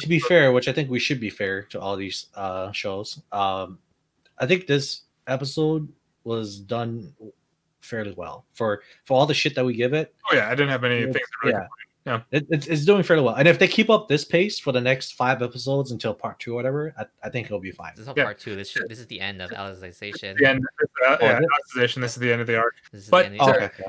to 0.00 0.08
be 0.08 0.18
fair, 0.20 0.52
which 0.52 0.68
I 0.68 0.72
think 0.72 0.90
we 0.90 0.98
should 0.98 1.20
be 1.20 1.30
fair 1.30 1.62
to 1.64 1.80
all 1.80 1.96
these 1.96 2.26
uh, 2.34 2.72
shows, 2.72 3.20
um, 3.32 3.78
I 4.38 4.46
think 4.46 4.66
this 4.66 5.02
episode 5.26 5.88
was 6.24 6.58
done 6.58 7.12
fairly 7.80 8.12
well 8.16 8.44
for 8.54 8.82
for 9.04 9.16
all 9.16 9.26
the 9.26 9.34
shit 9.34 9.54
that 9.54 9.64
we 9.64 9.74
give 9.74 9.92
it. 9.92 10.14
Oh 10.30 10.34
yeah, 10.36 10.46
I 10.48 10.50
didn't 10.50 10.70
have 10.70 10.84
any 10.84 10.96
It's- 10.98 11.14
things. 11.14 11.26
To 11.28 11.48
really 11.48 11.58
yeah. 11.60 11.66
Yeah. 12.04 12.20
It, 12.30 12.46
it's, 12.50 12.66
it's 12.68 12.84
doing 12.84 13.02
fairly 13.02 13.24
well. 13.24 13.34
And 13.34 13.48
if 13.48 13.58
they 13.58 13.66
keep 13.66 13.90
up 13.90 14.06
this 14.06 14.24
pace 14.24 14.60
for 14.60 14.70
the 14.70 14.80
next 14.80 15.14
five 15.14 15.42
episodes 15.42 15.90
until 15.90 16.14
part 16.14 16.38
two 16.38 16.52
or 16.52 16.54
whatever, 16.54 16.94
I, 16.96 17.06
I 17.24 17.30
think 17.30 17.46
it'll 17.46 17.58
be 17.58 17.72
fine. 17.72 17.94
This 17.96 18.06
is 18.06 18.12
Yeah. 18.16 18.22
part 18.22 18.38
two. 18.38 18.54
This 18.54 18.70
should, 18.70 18.88
this 18.88 19.00
is 19.00 19.08
the 19.08 19.20
end 19.20 19.42
of 19.42 19.50
Alicization. 19.50 20.36
The 20.38 20.48
end. 20.48 20.64
Uh, 21.04 21.16
yeah, 21.20 21.40
this- 21.40 21.48
Alicization, 21.76 22.00
This 22.02 22.12
is 22.12 22.20
the 22.20 22.30
end 22.30 22.40
of 22.40 22.46
the 22.46 22.56
arc. 22.56 22.74
This 22.92 23.02
is 23.02 23.08
But- 23.10 23.24
the 23.24 23.32
end 23.32 23.40
Oh, 23.40 23.48
of 23.50 23.54
the 23.56 23.64
okay. 23.64 23.84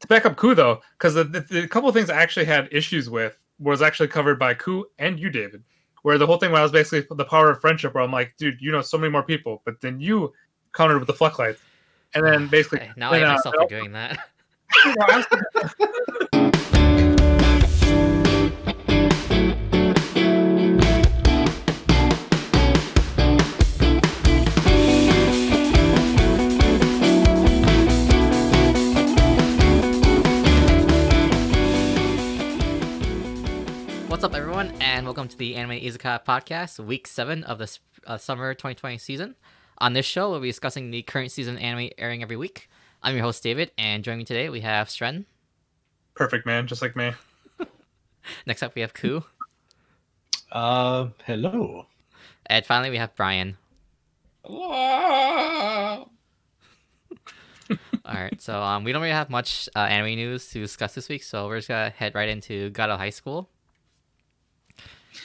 To 0.00 0.06
back 0.08 0.26
up 0.26 0.36
Ku 0.36 0.54
though, 0.54 0.82
because 0.98 1.14
the, 1.14 1.24
the, 1.24 1.40
the 1.40 1.68
couple 1.68 1.88
of 1.88 1.94
things 1.94 2.10
I 2.10 2.16
actually 2.20 2.44
had 2.44 2.68
issues 2.70 3.08
with 3.08 3.38
was 3.58 3.82
actually 3.82 4.08
covered 4.08 4.38
by 4.38 4.54
Ku 4.54 4.86
and 4.98 5.18
you, 5.18 5.30
David. 5.30 5.62
Where 6.02 6.16
the 6.16 6.26
whole 6.26 6.38
thing 6.38 6.52
was 6.52 6.70
basically 6.70 7.06
the 7.16 7.24
power 7.24 7.50
of 7.50 7.60
friendship, 7.60 7.94
where 7.94 8.04
I'm 8.04 8.12
like, 8.12 8.34
dude, 8.38 8.60
you 8.60 8.70
know 8.70 8.82
so 8.82 8.96
many 8.96 9.10
more 9.10 9.22
people, 9.22 9.62
but 9.64 9.80
then 9.80 10.00
you 10.00 10.32
countered 10.72 10.98
with 10.98 11.08
the 11.08 11.14
floodlights, 11.14 11.60
and 12.14 12.24
then 12.24 12.46
basically 12.46 12.80
Okay, 12.80 12.92
now 12.96 13.10
I 13.10 13.18
then, 13.18 13.28
uh, 13.28 13.34
myself 13.34 13.54
for 13.60 13.66
doing 13.68 13.92
that. 13.92 14.18
What's 14.94 15.26
and 34.98 35.06
welcome 35.06 35.28
to 35.28 35.38
the 35.38 35.54
Anime 35.54 35.78
Izakaya 35.78 36.24
podcast, 36.24 36.80
week 36.80 37.06
seven 37.06 37.44
of 37.44 37.58
the 37.58 37.78
uh, 38.08 38.18
summer 38.18 38.52
2020 38.52 38.98
season. 38.98 39.36
On 39.78 39.92
this 39.92 40.04
show, 40.04 40.28
we'll 40.28 40.40
be 40.40 40.48
discussing 40.48 40.90
the 40.90 41.02
current 41.02 41.30
season 41.30 41.56
anime 41.56 41.90
airing 41.98 42.20
every 42.20 42.34
week. 42.36 42.68
I'm 43.00 43.14
your 43.14 43.22
host, 43.22 43.40
David, 43.40 43.70
and 43.78 44.02
joining 44.02 44.18
me 44.18 44.24
today, 44.24 44.48
we 44.48 44.62
have 44.62 44.88
Stren. 44.88 45.26
perfect 46.16 46.46
man, 46.46 46.66
just 46.66 46.82
like 46.82 46.96
me. 46.96 47.12
Next 48.46 48.64
up, 48.64 48.74
we 48.74 48.80
have 48.80 48.92
Ku. 48.92 49.22
Uh, 50.50 51.10
hello. 51.24 51.86
And 52.46 52.66
finally, 52.66 52.90
we 52.90 52.96
have 52.96 53.14
Brian. 53.14 53.56
All 54.42 56.08
right, 58.04 58.42
so 58.42 58.60
um, 58.60 58.82
we 58.82 58.90
don't 58.90 59.02
really 59.02 59.14
have 59.14 59.30
much 59.30 59.68
uh, 59.76 59.78
anime 59.78 60.16
news 60.16 60.50
to 60.50 60.58
discuss 60.58 60.96
this 60.96 61.08
week, 61.08 61.22
so 61.22 61.46
we're 61.46 61.58
just 61.58 61.68
gonna 61.68 61.90
head 61.90 62.16
right 62.16 62.28
into 62.28 62.70
God 62.70 62.90
of 62.90 62.98
High 62.98 63.10
School. 63.10 63.48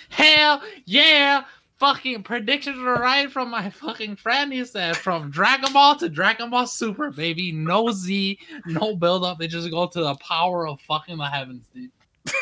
Hell 0.09 0.61
yeah! 0.86 1.44
Fucking 1.80 2.23
predictions 2.23 2.77
were 2.77 2.95
right 2.95 3.30
from 3.30 3.49
my 3.49 3.69
fucking 3.69 4.16
friend. 4.16 4.53
He 4.53 4.63
said 4.63 4.95
from 4.95 5.30
Dragon 5.31 5.73
Ball 5.73 5.97
to 5.97 6.08
Dragon 6.08 6.50
Ball 6.50 6.66
Super, 6.66 7.11
baby. 7.11 7.52
No 7.52 7.91
Z, 7.91 8.39
no 8.67 8.95
build 8.95 9.25
up. 9.25 9.38
They 9.38 9.47
just 9.47 9.69
go 9.69 9.88
to 9.88 10.00
the 10.00 10.16
power 10.16 10.67
of 10.67 10.80
fucking 10.81 11.17
the 11.17 11.25
heavens, 11.25 11.67
dude. 11.73 11.91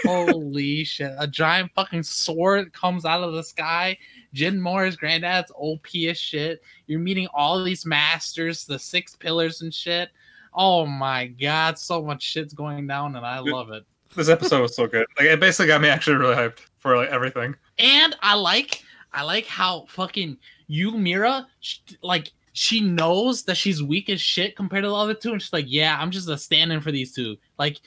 Holy 0.04 0.84
shit. 0.84 1.12
A 1.18 1.28
giant 1.28 1.72
fucking 1.74 2.04
sword 2.04 2.72
comes 2.74 3.06
out 3.06 3.24
of 3.24 3.34
the 3.34 3.44
sky. 3.44 3.98
Jin 4.34 4.62
Mori's 4.62 4.96
granddad's 4.96 5.52
OP 5.56 5.88
as 6.08 6.18
shit. 6.18 6.62
You're 6.88 7.00
meeting 7.00 7.28
all 7.34 7.64
these 7.64 7.86
masters, 7.86 8.66
the 8.66 8.78
six 8.78 9.16
pillars 9.16 9.62
and 9.62 9.74
shit. 9.74 10.10
Oh 10.54 10.86
my 10.86 11.28
god, 11.28 11.80
so 11.80 12.04
much 12.04 12.22
shit's 12.22 12.54
going 12.54 12.86
down, 12.86 13.16
and 13.16 13.26
I 13.26 13.40
love 13.40 13.72
it. 13.72 13.86
This 14.16 14.28
episode 14.28 14.62
was 14.62 14.76
so 14.76 14.88
good. 14.88 15.08
Like 15.18 15.28
it 15.28 15.40
basically 15.40 15.68
got 15.68 15.82
me 15.82 15.88
actually 15.88 16.18
really 16.18 16.36
hyped 16.36 16.60
for 16.82 16.98
like 16.98 17.10
everything. 17.10 17.56
And 17.80 18.16
I 18.22 18.36
like 18.36 18.84
I 19.14 19.24
like 19.24 19.46
how 19.46 19.86
fucking 19.88 20.38
Yu 20.68 20.92
Mira 20.98 21.48
sh- 21.62 21.78
like 22.02 22.32
she 22.54 22.82
knows 22.82 23.44
that 23.44 23.56
she's 23.56 23.82
weak 23.82 24.10
as 24.10 24.20
shit 24.20 24.56
compared 24.58 24.84
to 24.84 24.90
the 24.90 24.96
other 24.96 25.14
two, 25.14 25.32
and 25.32 25.42
she's 25.42 25.54
like, 25.54 25.66
"Yeah, 25.70 25.98
I'm 25.98 26.12
just 26.12 26.28
a 26.28 26.38
stand-in 26.38 26.82
for 26.82 26.92
these 26.92 27.14
two. 27.14 27.38
Like, 27.58 27.78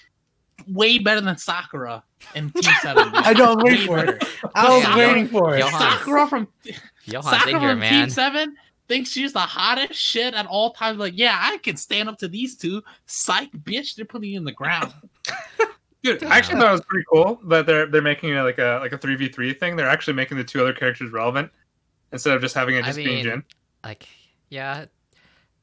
way 0.67 0.99
better 0.99 1.21
than 1.21 1.37
Sakura 1.37 2.03
and 2.35 2.55
Team 2.55 2.73
Seven. 2.83 3.11
I 3.13 3.35
know, 3.35 3.53
I'm 3.53 3.59
waiting 3.59 3.87
for 3.87 3.99
it. 4.05 4.25
I 4.55 4.69
was 4.75 4.83
Yeah. 4.85 4.97
waiting 4.97 5.29
for 5.29 5.55
it. 5.55 5.59
Johan. 5.59 5.81
Sakura 5.99 6.27
from 6.29 6.49
Johan's 7.07 7.27
Sakura 7.43 7.61
here, 7.61 7.71
from 7.71 7.79
man. 7.81 7.93
Team 8.07 8.11
Seven 8.11 8.57
thinks 8.89 9.11
she's 9.11 9.33
the 9.35 9.39
hottest 9.41 9.95
shit 10.01 10.33
at 10.35 10.47
all 10.47 10.71
times. 10.73 10.99
Like, 10.99 11.13
yeah, 11.17 11.37
I 11.39 11.59
can 11.59 11.77
stand 11.77 12.09
up 12.09 12.19
to 12.19 12.29
these 12.29 12.57
two. 12.57 12.83
Psych, 13.07 13.51
bitch, 13.53 13.97
they're 13.97 14.05
putting 14.07 14.31
you 14.31 14.39
in 14.39 14.45
the 14.45 14.53
ground. 14.53 14.93
Dude, 16.05 16.21
Damn. 16.21 16.31
I 16.33 16.37
actually 16.37 16.57
thought 16.61 16.69
it 16.69 16.73
was 16.73 16.83
pretty 16.83 17.05
cool 17.11 17.41
that 17.47 17.65
they're 17.67 17.87
they're 17.87 18.03
making 18.03 18.31
it 18.31 18.43
like 18.43 18.59
a 18.59 18.79
like 18.83 18.93
a 18.93 18.99
three 18.99 19.17
v 19.17 19.29
three 19.29 19.53
thing. 19.55 19.75
They're 19.75 19.89
actually 19.89 20.13
making 20.15 20.37
the 20.37 20.45
two 20.45 20.61
other 20.61 20.73
characters 20.75 21.11
relevant 21.11 21.51
instead 22.13 22.37
of 22.37 22.43
just 22.43 22.55
having 22.55 22.77
it 22.77 22.85
I 22.85 22.89
just 22.89 22.97
being 22.99 23.25
Jin. 23.25 23.43
Like, 23.83 24.07
yeah, 24.51 24.85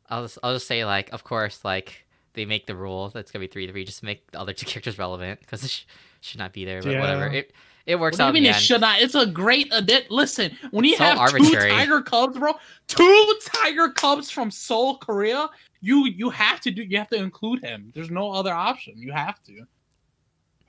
I'll 0.09 0.23
just, 0.23 0.39
I'll 0.43 0.53
just 0.53 0.67
say 0.67 0.83
like, 0.83 1.13
of 1.13 1.23
course, 1.23 1.63
like 1.63 2.05
they 2.33 2.45
make 2.45 2.65
the 2.65 2.75
rule 2.75 3.09
that's 3.09 3.29
gonna 3.31 3.41
be 3.43 3.47
three 3.47 3.69
three. 3.69 3.85
Just 3.85 4.01
make 4.03 4.29
the 4.31 4.39
other 4.39 4.51
two 4.53 4.65
characters 4.71 4.97
relevant 4.97 5.39
because 5.41 5.63
it 5.63 5.69
sh- 5.69 5.83
should 6.21 6.39
not 6.39 6.53
be 6.53 6.65
there. 6.65 6.81
But 6.81 6.97
whatever, 6.97 7.27
it 7.27 7.53
it 7.85 7.99
works 7.99 8.17
What 8.17 8.17
do 8.17 8.23
you 8.23 8.27
out. 8.29 8.33
mean 8.33 8.43
in 8.45 8.49
it 8.49 8.55
end. 8.55 8.63
should 8.63 8.81
not? 8.81 8.99
It's 8.99 9.13
a 9.15 9.25
great 9.27 9.71
edit. 9.71 10.09
Listen, 10.09 10.57
when 10.71 10.85
you 10.85 10.95
So 10.97 11.03
have 11.03 11.17
arbitrary. 11.19 11.69
two 11.69 11.75
tiger 11.75 12.01
cubs, 12.01 12.37
bro, 12.37 12.53
two 12.87 13.35
tiger 13.45 13.89
cubs 13.89 14.29
from 14.31 14.49
Seoul, 14.49 14.97
Korea, 14.97 15.49
you 15.81 16.07
you 16.07 16.29
have 16.31 16.61
to 16.61 16.71
do. 16.71 16.81
You 16.83 16.97
have 16.97 17.09
to 17.09 17.17
include 17.17 17.63
him. 17.63 17.91
There's 17.93 18.09
no 18.11 18.31
other 18.31 18.53
option. 18.53 18.95
You 18.97 19.11
have 19.11 19.41
to. 19.43 19.65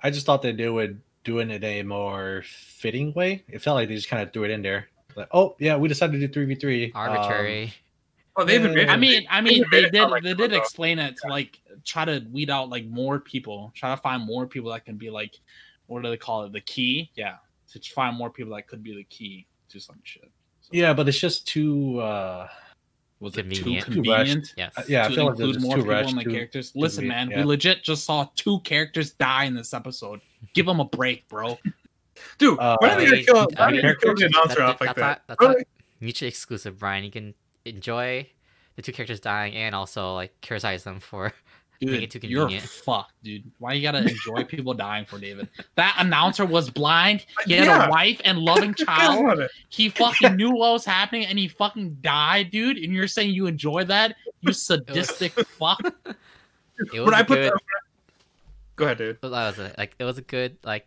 I 0.02 0.10
just 0.10 0.26
thought 0.26 0.42
that 0.42 0.56
they 0.56 0.68
would 0.68 1.00
do 1.24 1.38
it 1.38 1.50
in 1.50 1.62
a 1.64 1.82
more 1.82 2.42
fitting 2.46 3.12
way. 3.14 3.44
It 3.48 3.62
felt 3.62 3.76
like 3.76 3.88
they 3.88 3.94
just 3.94 4.08
kind 4.08 4.22
of 4.22 4.32
threw 4.32 4.44
it 4.44 4.50
in 4.50 4.62
there. 4.62 4.88
Like, 5.14 5.28
oh 5.32 5.56
yeah, 5.58 5.76
we 5.76 5.88
decided 5.88 6.20
to 6.20 6.26
do 6.26 6.32
three 6.32 6.46
v 6.46 6.54
three. 6.54 6.92
Arbitrary. 6.94 7.72
Oh, 8.36 8.44
they 8.44 8.54
even 8.54 8.72
yeah. 8.72 8.90
I 8.90 8.96
mean, 8.96 9.26
I 9.30 9.40
mean, 9.40 9.62
they 9.70 9.90
did 9.90 10.08
like 10.08 10.22
they 10.22 10.34
did 10.34 10.52
explain 10.52 10.98
it 10.98 11.16
to 11.22 11.28
like 11.28 11.60
try 11.84 12.04
to 12.04 12.24
weed 12.32 12.50
out 12.50 12.70
like 12.70 12.86
more 12.86 13.20
people, 13.20 13.72
try 13.74 13.94
to 13.94 14.00
find 14.00 14.24
more 14.24 14.46
people 14.46 14.70
that 14.70 14.84
can 14.84 14.96
be 14.96 15.10
like, 15.10 15.38
what 15.86 16.02
do 16.02 16.08
they 16.08 16.16
call 16.16 16.44
it? 16.44 16.52
The 16.52 16.62
key, 16.62 17.10
yeah, 17.14 17.36
to 17.72 17.80
find 17.92 18.16
more 18.16 18.30
people 18.30 18.54
that 18.54 18.66
could 18.66 18.82
be 18.82 18.96
the 18.96 19.04
key 19.04 19.46
to 19.68 19.78
some 19.80 19.98
shit. 20.02 20.30
So, 20.62 20.70
Yeah, 20.72 20.94
but 20.94 21.08
it's 21.08 21.18
just 21.18 21.46
too. 21.46 22.00
uh 22.00 22.48
was 23.22 23.38
it 23.38 23.42
Convenient. 23.42 23.86
too 23.86 24.02
Too 24.02 24.10
rushed. 24.10 24.32
convenient? 24.32 24.54
Yes. 24.56 24.72
uh, 24.76 24.82
Yeah, 24.88 25.04
I 25.04 25.08
to 25.08 25.14
feel 25.14 25.24
like 25.24 25.30
include 25.32 25.54
just 25.54 25.64
more 25.66 25.76
too 25.76 25.82
people 25.82 25.94
rushed. 25.94 26.10
in 26.10 26.16
the 26.16 26.24
too- 26.24 26.30
characters. 26.32 26.72
Listen, 26.74 27.08
man, 27.08 27.30
yeah. 27.30 27.36
we 27.38 27.44
legit 27.44 27.82
just 27.82 28.04
saw 28.04 28.26
two 28.36 28.60
characters 28.60 29.12
die 29.12 29.44
in 29.44 29.54
this 29.54 29.72
episode. 29.72 30.20
Give 30.54 30.66
them 30.66 30.80
a 30.80 30.84
break, 30.84 31.28
bro. 31.28 31.58
dude, 32.38 32.58
Uh, 32.58 32.76
why 32.80 32.90
are 32.90 32.98
they 32.98 33.04
gonna 33.06 33.22
kill? 33.24 33.46
Why 33.56 33.66
are 33.68 33.72
they 33.72 33.80
kill 34.00 34.14
the 34.14 34.26
announcer 34.26 34.48
That's- 34.56 34.60
off 34.74 34.80
like 34.80 34.88
that's 34.88 34.98
that? 34.98 35.00
Not, 35.00 35.22
that's 35.28 35.40
Really? 35.40 35.54
not 35.58 35.66
mutually 36.00 36.28
exclusive, 36.28 36.78
Brian. 36.78 37.04
You 37.04 37.10
can 37.10 37.34
enjoy 37.64 38.28
the 38.76 38.82
two 38.82 38.92
characters 38.92 39.20
dying 39.20 39.54
and 39.54 39.74
also 39.74 40.14
like 40.14 40.32
criticize 40.42 40.82
them 40.84 40.98
for 41.00 41.24
Make 41.24 41.32
it 41.32 41.32
too 41.32 41.41
Dude, 41.86 42.14
you're 42.24 42.42
convenient. 42.46 42.68
fucked, 42.68 43.12
dude. 43.24 43.42
Why 43.58 43.72
you 43.72 43.82
gotta 43.82 43.98
enjoy 44.00 44.44
people 44.48 44.72
dying 44.72 45.04
for 45.04 45.18
David? 45.18 45.48
That 45.74 45.96
announcer 45.98 46.44
was 46.46 46.70
blind. 46.70 47.26
He 47.46 47.54
had 47.54 47.66
Yeah. 47.66 47.86
a 47.86 47.90
wife 47.90 48.20
and 48.24 48.38
loving 48.38 48.72
child. 48.78 49.42
He 49.68 49.88
fucking 49.88 50.36
knew 50.36 50.50
what 50.52 50.72
was 50.72 50.84
happening 50.84 51.26
and 51.26 51.38
he 51.38 51.48
fucking 51.48 51.98
died, 52.00 52.50
dude. 52.52 52.76
And 52.78 52.92
you're 52.92 53.08
saying 53.08 53.34
you 53.34 53.46
enjoy 53.46 53.84
that? 53.84 54.14
You 54.42 54.52
sadistic 54.54 55.32
fuck. 55.32 55.80
it 55.84 56.14
was 56.92 57.04
When 57.06 57.14
a 57.14 57.16
I 57.16 57.22
put 57.24 57.34
good. 57.36 57.52
that, 57.52 57.60
go 58.76 58.84
ahead, 58.84 58.98
dude. 58.98 59.18
that 59.20 59.30
was 59.30 59.58
a, 59.58 59.74
like 59.76 59.94
it 59.98 60.04
was 60.04 60.18
a 60.18 60.22
good 60.22 60.58
like 60.64 60.86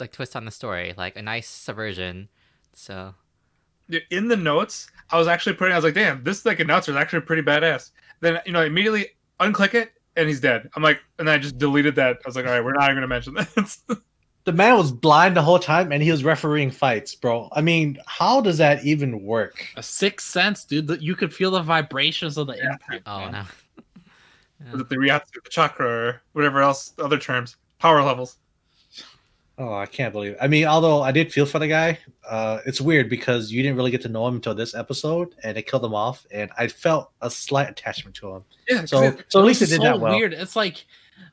like 0.00 0.10
twist 0.10 0.34
on 0.34 0.44
the 0.44 0.50
story, 0.50 0.94
like 0.96 1.16
a 1.16 1.22
nice 1.22 1.48
subversion. 1.48 2.28
So 2.72 3.14
in 4.10 4.26
the 4.28 4.36
notes, 4.36 4.90
I 5.10 5.18
was 5.18 5.28
actually 5.28 5.54
putting. 5.54 5.72
I 5.72 5.76
was 5.76 5.84
like, 5.84 5.94
"Damn, 5.94 6.24
this 6.24 6.44
like 6.44 6.58
announcer 6.58 6.90
is 6.90 6.96
actually 6.96 7.20
pretty 7.20 7.42
badass." 7.42 7.90
Then 8.20 8.40
you 8.46 8.52
know, 8.52 8.64
immediately 8.64 9.10
unclick 9.38 9.74
it, 9.74 9.92
and 10.16 10.28
he's 10.28 10.40
dead. 10.40 10.68
I'm 10.74 10.82
like, 10.82 11.00
and 11.18 11.28
then 11.28 11.34
I 11.34 11.38
just 11.38 11.58
deleted 11.58 11.96
that. 11.96 12.16
I 12.16 12.28
was 12.28 12.36
like, 12.36 12.46
"All 12.46 12.52
right, 12.52 12.64
we're 12.64 12.72
not 12.72 12.84
even 12.84 12.96
gonna 12.96 13.08
mention 13.08 13.34
that." 13.34 13.76
The 14.44 14.52
man 14.52 14.76
was 14.76 14.92
blind 14.92 15.38
the 15.38 15.42
whole 15.42 15.58
time, 15.58 15.90
and 15.90 16.02
he 16.02 16.10
was 16.10 16.22
refereeing 16.22 16.70
fights, 16.70 17.14
bro. 17.14 17.48
I 17.52 17.62
mean, 17.62 17.96
how 18.04 18.42
does 18.42 18.58
that 18.58 18.84
even 18.84 19.22
work? 19.22 19.66
A 19.76 19.82
sixth 19.82 20.28
sense, 20.28 20.66
dude. 20.66 20.86
That 20.86 21.00
you 21.00 21.16
could 21.16 21.32
feel 21.32 21.50
the 21.50 21.62
vibrations 21.62 22.36
of 22.36 22.48
the 22.48 22.58
impact. 22.58 23.04
oh 23.06 23.20
man. 23.20 23.46
no. 24.60 24.72
Was 24.72 24.82
it 24.82 24.90
the 24.90 24.96
Reiatsu, 24.96 25.42
the 25.42 25.48
chakra, 25.48 25.86
or 25.86 26.22
whatever 26.34 26.60
else, 26.60 26.92
other 26.98 27.18
terms, 27.18 27.56
power 27.78 28.02
levels. 28.02 28.36
Oh, 29.56 29.72
I 29.72 29.86
can't 29.86 30.12
believe. 30.12 30.32
It. 30.32 30.38
I 30.40 30.48
mean, 30.48 30.64
although 30.66 31.02
I 31.02 31.12
did 31.12 31.32
feel 31.32 31.46
for 31.46 31.60
the 31.60 31.68
guy, 31.68 31.98
uh, 32.28 32.58
it's 32.66 32.80
weird 32.80 33.08
because 33.08 33.52
you 33.52 33.62
didn't 33.62 33.76
really 33.76 33.92
get 33.92 34.02
to 34.02 34.08
know 34.08 34.26
him 34.26 34.34
until 34.36 34.54
this 34.54 34.74
episode, 34.74 35.34
and 35.44 35.56
they 35.56 35.62
killed 35.62 35.84
him 35.84 35.94
off, 35.94 36.26
and 36.32 36.50
I 36.58 36.66
felt 36.66 37.12
a 37.20 37.30
slight 37.30 37.70
attachment 37.70 38.16
to 38.16 38.30
him. 38.34 38.44
Yeah, 38.68 38.80
'cause 38.80 38.90
So, 38.90 39.02
it- 39.04 39.24
so 39.28 39.38
at 39.40 39.44
least 39.46 39.62
it 39.62 39.66
did 39.66 39.76
so 39.76 39.82
that 39.84 40.00
well. 40.00 40.16
weird. 40.16 40.32
It's 40.32 40.56
like, 40.56 40.84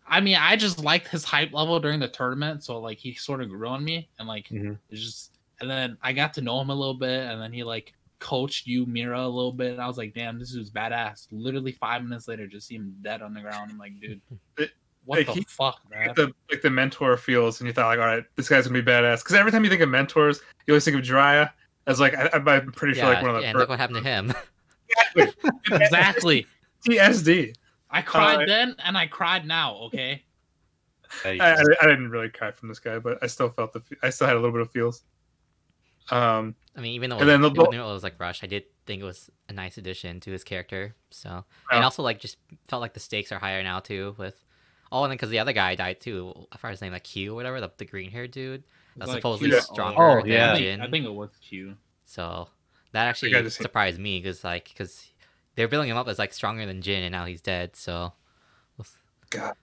I 0.08 0.22
mean, 0.22 0.36
I 0.40 0.56
just 0.56 0.84
liked 0.84 1.08
his 1.08 1.24
hype 1.26 1.52
level 1.52 1.80
during 1.80 2.00
the 2.00 2.08
tournament, 2.10 2.64
so 2.64 2.80
like 2.80 3.00
he 3.00 3.16
sort 3.16 3.42
of 3.42 3.50
grew 3.50 3.68
on 3.68 3.84
me, 3.84 4.08
and 4.20 4.28
like 4.28 4.50
Mhm. 4.50 4.78
it's 4.92 5.02
just, 5.02 5.32
and 5.60 5.68
then 5.70 5.98
I 6.04 6.14
got 6.14 6.34
to 6.36 6.42
know 6.42 6.62
him 6.62 6.70
a 6.70 6.76
little 6.76 6.94
bit, 6.94 7.26
and 7.28 7.42
then 7.42 7.52
he 7.52 7.64
like 7.64 7.94
coached 8.20 8.68
Yu 8.68 8.86
Mira 8.86 9.20
a 9.26 9.28
little 9.28 9.52
bit, 9.52 9.72
and 9.72 9.82
I 9.82 9.88
was 9.88 9.98
like, 9.98 10.14
damn, 10.14 10.38
this 10.38 10.54
is 10.54 10.70
badass. 10.70 11.26
Literally 11.32 11.72
five 11.72 12.04
minutes 12.04 12.28
later, 12.28 12.46
just 12.46 12.68
see 12.68 12.76
him 12.76 12.96
dead 13.02 13.24
on 13.24 13.34
the 13.34 13.42
ground. 13.42 13.72
I'm 13.72 13.80
like, 13.80 14.00
dude, 14.00 14.22
What 15.06 15.18
Like, 15.20 15.28
the 15.28 15.34
he- 15.34 15.46
fuck, 15.48 15.80
Like 15.90 16.06
man? 16.08 16.14
the 16.16 16.34
like 16.52 16.62
the 16.62 16.70
mentor 16.70 17.18
feels, 17.18 17.60
and 17.60 17.68
you 17.68 17.74
thought 17.74 17.88
like, 17.88 18.00
all 18.00 18.06
right, 18.06 18.24
this 18.36 18.48
guy's 18.48 18.68
gonna 18.68 18.82
be 18.82 18.88
badass. 18.92 19.20
Because 19.24 19.36
every 19.36 19.52
time 19.52 19.64
you 19.64 19.70
think 19.70 19.82
of 19.82 19.90
mentors, 19.90 20.42
you 20.68 20.74
always 20.74 20.86
think 20.86 20.96
of 20.98 21.04
Jiraiya 21.04 21.52
as 21.88 22.00
like 22.00 22.16
I, 22.16 22.30
I'm 22.34 22.72
pretty 22.72 22.94
sure 22.94 23.06
yeah, 23.06 23.10
like 23.16 23.22
one 23.24 23.36
of 23.36 23.42
the 23.42 23.48
and 23.48 23.58
look 23.58 23.70
what 23.70 23.80
happened 23.80 24.04
to 24.04 24.10
him. 24.10 24.34
first 25.16 25.38
exactly. 25.72 26.46
TSD. 26.88 27.56
I 27.90 28.02
cried 28.02 28.44
Uh, 28.44 28.46
then 28.46 28.76
and 28.84 28.98
I 28.98 29.08
cried 29.08 29.46
now. 29.46 29.76
Okay. 29.86 30.24
I, 31.26 31.40
I, 31.40 31.56
I 31.82 31.88
didn't 31.88 32.10
really 32.10 32.30
cry 32.30 32.52
from 32.52 32.70
this 32.70 32.80
guy, 32.80 32.98
but 33.00 33.18
I 33.22 33.28
still 33.28 33.50
felt 33.50 33.74
the 33.74 33.82
I 34.02 34.10
still 34.12 34.28
had 34.28 34.36
a 34.36 34.40
little 34.40 34.54
bit 34.54 34.62
of 34.62 34.72
feels. 34.72 35.04
Um, 36.10 36.56
I 36.76 36.82
mean, 36.82 36.94
even 36.94 37.10
though, 37.10 37.18
And 37.20 37.28
then 37.30 37.42
the 37.42 37.50
even 37.52 37.64
bo- 37.66 37.72
it 37.72 37.78
was 37.94 38.04
like 38.04 38.20
Rush, 38.20 38.44
I 38.44 38.48
did 38.48 38.64
think 38.86 39.02
it 39.02 39.06
was 39.06 39.30
a 39.50 39.54
nice 39.54 39.78
addition 39.78 40.20
to 40.22 40.32
his 40.32 40.44
character. 40.44 40.96
So, 41.10 41.30
Yeah. 41.70 41.76
and 41.78 41.84
also 41.86 42.02
like 42.04 42.20
just 42.20 42.38
felt 42.68 42.82
like 42.82 42.94
the 42.94 43.00
stakes 43.00 43.32
are 43.32 43.40
higher 43.40 43.62
now 43.64 43.80
too. 43.82 44.16
With 44.18 44.42
oh, 44.92 45.04
and 45.04 45.12
then 45.12 45.16
because 45.18 45.30
the 45.30 45.40
other 45.40 45.54
guy 45.54 45.76
died 45.76 46.00
too. 46.02 46.34
I 46.52 46.58
forgot 46.58 46.72
his 46.72 46.82
name, 46.82 46.92
like 46.94 47.04
Q 47.04 47.34
or 47.34 47.36
whatever, 47.36 47.62
the, 47.62 47.72
the 47.78 47.86
green 47.86 48.12
haired 48.12 48.32
dude. 48.32 48.64
That's 48.98 49.10
Like, 49.10 49.18
supposedly 49.20 49.52
Q- 49.52 49.62
stronger 49.62 50.02
Oh, 50.02 50.22
than 50.22 50.32
yeah. 50.32 50.54
I 50.54 50.58
think, 50.58 50.82
I 50.82 50.90
think 50.90 51.06
it 51.06 51.14
was 51.14 51.30
Q. 51.42 51.76
So 52.06 52.50
that 52.92 53.06
actually 53.08 53.36
I 53.36 53.42
just- 53.42 53.58
surprised 53.58 54.00
me 54.00 54.20
because 54.20 54.44
like 54.44 54.66
because 54.70 55.06
they're 55.56 55.68
building 55.68 55.90
him 55.90 55.98
up 55.98 56.08
as 56.08 56.20
like 56.20 56.34
stronger 56.34 56.66
than 56.66 56.82
Jin, 56.82 57.04
and 57.04 57.12
now 57.12 57.26
he's 57.26 57.42
dead. 57.42 57.76
So 57.76 58.14
God, 59.30 59.54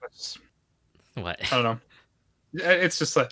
what? 1.15 1.39
I 1.51 1.55
don't 1.55 1.63
know. 1.63 1.79
It's 2.53 2.97
just 2.97 3.15
like 3.15 3.31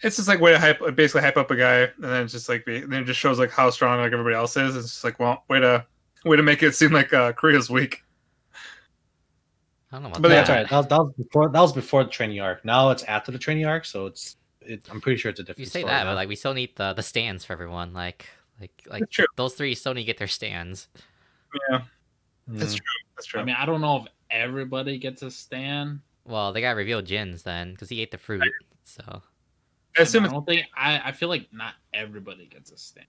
it's 0.00 0.16
just 0.16 0.26
like 0.26 0.40
way 0.40 0.52
to 0.52 0.58
hype, 0.58 0.78
basically 0.96 1.20
hype 1.20 1.36
up 1.36 1.50
a 1.50 1.56
guy, 1.56 1.80
and 1.80 1.92
then 1.98 2.22
it's 2.22 2.32
just 2.32 2.48
like 2.48 2.64
then 2.64 2.90
it 2.94 3.04
just 3.04 3.20
shows 3.20 3.38
like 3.38 3.50
how 3.50 3.68
strong 3.68 4.00
like 4.00 4.12
everybody 4.12 4.34
else 4.34 4.56
is. 4.56 4.74
It's 4.74 4.86
just 4.86 5.04
like 5.04 5.20
well, 5.20 5.44
way 5.48 5.60
to 5.60 5.84
way 6.24 6.38
to 6.38 6.42
make 6.42 6.62
it 6.62 6.74
seem 6.74 6.90
like 6.90 7.12
uh, 7.12 7.32
Korea's 7.32 7.68
weak. 7.68 8.03
I 9.94 9.98
don't 9.98 10.02
know 10.04 10.08
about 10.10 10.22
But 10.22 10.28
that. 10.30 10.34
that's 10.46 10.50
right. 10.50 10.68
That 10.68 10.76
was, 10.76 10.86
that 10.88 10.98
was 10.98 11.12
before. 11.16 11.48
That 11.50 11.60
was 11.60 11.72
before 11.72 12.02
the 12.04 12.10
training 12.10 12.40
arc. 12.40 12.64
Now 12.64 12.90
it's 12.90 13.04
after 13.04 13.30
the 13.30 13.38
training 13.38 13.64
arc, 13.66 13.84
so 13.84 14.06
it's. 14.06 14.36
It, 14.60 14.82
I'm 14.90 15.00
pretty 15.00 15.18
sure 15.18 15.30
it's 15.30 15.38
a 15.38 15.42
different. 15.44 15.60
You 15.60 15.66
say 15.66 15.80
story 15.80 15.92
that, 15.92 16.04
now. 16.04 16.10
but 16.10 16.16
like 16.16 16.28
we 16.28 16.34
still 16.36 16.54
need 16.54 16.74
the 16.76 16.94
the 16.94 17.02
stands 17.02 17.44
for 17.44 17.52
everyone. 17.52 17.92
Like 17.92 18.26
like 18.60 18.72
like 18.88 19.08
true. 19.10 19.26
those 19.36 19.54
three 19.54 19.74
still 19.76 19.94
need 19.94 20.00
to 20.02 20.06
get 20.06 20.18
their 20.18 20.26
stands. 20.26 20.88
Yeah, 21.70 21.82
Mm. 22.50 22.58
that's 22.58 22.74
true. 22.74 22.84
That's 23.16 23.26
true. 23.26 23.40
I 23.40 23.44
mean, 23.44 23.54
I 23.58 23.64
don't 23.66 23.80
know 23.80 23.98
if 23.98 24.06
everybody 24.30 24.98
gets 24.98 25.22
a 25.22 25.30
stand. 25.30 26.00
Well, 26.24 26.52
they 26.52 26.60
got 26.60 26.74
revealed 26.76 27.04
Jin's 27.06 27.42
then 27.44 27.70
because 27.72 27.88
he 27.88 28.00
ate 28.02 28.10
the 28.10 28.18
fruit. 28.18 28.42
So 28.82 29.22
I 29.98 30.02
assume 30.02 30.24
I 30.24 30.28
don't 30.28 30.44
think 30.46 30.66
I. 30.76 31.00
I 31.04 31.12
feel 31.12 31.28
like 31.28 31.46
not 31.52 31.74
everybody 31.92 32.46
gets 32.46 32.70
a 32.72 32.76
stand. 32.78 33.06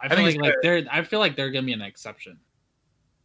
I 0.00 0.06
I 0.06 0.08
feel 0.08 0.16
think 0.24 0.40
like, 0.40 0.50
like 0.50 0.54
they're. 0.62 0.84
I 0.90 1.02
feel 1.02 1.18
like 1.18 1.34
they're 1.36 1.50
gonna 1.50 1.66
be 1.66 1.72
an 1.72 1.82
exception. 1.82 2.38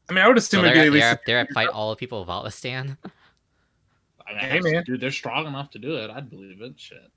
I 0.10 0.14
mean, 0.14 0.24
I 0.24 0.28
would 0.28 0.38
assume 0.38 0.64
they're, 0.64 0.76
it'd 0.76 0.94
be 0.94 1.02
at, 1.02 1.04
at 1.06 1.12
least 1.12 1.26
they're, 1.26 1.36
they're 1.36 1.48
at 1.48 1.52
fight 1.52 1.70
all 1.70 1.90
the 1.92 1.96
people 1.96 2.22
of 2.22 2.46
a 2.46 2.52
stand. 2.52 2.98
I 4.28 4.34
mean, 4.34 4.40
Hey, 4.40 4.60
man. 4.60 4.84
dude, 4.84 5.02
they're 5.02 5.12
strong 5.12 5.48
enough 5.48 5.72
to 5.72 5.80
do 5.80 5.96
it. 5.98 6.10
I'd 6.10 6.30
believe 6.30 6.62
it. 6.62 6.74
Shit. 6.80 7.10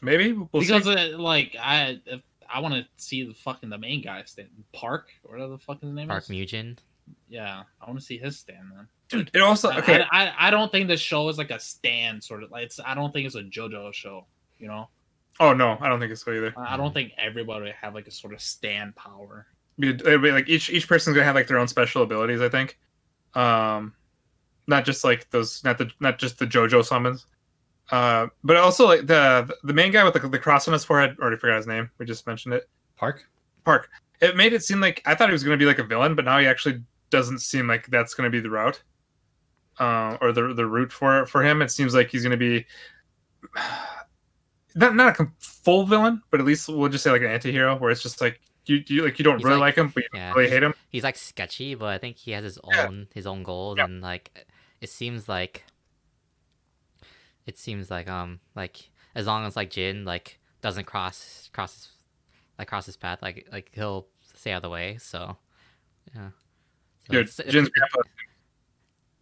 maybe 0.00 0.32
we'll 0.32 0.48
because 0.52 0.84
see. 0.84 1.12
uh, 1.14 1.18
like 1.18 1.56
I, 1.60 2.00
if 2.06 2.20
I 2.52 2.60
want 2.60 2.74
to 2.74 2.86
see 2.96 3.24
the 3.24 3.34
fucking 3.34 3.68
the 3.70 3.78
main 3.78 4.02
guy 4.02 4.22
stand 4.24 4.48
Park 4.72 5.08
or 5.24 5.32
whatever 5.32 5.52
the 5.52 5.58
fuck 5.58 5.80
his 5.80 5.92
name 5.92 6.04
is 6.10 6.12
Park 6.12 6.24
Mugen. 6.26 6.78
Yeah, 7.28 7.62
I 7.80 7.86
want 7.86 7.98
to 7.98 8.04
see 8.04 8.18
his 8.18 8.38
stand 8.38 8.70
then. 8.74 8.88
Dude, 9.08 9.30
it 9.34 9.40
also 9.40 9.70
I- 9.70 9.78
okay. 9.78 10.04
I, 10.10 10.26
I, 10.28 10.34
I 10.48 10.50
don't 10.50 10.70
think 10.70 10.88
this 10.88 11.00
show 11.00 11.28
is 11.28 11.36
like 11.38 11.50
a 11.50 11.58
stand 11.60 12.22
sort 12.22 12.42
of 12.42 12.50
like 12.50 12.64
it's. 12.64 12.80
I 12.84 12.94
don't 12.94 13.12
think 13.12 13.26
it's 13.26 13.34
a 13.34 13.42
JoJo 13.42 13.92
show. 13.92 14.26
You 14.58 14.68
know, 14.68 14.88
oh 15.40 15.52
no, 15.52 15.76
I 15.80 15.88
don't 15.88 15.98
think 16.00 16.12
it's 16.12 16.24
so 16.24 16.32
either. 16.32 16.54
I 16.56 16.74
I 16.74 16.76
don't 16.76 16.94
think 16.94 17.12
everybody 17.18 17.64
would 17.64 17.74
have 17.80 17.94
like 17.94 18.06
a 18.06 18.12
sort 18.12 18.32
of 18.34 18.40
stand 18.40 18.94
power. 18.94 19.46
It'd 19.80 20.22
be, 20.22 20.30
like 20.30 20.48
each 20.48 20.70
each 20.70 20.86
person's 20.86 21.14
gonna 21.14 21.24
have 21.24 21.34
like 21.34 21.46
their 21.46 21.58
own 21.58 21.68
special 21.68 22.02
abilities. 22.02 22.40
I 22.40 22.48
think, 22.48 22.78
um, 23.34 23.94
not 24.66 24.84
just 24.84 25.02
like 25.04 25.28
those, 25.30 25.64
not 25.64 25.78
the 25.78 25.90
not 26.00 26.18
just 26.18 26.38
the 26.38 26.46
JoJo 26.46 26.84
summons, 26.84 27.26
uh, 27.90 28.26
but 28.44 28.56
also 28.56 28.86
like 28.86 29.06
the 29.06 29.52
the 29.64 29.72
main 29.72 29.92
guy 29.92 30.04
with 30.04 30.14
the, 30.14 30.28
the 30.28 30.38
cross 30.38 30.68
on 30.68 30.72
his 30.72 30.84
forehead. 30.84 31.16
Already 31.20 31.36
forgot 31.36 31.56
his 31.56 31.66
name. 31.66 31.90
We 31.98 32.06
just 32.06 32.26
mentioned 32.26 32.54
it. 32.54 32.68
Park. 32.96 33.24
Park. 33.64 33.88
It 34.20 34.36
made 34.36 34.52
it 34.52 34.62
seem 34.62 34.80
like 34.80 35.02
I 35.06 35.14
thought 35.14 35.28
he 35.28 35.32
was 35.32 35.42
gonna 35.44 35.56
be 35.56 35.66
like 35.66 35.78
a 35.78 35.84
villain, 35.84 36.14
but 36.14 36.24
now 36.24 36.38
he 36.38 36.46
actually 36.46 36.82
doesn't 37.10 37.40
seem 37.40 37.66
like 37.66 37.86
that's 37.88 38.14
gonna 38.14 38.30
be 38.30 38.40
the 38.40 38.50
route, 38.50 38.82
uh, 39.80 40.16
or 40.20 40.32
the 40.32 40.54
the 40.54 40.66
route 40.66 40.92
for 40.92 41.26
for 41.26 41.42
him. 41.42 41.62
It 41.62 41.70
seems 41.70 41.94
like 41.94 42.10
he's 42.10 42.22
gonna 42.22 42.36
be. 42.36 42.66
Not 44.74 44.96
not 44.96 45.20
a 45.20 45.26
full 45.38 45.84
villain, 45.84 46.22
but 46.30 46.40
at 46.40 46.46
least 46.46 46.66
we'll 46.66 46.88
just 46.88 47.04
say 47.04 47.10
like 47.10 47.20
an 47.20 47.26
anti-hero 47.26 47.76
where 47.76 47.90
it's 47.90 48.02
just 48.02 48.22
like 48.22 48.40
you, 48.66 48.82
you 48.86 49.04
like 49.04 49.18
you 49.18 49.24
don't 49.24 49.38
He's 49.38 49.44
really 49.44 49.56
like- 49.58 49.76
like, 49.76 49.84
him, 49.86 49.92
but 49.94 50.02
you 50.04 50.08
Yeah, 50.14 50.32
really 50.34 50.50
hate 50.50 50.62
him. 50.62 50.74
He's 50.88 51.02
like 51.04 51.16
sketchy, 51.16 51.74
but 51.74 51.86
I 51.88 51.98
think 51.98 52.16
he 52.16 52.30
has 52.32 52.44
his 52.44 52.58
Yeah. 52.70 52.86
own 52.86 53.08
his 53.14 53.26
own 53.26 53.42
goals, 53.42 53.78
Yeah. 53.78 53.84
and 53.84 54.00
like 54.00 54.46
it 54.80 54.88
seems 54.90 55.28
like 55.28 55.64
it 57.46 57.58
seems 57.58 57.90
like 57.90 58.08
um 58.08 58.40
like 58.54 58.90
as 59.14 59.26
long 59.26 59.44
as 59.46 59.56
like 59.56 59.70
Jin 59.70 60.04
like 60.04 60.38
doesn't 60.60 60.84
cross 60.84 61.50
cross 61.52 61.74
his, 61.74 61.88
like 62.58 62.68
cross 62.68 62.86
his 62.86 62.96
path, 62.96 63.20
like 63.22 63.48
like 63.50 63.70
he'll 63.74 64.06
stay 64.36 64.52
out 64.52 64.56
of 64.58 64.62
the 64.62 64.70
way. 64.70 64.96
So 64.98 65.36
yeah. 66.14 66.30
So 67.06 67.12
Dude, 67.12 67.20
it's- 67.22 67.40
it's- 67.40 67.52
Jin's 67.52 67.68
grandpa. 67.68 68.00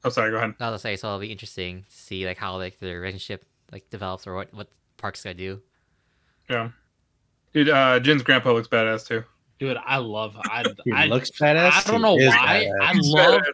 Oh, 0.04 0.08
sorry. 0.08 0.30
Go 0.30 0.38
ahead. 0.38 0.54
I 0.60 0.70
was 0.70 0.80
say, 0.82 0.96
so 0.96 1.08
it'll 1.08 1.18
be 1.20 1.30
interesting 1.32 1.82
to 1.88 1.94
see 1.96 2.26
like 2.26 2.38
how 2.38 2.56
like 2.56 2.78
the 2.78 2.94
relationship 2.94 3.44
like 3.72 3.88
develops 3.90 4.26
or 4.26 4.34
what 4.34 4.52
what 4.54 4.68
Park's 4.96 5.22
gonna 5.22 5.34
do. 5.34 5.62
Yeah, 6.48 6.70
dude. 7.52 7.68
Uh, 7.68 8.00
Jin's 8.00 8.22
grandpa 8.22 8.52
looks 8.52 8.68
badass 8.68 9.06
too. 9.06 9.24
Dude, 9.58 9.76
I 9.84 9.98
love. 9.98 10.36
I, 10.44 10.64
He 10.84 10.92
I 10.92 11.06
looks 11.06 11.30
badass. 11.30 11.86
I 11.86 11.90
don't 11.90 12.02
know 12.02 12.14
why. 12.14 12.70
badass. 12.70 12.80
I 12.82 12.92
He's 12.94 13.08
love. 13.10 13.40
badass. 13.42 13.52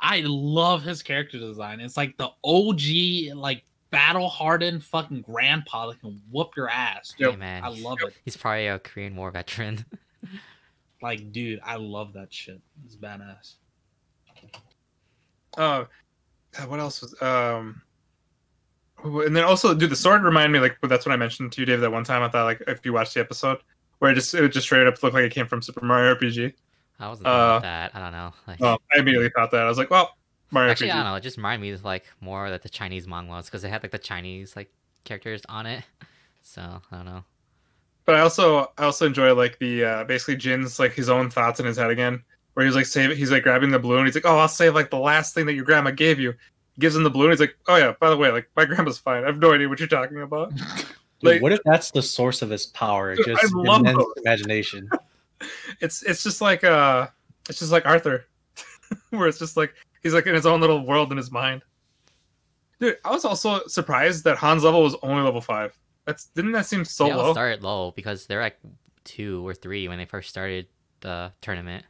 I 0.00 0.22
love 0.26 0.82
his 0.82 1.02
character 1.02 1.38
design. 1.38 1.80
It's 1.80 1.96
like 1.96 2.16
the 2.18 2.28
OG, 2.44 3.34
like 3.36 3.64
battle 3.90 4.28
hardened 4.28 4.84
fucking 4.84 5.22
grandpa 5.22 5.86
that 5.88 6.00
can 6.00 6.20
whoop 6.30 6.50
your 6.56 6.68
ass. 6.68 7.14
Dude. 7.18 7.30
Hey 7.30 7.36
man, 7.36 7.64
I 7.64 7.68
love 7.68 7.98
it. 8.06 8.12
he's 8.24 8.36
probably 8.36 8.66
a 8.66 8.78
Korean 8.78 9.16
War 9.16 9.30
veteran. 9.30 9.84
Like, 11.02 11.30
dude, 11.30 11.60
I 11.62 11.76
love 11.76 12.14
that 12.14 12.32
shit. 12.32 12.58
It's 12.86 12.96
badass. 12.96 13.56
Uh, 15.56 15.84
what 16.66 16.80
else 16.80 17.02
was 17.02 17.14
um. 17.22 17.82
And 19.04 19.36
then 19.36 19.44
also, 19.44 19.74
dude, 19.74 19.90
the 19.90 19.96
sword 19.96 20.22
reminded 20.24 20.52
me 20.52 20.58
like 20.60 20.78
that's 20.82 21.06
what 21.06 21.12
I 21.12 21.16
mentioned 21.16 21.52
to 21.52 21.60
you, 21.60 21.66
Dave. 21.66 21.80
That 21.80 21.92
one 21.92 22.04
time 22.04 22.22
I 22.22 22.28
thought 22.28 22.44
like 22.44 22.62
if 22.66 22.84
you 22.84 22.92
watched 22.92 23.14
the 23.14 23.20
episode 23.20 23.58
where 23.98 24.10
it 24.10 24.14
just 24.14 24.34
it 24.34 24.48
just 24.48 24.66
straight 24.66 24.86
up 24.86 25.02
looked 25.02 25.14
like 25.14 25.24
it 25.24 25.32
came 25.32 25.46
from 25.46 25.62
Super 25.62 25.84
Mario 25.84 26.14
RPG. 26.14 26.52
I 26.98 27.08
wasn't 27.08 27.26
thinking 27.26 27.40
Uh, 27.40 27.58
that. 27.60 27.94
I 27.94 28.00
don't 28.00 28.12
know. 28.12 28.32
Like, 28.48 28.62
Oh, 28.62 28.78
I 28.94 28.98
immediately 28.98 29.30
thought 29.36 29.50
that. 29.50 29.62
I 29.62 29.68
was 29.68 29.76
like, 29.78 29.90
well, 29.90 30.16
Mario 30.50 30.70
actually, 30.70 30.90
I 30.90 30.96
don't 30.96 31.04
know. 31.04 31.14
It 31.16 31.20
just 31.22 31.36
reminded 31.36 31.60
me 31.62 31.70
of 31.72 31.84
like 31.84 32.04
more 32.20 32.48
that 32.50 32.62
the 32.62 32.68
Chinese 32.68 33.06
mangas 33.06 33.46
because 33.46 33.62
they 33.62 33.68
had 33.68 33.82
like 33.82 33.92
the 33.92 33.98
Chinese 33.98 34.56
like 34.56 34.70
characters 35.04 35.42
on 35.48 35.66
it. 35.66 35.84
So 36.42 36.62
I 36.62 36.96
don't 36.96 37.06
know. 37.06 37.24
But 38.04 38.14
I 38.14 38.20
also 38.20 38.70
I 38.78 38.84
also 38.84 39.04
enjoy 39.04 39.34
like 39.34 39.58
the 39.58 39.84
uh 39.84 40.04
basically 40.04 40.36
Jin's 40.36 40.78
like 40.78 40.92
his 40.92 41.08
own 41.08 41.28
thoughts 41.28 41.58
in 41.58 41.66
his 41.66 41.76
head 41.76 41.90
again, 41.90 42.22
where 42.54 42.64
he's 42.64 42.76
like 42.76 42.86
save 42.86 43.16
he's 43.16 43.32
like 43.32 43.42
grabbing 43.42 43.70
the 43.70 43.80
balloon. 43.80 44.06
He's 44.06 44.14
like, 44.14 44.24
oh, 44.24 44.38
I'll 44.38 44.46
save 44.48 44.72
like 44.72 44.88
the 44.90 44.96
last 44.98 45.34
thing 45.34 45.44
that 45.46 45.54
your 45.54 45.64
grandma 45.64 45.90
gave 45.90 46.20
you. 46.20 46.34
He 46.76 46.80
gives 46.80 46.94
him 46.94 47.02
the 47.02 47.10
balloon. 47.10 47.30
He's 47.30 47.40
like, 47.40 47.56
oh 47.68 47.76
yeah, 47.76 47.94
by 47.98 48.10
the 48.10 48.16
way, 48.16 48.30
like 48.30 48.48
my 48.56 48.64
grandma's 48.64 48.98
fine. 48.98 49.24
I 49.24 49.26
have 49.26 49.38
no 49.38 49.52
idea 49.52 49.68
what 49.68 49.78
you're 49.80 49.88
talking 49.88 50.20
about. 50.22 50.54
Dude, 50.56 50.64
Like- 51.22 51.42
what 51.42 51.52
if 51.52 51.60
that's 51.64 51.90
the 51.90 52.02
source 52.02 52.42
of 52.42 52.50
his 52.50 52.66
power? 52.66 53.14
Dude, 53.16 53.26
Just 53.26 53.44
I 53.44 53.48
love 53.58 53.80
immense 53.80 53.98
those. 53.98 54.12
imagination. 54.18 54.88
It's 55.82 56.02
it's 56.02 56.22
just 56.22 56.40
like 56.40 56.64
uh 56.64 57.08
it's 57.48 57.58
just 57.58 57.70
like 57.70 57.84
Arthur, 57.84 58.24
where 59.10 59.28
it's 59.28 59.38
just 59.38 59.54
like 59.54 59.74
he's 60.02 60.14
like 60.14 60.26
in 60.26 60.34
his 60.34 60.46
own 60.46 60.62
little 60.62 60.86
world 60.86 61.10
in 61.10 61.18
his 61.18 61.30
mind. 61.30 61.62
Dude, 62.80 62.96
I 63.04 63.10
was 63.10 63.26
also 63.26 63.66
surprised 63.66 64.24
that 64.24 64.38
Han's 64.38 64.64
level 64.64 64.82
was 64.82 64.96
only 65.02 65.22
level 65.22 65.42
five. 65.42 65.78
That's 66.06 66.26
didn't 66.28 66.52
that 66.52 66.64
seem 66.64 66.86
so 66.86 67.04
they 67.04 67.10
all 67.10 67.18
low? 67.24 67.32
started 67.34 67.62
low 67.62 67.90
because 67.90 68.26
they're 68.26 68.40
like 68.40 68.56
two 69.04 69.46
or 69.46 69.52
three 69.52 69.88
when 69.88 69.98
they 69.98 70.06
first 70.06 70.30
started 70.30 70.68
the 71.00 71.32
tournament. 71.42 71.84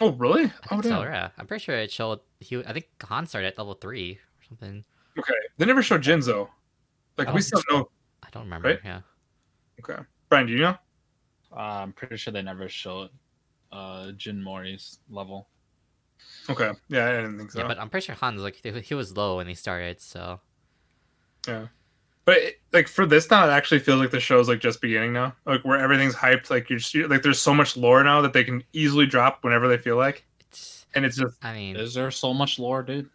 Oh 0.00 0.12
really? 0.12 0.44
I 0.44 0.52
oh, 0.70 0.80
think 0.80 0.84
so, 0.84 1.02
yeah. 1.02 1.30
I'm 1.38 1.46
pretty 1.46 1.64
sure 1.64 1.76
it 1.76 1.90
showed. 1.90 2.20
He, 2.40 2.62
I 2.64 2.72
think 2.72 2.86
Han 3.02 3.26
started 3.26 3.48
at 3.48 3.58
level 3.58 3.74
three 3.74 4.12
or 4.14 4.44
something. 4.46 4.84
Okay, 5.18 5.34
they 5.56 5.64
never 5.64 5.82
showed 5.82 6.02
Jinzo. 6.02 6.48
Like 7.16 7.28
I 7.28 7.30
we 7.32 7.40
don't 7.40 7.42
still 7.42 7.62
know. 7.70 7.88
I 8.22 8.28
don't 8.30 8.44
remember. 8.44 8.68
Right? 8.68 8.80
Yeah. 8.84 9.00
Okay, 9.80 10.02
Brian, 10.28 10.46
do 10.46 10.52
you 10.52 10.60
know? 10.60 10.76
Uh, 11.52 11.80
I'm 11.82 11.92
pretty 11.92 12.16
sure 12.16 12.32
they 12.32 12.42
never 12.42 12.68
showed 12.68 13.10
uh 13.72 14.12
Jin 14.12 14.42
Mori's 14.42 14.98
level. 15.08 15.48
Okay, 16.48 16.70
yeah, 16.88 17.08
I 17.08 17.12
didn't 17.12 17.38
think 17.38 17.52
so. 17.52 17.60
Yeah, 17.60 17.66
but 17.66 17.78
I'm 17.78 17.88
pretty 17.88 18.06
sure 18.06 18.14
Han's 18.14 18.42
like 18.42 18.60
he 18.62 18.70
he 18.80 18.94
was 18.94 19.16
low 19.16 19.36
when 19.36 19.46
he 19.46 19.54
started. 19.54 20.00
So 20.00 20.40
But 22.26 22.36
it, 22.38 22.60
like 22.72 22.88
for 22.88 23.06
this 23.06 23.30
now, 23.30 23.46
it 23.48 23.52
actually 23.52 23.78
feels 23.78 24.00
like 24.00 24.10
the 24.10 24.20
show's 24.20 24.48
like 24.48 24.58
just 24.60 24.80
beginning 24.82 25.12
now. 25.14 25.34
Like 25.46 25.62
where 25.64 25.78
everything's 25.78 26.14
hyped. 26.14 26.50
Like 26.50 26.68
you're 26.68 26.78
just, 26.80 26.94
like 26.94 27.22
there's 27.22 27.38
so 27.40 27.54
much 27.54 27.76
lore 27.76 28.02
now 28.04 28.20
that 28.20 28.32
they 28.34 28.44
can 28.44 28.62
easily 28.74 29.06
drop 29.06 29.42
whenever 29.42 29.68
they 29.68 29.78
feel 29.78 29.96
like, 29.96 30.26
it's. 30.40 30.84
and 30.94 31.04
it's 31.04 31.16
just 31.16 31.36
I 31.42 31.54
mean, 31.54 31.76
Is 31.76 31.94
there 31.94 32.10
so 32.10 32.34
much 32.34 32.58
lore, 32.58 32.82
dude? 32.82 33.08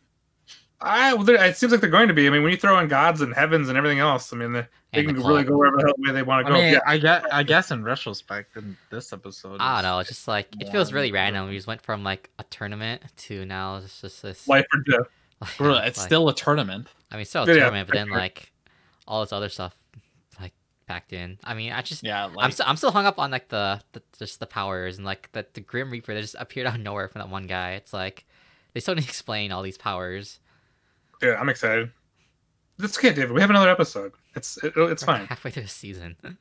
I. 0.79 1.13
Well, 1.13 1.29
it 1.29 1.57
seems 1.57 1.71
like 1.71 1.81
they're 1.81 1.89
going 1.89 2.07
to 2.07 2.13
be. 2.13 2.25
I 2.25 2.29
mean, 2.29 2.41
when 2.41 2.51
you 2.51 2.57
throw 2.57 2.79
in 2.79 2.87
gods 2.87 3.21
and 3.21 3.33
heavens 3.35 3.69
and 3.69 3.77
everything 3.77 3.99
else, 3.99 4.31
I 4.33 4.37
mean, 4.37 4.53
they, 4.53 4.61
they 4.93 4.99
and 5.01 5.09
the 5.09 5.13
can 5.15 5.23
really 5.23 5.43
go 5.43 5.57
wherever 5.57 5.77
the 5.77 5.83
hell 5.83 5.93
way 5.99 6.11
they 6.13 6.23
want 6.23 6.45
to 6.47 6.51
go. 6.51 6.57
I 6.57 6.61
mean, 6.61 6.73
yeah, 6.73 6.79
I 6.87 6.97
guess 6.97 7.25
I 7.31 7.43
guess 7.43 7.69
in 7.69 7.83
retrospect, 7.83 8.55
in 8.57 8.77
this 8.89 9.13
episode, 9.13 9.57
I 9.59 9.81
don't 9.81 9.91
know. 9.91 9.99
It's 9.99 10.09
just 10.09 10.27
like 10.27 10.47
it 10.59 10.71
feels 10.71 10.91
really 10.93 11.09
than- 11.09 11.15
random. 11.15 11.49
We 11.49 11.55
just 11.55 11.67
went 11.67 11.81
from 11.81 12.03
like 12.03 12.29
a 12.39 12.43
tournament 12.45 13.03
to 13.17 13.45
now 13.45 13.75
it's 13.77 14.01
just 14.01 14.21
this 14.23 14.47
life 14.47 14.65
or 14.73 14.79
death. 14.89 15.07
Bro, 15.57 15.73
Yeah, 15.73 15.81
it's 15.83 15.97
like- 15.99 16.07
still 16.07 16.29
a 16.29 16.33
tournament. 16.35 16.87
I 17.11 17.17
mean, 17.17 17.25
still 17.25 17.43
a 17.43 17.47
Yeah, 17.47 17.53
tournament, 17.55 17.89
but 17.89 17.95
then 17.97 18.07
sure. 18.07 18.17
like 18.17 18.50
all 19.11 19.19
this 19.21 19.33
other 19.33 19.49
stuff 19.49 19.75
like 20.39 20.53
packed 20.87 21.11
in. 21.11 21.37
I 21.43 21.53
mean, 21.53 21.73
I 21.73 21.81
just 21.81 22.01
Yeah, 22.01 22.25
I'm 22.25 22.33
like 22.33 22.53
still 22.53 22.65
I'm 22.67 22.77
still 22.77 22.91
hung 22.91 23.05
up 23.05 23.19
on 23.19 23.29
like 23.29 23.49
the, 23.49 23.81
the 23.91 24.01
just 24.17 24.39
the 24.39 24.47
powers 24.47 24.97
and 24.97 25.05
like 25.05 25.29
the 25.33 25.45
the 25.53 25.59
Grim 25.59 25.91
Reaper 25.91 26.13
that 26.13 26.21
just 26.21 26.35
appeared 26.39 26.65
out 26.65 26.75
of 26.75 26.81
nowhere 26.81 27.09
from 27.09 27.19
that 27.19 27.29
one 27.29 27.45
guy. 27.45 27.73
It's 27.73 27.91
like 27.91 28.25
they 28.73 28.79
still 28.79 28.95
need 28.95 29.01
to 29.01 29.07
explain 29.07 29.51
all 29.51 29.61
these 29.61 29.77
powers. 29.77 30.39
Yeah, 31.21 31.35
I'm 31.39 31.49
excited. 31.49 31.91
It's 32.79 32.97
okay, 32.97 33.13
David. 33.13 33.33
We 33.33 33.41
have 33.41 33.49
another 33.49 33.69
episode. 33.69 34.13
It's 34.35 34.57
it, 34.63 34.73
it's 34.77 35.03
We're 35.03 35.17
fine. 35.17 35.25
Halfway 35.25 35.51
through 35.51 35.63
the 35.63 35.69
season. 35.69 36.15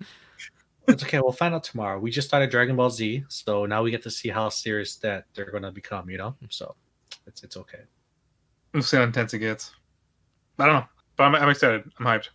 It's 0.88 1.04
okay. 1.04 1.20
We'll 1.20 1.30
find 1.30 1.54
out 1.54 1.62
tomorrow. 1.62 2.00
We 2.00 2.10
just 2.10 2.26
started 2.26 2.50
Dragon 2.50 2.74
Ball 2.74 2.90
Z, 2.90 3.22
so 3.28 3.64
now 3.64 3.80
we 3.80 3.92
get 3.92 4.02
to 4.02 4.10
see 4.10 4.28
how 4.28 4.48
serious 4.48 4.96
that 4.96 5.26
they're 5.34 5.50
gonna 5.50 5.70
become. 5.70 6.10
You 6.10 6.18
know, 6.18 6.34
so 6.48 6.74
it's 7.26 7.44
it's 7.44 7.56
okay. 7.56 7.82
We'll 8.72 8.82
see 8.82 8.96
how 8.96 9.04
intense 9.04 9.32
it 9.34 9.38
gets. 9.38 9.72
I 10.58 10.66
don't 10.66 10.76
know, 10.76 10.86
but 11.16 11.24
I'm, 11.24 11.34
I'm 11.36 11.48
excited. 11.48 11.84
I'm 11.98 12.06
hyped. 12.06 12.30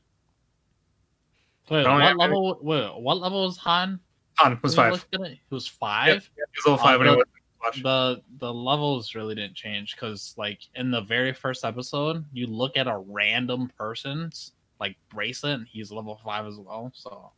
Wait, 1.69 1.85
what 1.87 2.01
have- 2.01 2.17
level? 2.17 2.59
Wait, 2.61 2.91
what 3.01 3.17
level 3.19 3.43
was 3.45 3.57
Han? 3.57 3.99
Han 4.37 4.59
was 4.61 4.75
five. 4.75 4.91
looked 4.91 5.15
He 5.15 5.39
was 5.49 5.67
Yeah, 5.67 5.77
five. 5.79 6.29
he 6.35 6.41
was 6.57 6.65
level 6.65 6.77
five 6.83 6.99
when 6.99 7.07
Uh, 7.07 7.11
he 7.11 7.15
the- 7.15 7.17
was 7.17 7.27
watch. 7.63 7.83
The 7.83 8.23
the 8.39 8.53
levels 8.53 9.15
really 9.15 9.33
didn't 9.35 9.55
change 9.55 9.95
because 9.95 10.33
like 10.37 10.61
in 10.75 10.91
the 10.91 11.01
very 11.01 11.33
first 11.33 11.63
episode, 11.65 12.25
you 12.33 12.47
look 12.47 12.75
at 12.77 12.87
a 12.87 12.97
random 12.97 13.71
person's 13.77 14.51
like 14.79 14.97
bracelet, 15.09 15.59
and 15.59 15.67
he's 15.67 15.91
level 15.91 16.19
five 16.23 16.45
as 16.45 16.57
well. 16.57 16.91
So 16.93 17.31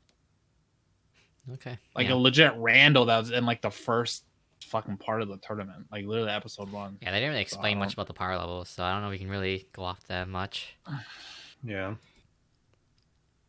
Okay. 1.53 1.77
like 1.95 2.07
yeah. 2.07 2.13
a 2.13 2.15
legit 2.15 2.53
rando 2.53 3.05
that 3.07 3.19
was 3.19 3.31
in 3.31 3.45
like 3.45 3.61
the 3.61 3.71
first 3.71 4.25
fucking 4.65 4.97
part 4.97 5.21
of 5.21 5.29
the 5.29 5.37
tournament, 5.37 5.85
like 5.91 6.03
literally 6.05 6.31
episode 6.31 6.69
one. 6.71 6.97
yeah, 7.01 7.11
they 7.11 7.17
didn't 7.19 7.29
really 7.29 7.41
explain 7.41 7.77
much 7.79 7.93
about 7.93 8.07
the 8.07 8.13
power 8.13 8.35
levels, 8.37 8.67
so 8.69 8.83
I 8.83 8.91
don't 8.91 9.01
know 9.01 9.07
if 9.07 9.11
we 9.11 9.19
can 9.19 9.29
really 9.29 9.67
go 9.71 9.83
off 9.83 10.03
that 10.07 10.27
much. 10.27 10.75
Yeah. 11.63 11.95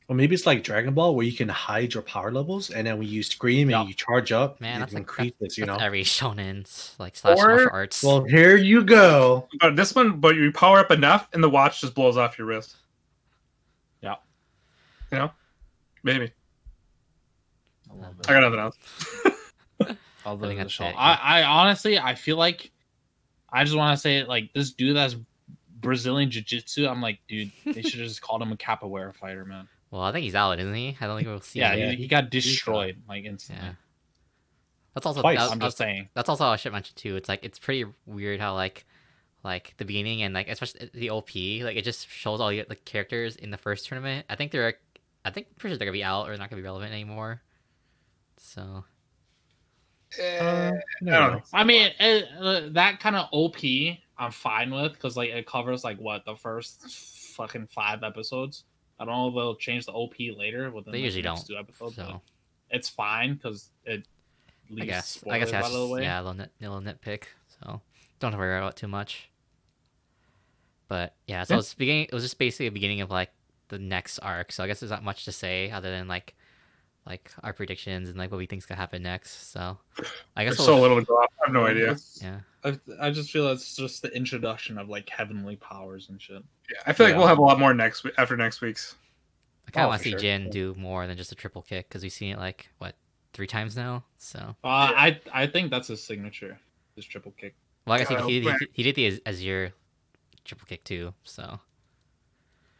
Well, 0.08 0.16
maybe 0.16 0.34
it's 0.34 0.46
like 0.46 0.64
Dragon 0.64 0.94
Ball 0.94 1.14
where 1.14 1.26
you 1.26 1.34
can 1.36 1.50
hide 1.50 1.92
your 1.92 2.02
power 2.02 2.32
levels, 2.32 2.70
and 2.70 2.86
then 2.86 2.98
when 2.98 3.08
you 3.08 3.22
scream 3.22 3.68
Yeah. 3.68 3.80
and 3.80 3.88
you 3.90 3.94
charge 3.94 4.32
up, 4.32 4.58
Man, 4.58 4.76
it 4.76 4.80
that's 4.80 4.92
like 4.94 5.00
increases. 5.02 5.58
you 5.58 5.66
know. 5.66 5.74
That's 5.74 5.82
every 5.84 6.02
shonen's 6.02 6.94
like 6.98 7.14
slash 7.14 7.36
Or- 7.38 7.48
martial 7.48 7.70
arts. 7.72 8.02
Well, 8.02 8.24
here 8.24 8.56
you 8.56 8.84
go. 8.84 9.46
But 9.60 9.76
this 9.76 9.94
one, 9.94 10.18
but 10.18 10.34
you 10.34 10.50
power 10.50 10.78
up 10.78 10.90
enough, 10.90 11.28
and 11.34 11.44
the 11.44 11.50
watch 11.50 11.82
just 11.82 11.94
blows 11.94 12.16
off 12.16 12.38
your 12.38 12.46
wrist. 12.46 12.76
Yeah. 14.02 14.14
You 15.12 15.18
know, 15.18 15.30
maybe. 16.02 16.32
I 17.90 17.94
I 18.28 18.40
got 18.40 18.40
nothing 18.40 18.58
else. 18.60 18.76
I 19.80 19.96
love 20.30 20.42
I 20.42 20.46
think 20.46 20.58
the 20.58 20.64
that's 20.64 20.72
show. 20.72 20.84
it, 20.86 20.94
I, 20.96 21.40
I 21.40 21.42
honestly, 21.44 21.98
I 21.98 22.14
feel 22.14 22.36
like 22.38 22.70
I 23.52 23.62
just 23.64 23.76
want 23.76 23.94
to 23.96 24.00
say 24.00 24.24
like 24.24 24.52
this 24.54 24.72
dude 24.72 24.96
that's 24.96 25.16
Brazilian 25.80 26.30
jiu-jitsu. 26.30 26.86
I'm 26.88 27.02
like, 27.02 27.20
dude, 27.28 27.50
they 27.66 27.82
should 27.82 28.00
have 28.00 28.08
just 28.08 28.22
called 28.22 28.40
him 28.40 28.52
a 28.52 28.56
capoeira 28.56 29.14
fighter, 29.14 29.44
man. 29.44 29.68
Well, 29.90 30.02
I 30.02 30.12
think 30.12 30.24
he's 30.24 30.34
out, 30.34 30.58
isn't 30.58 30.74
he? 30.74 30.96
I 31.00 31.06
don't 31.06 31.16
think 31.16 31.28
we'll 31.28 31.40
see. 31.40 31.60
Yeah, 31.60 31.74
him. 31.74 31.90
he, 31.90 31.96
he- 31.96 32.02
he 32.02 32.08
got 32.08 32.30
destroyed 32.30 33.02
like 33.08 33.24
instantly. 33.24 33.64
Yeah. 33.66 33.72
That's 34.94 35.06
also 35.06 35.20
Twice, 35.20 35.38
that- 35.38 35.50
I'm 35.52 35.60
just 35.60 35.76
saying. 35.78 36.08
that's 36.14 36.28
also 36.28 36.44
I 36.46 36.56
should 36.56 36.72
mention 36.72 36.94
too. 36.96 37.16
It's 37.16 37.28
like 37.28 37.44
it's 37.44 37.58
pretty 37.58 37.84
weird 38.06 38.40
how 38.40 38.54
like 38.54 38.84
like 39.44 39.74
the 39.76 39.84
beginning 39.84 40.22
and 40.22 40.34
like 40.34 40.48
especially 40.48 40.90
the 40.92 41.10
OP 41.10 41.34
like 41.34 41.76
it 41.76 41.84
just 41.84 42.08
shows 42.08 42.40
all 42.40 42.48
the 42.50 42.64
like 42.68 42.84
characters 42.84 43.36
in 43.36 43.50
the 43.50 43.56
first 43.58 43.86
tournament. 43.86 44.26
I 44.28 44.34
think 44.34 44.50
they're 44.50 44.74
I 45.24 45.30
think 45.30 45.56
pretty 45.58 45.72
sure 45.74 45.78
they're 45.78 45.86
gonna 45.86 45.92
be 45.92 46.02
out 46.04 46.28
or 46.28 46.36
not 46.36 46.50
gonna 46.50 46.60
be 46.60 46.66
relevant 46.66 46.92
anymore. 46.92 47.40
So 48.38 48.84
Eh, 50.18 50.38
Uh, 50.40 50.72
I 50.72 51.04
don't 51.04 51.32
know. 51.32 51.42
I 51.52 51.64
mean, 51.64 51.92
it, 52.00 52.24
uh, 52.40 52.60
that 52.72 52.98
kind 52.98 53.14
of 53.14 53.28
OP, 53.30 53.58
I'm 54.16 54.30
fine 54.32 54.70
with 54.70 54.92
because 54.94 55.16
like 55.18 55.28
it 55.30 55.46
covers 55.46 55.84
like 55.84 55.98
what 55.98 56.24
the 56.24 56.34
first 56.34 56.88
fucking 57.36 57.66
five 57.66 58.02
episodes. 58.02 58.64
I 59.00 59.04
don't 59.04 59.14
know 59.14 59.28
if 59.28 59.34
they'll 59.34 59.54
change 59.56 59.86
the 59.86 59.92
OP 59.92 60.14
later 60.36 60.70
within 60.70 60.92
they 60.92 60.98
like, 60.98 61.04
usually 61.04 61.22
next 61.22 61.42
don't. 61.46 61.48
two 61.48 61.56
episodes. 61.58 61.96
but 61.96 62.06
so 62.06 62.20
it's 62.70 62.88
fine 62.88 63.34
because 63.34 63.70
it 63.84 64.04
I 64.70 64.74
leaves 64.74 64.86
guess 64.86 65.24
I 65.30 65.38
guess 65.38 65.50
that's 65.50 65.66
out 65.68 65.72
of 65.72 65.88
the 65.88 65.94
way. 65.94 66.02
yeah 66.02 66.18
a 66.18 66.22
little, 66.22 66.34
nit, 66.34 66.50
a 66.60 66.68
little 66.68 66.80
nitpick. 66.80 67.24
So 67.62 67.80
don't 68.20 68.36
worry 68.36 68.56
about 68.58 68.72
it 68.72 68.76
too 68.76 68.88
much. 68.88 69.30
But 70.88 71.14
yeah, 71.26 71.44
so 71.44 71.54
Yeah. 71.54 71.58
it's 71.60 71.74
beginning. 71.74 72.04
It 72.04 72.12
was 72.12 72.22
just 72.24 72.38
basically 72.38 72.66
a 72.66 72.70
beginning 72.72 73.00
of 73.00 73.10
like 73.10 73.30
the 73.68 73.78
next 73.78 74.18
arc. 74.20 74.52
So 74.52 74.64
I 74.64 74.66
guess 74.66 74.80
there's 74.80 74.90
not 74.90 75.04
much 75.04 75.24
to 75.26 75.32
say 75.32 75.70
other 75.70 75.90
than 75.90 76.08
like 76.08 76.34
like 77.08 77.32
our 77.42 77.52
predictions 77.54 78.08
and 78.10 78.18
like 78.18 78.30
what 78.30 78.36
we 78.38 78.46
think's 78.46 78.66
gonna 78.66 78.78
happen 78.80 79.02
next. 79.02 79.50
So 79.50 79.78
I 80.36 80.44
guess 80.44 80.58
we'll- 80.58 80.66
so 80.66 80.80
little 80.80 81.00
to 81.00 81.04
go 81.06 81.14
off. 81.14 81.30
I 81.42 81.46
have 81.46 81.54
no 81.54 81.66
idea. 81.66 81.96
Yeah. 82.22 82.40
I, 82.64 82.78
I 83.00 83.10
just 83.10 83.30
feel 83.30 83.48
it's 83.48 83.74
just 83.76 84.02
the 84.02 84.08
introduction 84.14 84.76
of 84.78 84.88
like 84.88 85.08
heavenly 85.08 85.56
powers 85.56 86.08
and 86.10 86.20
shit. 86.20 86.42
Yeah, 86.70 86.80
I 86.86 86.92
feel 86.92 87.06
like 87.06 87.16
we'll 87.16 87.26
have 87.26 87.38
a 87.38 87.42
lot 87.42 87.58
more 87.58 87.72
next 87.72 88.04
week 88.04 88.14
after 88.18 88.36
next 88.36 88.60
week's. 88.60 88.96
I 89.66 89.70
kind 89.70 89.84
of 89.84 89.86
Oh, 89.86 89.88
want 89.90 89.98
to 90.00 90.04
see 90.04 90.10
sure. 90.10 90.18
Jin 90.18 90.50
do 90.50 90.74
more 90.78 91.06
than 91.06 91.16
just 91.16 91.32
a 91.32 91.34
triple 91.34 91.62
kick 91.62 91.88
because 91.88 92.02
we've 92.02 92.12
seen 92.12 92.32
it 92.32 92.38
like 92.38 92.68
what 92.78 92.94
three 93.32 93.46
times 93.46 93.76
now. 93.76 94.04
So 94.18 94.38
Uh, 94.62 94.66
I 94.66 95.20
I 95.32 95.46
think 95.46 95.70
that's 95.70 95.88
his 95.88 96.02
signature, 96.02 96.58
his 96.96 97.04
triple 97.06 97.32
kick. 97.38 97.54
well, 97.86 97.94
I 97.96 97.98
guess 98.00 98.10
Yeah, 98.10 98.26
he, 98.26 98.40
he, 98.40 98.50
he, 98.50 98.56
he 98.72 98.82
did 98.82 98.94
the 98.96 99.06
Az- 99.06 99.20
Azure 99.24 99.72
triple 100.44 100.66
kick 100.66 100.84
too. 100.84 101.14
So 101.24 101.58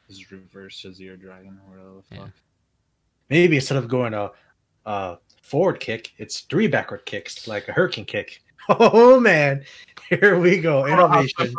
His 0.09 0.31
reverse 0.33 0.85
Azure 0.85 1.17
Dragon 1.17 1.61
or 1.67 1.71
whatever 1.77 2.03
the 2.11 2.17
Yeah. 2.17 2.31
Fuck. 3.29 3.31
Maybe 3.31 3.57
instead 3.57 3.79
of 3.79 3.89
going 3.89 4.15
a, 4.15 4.31
a 4.87 5.19
forward 5.43 5.81
kick, 5.81 6.13
it's 6.19 6.41
three 6.41 6.69
backward 6.69 7.05
kicks, 7.07 7.49
like 7.49 7.69
a 7.69 7.73
hurricane 7.73 8.05
kick. 8.05 8.43
Oh 8.71 9.19
man, 9.19 9.65
here 10.11 10.39
we 10.39 10.61
go, 10.61 10.85
innovation. 10.87 11.55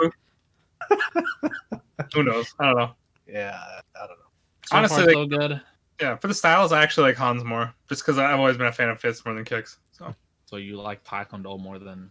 Who 2.13 2.23
knows? 2.23 2.53
I 2.59 2.65
don't 2.67 2.75
know. 2.77 2.91
Yeah, 3.27 3.59
I 3.95 3.99
don't 3.99 4.09
know. 4.09 4.15
So 4.67 4.77
Honestly, 4.77 4.97
far, 4.97 5.05
like- 5.25 5.31
so 5.31 5.47
good. 5.47 5.61
Yeah, 5.99 6.15
for 6.17 6.27
the 6.27 6.33
styles, 6.35 6.71
I 6.71 6.81
actually 6.83 7.09
like 7.09 7.17
Hans 7.17 7.43
more, 7.43 7.73
just 7.89 8.03
because 8.03 8.17
I've 8.19 8.37
always 8.39 8.57
been 8.57 8.67
a 8.67 8.71
fan 8.71 8.89
of 8.89 8.99
fists 9.01 9.25
more 9.25 9.33
than 9.35 9.43
kicks. 9.43 9.79
So 9.91 10.13
So 10.45 10.55
you 10.57 10.79
like 10.79 11.03
Taekwondo 11.03 11.59
more 11.59 11.77
than 11.79 12.09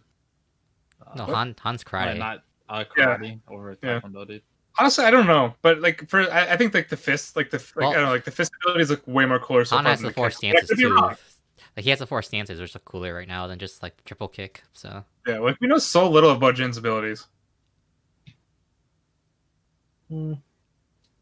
uh, 1.07 1.15
no, 1.15 1.25
What? 1.25 1.35
Han, 1.35 1.55
Hans 1.59 1.83
uh, 1.87 1.89
karate. 1.89 2.17
not 2.19 2.43
uh, 2.67 2.83
Yeah. 2.97 3.05
karate 3.17 3.39
over 3.47 3.75
Yeah. 3.81 3.99
Taekwondo, 4.01 4.27
dude. 4.27 4.41
Honestly, 4.79 5.05
I 5.05 5.11
don't 5.11 5.27
know, 5.27 5.53
but 5.61 5.79
like 5.81 6.07
for 6.09 6.21
I, 6.31 6.53
I 6.53 6.57
think 6.57 6.73
like 6.73 6.89
the 6.89 6.97
fists, 6.97 7.35
like 7.35 7.49
the 7.49 7.57
like 7.57 7.75
Well- 7.75 7.89
I 7.91 7.93
don't 7.95 8.03
know, 8.05 8.11
like 8.11 8.25
the 8.25 8.31
fist 8.31 8.51
abilities 8.63 8.89
look 8.89 9.05
way 9.07 9.25
more 9.25 9.39
cooler. 9.39 9.65
So 9.65 9.75
Han 9.75 9.85
far 9.85 9.91
has 9.91 10.01
the 10.01 10.11
four 10.11 10.29
kicks. 10.29 10.39
But 10.41 10.47
I 10.47 10.51
stances 10.65 10.77
too. 10.79 10.93
wrong. 10.95 11.15
Like 11.77 11.83
he 11.83 11.89
has 11.91 11.99
the 11.99 12.07
four 12.07 12.21
stances, 12.21 12.59
which 12.59 12.73
look 12.73 12.85
cooler 12.85 13.13
right 13.13 13.27
now 13.27 13.47
than 13.47 13.59
just 13.59 13.83
like 13.83 14.03
triple 14.05 14.27
kick. 14.27 14.63
So 14.73 15.03
Yeah, 15.27 15.39
like 15.39 15.57
we 15.61 15.67
know 15.67 15.77
so 15.77 16.09
little 16.09 16.31
about 16.31 16.55
Jin's 16.55 16.77
abilities. 16.77 17.27
Hmm. 20.09 20.33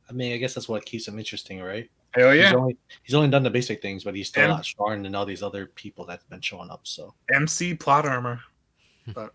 I 0.10 0.14
mean, 0.14 0.34
I 0.34 0.38
guess 0.38 0.54
that's 0.54 0.70
what 0.70 0.86
keeps 0.86 1.08
him 1.08 1.20
interesting, 1.20 1.62
right? 1.62 1.90
Hell 2.12 2.32
He's 2.32 2.42
yeah, 2.42 2.56
only 2.56 2.78
he's 3.04 3.14
only 3.14 3.30
done 3.30 3.44
the 3.44 3.50
basic 3.50 3.82
things, 3.82 4.04
but 4.06 4.16
he's 4.16 4.30
still 4.30 4.44
And- 4.44 4.52
a 4.54 4.56
lot 4.56 4.66
stronger 4.66 5.04
than 5.04 5.14
all 5.16 5.26
these 5.26 5.44
other 5.44 5.66
people 5.68 6.06
that's 6.06 6.24
been 6.26 6.42
showing 6.42 6.70
up. 6.70 6.82
So 6.88 7.14
MC 7.34 7.74
plot 7.74 8.06
armor, 8.06 8.40
but 9.14 9.34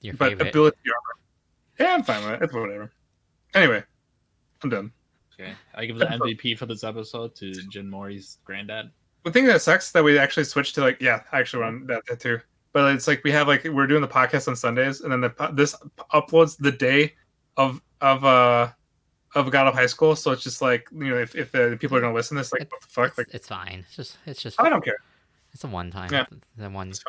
your 0.00 0.14
but 0.14 0.30
favorite. 0.30 0.48
ability 0.48 0.76
armor. 0.88 1.14
Yeah, 1.78 1.94
I'm 1.94 2.02
fine 2.02 2.24
with 2.24 2.42
it. 2.42 2.44
It's 2.44 2.52
whatever. 2.52 2.92
Anyway, 3.58 3.82
I'm 4.62 4.70
done. 4.70 4.92
Okay, 5.34 5.52
I 5.74 5.86
give 5.86 5.98
the 5.98 6.06
MVP 6.06 6.56
for 6.58 6.66
this 6.66 6.84
episode 6.84 7.34
to 7.36 7.52
Jin 7.70 7.88
Mori's 7.90 8.38
granddad. 8.44 8.90
the 9.24 9.30
thing 9.32 9.46
that 9.46 9.60
sucks 9.62 9.92
that 9.92 10.02
we 10.04 10.18
actually 10.18 10.44
switched 10.44 10.74
to 10.76 10.80
like 10.80 11.00
yeah 11.00 11.22
I 11.32 11.40
actually 11.40 11.62
run 11.62 11.86
that, 11.86 12.02
that 12.08 12.20
too 12.20 12.40
but 12.72 12.94
it's 12.94 13.06
like 13.08 13.22
we 13.24 13.30
have 13.32 13.46
like 13.48 13.64
we're 13.64 13.86
doing 13.86 14.00
the 14.00 14.08
podcast 14.08 14.48
on 14.48 14.56
sundays 14.56 15.00
and 15.00 15.10
then 15.12 15.20
the 15.20 15.50
this 15.52 15.74
uploads 16.12 16.56
the 16.56 16.70
day 16.72 17.14
of 17.56 17.80
of 18.00 18.24
uh 18.24 18.68
of 19.34 19.50
god 19.50 19.66
of 19.66 19.74
high 19.74 19.86
school 19.86 20.14
so 20.16 20.30
it's 20.32 20.42
just 20.42 20.62
like 20.62 20.86
you 20.92 21.08
know 21.10 21.16
if, 21.18 21.34
if 21.34 21.52
the 21.52 21.76
people 21.80 21.96
are 21.96 22.00
gonna 22.00 22.14
listen 22.14 22.36
to 22.36 22.40
this 22.40 22.52
like 22.52 22.70
what 22.70 22.80
the 22.80 22.86
fuck 22.88 23.08
it's, 23.08 23.18
like 23.18 23.28
it's 23.32 23.48
fine. 23.48 23.84
It's 23.86 23.96
just 23.96 24.18
it's 24.26 24.40
just 24.42 24.60
i 24.60 24.68
don't 24.68 24.84
care 24.84 24.96
it's 25.52 25.64
a 25.64 25.68
one 25.68 25.90
time, 25.90 26.10
Yeah. 26.12 26.26
the 26.56 26.70
one 26.70 26.90
it's 26.90 27.02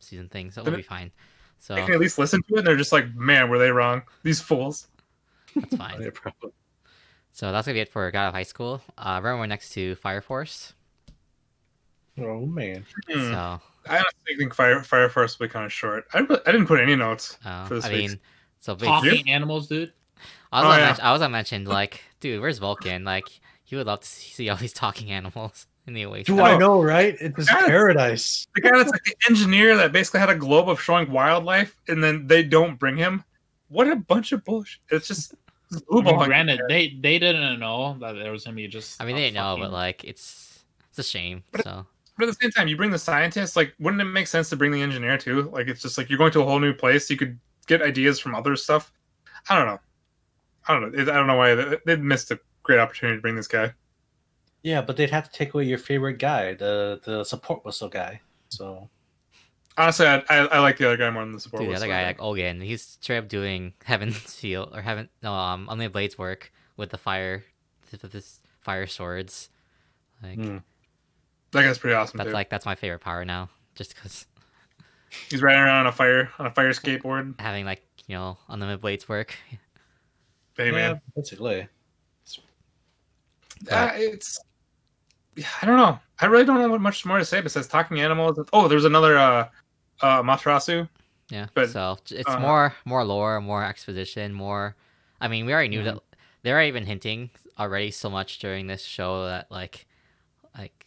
season 0.00 0.28
thing, 0.28 0.50
so 0.50 0.60
it'll 0.62 0.76
be 0.76 0.82
fine. 0.82 1.10
So 1.58 1.74
they 1.74 1.82
can 1.82 1.94
at 1.94 2.00
least 2.00 2.18
listen 2.18 2.42
to 2.44 2.54
it 2.54 2.58
and 2.58 2.66
they're 2.66 2.76
just 2.76 2.92
like 2.92 3.12
man 3.14 3.48
were 3.50 3.58
they 3.58 3.70
wrong 3.70 4.02
these 4.22 4.40
fools 4.40 4.88
that's 5.56 5.76
fine. 5.76 6.00
Yeah, 6.02 6.10
probably. 6.14 6.52
So 7.32 7.52
that's 7.52 7.66
gonna 7.66 7.74
be 7.74 7.80
it 7.80 7.88
for 7.90 8.10
God 8.10 8.28
of 8.28 8.34
High 8.34 8.44
School. 8.44 8.80
Uh, 8.96 9.20
remember 9.22 9.38
we're 9.40 9.46
next 9.46 9.70
to 9.70 9.94
Fire 9.96 10.20
Force. 10.20 10.72
Oh 12.18 12.46
man, 12.46 12.84
Hmm. 13.10 13.20
So 13.32 13.60
i 13.88 13.94
honestly 13.98 14.36
think 14.38 14.54
fire 14.54 14.82
fire 14.82 15.08
force 15.08 15.38
will 15.38 15.46
be 15.46 15.52
kind 15.52 15.64
of 15.66 15.72
short 15.72 16.06
I, 16.12 16.20
re- 16.20 16.38
I 16.44 16.50
didn't 16.50 16.66
put 16.66 16.80
any 16.80 16.96
notes 16.96 17.38
uh, 17.44 17.66
For 17.66 17.74
this 17.74 17.84
I 17.84 17.92
week's- 17.92 18.12
mean, 18.14 18.20
so 18.58 18.74
basically, 18.74 19.10
Talking 19.18 19.30
animals, 19.30 19.68
dude. 19.68 19.92
I 20.50 20.60
was 20.60 20.64
Oh, 20.64 20.68
gonna 20.70 20.80
yeah. 20.80 20.86
mention, 20.86 21.04
I 21.04 21.12
was 21.12 21.20
gonna 21.20 21.30
mention 21.32 21.64
like, 21.66 22.00
dude, 22.20 22.40
where's 22.40 22.58
Vulcan? 22.58 23.04
Like, 23.04 23.24
he 23.64 23.76
would 23.76 23.86
love 23.86 24.00
to 24.00 24.06
see 24.06 24.48
all 24.48 24.56
these 24.56 24.72
talking 24.72 25.10
animals 25.12 25.66
in 25.86 25.92
the 25.92 26.06
Oasis. 26.06 26.26
do 26.26 26.40
I 26.40 26.48
I 26.48 26.52
know. 26.52 26.58
know, 26.76 26.82
right? 26.82 27.14
It's 27.20 27.36
just 27.36 27.50
paradise. 27.66 28.46
the 28.54 28.62
guy 28.62 28.70
that's 28.76 28.90
like 28.90 29.04
the 29.04 29.14
engineer 29.28 29.76
that 29.76 29.92
basically 29.92 30.20
had 30.20 30.30
a 30.30 30.34
globe 30.34 30.68
of 30.70 30.80
showing 30.80 31.10
wildlife 31.12 31.76
and 31.86 32.02
then 32.02 32.26
they 32.26 32.42
don't 32.42 32.78
bring 32.78 32.96
him 32.96 33.22
what 33.68 33.88
a 33.88 33.96
bunch 33.96 34.32
of 34.32 34.42
bullshit 34.44 34.80
it's 34.90 35.06
just 35.08 35.34
it's 35.72 35.82
I 35.90 36.02
mean, 36.02 36.16
granted, 36.24 36.60
they 36.68 36.96
they 37.00 37.18
didn't 37.18 37.58
know 37.60 37.96
that 38.00 38.12
there 38.14 38.32
was 38.32 38.44
gonna 38.44 38.56
be 38.56 38.68
just. 38.68 39.00
I 39.00 39.04
mean, 39.06 39.16
they 39.16 39.22
didn't 39.22 39.34
know, 39.34 39.56
but 39.58 39.72
like, 39.72 40.04
it's 40.04 40.64
it's 40.90 40.98
a 40.98 41.02
shame. 41.02 41.42
But- 41.52 41.64
So 41.64 41.86
But 42.18 42.28
at 42.28 42.34
the 42.34 42.38
same 42.40 42.50
time, 42.50 42.68
you 42.68 42.76
bring 42.76 42.90
the 42.90 42.98
scientists. 42.98 43.56
Like, 43.56 43.74
wouldn't 43.78 44.00
it 44.00 44.04
make 44.06 44.26
sense 44.26 44.48
to 44.50 44.56
bring 44.56 44.70
the 44.72 44.80
engineer 44.82 45.18
too? 45.18 45.50
Like, 45.52 45.68
it's 45.68 45.82
just 45.82 45.98
like 45.98 46.08
you're 46.08 46.18
going 46.18 46.32
to 46.32 46.40
a 46.40 46.44
whole 46.44 46.60
new 46.60 46.72
place. 46.72 47.10
You 47.10 47.16
could 47.16 47.38
get 47.66 47.82
ideas 47.82 48.18
from 48.18 48.34
other 48.34 48.56
stuff. 48.56 48.92
I 49.48 49.56
don't 49.56 49.66
know. 49.66 49.80
I 50.68 50.72
don't 50.72 50.92
know. 50.92 51.02
I 51.12 51.16
don't 51.16 51.26
know 51.26 51.36
why 51.36 51.54
they, 51.54 51.76
they 51.84 51.96
missed 51.96 52.30
a 52.30 52.40
great 52.62 52.78
opportunity 52.78 53.18
to 53.18 53.22
bring 53.22 53.36
this 53.36 53.48
guy. 53.48 53.72
Yeah, 54.62 54.82
but 54.82 54.96
they'd 54.96 55.10
have 55.10 55.30
to 55.30 55.36
take 55.36 55.54
away 55.54 55.64
your 55.64 55.78
favorite 55.78 56.18
guy, 56.18 56.54
the 56.54 57.00
the 57.04 57.22
support 57.24 57.64
whistle 57.64 57.88
guy. 57.88 58.20
So 58.48 58.88
Honestly, 59.78 60.06
I, 60.06 60.22
I, 60.30 60.36
I 60.46 60.58
like 60.60 60.78
the 60.78 60.86
other 60.86 60.96
guy 60.96 61.10
more 61.10 61.22
than 61.22 61.32
the 61.32 61.40
support. 61.40 61.62
Dude, 61.62 61.72
the 61.72 61.76
other 61.76 61.86
guy, 61.86 62.02
guy. 62.02 62.06
like 62.08 62.22
Ogun, 62.22 62.60
he's 62.62 62.82
straight 62.82 63.18
up 63.18 63.28
doing 63.28 63.74
Heaven's 63.84 64.16
Feel 64.34 64.70
or 64.74 64.80
Heaven, 64.80 65.08
no, 65.22 65.32
um, 65.34 65.62
Unlimited 65.70 65.92
Blades 65.92 66.16
work 66.18 66.50
with 66.76 66.90
the 66.90 66.98
fire, 66.98 67.44
with 67.90 68.10
this 68.12 68.40
fire 68.60 68.86
swords. 68.86 69.50
Like 70.22 70.36
Hmm. 70.38 70.58
that 71.52 71.62
guy's 71.62 71.78
pretty 71.78 71.94
awesome 71.94 72.16
that's 72.18 72.28
too. 72.28 72.32
like 72.34 72.48
that's 72.48 72.64
my 72.64 72.74
favorite 72.74 73.00
power 73.00 73.24
now, 73.24 73.50
just 73.74 73.94
because 73.94 74.26
He's 75.30 75.42
riding 75.42 75.60
around 75.62 75.80
on 75.80 75.86
a 75.88 75.92
fire 75.92 76.30
on 76.38 76.46
a 76.46 76.50
fire 76.50 76.70
skateboard. 76.72 77.38
having 77.40 77.64
like 77.66 77.82
you 78.06 78.14
know 78.16 78.38
on 78.48 78.54
Unlimited 78.54 78.80
Blades 78.80 79.08
work. 79.10 79.34
Hey 80.56 80.66
yeah, 80.66 80.70
man, 80.72 81.00
basically. 81.14 81.68
uh, 83.70 83.90
it's 83.94 84.40
I 85.62 85.66
don't 85.66 85.76
know. 85.76 85.98
I 86.18 86.26
really 86.26 86.46
don't 86.46 86.60
know 86.60 86.68
what 86.70 86.80
much 86.80 87.04
more 87.04 87.18
to 87.18 87.24
say 87.24 87.42
besides 87.42 87.66
talking 87.66 88.00
animals. 88.00 88.38
Oh, 88.54 88.68
there's 88.68 88.86
another 88.86 89.18
uh 89.18 89.48
uh 90.00 90.22
Matarasu. 90.22 90.88
Yeah, 91.30 91.46
But, 91.54 91.70
so 91.70 91.98
it's 92.10 92.28
uh, 92.28 92.38
more 92.38 92.74
more 92.84 93.04
lore, 93.04 93.40
more 93.40 93.64
exposition, 93.64 94.32
more. 94.32 94.76
I 95.20 95.28
mean, 95.28 95.46
we 95.46 95.52
already 95.52 95.70
knew 95.70 95.82
that 95.82 95.98
they're 96.42 96.62
even 96.62 96.86
hinting 96.86 97.30
already 97.58 97.90
so 97.90 98.08
much 98.08 98.38
during 98.38 98.66
this 98.66 98.84
show 98.84 99.26
that 99.26 99.50
like, 99.50 99.86
like, 100.56 100.86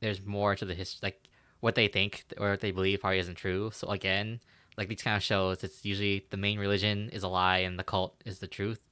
there's 0.00 0.24
more 0.24 0.56
to 0.56 0.64
the 0.64 0.74
history, 0.74 0.98
like 1.02 1.28
what 1.60 1.74
they 1.74 1.88
think 1.88 2.24
or 2.38 2.50
what 2.50 2.60
they 2.60 2.72
believe 2.72 3.00
probably 3.00 3.20
isn't 3.20 3.36
true. 3.36 3.70
So 3.72 3.88
again, 3.88 4.40
like 4.76 4.88
these 4.88 5.02
kind 5.02 5.16
of 5.16 5.22
shows, 5.22 5.62
it's 5.62 5.84
usually 5.84 6.26
the 6.30 6.36
main 6.36 6.58
religion 6.58 7.10
is 7.10 7.22
a 7.22 7.28
lie 7.28 7.58
and 7.58 7.78
the 7.78 7.84
cult 7.84 8.20
is 8.24 8.40
the 8.40 8.46
truth. 8.46 8.82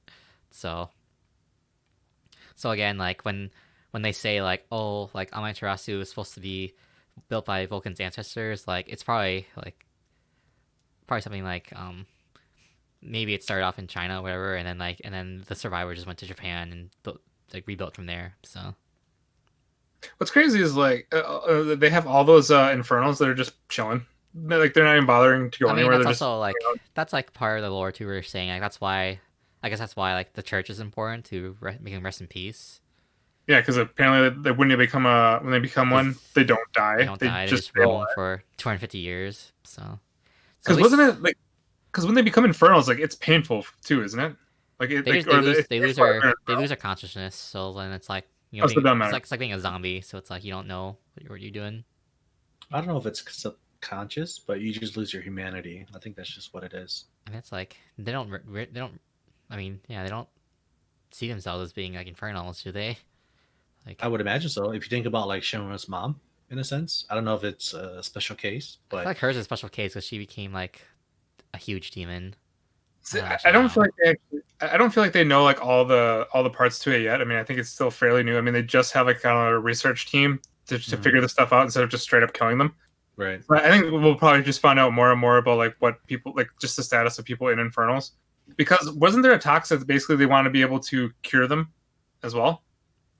So, 0.49 0.89
so 2.55 2.71
again, 2.71 2.97
like 2.97 3.25
when 3.25 3.51
when 3.91 4.01
they 4.01 4.11
say 4.11 4.41
like, 4.41 4.65
oh, 4.71 5.09
like 5.13 5.31
Amaterasu 5.31 6.01
is 6.01 6.09
supposed 6.09 6.33
to 6.35 6.39
be 6.39 6.73
built 7.29 7.45
by 7.45 7.65
Vulcan's 7.65 7.99
ancestors, 7.99 8.67
like 8.67 8.87
it's 8.89 9.03
probably 9.03 9.47
like 9.55 9.85
probably 11.07 11.21
something 11.21 11.43
like 11.43 11.71
um 11.75 12.05
maybe 13.01 13.33
it 13.33 13.43
started 13.43 13.63
off 13.63 13.77
in 13.79 13.87
China 13.87 14.19
or 14.19 14.23
whatever, 14.23 14.55
and 14.55 14.67
then 14.67 14.77
like 14.77 15.01
and 15.03 15.13
then 15.13 15.43
the 15.47 15.55
survivor 15.55 15.93
just 15.93 16.07
went 16.07 16.19
to 16.19 16.25
Japan 16.25 16.71
and 16.71 16.89
built 17.03 17.21
like 17.53 17.67
rebuilt 17.67 17.95
from 17.95 18.05
there. 18.05 18.35
So 18.43 18.75
What's 20.17 20.31
crazy 20.31 20.61
is 20.61 20.75
like 20.75 21.07
uh, 21.13 21.17
uh, 21.19 21.75
they 21.75 21.89
have 21.89 22.07
all 22.07 22.23
those 22.23 22.51
uh 22.51 22.69
infernals 22.73 23.17
that 23.19 23.29
are 23.29 23.35
just 23.35 23.53
chilling. 23.69 24.05
They're, 24.33 24.59
like 24.59 24.73
they're 24.73 24.83
not 24.83 24.95
even 24.95 25.05
bothering 25.05 25.49
to 25.51 25.59
go 25.59 25.67
I 25.67 25.69
mean 25.71 25.79
anywhere. 25.79 25.97
that's 25.97 26.05
They're 26.05 26.11
just 26.13 26.21
also 26.21 26.39
like 26.39 26.55
around. 26.65 26.79
that's 26.93 27.13
like 27.13 27.33
part 27.33 27.57
of 27.57 27.63
the 27.63 27.69
lore 27.69 27.91
too. 27.91 28.07
We 28.07 28.13
are 28.13 28.21
saying 28.21 28.49
like 28.49 28.61
that's 28.61 28.81
why 28.81 29.19
I 29.63 29.69
guess 29.69 29.79
that's 29.79 29.95
why 29.95 30.13
like 30.13 30.33
the 30.33 30.43
church 30.43 30.69
is 30.69 30.79
important 30.79 31.25
to 31.25 31.55
re- 31.59 31.77
make 31.81 31.93
them 31.93 32.03
rest 32.03 32.21
in 32.21 32.27
peace. 32.27 32.81
Yeah, 33.47 33.59
because 33.59 33.77
apparently 33.77 34.41
they, 34.43 34.51
when 34.51 34.67
they 34.67 34.75
become 34.75 35.05
a 35.05 35.39
when 35.41 35.51
they 35.51 35.59
become 35.59 35.91
one, 35.91 36.15
they 36.33 36.43
don't 36.43 36.71
die. 36.73 36.97
They 36.97 37.05
don't 37.05 37.19
die. 37.19 37.45
They 37.45 37.49
just 37.49 37.69
stay 37.69 37.81
roam 37.81 38.05
for 38.15 38.43
250 38.57 38.97
years. 38.97 39.51
So 39.63 39.81
So 39.81 39.99
Because 40.63 40.77
least 40.77 40.91
wasn't 40.91 41.01
it 41.09 41.21
like? 41.21 41.37
Because 41.91 42.05
when 42.05 42.15
they 42.15 42.23
become 42.23 42.43
infernals, 42.43 42.87
like 42.87 42.99
it's 42.99 43.15
painful 43.15 43.65
too, 43.83 44.03
isn't 44.03 44.19
it? 44.19 44.35
Like 44.79 44.89
it, 44.89 45.05
they, 45.05 45.11
like, 45.11 45.19
just, 45.19 45.27
they 45.27 45.35
or 45.35 45.41
lose 45.41 45.57
it's 45.59 45.67
they 45.67 45.79
lose 45.79 45.87
painful 45.89 46.03
their 46.03 46.13
they're 46.13 46.21
they 46.21 46.29
infernal. 46.29 46.61
lose 46.61 46.69
their 46.69 46.77
consciousness. 46.77 47.35
So 47.35 47.73
then 47.73 47.91
it's 47.91 48.09
like 48.09 48.27
you 48.51 48.61
know 48.61 48.67
so 48.67 48.75
being, 48.75 48.83
doesn't 48.83 49.01
it's 49.03 49.13
like 49.13 49.23
it's 49.23 49.31
like 49.31 49.39
being 49.39 49.53
a 49.53 49.59
zombie. 49.59 50.01
So 50.01 50.17
it's 50.17 50.29
like 50.29 50.43
you 50.43 50.51
don't 50.51 50.67
know 50.67 50.97
what 51.13 51.23
you're, 51.23 51.31
what 51.31 51.41
you're 51.41 51.51
doing. 51.51 51.83
I 52.71 52.77
don't 52.79 52.87
know 52.87 52.97
if 52.97 53.05
it's 53.05 53.23
subconscious, 53.31 54.39
but 54.39 54.59
you 54.59 54.73
just 54.73 54.97
lose 54.97 55.13
your 55.13 55.21
humanity. 55.21 55.85
I 55.95 55.99
think 55.99 56.15
that's 56.15 56.33
just 56.33 56.53
what 56.53 56.63
it 56.63 56.73
is. 56.73 57.05
And 57.27 57.35
it's 57.35 57.51
like 57.51 57.77
they 57.99 58.11
don't 58.11 58.29
re- 58.29 58.39
re- 58.45 58.69
they 58.71 58.79
don't. 58.79 58.99
I 59.51 59.57
mean, 59.57 59.79
yeah, 59.87 60.03
they 60.03 60.09
don't 60.09 60.27
see 61.11 61.27
themselves 61.29 61.63
as 61.63 61.73
being 61.73 61.93
like 61.93 62.07
infernals, 62.07 62.63
do 62.63 62.71
they? 62.71 62.97
Like 63.85 63.97
I 64.03 64.07
would 64.07 64.21
imagine 64.21 64.49
so. 64.49 64.71
If 64.71 64.85
you 64.85 64.89
think 64.89 65.05
about 65.05 65.27
like 65.27 65.43
Shinra's 65.43 65.87
mom, 65.87 66.19
in 66.49 66.59
a 66.59 66.63
sense, 66.63 67.05
I 67.09 67.15
don't 67.15 67.25
know 67.25 67.35
if 67.35 67.43
it's 67.43 67.73
a 67.73 68.01
special 68.01 68.35
I 68.35 68.41
case, 68.41 68.77
feel 68.89 68.99
but 68.99 69.05
like 69.05 69.17
hers 69.17 69.35
is 69.35 69.41
a 69.41 69.43
special 69.43 69.69
case 69.69 69.93
because 69.93 70.05
she 70.05 70.17
became 70.17 70.51
like 70.53 70.81
a 71.53 71.57
huge 71.57 71.91
demon. 71.91 72.35
See, 73.01 73.19
Oh, 73.19 73.23
I, 73.23 73.37
I 73.45 73.51
don't 73.51 73.69
feel 73.69 73.83
like 73.83 73.91
they 74.03 74.09
actually, 74.11 74.39
I 74.61 74.73
I 74.73 74.77
don't 74.77 74.89
feel 74.91 75.03
like 75.03 75.13
they 75.13 75.23
know 75.23 75.43
like 75.43 75.63
all 75.63 75.85
the 75.85 76.27
all 76.33 76.41
the 76.43 76.49
parts 76.49 76.79
to 76.79 76.91
it 76.95 77.01
yet. 77.03 77.21
I 77.21 77.23
mean, 77.25 77.37
I 77.37 77.43
think 77.43 77.59
it's 77.59 77.69
still 77.69 77.91
fairly 77.91 78.23
new. 78.23 78.37
I 78.37 78.41
mean, 78.41 78.53
they 78.53 78.63
just 78.63 78.93
have 78.93 79.05
like 79.05 79.21
kind 79.21 79.37
of 79.37 79.53
a 79.53 79.59
research 79.59 80.09
team 80.09 80.39
to, 80.67 80.79
to 80.79 80.97
Mhm. 80.97 81.03
figure 81.03 81.21
this 81.21 81.31
stuff 81.33 81.53
out 81.53 81.63
instead 81.63 81.83
of 81.83 81.89
just 81.91 82.03
straight 82.03 82.23
up 82.23 82.33
killing 82.33 82.57
them. 82.57 82.75
right. 83.17 83.41
But 83.47 83.63
I 83.63 83.69
think 83.69 83.91
we'll 83.91 84.15
probably 84.15 84.41
just 84.41 84.59
find 84.59 84.79
out 84.79 84.91
more 84.93 85.11
and 85.11 85.21
more 85.21 85.37
about 85.37 85.59
like 85.59 85.75
what 85.79 86.03
people 86.07 86.33
like 86.35 86.49
just 86.59 86.75
the 86.75 86.81
status 86.83 87.19
of 87.19 87.25
people 87.25 87.49
in 87.49 87.59
infernals. 87.59 88.13
Because 88.57 88.91
wasn't 88.91 89.21
there 89.23 89.33
a 89.33 89.39
talk 89.39 89.67
that 89.67 89.85
basically 89.87 90.15
they 90.17 90.25
want 90.25 90.45
to 90.45 90.49
be 90.51 90.61
able 90.61 90.79
to 90.79 91.11
cure 91.21 91.47
them 91.47 91.71
as 92.23 92.33
well? 92.35 92.63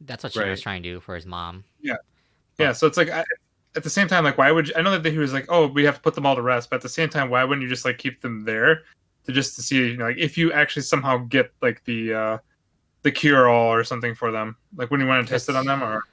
That's 0.02 0.24
what 0.24 0.34
she 0.34 0.40
was 0.40 0.62
trying 0.62 0.84
to 0.84 0.90
do 0.90 1.00
for 1.00 1.16
his 1.16 1.26
mom. 1.26 1.64
Yeah, 1.82 1.96
Yeah, 2.60 2.74
so 2.74 2.88
it's 2.88 2.98
like 2.98 3.10
I, 3.10 3.24
at 3.76 3.84
the 3.84 3.90
same 3.90 4.08
time, 4.08 4.24
like 4.24 4.38
why 4.38 4.52
would 4.52 4.68
you, 4.68 4.74
I 4.78 4.82
know 4.82 4.98
that 4.98 5.12
he 5.12 5.18
was 5.18 5.34
like, 5.34 5.46
oh, 5.50 5.68
we 5.68 5.84
have 5.84 5.96
to 5.96 6.02
put 6.02 6.16
them 6.16 6.26
all 6.26 6.36
to 6.36 6.42
rest, 6.42 6.70
but 6.70 6.78
at 6.78 6.82
the 6.82 6.90
same 6.90 7.10
time, 7.10 7.30
why 7.30 7.44
wouldn't 7.44 7.64
you 7.64 7.70
just 7.70 7.86
like 7.86 7.98
keep 7.98 8.22
them 8.22 8.44
there 8.46 8.84
to 9.26 9.32
just 9.32 9.56
to 9.56 9.62
see, 9.62 9.78
you 9.78 9.98
know, 9.98 10.06
like 10.06 10.18
if 10.18 10.38
you 10.38 10.52
actually 10.52 10.84
somehow 10.84 11.18
get 11.18 11.52
like 11.62 11.84
the 11.86 12.14
uh 12.14 12.38
the 13.04 13.12
cure 13.12 13.48
all 13.48 13.72
or 13.72 13.84
something 13.84 14.16
for 14.16 14.32
them, 14.32 14.56
like 14.76 14.92
when 14.92 15.00
you 15.00 15.08
want 15.08 15.26
to 15.26 15.32
test 15.32 15.50
it 15.50 15.56
on 15.56 15.66
them, 15.66 15.84
or 15.84 16.04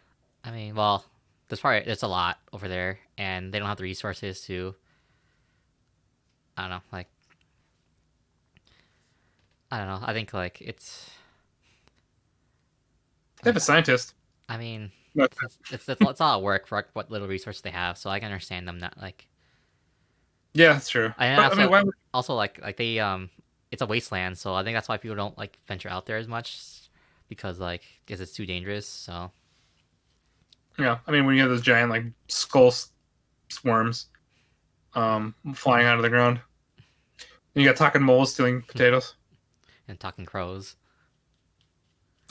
I 0.44 0.50
mean, 0.50 0.74
well, 0.74 1.04
there's 1.48 1.60
probably 1.60 1.84
there's 1.84 2.02
a 2.02 2.08
lot 2.08 2.38
over 2.52 2.68
there, 2.68 2.98
and 3.18 3.52
they 3.52 3.58
don't 3.58 3.68
have 3.68 3.78
the 3.78 3.84
resources 3.84 4.40
to. 4.42 4.74
I 6.56 6.62
don't 6.62 6.70
know, 6.70 6.80
like. 6.92 7.08
I 9.70 9.78
don't 9.78 9.86
know. 9.86 10.00
I 10.06 10.12
think 10.12 10.34
like 10.34 10.60
it's. 10.60 11.10
They 13.42 13.50
have 13.50 13.56
a 13.56 13.60
scientist. 13.60 14.14
I 14.48 14.56
mean, 14.56 14.90
it's 15.14 15.36
it's, 15.42 15.58
it's, 15.70 15.88
it's 15.88 16.00
a 16.00 16.04
lot 16.22 16.36
of 16.36 16.42
work 16.42 16.66
for 16.66 16.86
what 16.94 17.10
little 17.10 17.28
resources 17.28 17.62
they 17.62 17.70
have, 17.70 17.98
so 17.98 18.10
I 18.10 18.18
can 18.20 18.26
understand 18.32 18.66
them 18.68 18.78
not 18.78 18.96
like. 19.00 19.28
Yeah, 20.54 20.74
that's 20.74 20.88
true. 20.88 21.12
I 21.18 21.36
But, 21.36 21.40
I 21.40 21.44
also- 21.44 21.56
mean, 21.56 21.70
why 21.70 21.82
Also, 22.14 22.34
like 22.34 22.60
like 22.60 22.76
they 22.76 22.98
um, 22.98 23.30
it's 23.70 23.82
a 23.82 23.86
wasteland, 23.86 24.36
so 24.38 24.54
I 24.54 24.62
think 24.64 24.74
that's 24.76 24.88
why 24.88 24.96
people 24.98 25.16
don't 25.16 25.36
like 25.38 25.58
venture 25.66 25.88
out 25.88 26.06
there 26.06 26.18
as 26.18 26.28
much, 26.28 26.58
because 27.28 27.58
like 27.58 27.82
because 28.04 28.20
it's 28.20 28.32
too 28.32 28.46
dangerous. 28.46 28.86
So 28.86 29.30
yeah, 30.78 30.98
I 31.06 31.10
mean, 31.10 31.26
when 31.26 31.34
you 31.36 31.40
have 31.42 31.50
those 31.50 31.62
giant 31.62 31.90
like 31.90 32.04
skull 32.28 32.72
swarms, 33.48 34.06
um, 34.94 35.34
flying 35.54 35.86
out 35.86 35.96
of 35.96 36.02
the 36.02 36.08
ground, 36.10 36.40
and 37.54 37.62
you 37.62 37.68
got 37.68 37.76
talking 37.76 38.02
moles 38.02 38.32
stealing 38.34 38.62
potatoes. 38.62 39.14
and 39.88 39.98
talking 39.98 40.24
crows. 40.26 40.76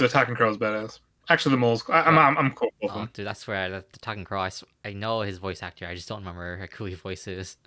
The 0.02 0.10
talking 0.10 0.36
crow's 0.36 0.58
badass. 0.58 1.00
Actually, 1.30 1.52
the 1.52 1.58
moles. 1.58 1.84
I, 1.90 2.02
I'm, 2.02 2.18
I'm 2.18 2.38
I'm 2.38 2.52
cool 2.52 2.72
with 2.82 2.92
Oh, 2.92 3.00
them. 3.00 3.10
dude, 3.14 3.26
that's 3.26 3.48
where 3.48 3.58
I, 3.58 3.70
the, 3.70 3.86
the 3.94 4.00
talking 4.00 4.24
crow. 4.24 4.42
I, 4.42 4.52
I 4.84 4.94
know 4.94 5.22
his 5.22 5.38
voice 5.38 5.62
actor. 5.64 5.86
I 5.86 5.96
just 5.96 6.10
don't 6.10 6.20
remember 6.20 6.68
who 6.76 6.86
his 6.86 7.00
voice 7.00 7.28
is. 7.28 7.58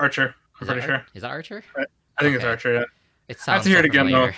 Archer. 0.00 0.34
I'm 0.60 0.66
Is 0.66 0.72
pretty 0.72 0.86
sure. 0.86 0.94
Ar- 0.96 1.06
Is 1.14 1.22
that 1.22 1.30
Archer? 1.30 1.64
I 2.18 2.22
think 2.22 2.36
it's 2.36 2.44
Archer. 2.44 2.74
Yeah. 2.74 2.84
It 3.28 3.38
sounds. 3.38 3.48
I 3.48 3.52
have 3.54 3.62
to 3.62 3.68
hear 3.70 3.78
it 3.78 3.84
again, 3.84 4.10
though. 4.10 4.30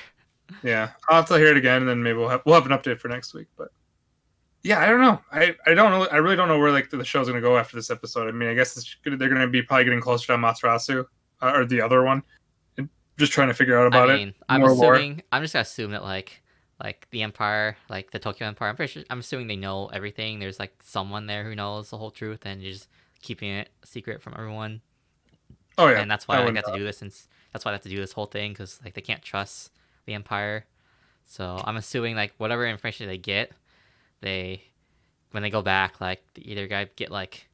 Yeah, 0.62 0.90
I'll 1.08 1.16
have 1.16 1.28
to 1.28 1.38
hear 1.38 1.48
it 1.48 1.56
again, 1.56 1.78
and 1.82 1.88
then 1.88 2.02
maybe 2.02 2.18
we'll 2.18 2.28
have 2.28 2.42
we'll 2.44 2.54
have 2.54 2.70
an 2.70 2.76
update 2.76 2.98
for 2.98 3.08
next 3.08 3.32
week. 3.32 3.46
But 3.56 3.68
yeah, 4.62 4.78
I 4.78 4.86
don't 4.86 5.00
know. 5.00 5.20
I, 5.32 5.56
I 5.66 5.72
don't 5.74 5.90
know. 5.90 6.06
I 6.12 6.16
really 6.16 6.36
don't 6.36 6.48
know 6.48 6.58
where 6.58 6.70
like 6.70 6.90
the, 6.90 7.02
show's 7.02 7.26
gonna 7.28 7.40
go 7.40 7.56
after 7.56 7.76
this 7.76 7.90
episode. 7.90 8.28
I 8.28 8.32
mean, 8.32 8.50
I 8.50 8.54
guess 8.54 8.76
it's, 8.76 8.94
they're 9.04 9.28
gonna 9.28 9.48
be 9.48 9.62
probably 9.62 9.84
getting 9.84 10.00
closer 10.00 10.28
to 10.28 10.36
Materasu 10.36 11.06
uh, 11.40 11.52
or 11.54 11.64
the 11.64 11.80
other 11.80 12.02
one, 12.02 12.22
just 13.18 13.32
trying 13.32 13.48
to 13.48 13.54
figure 13.54 13.78
out 13.80 13.86
about 13.86 14.10
I 14.10 14.14
it. 14.16 14.34
I'm 14.48 14.62
assuming. 14.64 15.22
I'm 15.32 15.42
just 15.42 15.54
gonna 15.54 15.62
assume 15.62 15.92
that 15.92 16.02
like, 16.02 16.42
like 16.80 17.06
the 17.10 17.22
Empire, 17.22 17.76
like 17.88 18.10
the 18.10 18.18
Tokyo 18.18 18.48
Empire. 18.48 18.68
I'm 18.68 18.76
pretty 18.76 18.92
sure. 18.92 19.02
I'm 19.10 19.20
assuming 19.20 19.46
they 19.46 19.56
know 19.56 19.86
everything. 19.86 20.38
There's 20.38 20.58
like 20.58 20.74
someone 20.82 21.26
there 21.26 21.44
who 21.44 21.54
knows 21.54 21.90
the 21.90 21.98
whole 21.98 22.10
truth, 22.10 22.40
and 22.44 22.62
you're 22.62 22.72
just 22.72 22.88
keeping 23.22 23.50
it 23.50 23.70
secret 23.84 24.22
from 24.22 24.34
everyone. 24.36 24.80
Oh 25.78 25.88
yeah, 25.88 26.00
and 26.00 26.10
that's 26.10 26.28
why 26.28 26.36
I 26.36 26.46
I, 26.46 26.50
got 26.50 26.66
to 26.66 26.76
do 26.76 26.84
this, 26.84 26.98
since 26.98 27.28
that's 27.52 27.64
why 27.64 27.70
I 27.70 27.74
have 27.74 27.82
to 27.82 27.88
do 27.88 28.00
this 28.00 28.12
whole 28.12 28.26
thing 28.26 28.52
because 28.52 28.80
like 28.84 28.94
they 28.94 29.00
can't 29.00 29.22
trust 29.22 29.70
the 30.06 30.14
Empire. 30.14 30.66
So 31.24 31.60
I'm 31.64 31.76
assuming 31.76 32.16
like 32.16 32.34
whatever 32.36 32.66
information 32.66 33.06
they 33.06 33.18
get, 33.18 33.52
they 34.20 34.64
when 35.30 35.42
they 35.42 35.50
go 35.50 35.62
back, 35.62 36.00
like 36.00 36.22
either 36.36 36.66
guy 36.66 36.88
get 36.96 37.10
like 37.10 37.48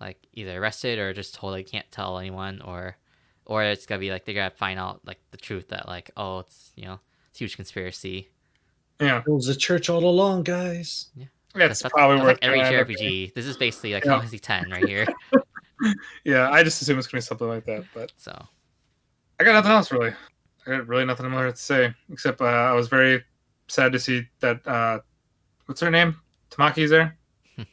like 0.00 0.18
either 0.32 0.60
arrested 0.60 0.98
or 0.98 1.12
just 1.12 1.34
told 1.34 1.54
they 1.54 1.62
can't 1.62 1.90
tell 1.90 2.18
anyone, 2.18 2.60
or 2.62 2.96
or 3.44 3.62
it's 3.62 3.86
gonna 3.86 4.00
be 4.00 4.10
like 4.10 4.24
they 4.24 4.34
gotta 4.34 4.54
find 4.54 4.78
out 4.78 5.00
like 5.06 5.18
the 5.30 5.38
truth 5.38 5.68
that 5.68 5.88
like 5.88 6.10
oh 6.16 6.40
it's 6.40 6.72
you 6.76 6.84
know 6.84 7.00
it's 7.30 7.40
a 7.40 7.44
huge 7.44 7.56
conspiracy. 7.56 8.28
Yeah. 9.00 9.22
It 9.26 9.30
was 9.30 9.46
the 9.46 9.54
church 9.54 9.88
all 9.88 10.04
along, 10.04 10.42
guys. 10.44 11.10
That's, 11.54 11.82
that's, 11.82 11.92
probably 11.92 12.16
that's 12.16 12.24
where 12.24 12.34
like 12.34 12.38
every 12.42 12.60
it's 12.60 12.68
gonna 12.68 12.78
end 12.78 12.90
up 12.90 12.96
JRPG. 12.96 13.34
This 13.34 13.46
is 13.46 13.56
basically 13.56 13.94
like 13.94 14.04
Yeah. 14.04 14.10
Final 14.10 14.20
Fantasy 14.22 14.38
Ten 14.38 14.70
right 14.70 14.86
here. 14.86 15.06
Yeah, 16.24 16.50
I 16.50 16.64
just 16.64 16.82
assume 16.82 16.98
it's 16.98 17.06
gonna 17.06 17.18
be 17.18 17.22
something 17.22 17.46
like 17.48 17.64
that. 17.66 17.84
But 17.94 18.12
So 18.16 18.32
I 19.40 19.44
got 19.44 19.52
nothing 19.52 19.70
else 19.70 19.92
really. 19.92 20.12
I 20.66 20.70
got 20.70 20.86
really 20.88 21.04
nothing 21.04 21.30
more 21.30 21.46
to 21.50 21.56
say 21.56 21.94
except 22.10 22.40
uh, 22.40 22.44
I 22.44 22.72
was 22.72 22.88
very 22.88 23.22
sad 23.68 23.92
to 23.92 23.98
see 24.00 24.26
that. 24.40 24.66
uh 24.66 24.98
What's 25.66 25.80
her 25.80 25.90
name? 25.90 26.16
Tamaki's 26.50 26.90
there. 26.90 27.16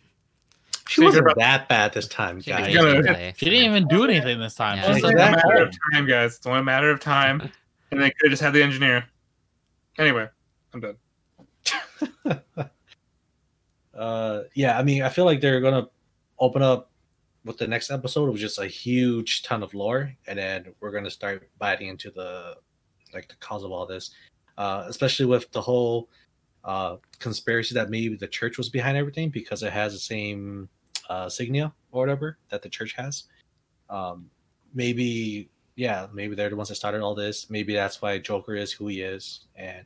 She 0.87 1.01
So 1.01 1.05
wasn't 1.05 1.23
you're- 1.23 1.33
that 1.37 1.67
bad 1.67 1.93
this 1.93 2.07
time, 2.07 2.39
she 2.41 2.51
guys. 2.51 2.67
did 2.67 2.75
gonna- 2.75 3.01
gameplay, 3.01 3.35
She 3.37 3.45
didn't 3.45 3.65
even 3.71 3.87
do 3.87 4.03
anything 4.03 4.39
this 4.39 4.53
time. 4.53 4.77
Yeah. 4.77 4.85
It's 4.89 4.95
She's 4.97 5.03
only 5.05 5.15
like, 5.15 5.29
a 5.33 5.35
matter 5.47 5.63
of 5.63 5.73
time, 5.93 6.07
guys. 6.07 6.35
It's 6.37 6.45
only 6.45 6.59
a 6.59 6.63
matter 6.63 6.91
of 6.91 6.99
time, 6.99 7.41
and 7.89 7.99
they 7.99 8.11
could 8.11 8.25
have 8.25 8.29
just 8.31 8.43
had 8.43 8.53
the 8.53 8.61
engineer. 8.61 9.03
Anyway, 9.97 10.27
I'm 10.75 10.79
done. 10.81 10.95
uh, 13.93 14.41
yeah, 14.53 14.77
I 14.77 14.83
mean, 14.83 15.01
I 15.03 15.09
feel 15.09 15.25
like 15.25 15.41
they're 15.41 15.61
gonna 15.61 15.87
open 16.39 16.61
up 16.61 16.91
with 17.43 17.57
the 17.57 17.67
next 17.67 17.91
episode 17.91 18.29
with 18.31 18.41
just 18.41 18.59
a 18.59 18.67
huge 18.67 19.43
ton 19.43 19.63
of 19.63 19.73
lore, 19.73 20.13
and 20.27 20.39
then 20.39 20.73
we're 20.79 20.91
gonna 20.91 21.09
start 21.09 21.49
biting 21.59 21.87
into 21.87 22.11
the 22.11 22.55
like 23.13 23.27
the 23.27 23.35
cause 23.35 23.63
of 23.63 23.71
all 23.71 23.85
this, 23.85 24.11
uh, 24.57 24.85
especially 24.87 25.25
with 25.25 25.49
the 25.51 25.61
whole 25.61 26.09
uh, 26.63 26.97
conspiracy 27.19 27.73
that 27.75 27.89
maybe 27.89 28.15
the 28.15 28.27
church 28.27 28.57
was 28.57 28.69
behind 28.69 28.97
everything 28.97 29.29
because 29.29 29.63
it 29.63 29.71
has 29.71 29.93
the 29.93 29.99
same 29.99 30.67
uh, 31.09 31.27
signia 31.27 31.71
or 31.91 32.01
whatever 32.01 32.37
that 32.49 32.61
the 32.61 32.69
church 32.69 32.93
has. 32.93 33.25
Um, 33.89 34.29
maybe, 34.73 35.49
yeah, 35.75 36.07
maybe 36.11 36.35
they're 36.35 36.49
the 36.49 36.55
ones 36.55 36.69
that 36.69 36.75
started 36.75 37.01
all 37.01 37.15
this. 37.15 37.49
Maybe 37.49 37.73
that's 37.73 38.01
why 38.01 38.17
Joker 38.17 38.55
is 38.55 38.71
who 38.71 38.87
he 38.87 39.01
is, 39.01 39.45
and 39.55 39.85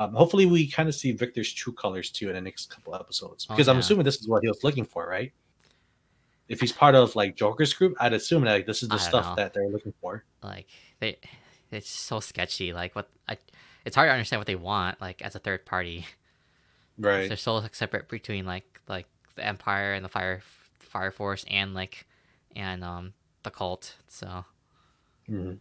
um, 0.00 0.14
hopefully 0.14 0.46
we 0.46 0.66
kind 0.66 0.88
of 0.88 0.94
see 0.94 1.12
Victor's 1.12 1.52
true 1.52 1.72
colors 1.72 2.10
too 2.10 2.28
in 2.28 2.34
the 2.34 2.40
next 2.40 2.70
couple 2.70 2.94
episodes 2.94 3.46
Oh, 3.48 3.54
because 3.54 3.68
I'm 3.68 3.78
assuming 3.78 4.04
this 4.04 4.16
is 4.20 4.28
what 4.28 4.42
he 4.42 4.48
was 4.48 4.64
looking 4.64 4.84
for, 4.84 5.06
right? 5.08 5.32
If 6.48 6.60
he's 6.60 6.72
part 6.72 6.94
of 6.94 7.16
like 7.16 7.36
Joker's 7.36 7.72
group, 7.72 7.96
I'd 8.00 8.12
assume 8.12 8.44
that 8.44 8.52
like, 8.52 8.66
this 8.66 8.82
is 8.82 8.88
the 8.88 8.98
stuff 8.98 9.24
know. 9.26 9.34
that 9.36 9.54
they're 9.54 9.68
looking 9.68 9.94
for. 10.00 10.24
Like 10.42 10.66
they, 11.00 11.18
it's 11.70 11.88
so 11.88 12.20
sketchy. 12.20 12.72
Like 12.72 12.94
what 12.94 13.08
I, 13.28 13.38
it's 13.84 13.96
hard 13.96 14.08
to 14.08 14.12
understand 14.12 14.40
what 14.40 14.46
they 14.46 14.56
want. 14.56 15.00
Like 15.00 15.22
as 15.22 15.34
a 15.34 15.38
third 15.38 15.64
party, 15.64 16.06
Right. 16.98 17.28
they're 17.28 17.36
so 17.36 17.56
like, 17.56 17.74
separate 17.74 18.08
between 18.08 18.46
like 18.46 18.80
like 18.88 19.06
the 19.36 19.46
Empire 19.46 19.94
and 19.94 20.04
the 20.04 20.08
Fire 20.08 20.42
Fire 20.78 21.10
Force 21.10 21.44
and 21.48 21.74
like 21.74 22.06
and 22.54 22.84
um 22.84 23.14
the 23.42 23.50
cult. 23.50 23.96
So 24.06 24.44
Mhm. 25.28 25.58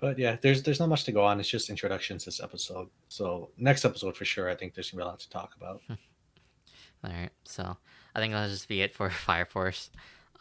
But 0.00 0.18
yeah, 0.18 0.36
there's 0.40 0.62
there's 0.62 0.80
not 0.80 0.88
much 0.88 1.04
to 1.04 1.12
go 1.12 1.22
on. 1.24 1.38
It's 1.40 1.48
just 1.48 1.68
introductions 1.70 2.24
this 2.24 2.40
episode. 2.42 2.88
So 3.08 3.50
next 3.58 3.84
episode 3.84 4.16
for 4.16 4.24
sure, 4.24 4.48
I 4.48 4.54
think 4.56 4.74
there's 4.74 4.90
gonna 4.90 5.02
be 5.02 5.06
a 5.06 5.08
lot 5.08 5.20
to 5.20 5.28
talk 5.30 5.54
about. 5.56 5.82
all 5.90 7.10
right. 7.10 7.30
So 7.44 7.76
I 8.14 8.18
think 8.20 8.32
that'll 8.32 8.48
just 8.48 8.68
be 8.68 8.80
it 8.82 8.94
for 8.94 9.10
Fire 9.26 9.44
Force. 9.44 9.90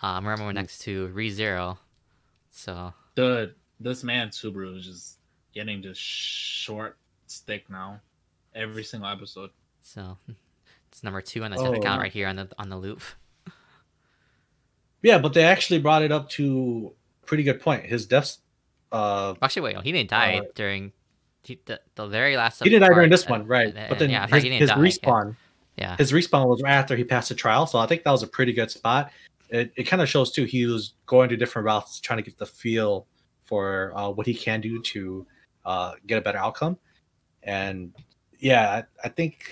Um, 0.01 0.23
remember 0.25 0.45
we're 0.45 0.53
next 0.53 0.79
to 0.79 1.09
ReZero. 1.09 1.77
So 2.51 2.93
The 3.15 3.53
this 3.79 4.03
man 4.03 4.29
Subaru 4.29 4.77
is 4.77 4.85
just 4.85 5.17
getting 5.53 5.81
just 5.81 5.99
short 6.01 6.97
stick 7.27 7.69
now. 7.69 7.99
Every 8.55 8.83
single 8.83 9.09
episode. 9.09 9.49
so 9.81 10.17
it's 10.87 11.03
number 11.03 11.21
two 11.21 11.43
on 11.43 11.51
the 11.51 11.57
death 11.57 11.67
Oh. 11.67 11.73
account 11.73 12.01
right 12.01 12.11
here 12.13 12.27
on 12.27 12.37
the 12.37 12.49
on 12.57 12.69
the 12.69 12.77
loop. 12.77 13.01
Yeah, 15.01 15.17
but 15.19 15.33
they 15.33 15.43
actually 15.43 15.79
brought 15.79 16.01
it 16.03 16.11
up 16.11 16.29
to 16.31 16.93
pretty 17.25 17.43
good 17.43 17.61
point. 17.61 17.85
His 17.85 18.05
deaths 18.05 18.39
uh 18.91 19.35
Actually, 19.41 19.63
wait, 19.63 19.75
no, 19.75 19.81
he 19.81 19.91
didn't 19.91 20.09
die 20.09 20.39
Uh, 20.39 20.43
during 20.55 20.91
he, 21.43 21.59
the, 21.65 21.79
the 21.95 22.07
very 22.07 22.37
last. 22.37 22.63
he 22.63 22.69
didn't 22.69 22.87
die 22.87 22.93
during 22.93 23.09
this 23.09 23.27
one, 23.27 23.45
right? 23.45 23.73
But 23.87 23.99
then 23.99 24.09
yeah, 24.09 24.27
his, 24.27 24.43
his 24.43 24.69
die, 24.69 24.75
yeah. 24.75 24.83
respawn 24.83 25.35
Yeah, 25.77 25.97
his 25.97 26.11
respawn 26.11 26.47
was 26.47 26.61
after 26.65 26.95
he 26.95 27.03
passed 27.03 27.29
the 27.29 27.35
trial. 27.35 27.65
So 27.65 27.79
I 27.79 27.87
think 27.87 28.03
that 28.03 28.11
was 28.11 28.23
a 28.23 28.27
pretty 28.27 28.53
good 28.53 28.71
spot. 28.71 29.11
It, 29.49 29.71
it 29.75 29.83
kind 29.83 30.01
of 30.01 30.09
shows 30.09 30.31
too 30.31 30.43
he 30.43 30.65
was 30.65 30.93
going 31.05 31.29
to 31.29 31.37
different 31.37 31.65
routes, 31.65 31.99
trying 31.99 32.17
to 32.17 32.23
get 32.23 32.37
the 32.37 32.45
feel 32.45 33.07
for 33.45 33.93
uh, 33.95 34.09
what 34.09 34.27
he 34.27 34.33
can 34.33 34.61
do 34.61 34.81
to 34.81 35.25
uh, 35.65 35.93
get 36.05 36.19
a 36.19 36.21
better 36.21 36.37
outcome. 36.37 36.77
And 37.41 37.95
yeah, 38.37 38.83
I, 39.03 39.07
I 39.07 39.09
think 39.09 39.49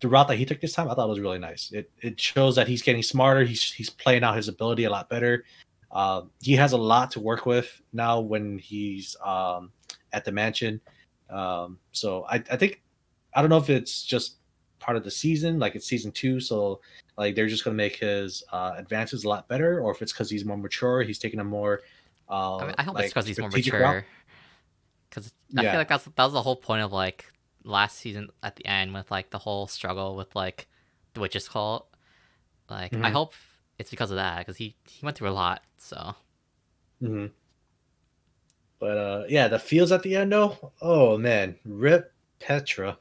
the 0.00 0.08
route 0.08 0.28
that 0.28 0.36
he 0.36 0.44
took 0.44 0.60
this 0.60 0.72
time, 0.72 0.88
I 0.88 0.94
thought 0.94 1.08
was 1.08 1.20
really 1.20 1.38
nice. 1.38 1.72
It 1.72 1.90
it 2.00 2.20
shows 2.20 2.54
that 2.56 2.68
he's 2.68 2.82
getting 2.82 3.02
smarter. 3.02 3.44
He's 3.44 3.72
he's 3.72 3.90
playing 3.90 4.22
out 4.22 4.36
his 4.36 4.48
ability 4.48 4.84
a 4.84 4.90
lot 4.90 5.08
better. 5.08 5.44
Um, 5.92 6.30
he 6.40 6.54
has 6.54 6.72
a 6.72 6.78
lot 6.78 7.10
to 7.12 7.20
work 7.20 7.46
with 7.46 7.80
now 7.92 8.20
when 8.20 8.58
he's 8.58 9.16
um, 9.24 9.72
at 10.12 10.24
the 10.24 10.32
mansion. 10.32 10.80
Um, 11.28 11.78
so 11.92 12.24
I, 12.24 12.36
I 12.50 12.56
think 12.56 12.82
I 13.34 13.40
don't 13.40 13.50
know 13.50 13.58
if 13.58 13.70
it's 13.70 14.02
just 14.02 14.36
part 14.78 14.96
of 14.96 15.04
the 15.04 15.10
season, 15.10 15.58
like 15.58 15.74
it's 15.74 15.86
season 15.86 16.12
two, 16.12 16.40
so 16.40 16.80
like 17.16 17.34
they're 17.34 17.48
just 17.48 17.64
gonna 17.64 17.76
make 17.76 17.96
his 17.96 18.42
uh, 18.52 18.72
advances 18.76 19.24
a 19.24 19.28
lot 19.28 19.48
better, 19.48 19.80
or 19.80 19.92
if 19.92 20.02
it's 20.02 20.12
because 20.12 20.30
he's 20.30 20.44
more 20.44 20.56
mature, 20.56 21.02
he's 21.02 21.18
taking 21.18 21.40
a 21.40 21.44
more. 21.44 21.80
Uh, 22.28 22.58
I, 22.58 22.64
mean, 22.66 22.74
I 22.78 22.82
hope 22.82 22.94
like, 22.94 23.04
it's 23.04 23.14
because 23.14 23.26
he's 23.26 23.38
more 23.38 23.50
mature. 23.50 24.04
Because 25.08 25.32
I 25.56 25.62
Yeah. 25.62 25.72
feel 25.72 25.80
like 25.80 25.88
that's 25.88 26.04
that 26.04 26.24
was 26.24 26.32
the 26.32 26.42
whole 26.42 26.56
point 26.56 26.82
of 26.82 26.92
like 26.92 27.26
last 27.64 27.98
season 27.98 28.28
at 28.42 28.56
the 28.56 28.66
end 28.66 28.94
with 28.94 29.10
like 29.10 29.30
the 29.30 29.38
whole 29.38 29.66
struggle 29.66 30.16
with 30.16 30.34
like 30.34 30.68
the 31.14 31.20
witch's 31.20 31.48
cult. 31.48 31.88
Like 32.68 32.94
I 32.94 33.10
Mhm. 33.10 33.12
hope 33.12 33.34
it's 33.80 33.90
because 33.90 34.10
of 34.10 34.16
that 34.16 34.38
because 34.38 34.56
he 34.58 34.76
he 34.86 35.04
went 35.04 35.16
through 35.16 35.30
a 35.30 35.32
lot. 35.32 35.62
So 35.78 36.14
hmm 37.00 37.26
But 38.78 38.96
uh, 38.96 39.24
yeah, 39.28 39.48
the 39.48 39.58
feels 39.58 39.90
at 39.92 40.02
the 40.02 40.16
end 40.16 40.32
though. 40.32 40.72
Oh 40.80 41.18
man, 41.18 41.56
rip 41.64 42.12
Petra. 42.38 42.98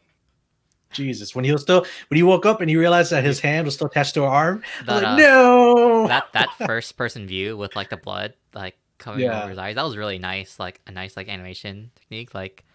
Jesus, 0.91 1.35
when 1.35 1.45
he 1.45 1.51
was 1.51 1.61
still 1.61 1.85
when 2.07 2.15
he 2.15 2.23
woke 2.23 2.45
up 2.47 2.61
and 2.61 2.69
he 2.69 2.75
realized 2.75 3.11
that 3.11 3.23
his 3.23 3.39
hand 3.39 3.65
was 3.65 3.75
still 3.75 3.87
attached 3.87 4.15
to 4.15 4.23
her 4.23 4.27
arm. 4.27 4.63
That 4.85 5.03
like, 5.03 5.03
uh, 5.03 5.15
no. 5.17 6.07
that 6.07 6.33
that 6.33 6.49
first 6.65 6.97
person 6.97 7.27
view 7.27 7.55
with 7.55 7.75
like 7.75 7.89
the 7.89 7.97
blood 7.97 8.33
like 8.53 8.75
coming 8.97 9.21
Yeah. 9.21 9.39
over 9.39 9.49
his 9.49 9.57
eyes 9.59 9.75
that 9.75 9.83
was 9.83 9.95
really 9.97 10.17
nice. 10.17 10.59
Like 10.59 10.81
a 10.87 10.91
nice 10.91 11.15
like 11.15 11.29
animation 11.29 11.91
technique. 11.95 12.33
Like 12.33 12.65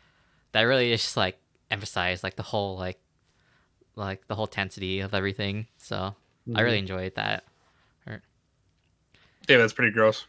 that 0.53 0.63
really 0.63 0.93
is 0.93 1.03
just 1.03 1.17
like 1.17 1.39
emphasized 1.71 2.23
like 2.23 2.37
the 2.37 2.43
whole 2.45 2.77
like 2.79 3.01
like 3.97 4.27
the 4.29 4.37
whole 4.37 4.47
tensity 4.49 5.01
of 5.05 5.13
everything. 5.13 5.67
So 5.79 6.15
I 6.55 6.61
really 6.61 6.79
enjoyed 6.79 7.15
that. 7.17 7.45
Yeah, 9.49 9.59
that's 9.59 9.73
pretty 9.73 9.93
gross. 9.93 10.27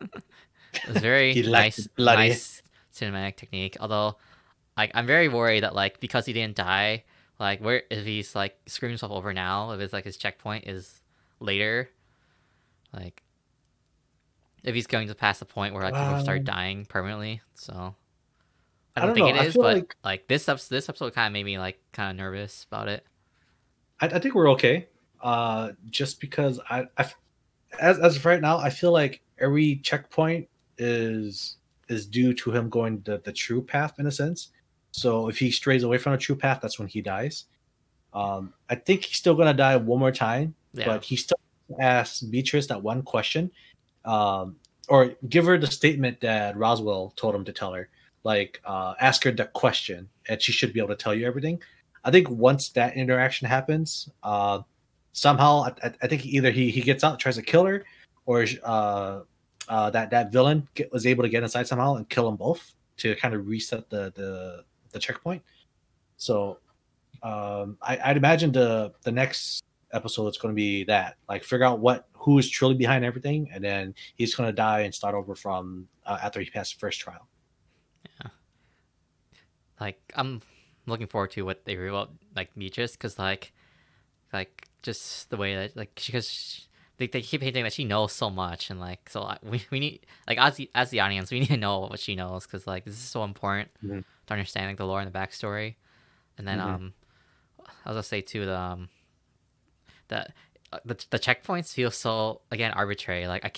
It 0.00 0.88
was 0.88 0.98
very 0.98 1.34
nice, 1.42 1.88
nice 1.98 2.62
cinematic 2.94 3.36
technique. 3.36 3.76
Although, 3.80 4.16
like, 4.76 4.90
I'm 4.94 5.06
very 5.06 5.28
worried 5.28 5.62
that 5.64 5.74
like 5.74 6.00
because 6.00 6.26
he 6.26 6.32
didn't 6.32 6.56
die, 6.56 7.04
like, 7.38 7.60
where 7.60 7.82
if 7.90 8.04
he's 8.04 8.34
like 8.34 8.56
screwing 8.66 8.92
himself 8.92 9.12
over 9.12 9.32
now, 9.32 9.72
if 9.72 9.80
it's 9.80 9.92
like 9.92 10.04
his 10.04 10.16
checkpoint 10.16 10.66
is 10.68 11.00
later, 11.40 11.88
like, 12.92 13.22
if 14.62 14.74
he's 14.74 14.86
going 14.86 15.08
to 15.08 15.14
pass 15.14 15.38
the 15.40 15.44
point 15.44 15.74
where 15.74 15.82
like 15.82 15.94
people 15.94 16.20
start 16.22 16.44
dying 16.44 16.84
permanently. 16.86 17.40
So, 17.54 17.94
I 18.96 19.00
I 19.00 19.06
don't, 19.06 19.08
don't 19.08 19.14
think 19.26 19.36
know, 19.36 19.42
it 19.42 19.46
is, 19.48 19.54
but 19.54 19.76
like- 19.76 19.96
like, 20.04 20.28
this 20.28 20.48
episode, 20.48 20.74
this 20.74 20.88
episode 20.88 21.12
kind 21.14 21.26
of 21.26 21.32
made 21.32 21.44
me 21.44 21.58
like 21.58 21.80
kind 21.92 22.10
of 22.10 22.16
nervous 22.16 22.64
about 22.70 22.88
it. 22.88 23.04
I, 24.00 24.06
I 24.06 24.18
think 24.18 24.34
we're 24.34 24.50
okay. 24.52 24.88
Uh, 25.22 25.72
just 25.88 26.20
because 26.20 26.60
I, 26.68 26.80
I 26.82 26.86
f- 26.98 27.16
as 27.80 27.98
as 27.98 28.16
of 28.16 28.24
right 28.24 28.40
now, 28.40 28.58
I 28.58 28.70
feel 28.70 28.92
like 28.92 29.20
every 29.38 29.76
checkpoint 29.76 30.48
is 30.78 31.56
is 31.88 32.06
due 32.06 32.32
to 32.34 32.50
him 32.50 32.68
going 32.68 33.02
the 33.04 33.20
the 33.24 33.32
true 33.32 33.62
path 33.62 33.94
in 33.98 34.06
a 34.06 34.12
sense. 34.12 34.50
So 34.92 35.28
if 35.28 35.38
he 35.38 35.50
strays 35.50 35.82
away 35.82 35.98
from 35.98 36.12
the 36.12 36.18
true 36.18 36.36
path, 36.36 36.60
that's 36.62 36.78
when 36.78 36.88
he 36.88 37.00
dies. 37.00 37.46
Um, 38.12 38.54
I 38.70 38.76
think 38.76 39.04
he's 39.04 39.16
still 39.16 39.34
gonna 39.34 39.54
die 39.54 39.76
one 39.76 39.98
more 39.98 40.12
time, 40.12 40.54
Yeah, 40.72 40.86
but 40.86 41.04
he 41.04 41.16
still 41.16 41.36
asks 41.80 42.20
Beatrice 42.20 42.68
that 42.68 42.82
one 42.82 43.02
question, 43.02 43.50
um, 44.04 44.56
or 44.88 45.14
give 45.28 45.46
her 45.46 45.58
the 45.58 45.66
statement 45.66 46.20
that 46.20 46.56
Roswaal 46.56 47.14
told 47.16 47.34
him 47.34 47.44
to 47.44 47.52
tell 47.52 47.72
her. 47.72 47.88
Like, 48.22 48.60
uh, 48.64 48.94
ask 49.00 49.24
her 49.24 49.32
the 49.32 49.46
question, 49.46 50.08
and 50.28 50.40
she 50.40 50.52
should 50.52 50.72
be 50.72 50.80
able 50.80 50.90
to 50.90 50.96
tell 50.96 51.14
you 51.14 51.26
everything. 51.26 51.60
I 52.04 52.10
think 52.10 52.30
once 52.30 52.68
that 52.70 52.96
interaction 52.96 53.48
happens, 53.48 54.08
uh, 54.22 54.60
somehow 55.14 55.64
I, 55.82 55.92
I- 56.02 56.06
think 56.06 56.26
either 56.26 56.50
he 56.50 56.70
he 56.70 56.82
gets 56.82 57.02
out, 57.02 57.18
tries 57.18 57.36
to 57.36 57.42
kill 57.42 57.64
her, 57.64 57.84
or 58.26 58.44
uh, 58.62 59.20
uh, 59.68 59.90
that 59.90 60.10
that 60.10 60.30
villain 60.30 60.68
get, 60.74 60.92
was 60.92 61.06
able 61.06 61.22
to 61.22 61.30
get 61.30 61.42
inside 61.42 61.66
somehow 61.66 61.94
and 61.94 62.06
kill 62.10 62.26
them 62.26 62.36
both 62.36 62.74
to 62.98 63.14
kind 63.16 63.32
of 63.34 63.46
reset 63.48 63.88
the 63.88 64.12
the 64.14 64.64
the 64.90 64.98
checkpoint. 64.98 65.42
So 66.18 66.58
um, 67.22 67.78
I, 67.80 67.98
I'd 68.04 68.16
imagine 68.18 68.52
the 68.52 68.92
the 69.02 69.12
next 69.12 69.64
episode 69.92 70.26
is 70.28 70.36
going 70.36 70.52
to 70.52 70.56
be 70.56 70.84
that 70.84 71.16
like 71.28 71.44
figure 71.44 71.64
out 71.64 71.78
what 71.78 72.06
who 72.12 72.38
is 72.38 72.50
truly 72.50 72.74
behind 72.74 73.04
everything, 73.04 73.48
and 73.52 73.62
then 73.64 73.94
he's 74.16 74.34
going 74.34 74.48
to 74.48 74.52
die 74.52 74.80
and 74.80 74.94
start 74.94 75.14
over 75.14 75.34
from 75.34 75.88
uh, 76.04 76.18
after 76.22 76.40
he 76.40 76.50
passed 76.50 76.74
the 76.74 76.80
first 76.80 77.00
trial. 77.00 77.28
Yeah, 78.20 78.30
like 79.80 80.00
I'm 80.16 80.42
looking 80.86 81.06
forward 81.06 81.30
to 81.32 81.42
what 81.42 81.64
they 81.64 81.76
reveal 81.76 82.10
like 82.36 82.50
Beatrice 82.56 82.92
because 82.92 83.18
like 83.18 83.52
like 84.32 84.66
just 84.84 85.30
the 85.30 85.36
way 85.36 85.56
that 85.56 85.76
like 85.76 85.92
because 85.96 86.66
they, 86.98 87.08
they 87.08 87.22
keep 87.22 87.42
hinting 87.42 87.64
that 87.64 87.72
she 87.72 87.84
knows 87.84 88.12
so 88.12 88.30
much 88.30 88.70
and 88.70 88.78
like 88.78 89.08
so 89.08 89.22
I- 89.22 89.38
we, 89.42 89.64
we 89.72 89.80
need 89.80 90.06
like 90.28 90.38
as 90.38 90.54
the 90.56 90.70
as 90.76 90.90
the 90.90 91.00
audience 91.00 91.32
we 91.32 91.40
need 91.40 91.48
to 91.48 91.56
know 91.56 91.80
what 91.80 91.98
she 91.98 92.14
knows 92.14 92.46
because 92.46 92.66
like 92.68 92.84
this 92.84 92.94
is 92.94 93.00
so 93.00 93.24
important 93.24 93.70
Mhm. 93.84 94.04
to 94.26 94.32
understanding 94.32 94.70
like 94.70 94.76
the 94.78 94.86
lore 94.86 95.00
and 95.00 95.12
the 95.12 95.18
backstory 95.18 95.74
and 96.38 96.46
then 96.46 96.58
Mhm. 96.60 96.64
um 96.74 96.92
I 97.84 97.88
was 97.90 97.94
gonna 97.96 98.02
say 98.04 98.20
too 98.20 98.44
the 98.46 98.56
um 98.58 98.88
the 100.08 100.26
uh, 100.72 100.78
the, 100.84 101.04
the 101.10 101.18
checkpoints 101.18 101.72
feel 101.72 101.90
so 101.90 102.40
again 102.50 102.72
arbitrary 102.72 103.26
like 103.26 103.44
I 103.44 103.52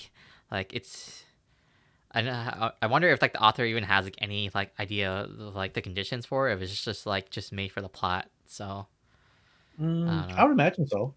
like 0.55 0.73
it's 0.75 1.25
I, 2.12 2.23
how- 2.23 2.73
I 2.81 2.87
wonder 2.87 3.09
if 3.11 3.21
like 3.21 3.35
the 3.35 3.43
author 3.43 3.65
even 3.65 3.83
has 3.85 4.05
like 4.07 4.17
any 4.19 4.51
like 4.55 4.71
idea 4.81 5.11
of 5.12 5.55
like 5.55 5.75
the 5.75 5.83
conditions 5.83 6.25
for 6.25 6.49
it, 6.49 6.55
if 6.55 6.62
it's 6.62 6.83
just 6.83 7.05
like 7.05 7.29
just 7.31 7.53
made 7.53 7.73
for 7.73 7.83
the 7.83 7.91
plot. 7.91 8.31
So 8.47 8.87
Mm, 9.81 10.29
don't 10.29 10.39
I 10.39 10.45
would 10.45 10.53
imagine 10.53 10.87
so. 10.87 11.15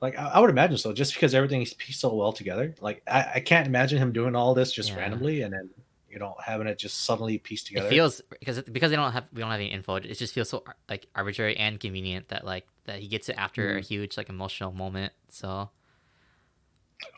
Like 0.00 0.18
I, 0.18 0.32
I 0.34 0.40
would 0.40 0.50
imagine 0.50 0.76
so, 0.76 0.92
just 0.92 1.14
because 1.14 1.34
everything 1.34 1.62
is 1.62 1.74
pieced 1.74 2.00
so 2.00 2.12
well 2.14 2.32
together. 2.32 2.74
Like 2.80 3.02
I, 3.06 3.32
I 3.36 3.40
can't 3.40 3.66
imagine 3.66 3.98
him 3.98 4.12
doing 4.12 4.36
all 4.36 4.54
this 4.54 4.72
just 4.72 4.90
Yeah. 4.90 4.98
randomly 4.98 5.42
and 5.42 5.52
then 5.52 5.70
you 6.10 6.18
know 6.18 6.36
having 6.44 6.66
it 6.66 6.78
just 6.78 7.04
suddenly 7.04 7.38
pieced 7.38 7.68
together. 7.68 7.86
It 7.86 7.90
feels 7.90 8.20
because 8.38 8.58
it, 8.58 8.72
because 8.72 8.90
they 8.90 8.96
don't 8.96 9.12
have 9.12 9.28
we 9.32 9.40
don't 9.40 9.50
have 9.50 9.60
any 9.60 9.70
info. 9.70 9.96
It 9.96 10.14
just 10.14 10.34
feels 10.34 10.48
so 10.50 10.62
like 10.88 11.06
arbitrary 11.14 11.56
and 11.56 11.80
convenient 11.80 12.28
that 12.28 12.44
like 12.44 12.66
that 12.84 12.98
he 13.00 13.08
gets 13.08 13.28
it 13.28 13.36
after 13.38 13.76
a 13.76 13.80
Mhm. 13.80 13.86
huge 13.86 14.16
like 14.16 14.28
emotional 14.28 14.72
moment. 14.72 15.12
So 15.28 15.70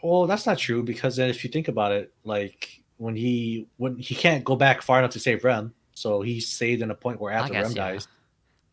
well, 0.03 0.27
that's 0.27 0.47
not 0.47 0.59
true 0.59 0.83
because 0.83 1.17
then 1.17 1.29
if 1.31 1.43
you 1.45 1.51
think 1.51 1.69
about 1.69 1.93
it, 1.93 2.13
like 2.25 2.83
when 2.99 3.17
he 3.17 3.67
when 3.79 3.97
he 3.99 4.15
can't 4.15 4.45
go 4.45 4.57
back 4.57 4.83
far 4.83 4.99
enough 4.99 5.11
to 5.13 5.21
save 5.21 5.45
Rem, 5.45 5.75
so 5.95 6.23
he's 6.23 6.47
saved 6.49 6.83
in 6.83 6.91
a 6.91 6.95
point 6.95 7.21
where 7.21 7.33
after 7.33 7.53
guess, 7.53 7.65
Rem 7.65 7.73
yeah. 7.75 7.93
dies. 7.93 8.09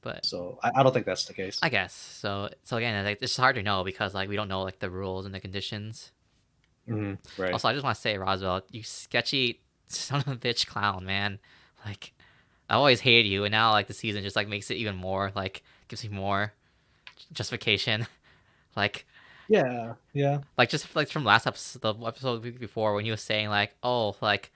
But 0.04 0.26
So 0.26 0.60
I, 0.62 0.72
I 0.76 0.84
don't 0.84 0.94
think 0.94 1.06
that's 1.06 1.26
the 1.26 1.34
case. 1.34 1.60
I 1.63 1.70
guess 1.70 1.94
so. 1.94 2.50
So 2.63 2.78
again, 2.78 3.04
like, 3.06 3.22
it's 3.22 3.38
hard 3.38 3.56
to 3.56 3.63
know 3.63 3.84
because 3.84 4.13
like 4.13 4.30
we 4.30 4.36
don't 4.36 4.50
know 4.50 4.62
like 4.62 4.80
the 4.80 4.89
rules 4.89 5.26
and 5.26 5.34
the 5.34 5.39
conditions. 5.39 6.12
Mhm, 6.88 7.18
right. 7.38 7.54
Also, 7.54 7.70
I 7.70 7.74
just 7.74 7.84
want 7.84 7.96
to 7.96 8.02
say, 8.02 8.16
Roswaal, 8.16 8.62
you 8.70 8.84
sketchy 8.84 9.62
son 9.88 10.20
of 10.20 10.28
a 10.28 10.36
bitch 10.36 10.68
clown, 10.68 11.06
man. 11.06 11.39
Like, 11.86 12.13
I 12.70 12.76
always 12.76 13.00
hated 13.00 13.28
you, 13.28 13.46
and 13.46 13.52
now 13.52 13.72
like 13.72 13.88
the 13.88 13.94
season 13.94 14.24
just 14.24 14.36
like 14.36 14.48
makes 14.48 14.70
it 14.70 14.76
even 14.76 14.96
more 14.96 15.32
like 15.36 15.63
gives 15.88 16.04
me 16.04 16.16
more 16.16 16.54
justification. 17.32 18.06
like, 18.76 19.06
yeah, 19.48 19.94
yeah. 20.13 20.39
like 20.58 20.70
just 20.70 20.94
like 20.96 21.10
from 21.10 21.24
last 21.24 21.48
episode, 21.48 21.82
the 21.82 22.06
episode 22.06 22.60
before 22.60 22.94
when 22.94 23.06
he 23.06 23.12
was 23.12 23.22
saying 23.22 23.50
like, 23.50 23.76
oh, 23.82 24.16
like 24.22 24.52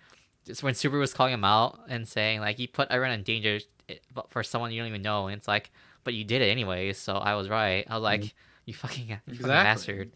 just 0.48 0.64
when 0.64 0.74
Subaru 0.74 1.00
was 1.00 1.14
calling 1.14 1.34
him 1.34 1.44
out 1.44 1.80
and 1.90 2.08
saying 2.08 2.40
like 2.40 2.58
you 2.60 2.68
put 2.68 2.90
everyone 2.90 3.14
in 3.14 3.24
danger 3.24 3.60
eh, 3.90 3.96
but 4.14 4.30
for 4.32 4.42
someone 4.44 4.72
you 4.72 4.80
don't 4.82 4.88
even 4.90 5.02
know, 5.04 5.28
and 5.28 5.38
it's 5.38 5.48
like, 5.48 5.70
but 6.04 6.14
you 6.14 6.24
did 6.24 6.42
it 6.42 6.46
anyways, 6.50 6.98
so 6.98 7.14
I 7.16 7.36
was 7.36 7.50
right. 7.50 7.86
I 7.90 7.94
was 7.96 8.04
like, 8.04 8.34
you 8.66 8.74
fucking, 8.74 9.08
you 9.28 9.36
fucking 9.36 9.46
bastard, 9.48 10.12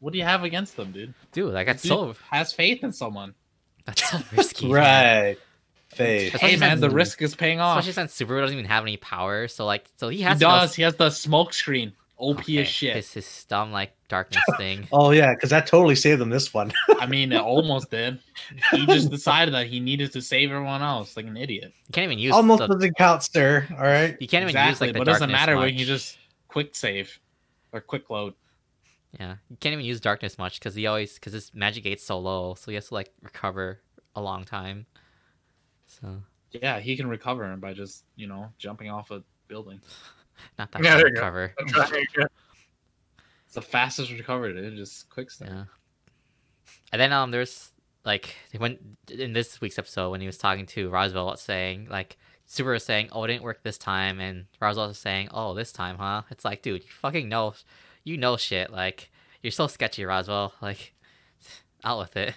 What 0.00 0.12
do 0.12 0.18
you 0.18 0.24
have 0.24 0.42
against 0.44 0.76
them, 0.76 0.92
dude? 0.92 1.14
dude. 1.32 1.52
Like 1.54 1.66
that's 1.66 1.82
Dude 1.82 1.90
so 1.90 2.14
has 2.30 2.52
faith 2.52 2.82
in 2.82 2.92
someone. 2.92 3.34
that's 3.84 4.08
so 4.10 4.18
risky, 4.36 4.66
man. 4.66 4.74
Right. 4.74 5.36
Faith. 5.88 6.34
Especially 6.34 6.48
Hey 6.54 6.56
man, 6.56 6.70
since- 6.72 6.80
the 6.80 6.90
risk 6.90 7.22
is 7.22 7.34
paying 7.36 7.60
off. 7.60 7.78
Especially 7.78 7.92
since 8.08 8.18
Subaru 8.18 8.40
doesn't 8.40 8.56
even 8.58 8.68
have 8.68 8.82
any 8.82 8.96
power, 8.96 9.46
so 9.48 9.64
like, 9.64 9.84
so 9.96 10.08
he 10.08 10.18
He 10.18 10.22
has 10.24 10.38
to 10.40 10.44
know- 10.44 10.50
does. 10.50 10.74
He 10.74 10.82
has 10.82 10.96
the 10.96 11.10
smoke 11.10 11.52
screen. 11.54 11.92
OP 12.18 12.40
Okay, 12.40 12.58
as 12.58 12.68
shit. 12.68 12.96
His, 12.96 13.12
his 13.12 13.44
dumb 13.48 13.72
like 13.72 13.92
darkness 14.08 14.42
thing. 14.56 14.88
Oh 14.92 15.10
yeah, 15.10 15.34
because 15.34 15.50
that 15.50 15.66
totally 15.66 15.94
saved 15.94 16.20
them 16.20 16.30
this 16.30 16.54
one. 16.54 16.72
I 16.98 17.06
mean, 17.06 17.32
it 17.32 17.40
almost 17.40 17.90
did. 17.90 18.18
He 18.70 18.86
just 18.86 19.10
decided 19.10 19.52
that 19.54 19.66
he 19.66 19.80
needed 19.80 20.12
to 20.12 20.22
save 20.22 20.50
everyone 20.50 20.82
else, 20.82 21.16
like 21.16 21.26
an 21.26 21.36
idiot. 21.36 21.72
You 21.88 21.92
can't 21.92 22.04
even 22.04 22.18
use 22.18 22.32
Almost 22.32 22.60
the, 22.60 22.68
doesn't 22.68 22.96
count, 22.96 23.22
sir. 23.22 23.66
All 23.72 23.84
right. 23.84 24.16
you 24.20 24.28
can't 24.28 24.42
even 24.42 24.50
exactly, 24.50 24.70
use 24.70 24.80
like 24.80 24.92
the 24.94 24.98
but 25.00 25.08
it 25.08 25.12
doesn't 25.12 25.28
darkness 25.28 25.46
matter 25.46 25.56
when 25.58 25.74
you 25.76 25.84
just 25.84 26.18
quick 26.48 26.74
save 26.74 27.18
or 27.72 27.80
quick 27.80 28.08
load. 28.08 28.32
yeah 29.18 29.36
you 29.50 29.56
can't 29.58 29.74
even 29.74 29.84
use 29.84 30.00
darkness 30.00 30.38
much 30.38 30.58
because 30.58 30.74
he 30.74 30.86
always 30.86 31.14
because 31.14 31.32
his 31.34 31.52
magic 31.54 31.84
gate's 31.84 32.04
so 32.04 32.18
low, 32.18 32.54
so 32.54 32.70
he 32.70 32.76
has 32.76 32.88
to 32.88 32.94
like 32.94 33.12
recover 33.22 33.80
a 34.14 34.20
long 34.22 34.44
time. 34.44 34.86
So 35.86 36.22
Yeah, 36.52 36.80
he 36.80 36.96
can 36.96 37.08
recover 37.08 37.54
by 37.56 37.74
just 37.74 38.04
you 38.16 38.26
know 38.26 38.50
jumping 38.58 38.90
off 38.90 39.10
a 39.10 39.22
building. 39.48 39.80
Not 40.58 40.72
that 40.72 40.82
Yeah, 40.84 40.94
much 40.94 40.98
there 41.02 41.08
you 41.08 41.14
go. 41.14 41.20
recover. 41.20 41.54
I'm 41.60 41.66
trying 41.68 41.90
to- 42.14 42.28
It's 43.46 43.54
the 43.54 43.62
fastest 43.62 44.10
recovery, 44.10 44.52
dude. 44.54 44.76
Just 44.76 45.08
quick 45.10 45.30
step. 45.30 45.48
Yeah. 45.50 45.64
And 46.92 47.00
then 47.00 47.12
um, 47.12 47.30
there's 47.30 47.72
like 48.04 48.34
when 48.56 48.78
in 49.10 49.32
this 49.32 49.60
week's 49.60 49.78
episode 49.78 50.10
when 50.10 50.20
he 50.20 50.26
was 50.26 50.38
talking 50.38 50.66
to 50.66 50.90
Roswaal, 50.90 51.36
saying 51.38 51.88
like 51.90 52.16
Super 52.46 52.70
was 52.72 52.84
saying, 52.84 53.08
"Oh, 53.12 53.24
it 53.24 53.28
didn't 53.28 53.42
work 53.42 53.62
this 53.64 53.76
time," 53.78 54.20
and 54.20 54.46
Roswaal 54.62 54.88
was 54.88 54.98
saying, 54.98 55.28
"Oh, 55.32 55.52
this 55.54 55.72
time, 55.72 55.96
huh?" 55.98 56.22
It's 56.30 56.44
like, 56.44 56.62
dude, 56.62 56.84
you 56.84 56.90
fucking 56.90 57.28
know, 57.28 57.54
you 58.04 58.16
know 58.16 58.36
shit. 58.36 58.70
Like 58.70 59.10
you're 59.42 59.50
so 59.50 59.66
sketchy, 59.66 60.02
Roswaal. 60.02 60.52
Like 60.62 60.94
out 61.84 61.98
with 61.98 62.16
it. 62.16 62.34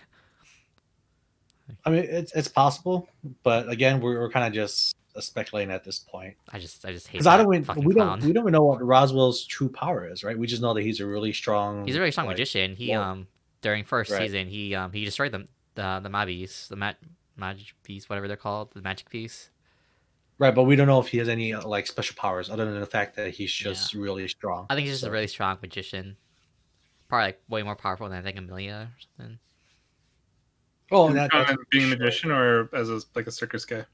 I 1.85 1.91
mean, 1.91 2.03
it's 2.09 2.33
it's 2.33 2.47
possible, 2.47 3.07
but 3.43 3.69
again, 3.69 4.01
we're, 4.01 4.19
we're 4.19 4.31
kind 4.31 4.47
of 4.47 4.53
just 4.53 4.95
speculating 5.21 5.73
at 5.73 5.83
this 5.83 5.99
point 5.99 6.35
I 6.51 6.59
just, 6.59 6.85
I 6.85 6.91
just 6.91 7.07
hate 7.07 7.13
because 7.13 7.27
I 7.27 7.37
don't 7.37 7.47
we, 7.47 7.59
clown. 7.61 8.19
don't 8.19 8.23
we 8.23 8.33
don't 8.33 8.51
know 8.51 8.63
what 8.63 8.81
Roswaal's 8.85 9.45
true 9.45 9.69
power 9.69 10.07
is, 10.07 10.23
right? 10.23 10.37
We 10.37 10.47
just 10.47 10.61
know 10.61 10.73
that 10.73 10.81
he's 10.81 10.99
a 10.99 11.05
really 11.05 11.33
strong. 11.33 11.85
He's 11.85 11.95
a 11.95 11.99
really 11.99 12.11
strong 12.11 12.27
like- 12.27 12.35
magician. 12.35 12.75
He 12.75 12.89
well- 12.91 13.01
um 13.03 13.27
during 13.61 13.83
first 13.83 14.09
Right. 14.11 14.21
season 14.21 14.47
he 14.47 14.73
um 14.75 14.91
he 14.93 15.03
destroyed 15.05 15.31
the 15.31 15.47
the 15.75 15.99
the 16.03 16.09
Mabeasts, 16.09 16.67
the 16.69 16.75
mat 16.75 16.97
magic 17.37 17.67
piece, 17.83 18.09
whatever 18.09 18.27
they're 18.27 18.37
called, 18.37 18.71
the 18.73 18.81
magic 18.81 19.09
piece. 19.09 19.49
Right, 20.37 20.55
but 20.55 20.63
we 20.63 20.75
don't 20.77 20.87
know 20.87 20.99
if 21.01 21.07
he 21.09 21.17
has 21.17 21.27
any 21.27 21.53
uh, 21.53 21.67
like 21.67 21.85
special 21.85 22.15
powers 22.15 22.49
other 22.49 22.63
than 22.65 22.79
the 22.79 22.85
fact 22.85 23.15
that 23.17 23.31
he's 23.31 23.51
just 23.51 23.93
really 23.93 24.25
strong. 24.29 24.65
I 24.69 24.75
think 24.75 24.85
he's 24.85 24.93
just 24.93 25.01
So- 25.03 25.09
a 25.09 25.11
really 25.11 25.27
strong 25.27 25.57
magician. 25.61 26.15
Probably 27.09 27.25
like 27.25 27.41
way 27.49 27.63
more 27.63 27.75
powerful 27.75 28.07
than 28.07 28.17
I 28.17 28.21
think 28.21 28.37
Emilia 28.37 28.89
or 28.91 28.99
something. 29.17 29.39
Oh, 30.91 31.11
that, 31.13 31.29
that's 31.31 31.53
being 31.69 31.85
a 31.91 31.95
magician 31.97 32.31
or 32.31 32.69
as 32.73 32.89
a, 32.89 32.99
like 33.15 33.27
a 33.27 33.31
circus 33.31 33.65
guy. 33.65 33.85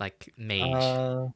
Like 0.00 0.32
mage, 0.36 0.74
Uh, 0.74 1.28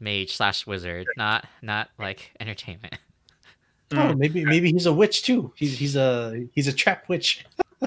mage 0.00 0.36
slash 0.36 0.66
wizard, 0.66 1.06
not 1.16 1.46
not 1.62 1.88
like 1.98 2.32
entertainment. 2.40 2.94
oh, 3.92 3.96
Mm. 3.96 4.18
maybe 4.18 4.44
maybe 4.44 4.72
he's 4.72 4.86
a 4.86 4.92
witch 4.92 5.22
too. 5.22 5.52
He's 5.56 5.78
he's 5.78 5.94
a 5.96 6.46
he's 6.52 6.66
a 6.66 6.72
trap 6.72 7.08
witch. 7.08 7.44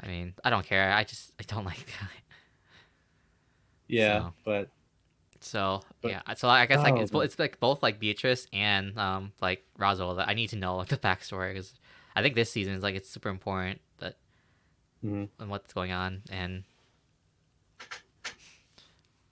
I 0.00 0.06
mean, 0.06 0.34
I 0.44 0.50
don't 0.50 0.66
care. 0.66 0.92
I 0.92 1.04
just 1.04 1.32
I 1.40 1.44
don't 1.46 1.64
like 1.72 1.86
that. 1.86 2.10
Yeah, 3.88 4.18
So- 4.20 4.32
but 4.44 4.68
So 5.40 5.80
But- 6.00 6.10
yeah, 6.10 6.34
so 6.34 6.48
I 6.48 6.66
guess 6.66 6.78
like 6.82 6.94
Oh, 6.94 7.00
it's 7.00 7.10
but- 7.10 7.20
it's 7.20 7.38
like 7.38 7.60
both 7.60 7.82
like 7.82 8.00
Beatrice 8.00 8.46
and 8.52 8.98
um 8.98 9.32
like 9.40 9.64
Roswaal 9.78 10.16
that 10.16 10.28
I 10.28 10.34
need 10.34 10.48
to 10.50 10.56
know 10.56 10.76
like 10.76 10.88
the 10.88 10.96
backstory 10.96 11.52
because 11.52 11.74
I 12.16 12.22
think 12.22 12.34
this 12.34 12.50
season 12.50 12.74
is 12.74 12.82
like 12.82 12.94
it's 12.96 13.08
super 13.10 13.28
important 13.28 13.80
that 13.98 14.16
Mhm. 15.04 15.28
and 15.38 15.50
what's 15.50 15.72
going 15.72 15.92
on 15.92 16.22
and 16.30 16.64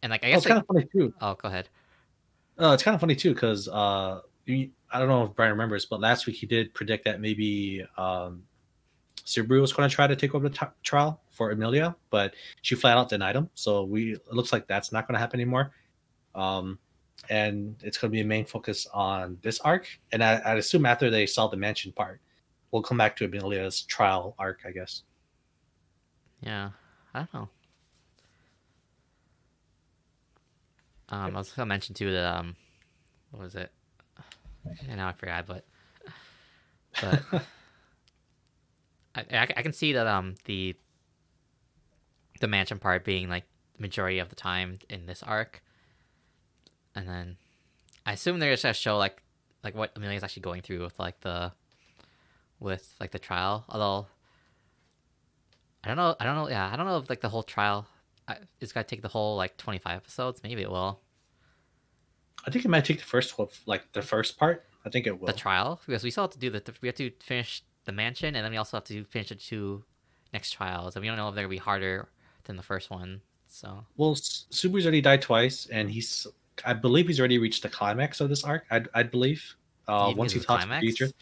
and 0.03 0.11
like 0.11 0.25
I 0.25 0.29
oh, 0.29 0.31
guess 0.31 0.39
it's 0.39 0.47
kind 0.47 0.61
of 0.61 0.67
funny 0.67 0.87
too. 0.93 1.15
oh 1.21 1.35
go 1.35 1.49
ahead 1.49 1.69
Uh, 2.59 2.73
it's 2.75 2.83
kind 2.83 2.95
of 2.95 3.01
funny 3.01 3.17
too 3.17 3.33
because 3.35 3.69
uh, 3.69 4.21
I 4.49 4.99
don't 4.99 5.09
know 5.09 5.25
if 5.25 5.35
Brian 5.35 5.53
remembers, 5.53 5.87
but 5.87 6.01
last 6.01 6.27
week 6.27 6.37
he 6.37 6.47
did 6.47 6.75
predict 6.75 7.05
that 7.07 7.21
maybe 7.21 7.85
um, 7.97 8.43
Subaru 9.25 9.61
was 9.61 9.73
going 9.73 9.89
to 9.89 9.95
try 9.95 10.07
to 10.07 10.17
take 10.17 10.35
over 10.35 10.49
the 10.49 10.55
t- 10.55 10.67
trial 10.83 11.21
for 11.31 11.51
Emilia, 11.53 11.97
but 12.11 12.35
she 12.61 12.75
flat 12.75 12.99
out 12.99 13.09
denied 13.09 13.37
him. 13.37 13.49
So 13.55 13.85
we 13.85 14.15
it 14.15 14.33
looks 14.33 14.53
like 14.53 14.67
that's 14.67 14.93
not 14.93 15.07
going 15.07 15.15
to 15.15 15.21
happen 15.21 15.41
anymore. 15.41 15.73
Um, 16.35 16.79
and 17.31 17.77
it's 17.83 17.97
going 17.99 18.11
to 18.11 18.13
be 18.13 18.21
a 18.21 18.25
main 18.25 18.45
focus 18.45 18.87
on 18.93 19.39
this 19.43 19.61
arc. 19.61 19.87
And 20.11 20.23
I, 20.25 20.43
I'd 20.45 20.59
assume 20.59 20.85
after 20.87 21.09
they 21.09 21.25
solve 21.25 21.53
the 21.53 21.57
mansion 21.57 21.93
part, 21.93 22.21
we'll 22.73 22.83
come 22.83 22.99
back 22.99 23.17
to 23.17 23.25
Emilia's 23.25 23.83
trial 23.83 24.35
arc, 24.39 24.61
I 24.67 24.73
guess. 24.73 25.05
yeah 26.41 26.71
I 27.15 27.21
don't 27.21 27.35
know 27.35 27.49
um 31.13 31.37
I 31.37 31.39
was 31.39 31.53
gonna 31.53 31.67
mention 31.67 31.95
too 31.95 32.11
that 32.13 32.39
um 32.39 32.57
what 33.31 33.43
was 33.43 33.55
it? 33.55 33.71
And 34.89 34.97
now 34.97 35.09
I 35.09 35.13
forgot 35.13 35.47
but 35.47 35.65
but 37.01 37.23
I, 39.15 39.21
I, 39.31 39.49
I 39.57 39.63
can 39.63 39.73
see 39.73 39.93
that 39.93 40.07
um 40.07 40.35
the 40.47 40.75
the 42.41 42.49
mansion 42.49 42.79
part 42.79 43.05
being 43.05 43.29
like 43.29 43.45
the 43.77 43.83
majority 43.83 44.19
of 44.19 44.29
the 44.29 44.35
time 44.35 44.79
in 44.89 45.07
this 45.07 45.23
arc. 45.23 45.63
And 46.95 47.09
then 47.09 47.37
i 48.05 48.13
assume 48.13 48.41
they're 48.41 48.53
just 48.53 48.65
gonna 48.65 48.75
show 48.75 48.99
like 48.99 49.23
like 49.63 49.77
what 49.77 49.93
emilia's 49.95 50.25
actually 50.25 50.43
going 50.43 50.61
through 50.61 50.83
with 50.83 50.99
like 50.99 51.21
the 51.21 51.53
with 52.59 52.95
like 52.99 53.13
the 53.13 53.19
trial. 53.19 53.65
Although 53.69 54.07
i 55.85 55.89
don't 55.89 55.97
know 55.97 56.15
i 56.21 56.25
don't 56.25 56.37
know 56.37 56.49
yeah 56.49 56.71
i 56.73 56.77
don't 56.77 56.87
know 56.87 56.99
if 56.99 57.11
like 57.11 57.21
the 57.21 57.29
whole 57.29 57.43
trial 57.43 57.87
uh, 58.29 58.35
is 58.61 58.73
gonna 58.73 58.85
take 58.85 59.03
the 59.03 59.09
whole 59.09 59.37
like 59.37 59.57
25 59.57 59.97
episodes 59.97 60.43
maybe 60.43 60.63
it 60.63 60.71
will 60.71 61.01
I 62.47 62.51
think 62.51 62.65
it 62.65 62.69
might 62.69 62.85
take 62.85 62.99
the 62.99 63.05
first 63.05 63.35
like 63.67 63.93
the 63.93 64.03
first 64.03 64.37
part. 64.37 64.65
I 64.85 64.89
think 64.89 65.07
it 65.07 65.21
will. 65.21 65.29
the 65.29 65.33
trial 65.33 65.81
because 65.87 66.03
we 66.03 66.11
still 66.11 66.25
have 66.25 66.33
to 66.33 66.41
do 66.41 66.51
the 66.51 66.75
we 66.81 66.89
have 66.89 66.97
to 66.97 67.13
finish 67.21 67.63
the 67.85 67.93
mansion 67.93 68.35
and 68.35 68.45
then 68.45 68.51
we 68.51 68.57
also 68.57 68.79
have 68.79 68.85
to 68.85 69.05
finish 69.05 69.29
the 69.29 69.37
two 69.37 69.85
next 70.33 70.51
trials 70.51 70.97
and 70.97 71.03
we 71.03 71.07
don't 71.07 71.17
know 71.17 71.29
if 71.29 71.37
they're 71.37 71.45
gonna 71.45 71.51
be 71.51 71.59
harder 71.59 72.09
than 72.45 72.57
the 72.57 72.63
first 72.65 72.91
one 72.91 73.21
so 73.53 73.85
Well, 73.97 74.15
Subaru's 74.15 74.87
already 74.87 75.03
died 75.03 75.21
twice, 75.21 75.67
and 75.67 75.91
he's, 75.91 76.27
I 76.65 76.73
believe 76.73 77.07
he's 77.07 77.21
already 77.21 77.39
reached 77.39 77.63
the 77.63 77.69
climax 77.69 78.21
of 78.21 78.31
this 78.31 78.45
arc. 78.45 78.65
I'd, 78.71 78.89
I'd 78.95 79.11
believe. 79.11 79.45
Uh, 79.87 80.13
once 80.17 80.33
he 80.33 80.41
talks 80.41 80.65
climax? 80.65 80.81
to 80.81 80.87
Beatrice. 80.87 81.13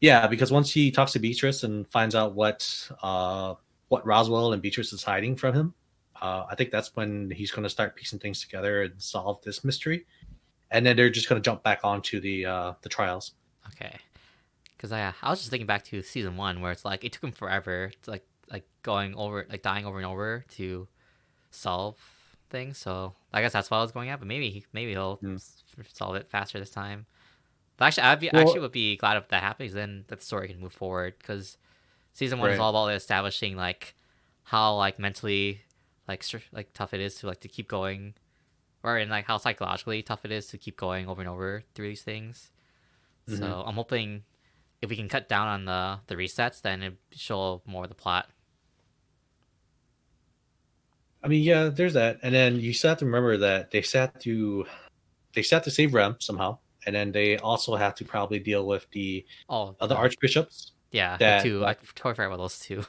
Yeah, 0.00 0.28
because 0.28 0.52
once 0.52 0.70
he 0.70 0.92
talks 0.92 1.12
to 1.12 1.18
Beatrice 1.18 1.64
and 1.64 1.88
finds 1.88 2.14
out 2.14 2.34
what, 2.34 2.88
uh, 3.02 3.54
what 3.88 4.04
Roswaal 4.04 4.52
and 4.52 4.60
Beatrice 4.62 4.92
is 4.92 5.02
hiding 5.02 5.36
from 5.36 5.54
him, 5.54 5.74
uh, 6.20 6.44
I 6.50 6.54
think 6.54 6.70
that's 6.70 6.94
when 6.96 7.30
he's 7.30 7.50
going 7.50 7.62
to 7.64 7.70
start 7.70 7.96
piecing 7.96 8.18
things 8.18 8.40
together 8.40 8.82
and 8.82 9.00
solve 9.00 9.40
this 9.42 9.64
mystery. 9.64 10.06
And 10.70 10.84
then 10.84 10.96
they're 10.96 11.10
just 11.10 11.28
going 11.28 11.40
to 11.40 11.44
jump 11.44 11.62
back 11.62 11.80
onto 11.84 12.20
the 12.20 12.44
uh, 12.46 12.72
the 12.82 12.88
trials. 12.90 13.32
Okay, 13.68 13.96
because 14.76 14.92
I 14.92 15.12
I 15.22 15.30
was 15.30 15.38
just 15.38 15.50
thinking 15.50 15.66
back 15.66 15.84
to 15.84 16.02
season 16.02 16.36
one 16.36 16.60
where 16.60 16.72
it's 16.72 16.84
like 16.84 17.04
it 17.04 17.12
took 17.12 17.24
him 17.24 17.32
forever 17.32 17.90
to 18.02 18.10
like 18.10 18.26
like 18.50 18.66
going 18.82 19.14
over 19.14 19.46
like 19.50 19.62
dying 19.62 19.86
over 19.86 19.96
and 19.98 20.06
over 20.06 20.44
to 20.56 20.86
solve 21.50 21.96
things. 22.50 22.78
So 22.78 23.14
I 23.32 23.40
guess 23.40 23.52
that's 23.52 23.70
what 23.70 23.78
I 23.78 23.82
was 23.82 23.92
going 23.92 24.10
at. 24.10 24.18
But 24.18 24.28
maybe 24.28 24.50
he- 24.50 24.66
maybe 24.72 24.92
he'll 24.92 25.18
s- 25.34 25.62
solve 25.92 26.16
it 26.16 26.28
faster 26.30 26.58
this 26.58 26.70
time. 26.70 27.06
But 27.76 27.86
actually, 27.86 28.02
I'd 28.04 28.20
be 28.20 28.30
Well- 28.32 28.42
actually 28.42 28.60
would 28.60 28.72
be 28.72 28.96
glad 28.96 29.16
if 29.16 29.28
that 29.28 29.42
happens. 29.42 29.72
Then 29.72 30.04
that 30.08 30.22
story 30.22 30.48
can 30.48 30.60
move 30.60 30.72
forward 30.72 31.14
because 31.18 31.56
season 32.18 32.38
one 32.40 32.50
is 32.50 32.58
all 32.58 32.70
about 32.70 32.92
establishing 32.94 33.54
like 33.56 33.94
how 34.42 34.74
like 34.74 34.98
mentally 34.98 35.62
like 36.08 36.24
like 36.52 36.72
tough 36.72 36.92
it 36.92 37.00
is 37.00 37.14
to 37.16 37.26
like 37.28 37.40
to 37.40 37.48
keep 37.48 37.68
going, 37.68 38.14
or 38.82 38.98
in 38.98 39.08
like 39.08 39.26
how 39.26 39.38
psychologically 39.38 40.02
tough 40.02 40.24
it 40.24 40.32
is 40.32 40.46
to 40.48 40.58
keep 40.58 40.76
going 40.76 41.06
over 41.08 41.20
and 41.20 41.30
over 41.30 41.62
through 41.74 41.88
these 41.88 42.02
things. 42.02 42.50
So 43.28 43.34
Mhm. 43.36 43.68
I'm 43.68 43.74
hoping 43.74 44.24
if 44.82 44.88
we 44.90 44.96
can 44.96 45.08
cut 45.08 45.28
down 45.28 45.46
on 45.48 45.64
the 45.66 46.00
the 46.08 46.16
resets, 46.16 46.60
then 46.60 46.82
it 46.82 46.94
show 47.12 47.62
more 47.66 47.84
of 47.84 47.88
the 47.90 47.94
plot. 47.94 48.30
I 51.22 51.28
mean, 51.28 51.42
yeah, 51.42 51.68
there's 51.68 51.94
that, 51.94 52.18
and 52.22 52.34
then 52.34 52.58
you 52.60 52.72
still 52.72 52.90
have 52.90 52.98
to 52.98 53.04
remember 53.04 53.36
that 53.36 53.70
they 53.70 53.82
have 53.94 54.18
to 54.20 54.66
they 55.34 55.44
have 55.50 55.62
to 55.64 55.70
save 55.70 55.92
Rem 55.94 56.16
somehow, 56.20 56.58
and 56.86 56.94
then 56.96 57.12
they 57.12 57.36
also 57.38 57.76
have 57.76 57.94
to 57.96 58.04
probably 58.04 58.38
deal 58.38 58.66
with 58.66 58.86
the 58.92 59.24
Oh, 59.48 59.76
other 59.80 59.94
the- 59.94 60.00
archbishops. 60.00 60.72
Yeah, 60.92 61.16
that- 61.18 61.42
the 61.42 61.48
two. 61.48 61.64
I 61.64 61.74
totally 61.74 62.14
forgot 62.14 62.26
about 62.26 62.38
those 62.38 62.58
two. 62.58 62.84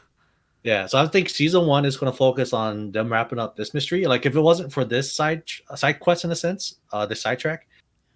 Yeah, 0.63 0.87
so 0.87 0.97
I 0.99 1.07
think 1.07 1.29
season 1.29 1.65
one 1.67 1.85
is 1.85 1.95
going 1.95 2.11
to 2.11 2.17
focus 2.17 2.51
on 2.51 2.91
them 2.91 3.09
wrapping 3.09 3.39
up 3.39 3.55
this 3.55 3.73
mystery. 3.73 4.03
Like, 4.05 4.25
if 4.25 4.35
it 4.35 4.41
wasn't 4.41 4.73
for 4.73 4.83
this 4.83 5.15
side 5.15 5.43
side 5.75 6.01
quest 6.01 6.25
in 6.25 6.31
a 6.31 6.35
sense, 6.35 6.79
uh, 6.91 7.05
the 7.05 7.15
sidetrack, 7.15 7.65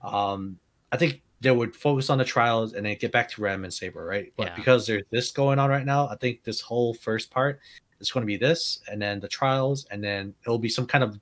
um, 0.04 0.58
I 0.92 0.98
think 0.98 1.22
they 1.40 1.52
would 1.52 1.74
focus 1.74 2.10
on 2.10 2.18
the 2.18 2.26
trials 2.26 2.74
and 2.74 2.86
then 2.86 2.98
get 3.00 3.14
back 3.14 3.30
to 3.30 3.42
Rem 3.42 3.64
and 3.64 3.74
Saber, 3.74 4.04
right? 4.06 4.34
But 4.36 4.48
Yeah. 4.48 4.56
because 4.56 4.86
there's 4.86 5.04
this 5.10 5.32
going 5.32 5.58
on 5.58 5.70
right 5.70 5.86
now, 5.86 6.10
I 6.10 6.16
think 6.18 6.44
this 6.44 6.60
whole 6.60 6.94
first 6.94 7.32
part 7.32 7.62
is 8.02 8.12
going 8.12 8.24
to 8.24 8.28
be 8.28 8.36
this, 8.38 8.80
and 8.92 9.02
then 9.02 9.22
the 9.22 9.28
trials, 9.30 9.86
and 9.90 10.04
then 10.04 10.34
it'll 10.46 10.60
be 10.60 10.68
some 10.70 10.86
kind 10.86 11.04
of 11.04 11.18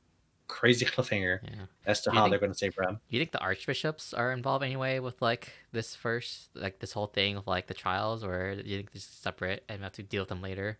crazy 0.51 0.85
cliffhanger 0.93 1.39
Yeah. 1.43 1.65
as 1.85 2.01
to 2.01 2.11
how 2.11 2.23
think- 2.23 2.31
they're 2.31 2.39
going 2.39 2.51
to 2.51 2.57
save. 2.57 2.75
Do 2.75 2.97
you 3.09 3.19
think 3.19 3.31
the 3.31 3.39
archbishops 3.39 4.13
are 4.13 4.31
involved 4.33 4.63
anyway 4.63 4.99
with 4.99 5.21
like 5.21 5.51
this 5.71 5.95
first, 5.95 6.49
like 6.55 6.79
this 6.79 6.91
whole 6.91 7.07
thing 7.07 7.37
of 7.37 7.47
like 7.47 7.67
the 7.67 7.73
trials, 7.73 8.23
or 8.23 8.55
do 8.55 8.69
you 8.69 8.77
think 8.77 8.91
this 8.91 9.03
is 9.03 9.09
separate 9.09 9.63
and 9.69 9.79
we 9.79 9.83
have 9.83 9.93
to 9.93 10.03
deal 10.03 10.21
with 10.23 10.29
them 10.29 10.41
later? 10.41 10.77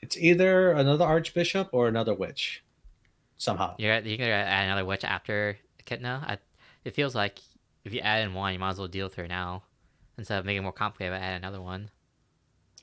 It's 0.00 0.16
either 0.16 0.72
another 0.72 1.04
archbishop 1.04 1.68
or 1.72 1.86
another 1.88 2.14
witch, 2.14 2.64
somehow. 3.36 3.74
You're 3.78 3.98
you're 4.00 4.16
gonna 4.18 4.30
add 4.30 4.64
another 4.64 4.84
witch 4.84 5.04
after 5.04 5.58
Echidna. 5.78 6.24
I, 6.26 6.38
it 6.84 6.94
feels 6.94 7.14
like 7.14 7.38
if 7.84 7.92
you 7.92 8.00
add 8.00 8.22
in 8.24 8.34
one, 8.34 8.52
you 8.52 8.58
might 8.58 8.70
as 8.70 8.78
well 8.78 8.88
deal 8.88 9.06
with 9.06 9.14
her 9.16 9.28
now 9.28 9.62
instead 10.18 10.38
of 10.38 10.44
making 10.46 10.60
it 10.60 10.62
more 10.62 10.72
complicated. 10.72 11.14
Add 11.20 11.36
another 11.36 11.60
one. 11.60 11.90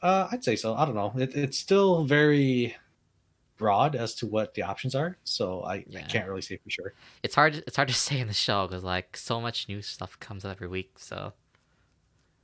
Uh, 0.02 0.28
I'd 0.32 0.44
say 0.44 0.56
so. 0.56 0.76
I 0.76 0.86
don't 0.86 0.94
know. 0.96 1.12
It, 1.18 1.36
it's 1.36 1.58
still 1.58 2.04
very 2.04 2.76
broad 3.58 3.96
as 3.96 4.14
to 4.16 4.28
what 4.28 4.54
the 4.54 4.62
options 4.62 4.94
are, 4.96 5.18
so 5.24 5.64
I, 5.64 5.84
I 5.96 6.02
can't 6.08 6.28
really 6.28 6.42
say 6.42 6.58
for 6.58 6.70
sure. 6.70 6.94
It's 7.24 7.36
hard. 7.36 7.56
It's 7.68 7.76
hard 7.76 7.88
to 7.90 7.94
say 8.08 8.20
in 8.20 8.28
the 8.28 8.34
show 8.34 8.68
because 8.68 8.84
like 8.84 9.18
so 9.18 9.42
much 9.42 9.68
new 9.68 9.82
stuff 9.82 10.20
comes 10.20 10.46
out 10.46 10.52
every 10.52 10.68
week. 10.68 10.92
So 11.00 11.34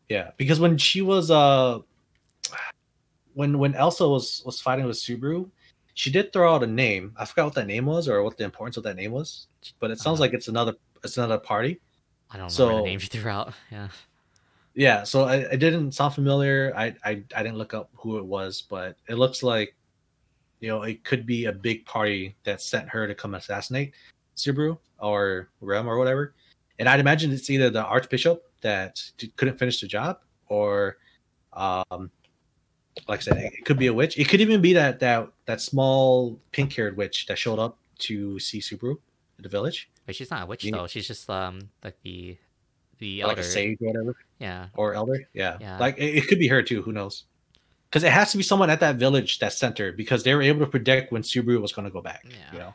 Yeah, 0.10 0.32
because 0.38 0.60
when 0.60 0.78
she 0.78 1.02
was 1.02 1.30
uh, 1.32 1.80
when 3.34 3.58
when 3.60 3.74
Elsa 3.76 4.08
was 4.08 4.42
was 4.46 4.60
fighting 4.62 4.86
with 4.86 4.98
Subaru, 4.98 5.50
she 5.94 6.12
did 6.12 6.32
throw 6.34 6.54
out 6.56 6.64
a 6.64 6.68
name. 6.68 7.14
I 7.18 7.26
forgot 7.26 7.46
what 7.46 7.54
that 7.56 7.68
name 7.68 7.86
was 7.86 8.08
or 8.08 8.24
what 8.24 8.38
the 8.38 8.44
importance 8.44 8.78
of 8.78 8.84
that 8.84 8.96
name 8.96 9.12
was, 9.12 9.48
but 9.80 9.92
it 9.92 10.00
sounds 10.00 10.16
Uh-huh. 10.20 10.22
like 10.26 10.34
it's 10.34 10.48
another 10.48 10.74
it's 11.04 11.18
another 11.18 11.38
party. 11.38 11.80
I 12.32 12.38
don't 12.38 12.46
know 12.46 12.50
So- 12.50 12.78
the 12.78 12.84
names 12.84 13.04
you 13.04 13.10
threw 13.22 13.30
out. 13.32 13.54
Yeah. 13.72 13.88
Yeah, 14.76 15.04
so 15.04 15.26
I, 15.26 15.36
it 15.36 15.58
didn't 15.58 15.92
sound 15.92 16.16
familiar. 16.16 16.74
I, 16.76 16.96
I 17.06 17.22
I 17.36 17.44
didn't 17.44 17.58
look 17.60 17.76
up 17.76 17.92
who 17.96 18.18
it 18.18 18.26
was, 18.26 18.64
but 18.68 18.98
it 19.08 19.16
looks 19.20 19.44
like 19.44 19.76
you 20.64 20.70
know 20.70 20.84
it 20.84 21.04
could 21.04 21.26
be 21.26 21.46
a 21.46 21.52
big 21.52 21.86
party 21.86 22.38
that 22.46 22.62
sent 22.62 22.88
her 22.88 23.06
to 23.06 23.14
come 23.14 23.36
assassinate 23.36 23.94
Subaru 24.38 24.78
or 24.98 25.50
Rem 25.60 25.90
or 25.90 25.98
whatever. 25.98 26.34
And 26.80 26.88
I'd 26.88 27.02
imagine 27.02 27.34
it's 27.34 27.50
either 27.50 27.70
the 27.70 27.84
Archbishop 27.84 28.50
that 28.62 29.04
couldn't 29.36 29.60
finish 29.60 29.82
the 29.82 29.88
job, 29.88 30.20
or 30.48 30.98
um, 31.52 32.10
like 33.10 33.20
I 33.20 33.24
said, 33.24 33.38
it, 33.38 33.66
could 33.66 33.78
be 33.78 33.88
a 33.88 33.94
witch. 33.94 34.18
It 34.18 34.30
could 34.30 34.40
even 34.40 34.62
be 34.62 34.72
that 34.72 35.02
that 35.02 35.28
that 35.48 35.60
small 35.60 36.40
pink 36.54 36.72
haired 36.72 36.96
witch 36.96 37.26
that 37.26 37.38
showed 37.38 37.60
up 37.60 37.78
to 38.00 38.40
see 38.40 38.60
Subaru 38.60 38.96
at 39.38 39.44
the 39.44 39.50
village, 39.50 39.90
But 40.06 40.16
she's 40.16 40.32
not 40.32 40.44
a 40.44 40.46
witch 40.46 40.64
Yeah. 40.64 40.78
though. 40.78 40.88
She's 40.88 41.08
just 41.08 41.30
um 41.30 41.70
like 41.84 41.98
the 42.04 42.38
the 43.00 43.26
like 43.26 43.38
a 43.38 43.44
sage 43.44 43.80
or 43.82 43.88
whatever. 43.88 44.16
Yeah. 44.40 44.68
or 44.76 44.94
elder 44.94 45.28
yeah, 45.34 45.58
Yeah. 45.60 45.78
like 45.78 45.98
it, 45.98 46.16
it 46.20 46.28
could 46.30 46.40
be 46.40 46.48
her 46.48 46.64
too 46.64 46.82
who 46.82 46.94
knows 46.94 47.26
because 47.94 48.04
it 48.04 48.12
has 48.12 48.32
to 48.32 48.38
be 48.38 48.44
someone 48.44 48.72
at 48.72 48.80
that 48.80 48.96
village 48.96 49.38
that 49.38 49.54
center 49.54 49.92
because 49.92 50.24
they 50.24 50.34
were 50.34 50.42
able 50.42 50.60
to 50.66 50.66
predict 50.66 51.12
when 51.12 51.22
subaru 51.22 51.62
was 51.62 51.72
going 51.72 51.86
to 51.86 51.92
go 51.92 52.02
back 52.02 52.26
Yeah. 52.28 52.52
you 52.54 52.58
know 52.60 52.74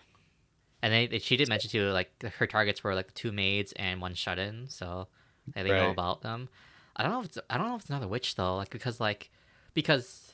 And 0.82 0.92
they, 0.94 1.06
they- 1.08 1.18
she 1.18 1.36
did 1.36 1.48
mention 1.48 1.70
too, 1.70 1.90
like 1.90 2.10
her 2.38 2.46
targets 2.46 2.84
were 2.84 2.94
like 2.94 3.12
two 3.14 3.32
maids 3.32 3.72
and 3.72 4.00
one 4.00 4.14
shut 4.14 4.38
in, 4.38 4.68
so 4.68 5.08
they, 5.54 5.64
they 5.64 5.70
know 5.70 5.90
about 5.90 6.22
them. 6.22 6.48
I 6.94 7.02
don't 7.02 7.10
know 7.12 7.20
if 7.20 7.26
it's 7.26 7.38
I 7.50 7.58
don't 7.58 7.66
know 7.68 7.74
if 7.76 7.80
it's 7.82 7.90
another 7.90 8.06
witch 8.06 8.36
though, 8.36 8.56
like 8.56 8.70
because 8.70 9.00
like 9.00 9.30
because 9.74 10.32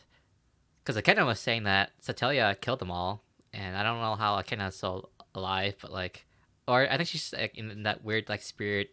because 0.83 0.97
Echidna 0.99 1.25
was 1.25 1.41
saying 1.41 1.63
that 1.65 1.93
Satella 2.03 2.61
killed 2.61 2.79
them 2.81 2.91
all, 2.91 3.23
and 3.55 3.75
I 3.77 3.83
don't 3.83 4.01
know 4.03 4.17
how 4.17 4.37
Echidna's 4.39 4.77
still 4.77 5.09
alive, 5.35 5.77
but 5.81 5.91
like, 5.93 6.27
or 6.69 6.87
I 6.91 6.97
think 6.99 7.09
she's 7.09 7.33
like 7.33 7.57
in 7.57 7.85
that 7.85 8.05
weird 8.05 8.29
like 8.29 8.43
spirit 8.43 8.93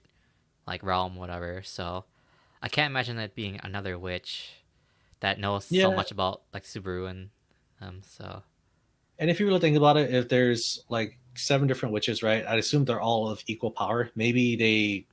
like 0.66 0.84
realm, 0.84 1.16
whatever. 1.18 1.62
So 1.64 2.06
I 2.62 2.70
can't 2.70 2.90
imagine 2.92 3.18
that 3.18 3.36
being 3.36 3.60
another 3.64 3.98
witch 4.00 4.52
that 5.22 5.40
knows 5.40 5.72
Yeah. 5.72 5.84
so 5.84 5.94
much 5.94 6.12
about 6.12 6.42
like 6.54 6.64
Subaru 6.64 7.10
and 7.10 7.30
um. 7.80 8.02
So 8.06 8.44
and 9.18 9.30
if 9.30 9.40
you 9.40 9.48
really 9.48 9.60
think 9.60 9.78
about 9.78 9.98
it 9.98 10.14
if 10.14 10.30
there's 10.30 10.84
like 10.90 11.18
seven 11.36 11.66
different 11.68 11.94
witches 11.94 12.22
right 12.22 12.46
i'd 12.48 12.60
assume 12.60 12.84
they're 12.84 13.00
all 13.00 13.30
of 13.30 13.42
equal 13.48 13.72
power 13.72 14.10
maybe 14.16 14.56
they 14.58 15.06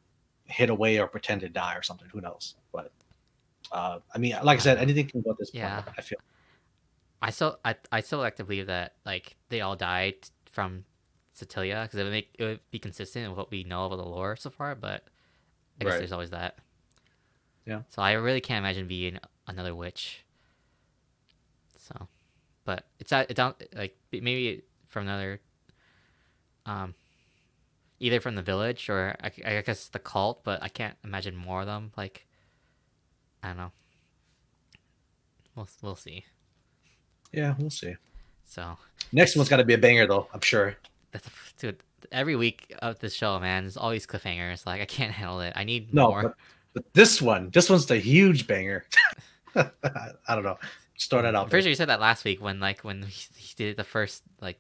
hid 0.53 0.69
away 0.69 0.99
or 0.99 1.07
pretend 1.07 1.41
to 1.43 1.49
die 1.49 1.77
or 1.77 1.83
something 1.83 2.09
who 2.13 2.21
knows 2.21 2.57
but 2.73 2.91
uh 3.71 4.01
i 4.13 4.19
mean 4.19 4.35
like 4.43 4.59
i 4.59 4.61
said 4.61 4.79
anything 4.79 5.07
can 5.07 5.21
go 5.21 5.31
at 5.31 5.39
this 5.39 5.51
point 5.51 5.63
Yeah. 5.63 5.83
i 5.97 6.01
feel 6.03 6.19
I 7.23 7.31
still 7.31 7.59
I, 7.65 7.77
I 7.93 8.01
still 8.01 8.19
like 8.21 8.37
to 8.37 8.45
believe 8.45 8.67
that 8.67 8.95
like 9.07 9.37
they 9.49 9.61
all 9.61 9.77
died 9.77 10.15
from 10.51 10.85
Satella 11.37 11.85
because 11.85 11.99
it 12.01 12.05
would 12.05 12.13
make 12.13 12.31
it 12.39 12.45
would 12.45 12.61
be 12.71 12.79
consistent 12.79 13.29
with 13.29 13.37
what 13.39 13.51
we 13.51 13.65
know 13.65 13.87
about 13.87 13.97
the 13.97 14.05
lore 14.05 14.37
so 14.37 14.51
far. 14.51 14.75
But 14.77 15.05
I 15.81 15.85
guess 15.85 15.93
Right. 15.93 15.99
there's 15.99 16.13
always 16.13 16.31
that. 16.31 16.59
Yeah. 17.67 17.83
So 17.89 18.03
I 18.03 18.13
really 18.13 18.41
can't 18.41 18.59
imagine 18.65 18.87
being 18.87 19.19
another 19.49 19.75
witch. 19.75 20.25
So, 21.77 22.07
but 22.65 22.85
it's 23.01 23.13
out 23.13 23.27
it's 23.31 23.41
out 23.41 23.61
like 23.75 23.97
maybe 24.13 24.63
from 24.87 25.03
another, 25.09 25.41
um, 26.67 26.95
either 27.99 28.21
from 28.21 28.37
the 28.37 28.43
village 28.43 28.89
or 28.89 29.17
I, 29.23 29.33
I 29.45 29.63
guess 29.63 29.89
the 29.89 29.99
cult. 29.99 30.45
But 30.45 30.63
I 30.63 30.69
can't 30.69 30.97
imagine 31.03 31.35
more 31.35 31.61
of 31.63 31.67
them. 31.67 31.91
Like, 31.97 32.27
I 33.43 33.49
don't 33.49 33.57
know. 33.57 33.73
We'll 35.57 35.69
we'll 35.83 35.97
see. 35.97 36.25
yeah 37.33 37.55
we'll 37.59 37.71
see 37.71 37.95
So 38.45 38.77
next 39.13 39.35
one's 39.35 39.49
got 39.49 39.57
to 39.57 39.65
be 39.65 39.75
a 39.75 39.79
banger 39.79 40.07
though 40.07 40.29
i'm 40.33 40.41
sure 40.41 40.77
that's 41.11 41.29
dude. 41.59 41.83
Every 42.13 42.37
week 42.37 42.75
of 42.81 42.99
this 43.01 43.13
show, 43.15 43.39
man, 43.41 43.65
there's 43.65 43.75
these 43.75 44.07
cliffhangers. 44.07 44.67
Like 44.67 44.81
I 44.81 44.85
can't 44.85 45.13
handle 45.19 45.41
it. 45.41 45.53
I 45.57 45.65
need 45.65 45.93
no 45.93 46.11
more. 46.11 46.23
but, 46.23 46.35
but 46.75 46.95
this 46.95 47.21
one 47.21 47.51
this 47.51 47.69
one's 47.69 47.87
the 47.87 47.99
huge 47.99 48.47
banger 48.47 48.85
i 49.57 50.35
don't 50.35 50.45
know 50.45 50.59
just 50.97 51.11
throw 51.11 51.23
that 51.23 51.35
out 51.35 51.45
I'm 51.45 51.51
pretty 51.51 51.65
sure 51.65 51.71
you 51.71 51.77
said 51.77 51.89
that 51.89 52.01
last 52.01 52.25
week 52.25 52.43
when 52.43 52.59
like 52.61 52.81
when 52.81 53.03
he, 53.03 53.27
he 53.37 53.55
did 53.55 53.77
the 53.77 53.85
first 53.85 54.23
like 54.41 54.59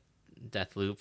death 0.51 0.77
loop. 0.77 1.01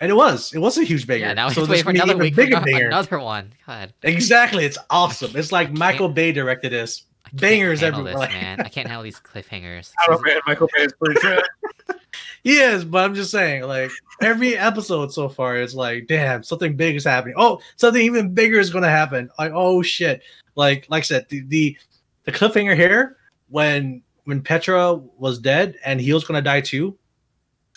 And 0.00 0.10
it 0.10 0.14
was. 0.14 0.52
It 0.52 0.58
was 0.58 0.76
a 0.76 0.84
huge 0.84 1.06
banger. 1.06 1.26
Yeah, 1.26 1.34
now 1.34 1.48
we 1.48 1.54
so 1.54 1.60
have 1.60 1.68
to 1.68 1.72
wait 1.72 1.84
for 1.84 1.90
another 1.90 2.16
week 2.16 2.34
for 2.34 2.42
bigger 2.42 2.56
ano- 2.56 2.64
banger. 2.70 2.86
another 2.88 3.20
one. 3.20 3.52
God, 3.66 3.94
Exactly. 4.02 4.64
It's 4.64 4.78
awesome. 4.90 5.36
It's 5.36 5.52
like 5.52 5.72
Michael 5.72 6.08
Bay 6.08 6.32
directed 6.32 6.72
this. 6.72 7.04
Bangers 7.32 7.80
handle 7.80 8.00
everywhere. 8.00 8.28
This, 8.28 8.34
man, 8.34 8.60
I 8.60 8.68
can't 8.68 8.86
handle 8.86 9.02
these 9.02 9.18
cliffhangers. 9.18 9.92
I 10.00 10.06
don't 10.06 10.22
know, 10.22 10.32
man. 10.32 10.40
Michael 10.46 10.68
Bay 10.76 10.84
is 10.84 10.92
pretty 10.92 11.20
good. 11.20 11.42
He 12.44 12.58
is, 12.58 12.84
but 12.84 13.02
I'm 13.02 13.14
just 13.14 13.30
saying, 13.30 13.62
like 13.62 13.90
every 14.20 14.56
episode 14.56 15.12
so 15.12 15.30
far 15.30 15.56
is 15.56 15.74
like, 15.74 16.06
damn, 16.06 16.42
something 16.42 16.76
big 16.76 16.94
is 16.94 17.04
happening. 17.04 17.34
Oh, 17.38 17.58
something 17.76 18.02
even 18.02 18.34
bigger 18.34 18.58
is 18.58 18.68
gonna 18.68 18.90
happen. 18.90 19.30
Like, 19.38 19.52
oh 19.54 19.80
shit. 19.82 20.22
Like, 20.54 20.86
like 20.90 21.00
I 21.00 21.04
said, 21.04 21.26
the 21.30 21.40
the, 21.40 21.76
the 22.24 22.32
cliffhanger 22.32 22.76
here 22.76 23.16
when 23.48 24.02
when 24.24 24.40
Petra 24.42 24.94
was 24.94 25.38
dead 25.38 25.76
and 25.84 26.00
he 26.00 26.12
was 26.12 26.24
gonna 26.24 26.42
die 26.42 26.60
too. 26.60 26.96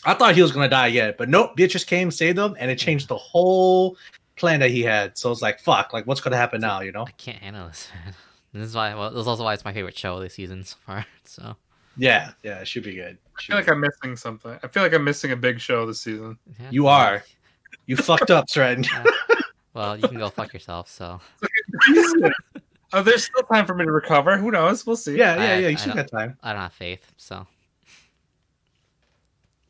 I 0.06 0.14
thought 0.14 0.36
he 0.36 0.42
was 0.42 0.52
gonna 0.52 0.70
die 0.70 0.88
yet, 0.88 1.18
but 1.18 1.30
nope, 1.30 1.56
Beatrice 1.56 1.84
came, 1.84 2.12
saved 2.12 2.38
him, 2.38 2.56
and 2.60 2.72
it 2.72 2.78
changed 2.78 3.08
the 3.08 3.18
whole 3.18 3.98
plan 4.36 4.60
that 4.60 4.70
he 4.72 4.82
had. 4.82 5.18
So 5.18 5.32
it's 5.32 5.42
like, 5.42 5.60
fuck, 5.60 5.94
like 5.94 6.06
what's 6.08 6.22
gonna 6.22 6.38
happen 6.38 6.62
now, 6.62 6.82
you 6.82 6.92
know? 6.92 7.06
I 7.08 7.12
can't 7.12 7.40
handle 7.40 7.68
this, 7.68 7.90
man. 8.06 8.14
This 8.54 8.70
is 8.70 8.76
why. 8.76 8.96
Well, 8.96 9.12
this 9.12 9.22
is 9.22 9.28
also 9.28 9.44
why 9.44 9.54
it's 9.54 9.66
my 9.66 9.74
favorite 9.74 9.98
show 9.98 10.20
this 10.20 10.34
season 10.34 10.64
so 10.64 10.78
far. 10.86 11.06
So 11.26 11.56
Yeah, 11.98 12.32
yeah, 12.42 12.60
it 12.60 12.68
should 12.68 12.84
be 12.84 12.96
good. 12.96 13.18
I 13.38 13.42
feel 13.42 13.58
like 13.58 13.66
be 13.66 13.72
I'm 13.74 13.82
missing 13.82 14.16
something. 14.16 14.58
I 14.64 14.68
feel 14.70 14.82
like 14.82 14.94
I'm 14.94 15.04
missing 15.04 15.32
a 15.32 15.36
big 15.36 15.60
show 15.60 15.86
this 15.86 16.02
season. 16.02 16.38
yeah, 16.60 16.70
You 16.72 16.86
well, 16.86 16.94
are. 16.94 17.24
You 17.86 17.98
fucked 17.98 18.32
up, 18.32 18.50
Stratton. 18.50 18.84
yeah. 18.94 19.04
Well, 19.74 19.98
you 19.98 20.08
can 20.08 20.18
go 20.18 20.30
fuck 20.30 20.54
yourself. 20.54 20.90
So 20.90 21.20
oh, 22.94 23.04
there's 23.04 23.26
still 23.26 23.44
time 23.44 23.66
for 23.66 23.74
me 23.76 23.86
to 23.86 23.92
recover. 23.92 24.38
Who 24.38 24.52
knows? 24.52 24.86
We'll 24.86 24.96
see. 24.96 25.18
Yeah, 25.18 25.36
yeah, 25.36 25.42
I- 25.42 25.58
yeah. 25.60 25.68
You 25.70 25.78
still 25.78 25.94
don't- 25.96 26.08
time. 26.08 26.38
I 26.44 26.54
don't 26.54 26.62
have 26.62 26.74
faith. 26.74 27.12
So 27.18 27.46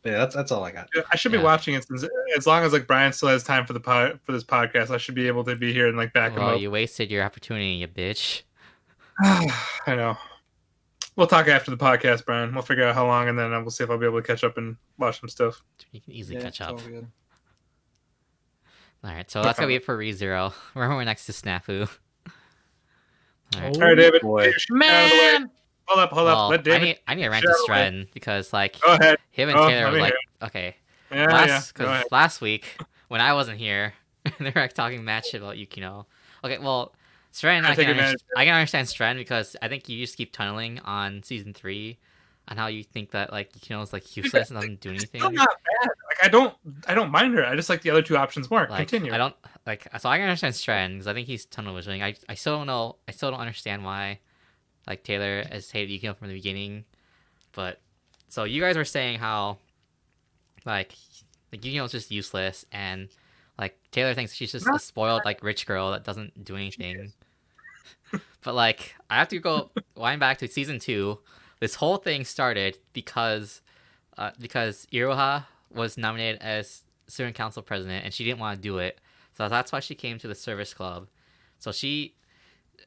But 0.03 0.11
yeah, 0.11 0.17
that's 0.19 0.35
that's 0.35 0.51
all 0.51 0.63
I 0.63 0.71
got. 0.71 0.87
I 1.11 1.15
should 1.17 1.31
be 1.31 1.37
watching 1.37 1.75
it 1.75 1.85
since 1.87 2.05
as 2.37 2.47
long 2.47 2.63
as 2.63 2.73
like 2.73 2.87
Brian 2.87 3.11
still 3.13 3.29
has 3.29 3.43
time 3.43 3.65
for 3.65 3.73
the 3.73 3.79
pod, 3.79 4.19
for 4.23 4.31
this 4.31 4.43
podcast. 4.43 4.89
I 4.91 4.97
should 4.97 5.15
be 5.15 5.27
able 5.27 5.43
to 5.45 5.55
be 5.55 5.73
here 5.73 5.87
and 5.87 5.97
like 5.97 6.13
back 6.13 6.35
well, 6.35 6.55
him 6.55 6.61
you 6.61 6.71
wasted 6.71 7.11
your 7.11 7.23
opportunity, 7.23 7.71
you 7.71 7.87
bitch. 7.87 8.43
I 9.19 9.95
know. 9.95 10.15
we'll 11.15 11.25
talk 11.27 11.47
after 11.47 11.71
the 11.71 11.77
podcast, 11.77 12.23
Brian. 12.25 12.53
We'll 12.53 12.61
figure 12.61 12.83
out 12.83 12.93
how 12.95 13.07
long, 13.07 13.27
and 13.27 13.37
then 13.37 13.51
uh, 13.53 13.59
we'll 13.61 13.71
see 13.71 13.83
if 13.83 13.89
I'll 13.89 13.97
be 13.97 14.05
able 14.05 14.21
to 14.21 14.27
catch 14.27 14.43
up 14.43 14.57
and 14.57 14.77
watch 14.99 15.19
some 15.19 15.27
stuff. 15.29 15.61
You 15.91 15.99
can 15.99 16.13
easily 16.13 16.37
Yeah, 16.37 16.43
catch 16.43 16.61
up. 16.61 16.79
all. 16.79 17.07
All 19.03 19.11
right, 19.13 19.29
so 19.29 19.39
No 19.39 19.45
that's 19.45 19.57
gonna 19.59 19.67
be 19.67 19.75
it 19.75 19.83
for 19.85 19.97
ReZero. 19.97 20.53
We're 20.75 21.03
next 21.03 21.25
to 21.25 21.31
Snafu. 21.31 21.89
All 23.55 23.61
right. 23.61 23.71
Oh, 23.75 23.81
All 23.81 23.87
right, 23.87 23.95
David. 23.95 24.21
boy. 24.21 24.37
get 24.45 24.45
your 24.45 24.59
shit 24.59 24.81
out 24.89 25.03
of 25.05 25.09
the 25.11 25.15
way. 25.17 25.31
Man, 25.39 25.51
Hold 25.87 25.99
up, 26.01 26.11
hold 26.11 26.25
Well, 26.25 26.51
up. 26.51 26.65
Let 26.65 26.67
I 26.75 26.79
need 26.79 26.99
I 27.07 27.15
need 27.15 27.23
to 27.23 27.29
rant 27.29 27.43
share 27.43 27.53
to. 27.53 27.63
Stren 27.71 28.13
because 28.13 28.51
like 28.51 28.79
Go 28.81 28.93
ahead. 28.93 29.17
him 29.31 29.47
and 29.49 29.57
Oh, 29.57 29.67
Taylor 29.69 29.91
were 29.91 29.99
like 29.99 30.13
hear 30.41 30.47
okay 30.47 30.75
Yeah, 31.11 31.25
last 31.27 31.47
yeah. 31.47 31.61
because 31.73 32.11
last 32.11 32.41
week 32.41 32.77
when 33.07 33.21
I 33.21 33.31
wasn't 33.33 33.57
here 33.57 33.93
they 34.39 34.51
were 34.53 34.61
like, 34.61 34.73
talking 34.73 35.05
mad 35.05 35.25
shit 35.25 35.41
about 35.41 35.55
Yukino. 35.55 36.05
Okay, 36.43 36.57
well 36.57 36.93
Stren 37.33 37.63
I 37.63 37.71
I, 37.71 37.75
can 37.75 37.89
advantage 37.89 37.99
understand, 37.99 38.21
I 38.35 38.43
can 38.45 38.53
understand 38.53 38.87
Stren 38.89 39.15
because 39.15 39.55
I 39.61 39.69
think 39.69 39.87
you 39.87 40.03
just 40.03 40.17
keep 40.17 40.33
tunneling 40.33 40.79
on 40.79 41.23
season 41.23 41.53
three 41.53 41.97
on 42.47 42.57
how 42.57 42.67
you 42.67 42.83
think 42.83 43.11
that 43.11 43.31
like 43.31 43.51
Yukino 43.53 43.83
is 43.83 43.91
like 43.91 44.15
useless 44.15 44.49
and 44.49 44.59
doesn't 44.59 44.79
do 44.79 44.89
anything. 44.89 45.21
Not 45.21 45.33
bad. 45.33 45.89
Like 46.07 46.23
I 46.23 46.27
don't, 46.29 46.53
I 46.87 46.93
don't 46.93 47.11
mind 47.11 47.33
her. 47.35 47.45
I 47.45 47.55
just 47.55 47.69
like 47.69 47.81
the 47.81 47.89
other 47.89 48.01
two 48.01 48.17
options 48.17 48.49
more. 48.49 48.67
Like 48.69 48.87
Continue. 48.87 49.13
I 49.13 49.17
don't 49.17 49.35
like 49.65 49.87
so 49.99 50.09
I 50.09 50.17
can 50.17 50.27
understand 50.27 50.53
Stren 50.53 50.93
because 50.93 51.07
I 51.07 51.13
think 51.13 51.27
he's 51.27 51.45
tunnel 51.45 51.75
visioning. 51.75 52.03
I 52.03 52.15
I 52.29 52.35
still 52.35 52.57
don't 52.57 52.67
know 52.67 52.97
I 53.07 53.11
still 53.11 53.31
don't 53.31 53.39
understand 53.39 53.83
why 53.83 54.19
like 54.87 55.03
Taylor 55.03 55.43
has 55.51 55.69
hated 55.69 56.01
Yukino 56.01 56.15
from 56.15 56.29
the 56.29 56.33
beginning. 56.33 56.85
But 57.51 57.81
so 58.29 58.45
you 58.45 58.61
guys 58.61 58.77
were 58.77 58.85
saying 58.85 59.19
how 59.19 59.57
like 60.65 60.93
like 61.51 61.61
Yukino's 61.61 61.91
just 61.91 62.11
useless 62.11 62.65
and 62.71 63.09
like 63.59 63.77
Taylor 63.91 64.13
thinks 64.13 64.33
she's 64.33 64.51
just 64.51 64.67
a 64.67 64.79
spoiled 64.79 65.23
like 65.25 65.43
rich 65.43 65.65
girl 65.65 65.91
that 65.91 66.03
doesn't 66.03 66.43
do 66.43 66.55
anything. 66.55 67.11
but 68.43 68.55
like 68.55 68.95
I 69.09 69.15
have 69.15 69.27
to 69.29 69.39
go 69.39 69.71
wind 69.95 70.19
back 70.19 70.37
to 70.39 70.47
season 70.47 70.79
two. 70.79 71.19
This 71.59 71.75
whole 71.75 71.97
thing 71.97 72.23
started 72.23 72.77
because 72.93 73.61
uh, 74.17 74.31
because 74.39 74.87
Iroha 74.91 75.45
was 75.73 75.97
nominated 75.97 76.41
as 76.41 76.83
student 77.07 77.35
council 77.35 77.61
president 77.61 78.05
and 78.05 78.13
she 78.13 78.23
didn't 78.23 78.39
want 78.39 78.57
to 78.57 78.61
do 78.61 78.77
it. 78.79 78.99
So 79.33 79.47
that's 79.49 79.71
why 79.71 79.79
she 79.79 79.95
came 79.95 80.17
to 80.19 80.27
the 80.27 80.35
service 80.35 80.73
club. 80.73 81.07
So 81.59 81.71
she 81.71 82.15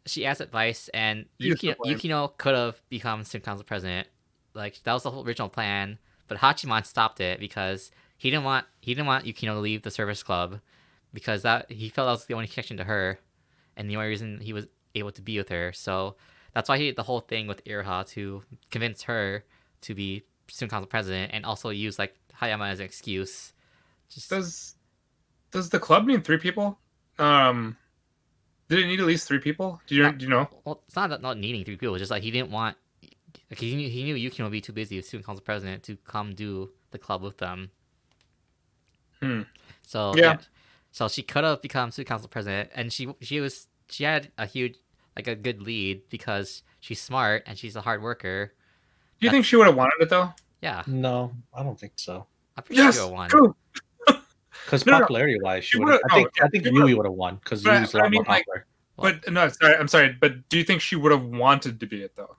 she 0.06 0.24
asked 0.24 0.40
advice 0.40 0.88
and 0.94 1.26
Yukino. 1.40 1.76
Yukino 1.84 2.36
could 2.38 2.54
have 2.54 2.80
become 2.88 3.24
student 3.24 3.44
council 3.44 3.64
president. 3.64 4.08
Like 4.54 4.82
that 4.84 4.92
was 4.92 5.04
the 5.04 5.10
whole 5.10 5.24
original 5.24 5.48
plan, 5.48 5.98
but 6.28 6.38
Hachiman 6.38 6.86
stopped 6.86 7.20
it 7.20 7.38
because 7.38 7.90
he 8.16 8.30
didn't 8.30 8.44
want 8.44 8.66
he 8.80 8.94
didn't 8.94 9.06
want 9.06 9.24
Yukino 9.24 9.54
to 9.54 9.60
leave 9.60 9.82
the 9.82 9.90
service 9.90 10.22
club 10.22 10.60
because 11.12 11.42
that 11.42 11.70
he 11.70 11.88
felt 11.88 12.06
that 12.06 12.12
was 12.12 12.24
the 12.26 12.34
only 12.34 12.46
connection 12.46 12.76
to 12.76 12.84
her 12.84 13.18
and 13.76 13.88
the 13.88 13.96
only 13.96 14.08
reason 14.08 14.40
he 14.40 14.52
was 14.52 14.66
able 14.94 15.12
to 15.12 15.22
be 15.22 15.38
with 15.38 15.48
her. 15.48 15.72
So 15.72 16.16
that's 16.52 16.68
why 16.68 16.78
he 16.78 16.86
did 16.86 16.96
the 16.96 17.02
whole 17.02 17.20
thing 17.20 17.46
with 17.46 17.64
Iroha 17.64 18.08
to 18.10 18.42
convince 18.70 19.02
her 19.02 19.44
to 19.82 19.94
be 19.94 20.24
student 20.48 20.72
council 20.72 20.86
president 20.86 21.32
and 21.32 21.44
also 21.44 21.70
use 21.70 21.98
like 21.98 22.14
Hayama 22.40 22.70
as 22.70 22.80
an 22.80 22.86
excuse. 22.86 23.52
Just 24.08 24.30
Does 24.30 24.74
does 25.50 25.70
the 25.70 25.78
club 25.78 26.06
need 26.06 26.24
three 26.24 26.38
people? 26.38 26.78
Um, 27.18 27.76
did 28.68 28.80
it 28.80 28.86
need 28.86 29.00
at 29.00 29.06
least 29.06 29.26
three 29.26 29.38
people? 29.38 29.80
Do 29.86 29.94
you 29.94 30.12
do 30.12 30.24
you 30.24 30.30
know? 30.30 30.48
well, 30.64 30.82
it's 30.86 30.96
not 30.96 31.10
that 31.10 31.22
not 31.22 31.38
needing 31.38 31.64
three 31.64 31.76
people. 31.76 31.94
It's 31.94 32.02
just 32.02 32.10
like 32.10 32.22
he 32.22 32.30
didn't 32.30 32.50
want. 32.50 32.76
Like 33.50 33.58
he 33.58 33.74
knew 33.74 33.88
he 33.88 34.04
knew 34.04 34.14
Yukino 34.14 34.44
would 34.44 34.52
be 34.52 34.60
too 34.60 34.72
busy 34.72 34.96
with 34.96 35.06
student 35.06 35.26
council 35.26 35.42
president 35.44 35.82
to 35.84 35.96
come 35.96 36.34
do 36.34 36.70
the 36.92 36.98
club 36.98 37.22
with 37.22 37.38
them. 37.38 37.70
Hmm. 39.20 39.42
So 39.86 40.14
Yeah. 40.16 40.38
So 40.92 41.08
she 41.08 41.22
could 41.22 41.44
have 41.44 41.62
become 41.62 41.90
student 41.90 42.08
council 42.08 42.28
president, 42.28 42.70
and 42.74 42.92
she 42.92 43.12
she 43.20 43.40
was 43.40 43.68
she 43.88 44.04
had 44.04 44.30
a 44.38 44.46
huge 44.46 44.76
like 45.16 45.26
a 45.26 45.34
good 45.34 45.62
lead 45.62 46.02
because 46.08 46.62
she's 46.80 47.00
smart 47.00 47.42
and 47.46 47.58
she's 47.58 47.76
a 47.76 47.80
hard 47.80 48.02
worker. 48.02 48.52
Do 49.20 49.26
you 49.26 49.30
think 49.30 49.44
she 49.44 49.56
would 49.56 49.66
have 49.66 49.76
wanted 49.76 50.00
it 50.00 50.08
though? 50.08 50.32
Yeah, 50.62 50.82
No, 50.86 51.32
I 51.54 51.62
don't 51.62 51.78
think 51.78 51.92
so. 51.96 52.26
I'm 52.56 52.62
pretty 52.64 52.82
Yes. 52.82 52.96
sure 52.96 53.06
she 53.08 53.12
won. 53.12 53.28
True. 53.30 53.56
Because 54.64 54.84
No, 54.86 54.92
no, 54.92 54.98
no. 54.98 55.04
popularity 55.04 55.38
wise, 55.42 55.64
she 55.64 55.70
She 55.72 55.78
would. 55.78 55.86
would've- 55.86 56.00
I 56.10 56.14
think 56.14 56.28
oh, 56.28 56.30
yeah, 56.38 56.44
I 56.44 56.48
think 56.48 56.64
Yui 56.66 56.94
would've- 56.94 57.12
won 57.12 57.36
because 57.36 57.62
But- 57.62 57.78
Yui's 57.80 57.90
a 57.90 57.92
but 57.92 57.98
I 57.98 58.02
lot 58.04 58.12
more 58.12 58.22
mean, 58.22 58.28
like- 58.28 58.46
popular. 58.46 58.66
But 58.96 59.32
no, 59.32 59.48
sorry, 59.48 59.76
I'm 59.76 59.88
sorry. 59.88 60.14
But 60.20 60.46
do 60.50 60.58
you 60.58 60.64
think 60.64 60.82
she 60.82 60.94
would 60.96 61.10
have 61.12 61.24
wanted 61.24 61.80
to 61.80 61.86
be 61.86 62.02
it 62.02 62.14
though? 62.16 62.36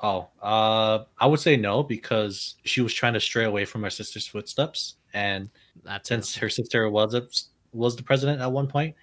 Oh, 0.00 0.28
uh, 0.40 1.04
I 1.18 1.26
would 1.26 1.38
say 1.40 1.56
no 1.56 1.82
because 1.82 2.56
she 2.64 2.80
was 2.80 2.92
trying 2.94 3.12
to 3.12 3.20
stray 3.20 3.44
away 3.44 3.66
from 3.66 3.82
her 3.82 3.90
sister's 3.90 4.26
footsteps, 4.26 4.94
and 5.12 5.50
That's 5.84 6.08
since 6.08 6.34
her 6.36 6.48
sister 6.48 6.88
was 6.90 7.14
a, 7.14 7.28
was 7.72 7.94
the 7.96 8.02
president 8.02 8.40
at 8.40 8.50
one 8.50 8.66
point, 8.66 8.96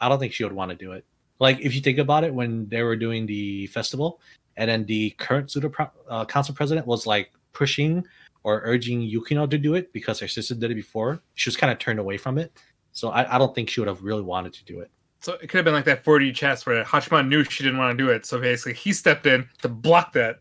I 0.00 0.08
don't 0.08 0.18
think 0.18 0.32
she 0.32 0.42
would 0.44 0.52
want 0.52 0.70
to 0.70 0.76
do 0.76 0.92
it. 0.92 1.04
Like 1.44 1.60
if 1.60 1.74
you 1.74 1.82
think 1.82 1.98
about 1.98 2.24
it, 2.24 2.32
when 2.32 2.66
they 2.70 2.82
were 2.82 2.96
doing 2.96 3.26
the 3.26 3.66
festival, 3.66 4.18
and 4.56 4.70
then 4.70 4.86
the 4.86 5.10
current 5.18 5.50
pseudo 5.50 5.70
uh, 6.08 6.24
council 6.24 6.54
president 6.54 6.86
was 6.86 7.06
like 7.06 7.32
pushing 7.52 8.02
or 8.44 8.62
urging 8.64 9.02
Yukino 9.02 9.48
to 9.50 9.58
do 9.58 9.74
it 9.74 9.92
because 9.92 10.18
her 10.20 10.26
sister 10.26 10.54
did 10.54 10.70
it 10.70 10.74
before, 10.74 11.20
she 11.34 11.50
was 11.50 11.56
kind 11.56 11.70
of 11.70 11.78
turned 11.78 11.98
away 11.98 12.16
from 12.16 12.38
it. 12.38 12.50
So 12.92 13.10
I, 13.10 13.34
I 13.34 13.36
don't 13.36 13.54
think 13.54 13.68
she 13.68 13.78
would 13.82 13.88
have 13.88 14.02
really 14.02 14.22
wanted 14.22 14.54
to 14.54 14.64
do 14.64 14.80
it. 14.80 14.90
So 15.20 15.34
it 15.34 15.48
could 15.48 15.58
have 15.58 15.66
been 15.66 15.74
like 15.74 15.84
that 15.84 16.02
4D 16.02 16.34
chess 16.34 16.64
where 16.64 16.82
Hachiman 16.82 17.28
knew 17.28 17.44
she 17.44 17.62
didn't 17.62 17.78
want 17.78 17.96
to 17.98 18.02
do 18.02 18.10
it, 18.10 18.24
so 18.24 18.40
basically 18.40 18.72
he 18.72 18.94
stepped 18.94 19.26
in 19.26 19.46
to 19.60 19.68
block 19.68 20.14
that. 20.14 20.38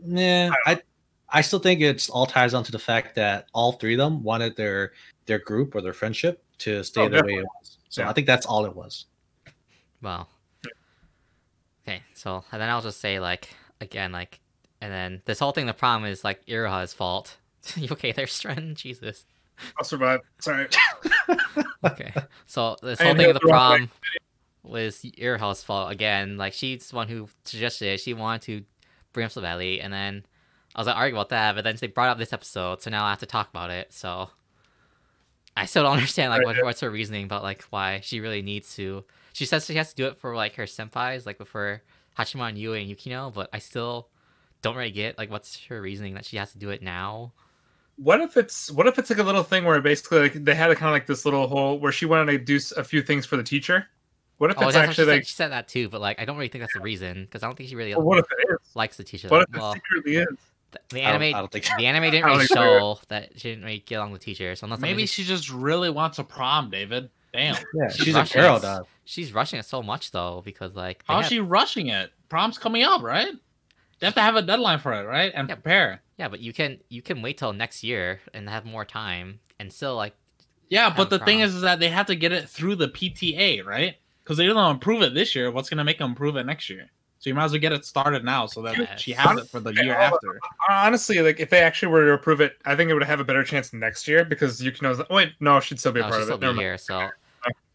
Yeah, 0.00 0.52
I 0.64 0.80
I 1.30 1.40
still 1.40 1.58
think 1.58 1.80
it's 1.80 2.08
all 2.08 2.26
ties 2.26 2.52
down 2.52 2.62
to 2.62 2.72
the 2.72 2.78
fact 2.78 3.16
that 3.16 3.46
all 3.52 3.72
three 3.72 3.94
of 3.94 3.98
them 3.98 4.22
wanted 4.22 4.54
their 4.54 4.92
their 5.26 5.40
group 5.40 5.74
or 5.74 5.80
their 5.80 5.92
friendship 5.92 6.44
to 6.58 6.84
stay 6.84 7.02
Oh, 7.02 7.08
the 7.08 7.24
way 7.24 7.34
it 7.34 7.44
was. 7.44 7.78
So 7.88 8.02
Yeah. 8.02 8.10
I 8.10 8.12
think 8.12 8.28
that's 8.28 8.46
all 8.46 8.64
it 8.64 8.76
was. 8.76 9.06
Well. 10.02 10.28
Okay, 11.86 12.02
so 12.14 12.44
and 12.52 12.60
then 12.60 12.68
I'll 12.68 12.82
just 12.82 13.00
say 13.00 13.18
like 13.18 13.54
again 13.80 14.12
like, 14.12 14.40
and 14.80 14.92
then 14.92 15.22
this 15.24 15.38
whole 15.38 15.52
thing. 15.52 15.66
The 15.66 15.72
problem 15.72 16.10
is 16.10 16.24
like 16.24 16.44
Iroha's 16.46 16.92
fault. 16.92 17.36
you 17.76 17.88
okay 17.92 18.12
there, 18.12 18.26
Stren? 18.26 18.74
Jesus. 18.74 19.24
I'll 19.76 19.84
survive. 19.84 20.20
Sorry. 20.38 20.68
Okay, 21.84 22.12
so 22.46 22.76
this 22.82 23.00
whole 23.00 23.14
thing 23.14 23.28
with 23.28 23.40
the 23.40 23.46
the 23.46 23.52
wrong 23.52 23.72
way. 23.72 23.78
prom 23.78 23.90
was 24.64 25.04
Iroha's 25.16 25.62
fault 25.62 25.92
again. 25.92 26.36
Like 26.36 26.52
she's 26.52 26.88
the 26.88 26.96
one 26.96 27.06
who 27.06 27.28
suggested 27.44 27.86
it. 27.86 28.00
She 28.00 28.14
wanted 28.14 28.42
to 28.42 28.64
bring 29.12 29.24
up 29.24 29.32
the 29.32 29.40
valley, 29.40 29.80
and 29.80 29.92
then 29.92 30.24
I 30.74 30.80
was 30.80 30.86
like 30.88 30.96
arguing 30.96 31.16
about 31.16 31.28
that, 31.28 31.54
but 31.54 31.62
then 31.62 31.76
they 31.80 31.86
brought 31.86 32.08
up 32.08 32.18
this 32.18 32.32
episode, 32.32 32.82
so 32.82 32.90
now 32.90 33.04
I 33.04 33.10
have 33.10 33.20
to 33.20 33.26
talk 33.26 33.48
about 33.48 33.70
it. 33.70 33.92
So 33.92 34.28
I 35.56 35.66
still 35.66 35.82
don't 35.84 35.94
understand 35.94 36.30
like 36.30 36.44
what, 36.44 36.56
what's 36.62 36.80
her 36.80 36.90
reasoning 36.90 37.24
about 37.24 37.42
like 37.42 37.62
why 37.70 38.00
she 38.02 38.20
really 38.20 38.42
needs 38.42 38.74
to. 38.76 39.04
She 39.32 39.44
says 39.46 39.66
she 39.66 39.74
has 39.74 39.90
to 39.90 39.94
do 39.96 40.06
it 40.06 40.18
for 40.18 40.34
like 40.34 40.54
her 40.56 40.64
senpais, 40.64 41.26
like 41.26 41.44
for 41.46 41.82
Hachiman, 42.18 42.56
Yui, 42.56 42.82
and 42.82 42.90
Yukino, 42.90 43.32
but 43.32 43.48
I 43.52 43.58
still 43.58 44.08
don't 44.62 44.76
really 44.76 44.90
get 44.90 45.16
like 45.18 45.30
what's 45.30 45.64
her 45.66 45.80
reasoning 45.80 46.14
that 46.14 46.24
she 46.24 46.36
has 46.36 46.52
to 46.52 46.58
do 46.58 46.70
it 46.70 46.82
now. 46.82 47.32
What 47.96 48.20
if 48.20 48.36
it's 48.36 48.70
what 48.70 48.86
if 48.86 48.98
it's 48.98 49.10
like 49.10 49.18
a 49.18 49.22
little 49.22 49.42
thing 49.42 49.64
where 49.64 49.80
basically 49.80 50.20
like 50.20 50.32
they 50.44 50.54
had 50.54 50.70
a 50.70 50.74
kind 50.76 50.88
of 50.88 50.92
like 50.92 51.06
this 51.06 51.24
little 51.24 51.46
hole 51.48 51.78
where 51.78 51.92
she 51.92 52.06
wanted 52.06 52.32
to 52.32 52.38
do 52.38 52.58
a 52.76 52.84
few 52.84 53.02
things 53.02 53.26
for 53.26 53.36
the 53.36 53.42
teacher? 53.42 53.86
What 54.38 54.50
if 54.50 54.58
Oh, 54.58 54.66
it's 54.68 54.74
that's 54.74 54.74
what 54.74 54.82
she, 54.82 54.90
actually 54.90 55.04
said, 55.04 55.10
like 55.12 55.26
she 55.26 55.34
said 55.34 55.48
that 55.52 55.68
too, 55.68 55.88
but 55.88 56.00
like 56.00 56.20
I 56.20 56.24
don't 56.24 56.36
really 56.36 56.48
think 56.48 56.62
that's 56.62 56.74
the 56.74 56.80
reason 56.80 57.24
because 57.24 57.42
I 57.42 57.46
don't 57.46 57.56
think 57.56 57.68
she 57.68 57.76
really 57.76 57.94
well, 57.94 58.04
what 58.04 58.18
if 58.18 58.26
it 58.30 58.52
is? 58.52 58.76
likes 58.76 58.96
the 58.96 59.04
teacher. 59.04 59.28
What 59.28 59.42
if 59.42 59.48
well, 59.56 59.72
it 59.72 59.74
secretly 59.74 60.16
is? 60.16 60.26
th- 60.72 60.82
the 60.90 61.04
I 61.04 61.12
don't- 61.12 61.22
anime, 61.22 61.34
I 61.36 61.40
don't 61.40 61.50
think 61.50 61.66
the 61.76 61.86
anime 61.86 62.10
didn't 62.10 62.26
really 62.26 62.46
show 62.46 62.98
that 63.08 63.30
she 63.36 63.50
didn't 63.50 63.64
really 63.64 63.80
get 63.80 63.96
along 63.96 64.12
with 64.12 64.20
the 64.20 64.26
teacher. 64.26 64.54
So 64.54 64.66
unless 64.66 64.80
maybe 64.80 64.94
maybe 64.94 65.06
she 65.06 65.24
just 65.24 65.50
really 65.50 65.90
wants 65.90 66.18
a 66.18 66.24
prom, 66.24 66.70
David. 66.70 67.10
Damn. 67.32 67.54
Yeah, 67.74 67.88
She's 67.90 68.04
she's 68.06 68.14
a 68.14 68.18
Russian. 68.20 68.40
girl, 68.40 68.58
dog. 68.60 68.86
she's 69.04 69.32
rushing 69.34 69.58
it 69.58 69.64
so 69.64 69.82
much 69.82 70.10
though 70.10 70.42
because 70.44 70.74
like 70.74 70.98
they 71.06 71.12
How's 71.14 71.24
have- 71.24 71.30
she 71.32 71.40
rushing 71.40 71.88
it? 71.88 72.10
Prom's 72.30 72.58
coming 72.58 72.82
up, 72.82 73.02
right? 73.02 73.28
They 74.00 74.06
have 74.06 74.14
to 74.14 74.20
have 74.20 74.36
a 74.36 74.42
deadline 74.42 74.78
for 74.78 74.92
it, 74.92 75.04
right? 75.06 75.32
And 75.34 75.48
Yeah. 75.48 75.54
prepare. 75.56 76.02
yeah, 76.18 76.28
but 76.28 76.40
you 76.40 76.52
can 76.52 76.78
you 76.88 77.02
can 77.02 77.20
wait 77.22 77.38
till 77.38 77.52
next 77.52 77.82
year 77.84 78.20
and 78.32 78.48
have 78.48 78.64
more 78.64 78.84
time 78.84 79.40
and 79.58 79.72
still 79.72 79.96
like 79.96 80.14
Yeah, 80.68 80.92
but 80.94 81.08
a 81.12 81.18
the 81.18 81.24
thing 81.24 81.40
is, 81.40 81.54
is 81.54 81.62
that 81.62 81.80
they 81.80 81.88
have 81.88 82.06
to 82.06 82.14
get 82.14 82.32
it 82.32 82.48
through 82.48 82.76
the 82.76 82.88
PTA, 82.88 83.64
right? 83.64 83.96
Because 84.22 84.36
they 84.36 84.46
don't 84.46 84.70
improve 84.70 85.00
it 85.02 85.14
this 85.14 85.34
year. 85.34 85.50
What's 85.50 85.68
going 85.70 85.78
to 85.78 85.84
make 85.84 85.98
them 85.98 86.10
improve 86.10 86.36
it 86.36 86.44
next 86.44 86.68
year? 86.68 86.90
So 87.18 87.28
you 87.30 87.34
might 87.34 87.44
as 87.44 87.52
well 87.52 87.60
get 87.60 87.72
it 87.72 87.84
started 87.84 88.24
now 88.24 88.46
so 88.46 88.62
that 88.62 88.76
Yes. 88.78 89.00
she 89.00 89.12
has 89.12 89.38
it 89.38 89.48
for 89.48 89.58
the 89.60 89.72
year 89.74 89.94
after. 89.94 90.36
Uh, 90.36 90.72
honestly, 90.72 91.20
like 91.20 91.40
if 91.40 91.50
they 91.50 91.60
actually 91.60 91.90
were 91.92 92.04
to 92.06 92.12
approve 92.12 92.40
it, 92.40 92.56
I 92.64 92.76
think 92.76 92.90
it 92.90 92.94
would 92.94 93.02
have 93.02 93.18
a 93.20 93.24
better 93.24 93.42
chance 93.42 93.72
next 93.72 94.06
year 94.06 94.24
because 94.24 94.60
Yukino's. 94.60 95.00
Oh, 95.00 95.14
wait, 95.16 95.32
no, 95.40 95.58
she'd 95.58 95.80
still 95.80 95.90
be 95.92 96.00
a 96.00 96.06
oh, 96.06 96.10
part 96.10 96.14
she'll 96.14 96.22
of 96.22 96.26
still 96.26 96.36
it. 96.36 96.40
be 96.40 96.46
Never 96.46 96.56
mind. 96.56 96.64
here. 96.64 96.78
So 96.78 97.08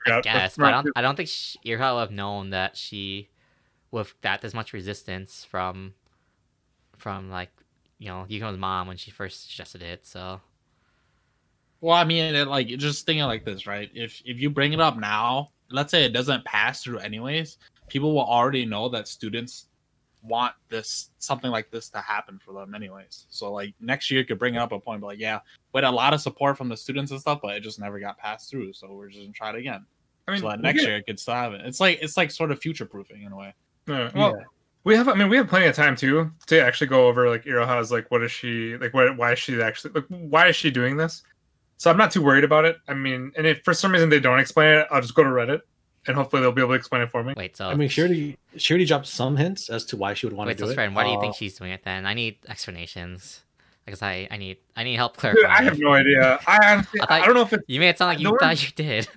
I 0.08 0.22
guess, 0.22 0.58
but 0.58 0.66
I 0.66 0.72
don't 0.72 0.88
I 0.98 1.02
don't 1.02 1.16
think 1.16 1.30
she, 1.30 1.58
Iroha 1.66 1.96
would 1.96 2.00
have 2.02 2.12
known 2.12 2.50
that 2.52 2.78
she 2.78 3.30
with 3.92 4.14
that 4.22 4.42
there's 4.42 4.54
much 4.54 4.74
resistance 4.74 5.44
from 5.46 5.94
from 6.98 7.30
like 7.30 7.52
you 8.00 8.08
know 8.08 8.26
Yukino's 8.30 8.58
mom 8.58 8.88
when 8.88 8.98
she 8.98 9.12
first 9.12 9.50
suggested 9.50 9.82
it. 9.82 10.06
So 10.06 10.42
Well, 11.82 11.96
I 11.96 12.04
mean, 12.06 12.34
it, 12.36 12.48
like 12.48 12.68
just 12.68 13.06
thinking 13.06 13.26
like 13.26 13.46
this, 13.46 13.68
right? 13.68 13.90
If 13.94 14.22
if 14.26 14.40
you 14.40 14.50
bring 14.50 14.74
it 14.74 14.80
up 14.80 14.98
now, 14.98 15.52
let's 15.70 15.92
say 15.92 16.06
it 16.06 16.14
doesn't 16.14 16.46
pass 16.46 16.84
through 16.84 17.00
anyways, 17.00 17.58
people 17.94 18.12
will 18.12 18.26
already 18.26 18.66
know 18.66 18.90
that 18.90 19.08
students 19.08 19.68
want 20.24 20.56
this 20.68 21.12
something 21.20 21.52
like 21.52 21.70
this 21.70 21.90
to 21.90 22.00
happen 22.00 22.40
for 22.44 22.52
them 22.54 22.74
anyways. 22.74 23.28
So 23.30 23.52
like 23.52 23.76
next 23.80 24.10
year 24.10 24.22
you 24.22 24.26
could 24.26 24.40
bring 24.40 24.58
up 24.58 24.72
a 24.72 24.80
point, 24.80 25.00
but 25.00 25.08
like 25.08 25.20
yeah, 25.20 25.40
we 25.74 25.78
had 25.78 25.84
a 25.84 25.92
lot 25.92 26.12
of 26.12 26.20
support 26.20 26.58
from 26.58 26.70
the 26.70 26.76
students 26.76 27.12
and 27.12 27.22
stuff, 27.22 27.40
but 27.44 27.56
it 27.56 27.60
just 27.62 27.80
never 27.80 28.00
got 28.00 28.18
passed 28.18 28.50
through. 28.50 28.74
So 28.74 28.92
we're 28.94 29.10
just 29.10 29.22
gonna 29.22 29.32
try 29.32 29.52
it 29.52 29.58
again. 29.58 29.86
I 30.28 30.32
mean, 30.32 30.42
so 30.42 30.50
that 30.50 30.60
next 30.60 30.80
get- 30.80 30.88
year 30.88 30.98
it 30.98 31.06
could 31.06 31.20
still 31.20 31.36
happen. 31.36 31.62
It's 31.62 31.80
like 31.80 32.00
it's 32.02 32.18
like 32.18 32.32
sort 32.32 32.50
of 32.50 32.58
future 32.60 32.86
proofing 32.86 33.22
in 33.22 33.32
a 33.32 33.38
way. 33.38 33.54
Yeah, 33.88 34.10
well, 34.16 34.36
Yeah. 34.36 34.44
We 34.86 34.98
have, 34.98 35.08
I 35.08 35.14
mean, 35.14 35.30
we 35.30 35.38
have 35.38 35.48
plenty 35.48 35.68
of 35.68 35.76
time 35.76 35.96
too 35.96 36.30
to 36.48 36.62
actually 36.62 36.88
go 36.88 37.08
over 37.08 37.30
like 37.30 37.46
Iroha's 37.46 37.92
like 37.92 38.10
what 38.10 38.24
is 38.24 38.32
she 38.32 38.76
like 38.78 38.94
what 38.96 39.16
why 39.18 39.34
is 39.34 39.40
she 39.40 39.62
actually 39.62 39.94
like 39.94 40.06
why 40.08 40.48
is 40.48 40.56
she 40.56 40.72
doing 40.72 40.98
this? 40.98 41.22
So 41.78 41.92
I'm 41.92 41.98
not 41.98 42.12
too 42.12 42.24
worried 42.24 42.44
about 42.44 42.66
it. 42.66 42.78
I 42.88 42.96
mean, 42.96 43.32
and 43.38 43.46
if 43.46 43.62
for 43.64 43.74
some 43.76 43.92
reason 43.92 44.10
they 44.10 44.20
don't 44.20 44.40
explain 44.40 44.80
it, 44.80 44.88
I'll 44.90 45.02
just 45.02 45.16
go 45.16 45.24
to 45.24 45.30
Reddit 45.30 45.62
and 46.08 46.16
hopefully 46.16 46.42
they'll 46.42 46.52
be 46.52 46.62
able 46.62 46.72
to 46.72 46.76
explain 46.76 47.02
it 47.02 47.10
for 47.10 47.24
me. 47.24 47.34
Wait, 47.38 47.56
so 47.58 47.68
I 47.68 47.76
mean, 47.76 47.90
she 47.90 48.02
already 48.02 48.86
dropped 48.86 49.08
some 49.08 49.38
hints 49.38 49.70
as 49.70 49.86
to 49.86 49.98
why 49.98 50.14
she 50.14 50.26
would 50.26 50.34
want 50.36 50.48
to 50.48 50.52
wait, 50.52 50.58
do 50.58 50.66
so 50.66 50.72
it. 50.72 50.76
friend, 50.76 50.96
why 50.96 51.04
do 51.04 51.10
you 51.12 51.20
think 51.22 51.32
Uh, 51.32 51.38
she's 51.38 51.58
doing 51.58 51.72
it 51.72 51.84
then? 51.84 52.06
I 52.06 52.14
need 52.14 52.38
explanations 52.50 53.42
because 53.86 54.02
I 54.02 54.28
I 54.32 54.38
need 54.38 54.58
I 54.76 54.84
need 54.84 54.96
help 54.96 55.20
Dude. 55.22 55.44
I 55.46 55.62
have 55.64 55.78
no 55.80 55.94
idea. 55.94 56.40
I 56.48 56.74
honestly, 56.74 57.00
I 57.02 57.22
I, 57.22 57.26
don't 57.26 57.36
know 57.36 57.42
if 57.42 57.54
it's 57.54 57.64
You 57.68 57.80
made 57.80 57.90
it 57.90 57.98
sound 57.98 58.10
like 58.10 58.20
you 58.20 58.26
No 58.26 58.32
thought 58.38 58.42
one- 58.42 58.58
you 58.58 58.70
did. 58.76 59.08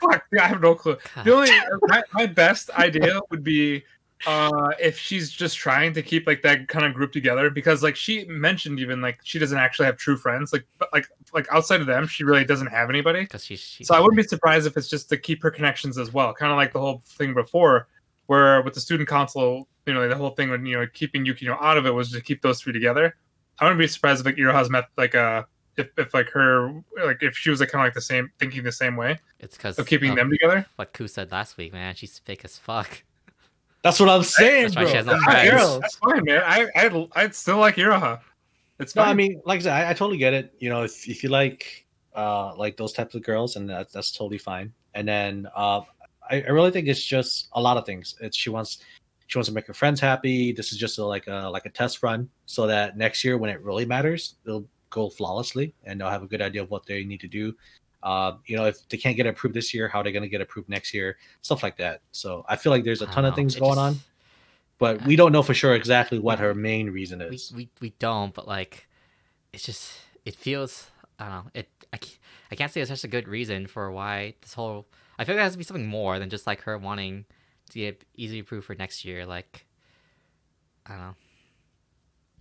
fuck. 0.00 0.24
I 0.38 0.46
have 0.48 0.60
no 0.60 0.74
clue. 0.74 0.96
God. 1.14 1.24
The 1.24 1.32
only 1.34 1.50
my, 1.82 2.02
my 2.12 2.26
best 2.26 2.70
idea 2.70 3.20
would 3.30 3.42
be 3.44 3.84
uh 4.26 4.68
if 4.80 4.98
she's 4.98 5.30
just 5.30 5.56
trying 5.56 5.92
to 5.92 6.02
keep 6.02 6.26
like 6.26 6.42
that 6.42 6.68
kind 6.68 6.84
of 6.86 6.94
group 6.94 7.12
together 7.12 7.50
because 7.50 7.82
like 7.82 7.96
she 7.96 8.24
mentioned 8.26 8.78
even 8.78 9.00
like 9.00 9.18
she 9.24 9.38
doesn't 9.38 9.58
actually 9.58 9.86
have 9.86 9.96
true 9.96 10.16
friends 10.16 10.52
like 10.52 10.64
but 10.78 10.88
like 10.92 11.06
like 11.34 11.46
outside 11.50 11.80
of 11.80 11.86
them 11.86 12.06
she 12.06 12.24
really 12.24 12.44
doesn't 12.44 12.68
have 12.68 12.88
anybody 12.88 13.22
Because 13.22 13.44
she's 13.44 13.60
she, 13.60 13.84
so 13.84 13.94
i 13.94 14.00
wouldn't 14.00 14.16
be 14.16 14.22
surprised 14.22 14.66
if 14.66 14.76
it's 14.76 14.88
just 14.88 15.08
to 15.08 15.16
keep 15.16 15.42
her 15.42 15.50
connections 15.50 15.98
as 15.98 16.12
well 16.12 16.32
kind 16.32 16.52
of 16.52 16.56
like 16.56 16.72
the 16.72 16.80
whole 16.80 17.02
thing 17.06 17.34
before 17.34 17.88
where 18.26 18.62
with 18.62 18.74
the 18.74 18.80
student 18.80 19.08
council 19.08 19.68
you 19.86 19.94
know 19.94 20.08
the 20.08 20.16
whole 20.16 20.30
thing 20.30 20.50
when 20.50 20.64
you 20.66 20.78
know 20.78 20.86
keeping 20.92 21.24
yukino 21.24 21.56
out 21.60 21.76
of 21.76 21.86
it 21.86 21.90
was 21.90 22.12
to 22.12 22.20
keep 22.20 22.42
those 22.42 22.60
three 22.60 22.72
together 22.72 23.16
i 23.58 23.64
wouldn't 23.64 23.78
be 23.78 23.86
surprised 23.86 24.20
if 24.20 24.26
like 24.26 24.36
Iroha's 24.36 24.70
met 24.70 24.84
like 24.96 25.14
uh 25.14 25.42
if, 25.76 25.88
if 25.96 26.14
like 26.14 26.28
her 26.28 26.72
like 27.04 27.22
if 27.22 27.36
she 27.36 27.50
was 27.50 27.60
like 27.60 27.70
kind 27.70 27.82
of 27.82 27.86
like 27.86 27.94
the 27.94 28.00
same 28.00 28.30
thinking 28.38 28.62
the 28.62 28.72
same 28.72 28.94
way 28.96 29.18
it's 29.40 29.56
because 29.56 29.78
of 29.78 29.86
keeping 29.86 30.14
them 30.14 30.30
together 30.30 30.66
What 30.76 30.92
Ku 30.92 31.08
said 31.08 31.32
last 31.32 31.56
week, 31.56 31.72
man. 31.72 31.94
She's 31.94 32.18
fake 32.18 32.44
as 32.44 32.58
fuck. 32.58 33.02
That's 33.82 33.98
what 33.98 34.08
I'm 34.08 34.22
saying, 34.22 34.62
That's 34.64 34.76
why 34.76 34.82
bro. 34.82 34.90
she 34.90 34.96
has 34.96 35.06
no 35.06 35.12
That's 35.12 35.24
friends. 35.24 35.50
girls. 35.50 35.80
That's 35.80 35.96
fine, 35.96 36.24
man. 36.24 36.42
I 36.44 36.66
I 36.76 37.06
I'd 37.16 37.34
still 37.34 37.58
like 37.58 37.76
Iroha. 37.76 38.20
It's 38.78 38.94
No. 38.96 39.02
I 39.02 39.14
mean, 39.14 39.40
like 39.44 39.60
I 39.60 39.62
said, 39.62 39.72
I, 39.72 39.90
I 39.90 39.92
totally 39.92 40.18
get 40.18 40.34
it. 40.34 40.54
You 40.58 40.70
know, 40.70 40.82
if, 40.84 41.08
if 41.08 41.22
you 41.22 41.28
like 41.28 41.86
uh 42.14 42.54
like 42.56 42.76
those 42.76 42.92
types 42.92 43.14
of 43.14 43.22
girls, 43.22 43.56
and 43.56 43.68
that's 43.68 43.92
that's 43.92 44.12
totally 44.12 44.38
fine. 44.38 44.72
And 44.94 45.06
then 45.06 45.48
uh 45.54 45.80
I, 46.30 46.42
I 46.42 46.50
really 46.50 46.70
think 46.70 46.86
it's 46.88 47.04
just 47.04 47.48
a 47.52 47.60
lot 47.60 47.76
of 47.76 47.84
things. 47.84 48.14
It's 48.20 48.36
she 48.36 48.50
wants 48.50 48.78
she 49.26 49.38
wants 49.38 49.48
to 49.48 49.54
make 49.54 49.66
her 49.66 49.74
friends 49.74 49.98
happy. 49.98 50.52
This 50.52 50.72
is 50.72 50.78
just 50.78 50.98
a, 50.98 51.04
like 51.04 51.26
a 51.26 51.48
like 51.50 51.66
a 51.66 51.70
test 51.70 52.02
run, 52.02 52.28
so 52.46 52.66
that 52.66 52.96
next 52.96 53.24
year 53.24 53.36
when 53.38 53.50
it 53.50 53.60
really 53.62 53.84
matters, 53.86 54.36
they'll 54.44 54.66
go 54.90 55.08
flawlessly 55.08 55.74
and 55.84 56.00
they'll 56.00 56.10
have 56.10 56.22
a 56.22 56.26
good 56.26 56.42
idea 56.42 56.62
of 56.62 56.70
what 56.70 56.84
they 56.86 57.02
need 57.02 57.20
to 57.20 57.28
do. 57.28 57.54
Uh, 58.02 58.32
you 58.46 58.56
know, 58.56 58.66
if 58.66 58.88
they 58.88 58.96
can't 58.96 59.16
get 59.16 59.26
approved 59.26 59.54
this 59.54 59.72
year, 59.72 59.88
how 59.88 60.00
are 60.00 60.04
they 60.04 60.12
going 60.12 60.22
to 60.22 60.28
get 60.28 60.40
approved 60.40 60.68
next 60.68 60.92
year? 60.92 61.16
Stuff 61.42 61.62
like 61.62 61.76
that. 61.76 62.00
So 62.10 62.44
I 62.48 62.56
feel 62.56 62.72
like 62.72 62.84
there's 62.84 63.02
a 63.02 63.06
ton 63.06 63.24
of 63.24 63.34
things 63.34 63.54
going 63.54 63.72
just- 63.74 63.78
on, 63.78 64.00
but 64.78 65.04
we 65.06 65.16
don't 65.16 65.32
know 65.32 65.42
for 65.42 65.54
sure 65.54 65.74
exactly 65.74 66.18
what 66.18 66.38
her 66.38 66.54
main 66.54 66.90
reason 66.90 67.20
is. 67.20 67.52
we 67.54 67.68
we 67.80 67.90
don't, 67.98 68.34
but 68.34 68.48
like, 68.48 68.88
it's 69.52 69.64
just 69.64 69.98
it 70.24 70.34
feels. 70.34 70.90
I 71.18 71.24
don't 71.24 71.32
know. 71.32 71.50
It 71.54 71.68
I 71.92 71.98
can't, 71.98 72.18
I 72.50 72.54
can't 72.56 72.72
say 72.72 72.80
it's 72.80 72.90
such 72.90 73.04
a 73.04 73.08
good 73.08 73.28
reason 73.28 73.66
for 73.66 73.90
why 73.90 74.34
this 74.40 74.54
whole. 74.54 74.86
I 75.18 75.24
feel 75.24 75.36
like 75.36 75.40
it 75.40 75.44
has 75.44 75.52
to 75.52 75.58
be 75.58 75.64
something 75.64 75.86
more 75.86 76.18
than 76.18 76.30
just 76.30 76.46
like 76.46 76.62
her 76.62 76.76
wanting 76.78 77.26
to 77.70 77.78
get 77.78 78.04
easily 78.16 78.40
approved 78.40 78.66
for 78.66 78.74
next 78.74 79.04
year. 79.04 79.24
Like, 79.26 79.66
I 80.86 80.90
don't 80.92 81.00
know. 81.00 81.14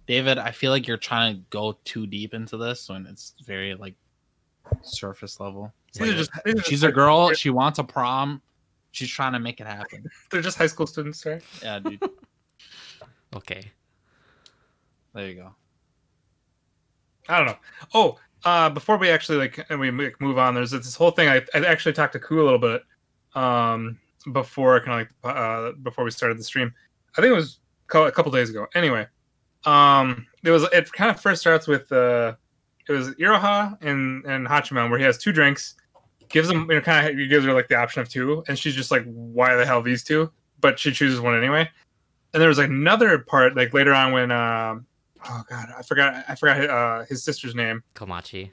David, 0.08 0.38
I 0.38 0.52
feel 0.52 0.72
like 0.72 0.88
you're 0.88 0.98
trying 0.98 1.36
to 1.36 1.42
go 1.50 1.78
too 1.86 2.08
deep 2.08 2.34
into 2.34 2.58
this 2.58 2.90
when 2.90 3.06
it's 3.06 3.34
very 3.46 3.76
like 3.76 3.96
surface 4.82 5.40
level. 5.40 5.72
these 5.94 6.10
are 6.10 6.14
just, 6.14 6.32
these 6.46 6.66
She's 6.66 6.82
just 6.82 6.90
a 6.90 6.92
girl. 6.92 7.34
She 7.34 7.50
wants 7.50 7.80
a 7.80 7.84
prom. 7.84 8.42
She's 8.92 9.10
trying 9.10 9.34
to 9.34 9.40
make 9.40 9.60
it 9.60 9.68
happen. 9.68 10.10
They're 10.32 10.42
just 10.42 10.58
high 10.58 10.68
school 10.68 10.88
students, 10.88 11.26
right? 11.26 11.42
Yeah, 11.62 11.80
dude. 11.80 12.02
Okay. 13.34 13.72
There 15.14 15.26
you 15.26 15.36
go. 15.36 15.56
I 17.30 17.38
don't 17.38 17.48
know. 17.48 17.58
Oh, 17.94 18.20
uh, 18.44 18.70
before 18.70 18.98
we 18.98 19.10
actually 19.10 19.38
like 19.38 19.66
and 19.70 19.80
we 19.80 19.90
move 19.92 20.38
on, 20.38 20.54
there's 20.54 20.72
this 20.72 20.96
whole 20.96 21.12
thing. 21.12 21.30
I, 21.30 21.42
I 21.54 21.60
actually 21.66 21.94
talked 21.94 22.14
to 22.14 22.20
Ku 22.20 22.42
a 22.42 22.44
little 22.44 22.60
bit 22.60 22.84
um, 23.36 24.00
before 24.34 24.80
kind 24.82 25.02
of 25.02 25.08
like 25.24 25.36
uh, 25.38 25.72
before 25.84 26.04
we 26.04 26.12
started 26.12 26.38
the 26.38 26.44
stream. 26.44 26.74
I 27.18 27.22
think 27.22 27.32
it 27.32 27.36
was 27.36 27.60
a 27.94 28.12
couple 28.12 28.32
days 28.32 28.50
ago. 28.50 28.68
Anyway, 28.76 29.08
um, 29.66 30.26
it 30.44 30.50
was 30.50 30.64
it 30.74 30.92
kind 30.92 31.12
of 31.12 31.20
first 31.20 31.42
starts 31.42 31.68
with 31.68 31.92
uh, 31.92 32.36
it 32.94 32.98
was 32.98 33.10
Iroha 33.16 33.78
and 33.82 34.26
and 34.26 34.48
Hachiman 34.48 34.90
where 34.90 35.00
he 35.00 35.06
has 35.06 35.18
two 35.18 35.32
drinks, 35.32 35.76
gives 36.30 36.48
them 36.48 36.68
you 36.70 36.76
know 36.76 36.82
kind 36.82 37.08
of 37.08 37.18
he 37.18 37.28
gives 37.28 37.46
her 37.46 37.54
like 37.54 37.68
the 37.68 37.76
option 37.76 38.02
of 38.02 38.10
two, 38.10 38.44
and 38.48 38.58
she's 38.58 38.76
just 38.76 38.92
like, 38.92 39.04
why 39.06 39.56
the 39.56 39.66
hell 39.66 39.82
these 39.82 40.04
two? 40.04 40.32
But 40.60 40.80
she 40.80 40.92
chooses 40.92 41.20
one 41.20 41.38
anyway. 41.38 41.70
And 42.34 42.42
there 42.42 42.50
was 42.50 42.60
another 42.60 43.20
part 43.20 43.56
like 43.56 43.74
later 43.74 43.94
on 43.94 44.12
when 44.12 44.32
um, 44.32 44.86
oh 45.30 45.44
god, 45.50 45.70
I 45.78 45.82
forgot 45.84 46.24
I 46.28 46.36
forgot 46.36 46.70
uh, 46.70 47.06
his 47.06 47.24
sister's 47.24 47.56
name. 47.56 47.84
Komachi. 47.96 48.52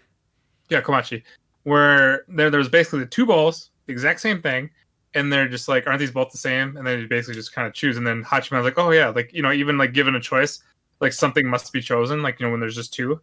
Yeah, 0.68 0.80
Komachi, 0.80 1.22
where 1.62 2.24
there 2.28 2.50
there 2.50 2.58
was 2.58 2.68
basically 2.68 3.00
the 3.00 3.06
two 3.06 3.26
bowls, 3.26 3.70
the 3.86 3.92
exact 3.92 4.20
same 4.20 4.42
thing, 4.42 4.70
and 5.14 5.32
they're 5.32 5.48
just 5.48 5.68
like, 5.68 5.86
aren't 5.86 6.00
these 6.00 6.10
both 6.10 6.30
the 6.30 6.38
same? 6.38 6.76
And 6.76 6.86
then 6.86 7.00
you 7.00 7.08
basically 7.08 7.34
just 7.34 7.54
kind 7.54 7.66
of 7.66 7.74
choose. 7.74 7.96
And 7.96 8.06
then 8.06 8.24
Hachiman's 8.24 8.64
like, 8.64 8.78
oh 8.78 8.90
yeah, 8.90 9.08
like 9.08 9.32
you 9.32 9.42
know, 9.42 9.52
even 9.52 9.78
like 9.78 9.92
given 9.92 10.14
a 10.14 10.20
choice, 10.20 10.62
like 11.00 11.12
something 11.12 11.46
must 11.46 11.72
be 11.72 11.80
chosen, 11.80 12.22
like 12.22 12.38
you 12.40 12.46
know, 12.46 12.50
when 12.50 12.60
there's 12.60 12.76
just 12.76 12.92
two. 12.92 13.20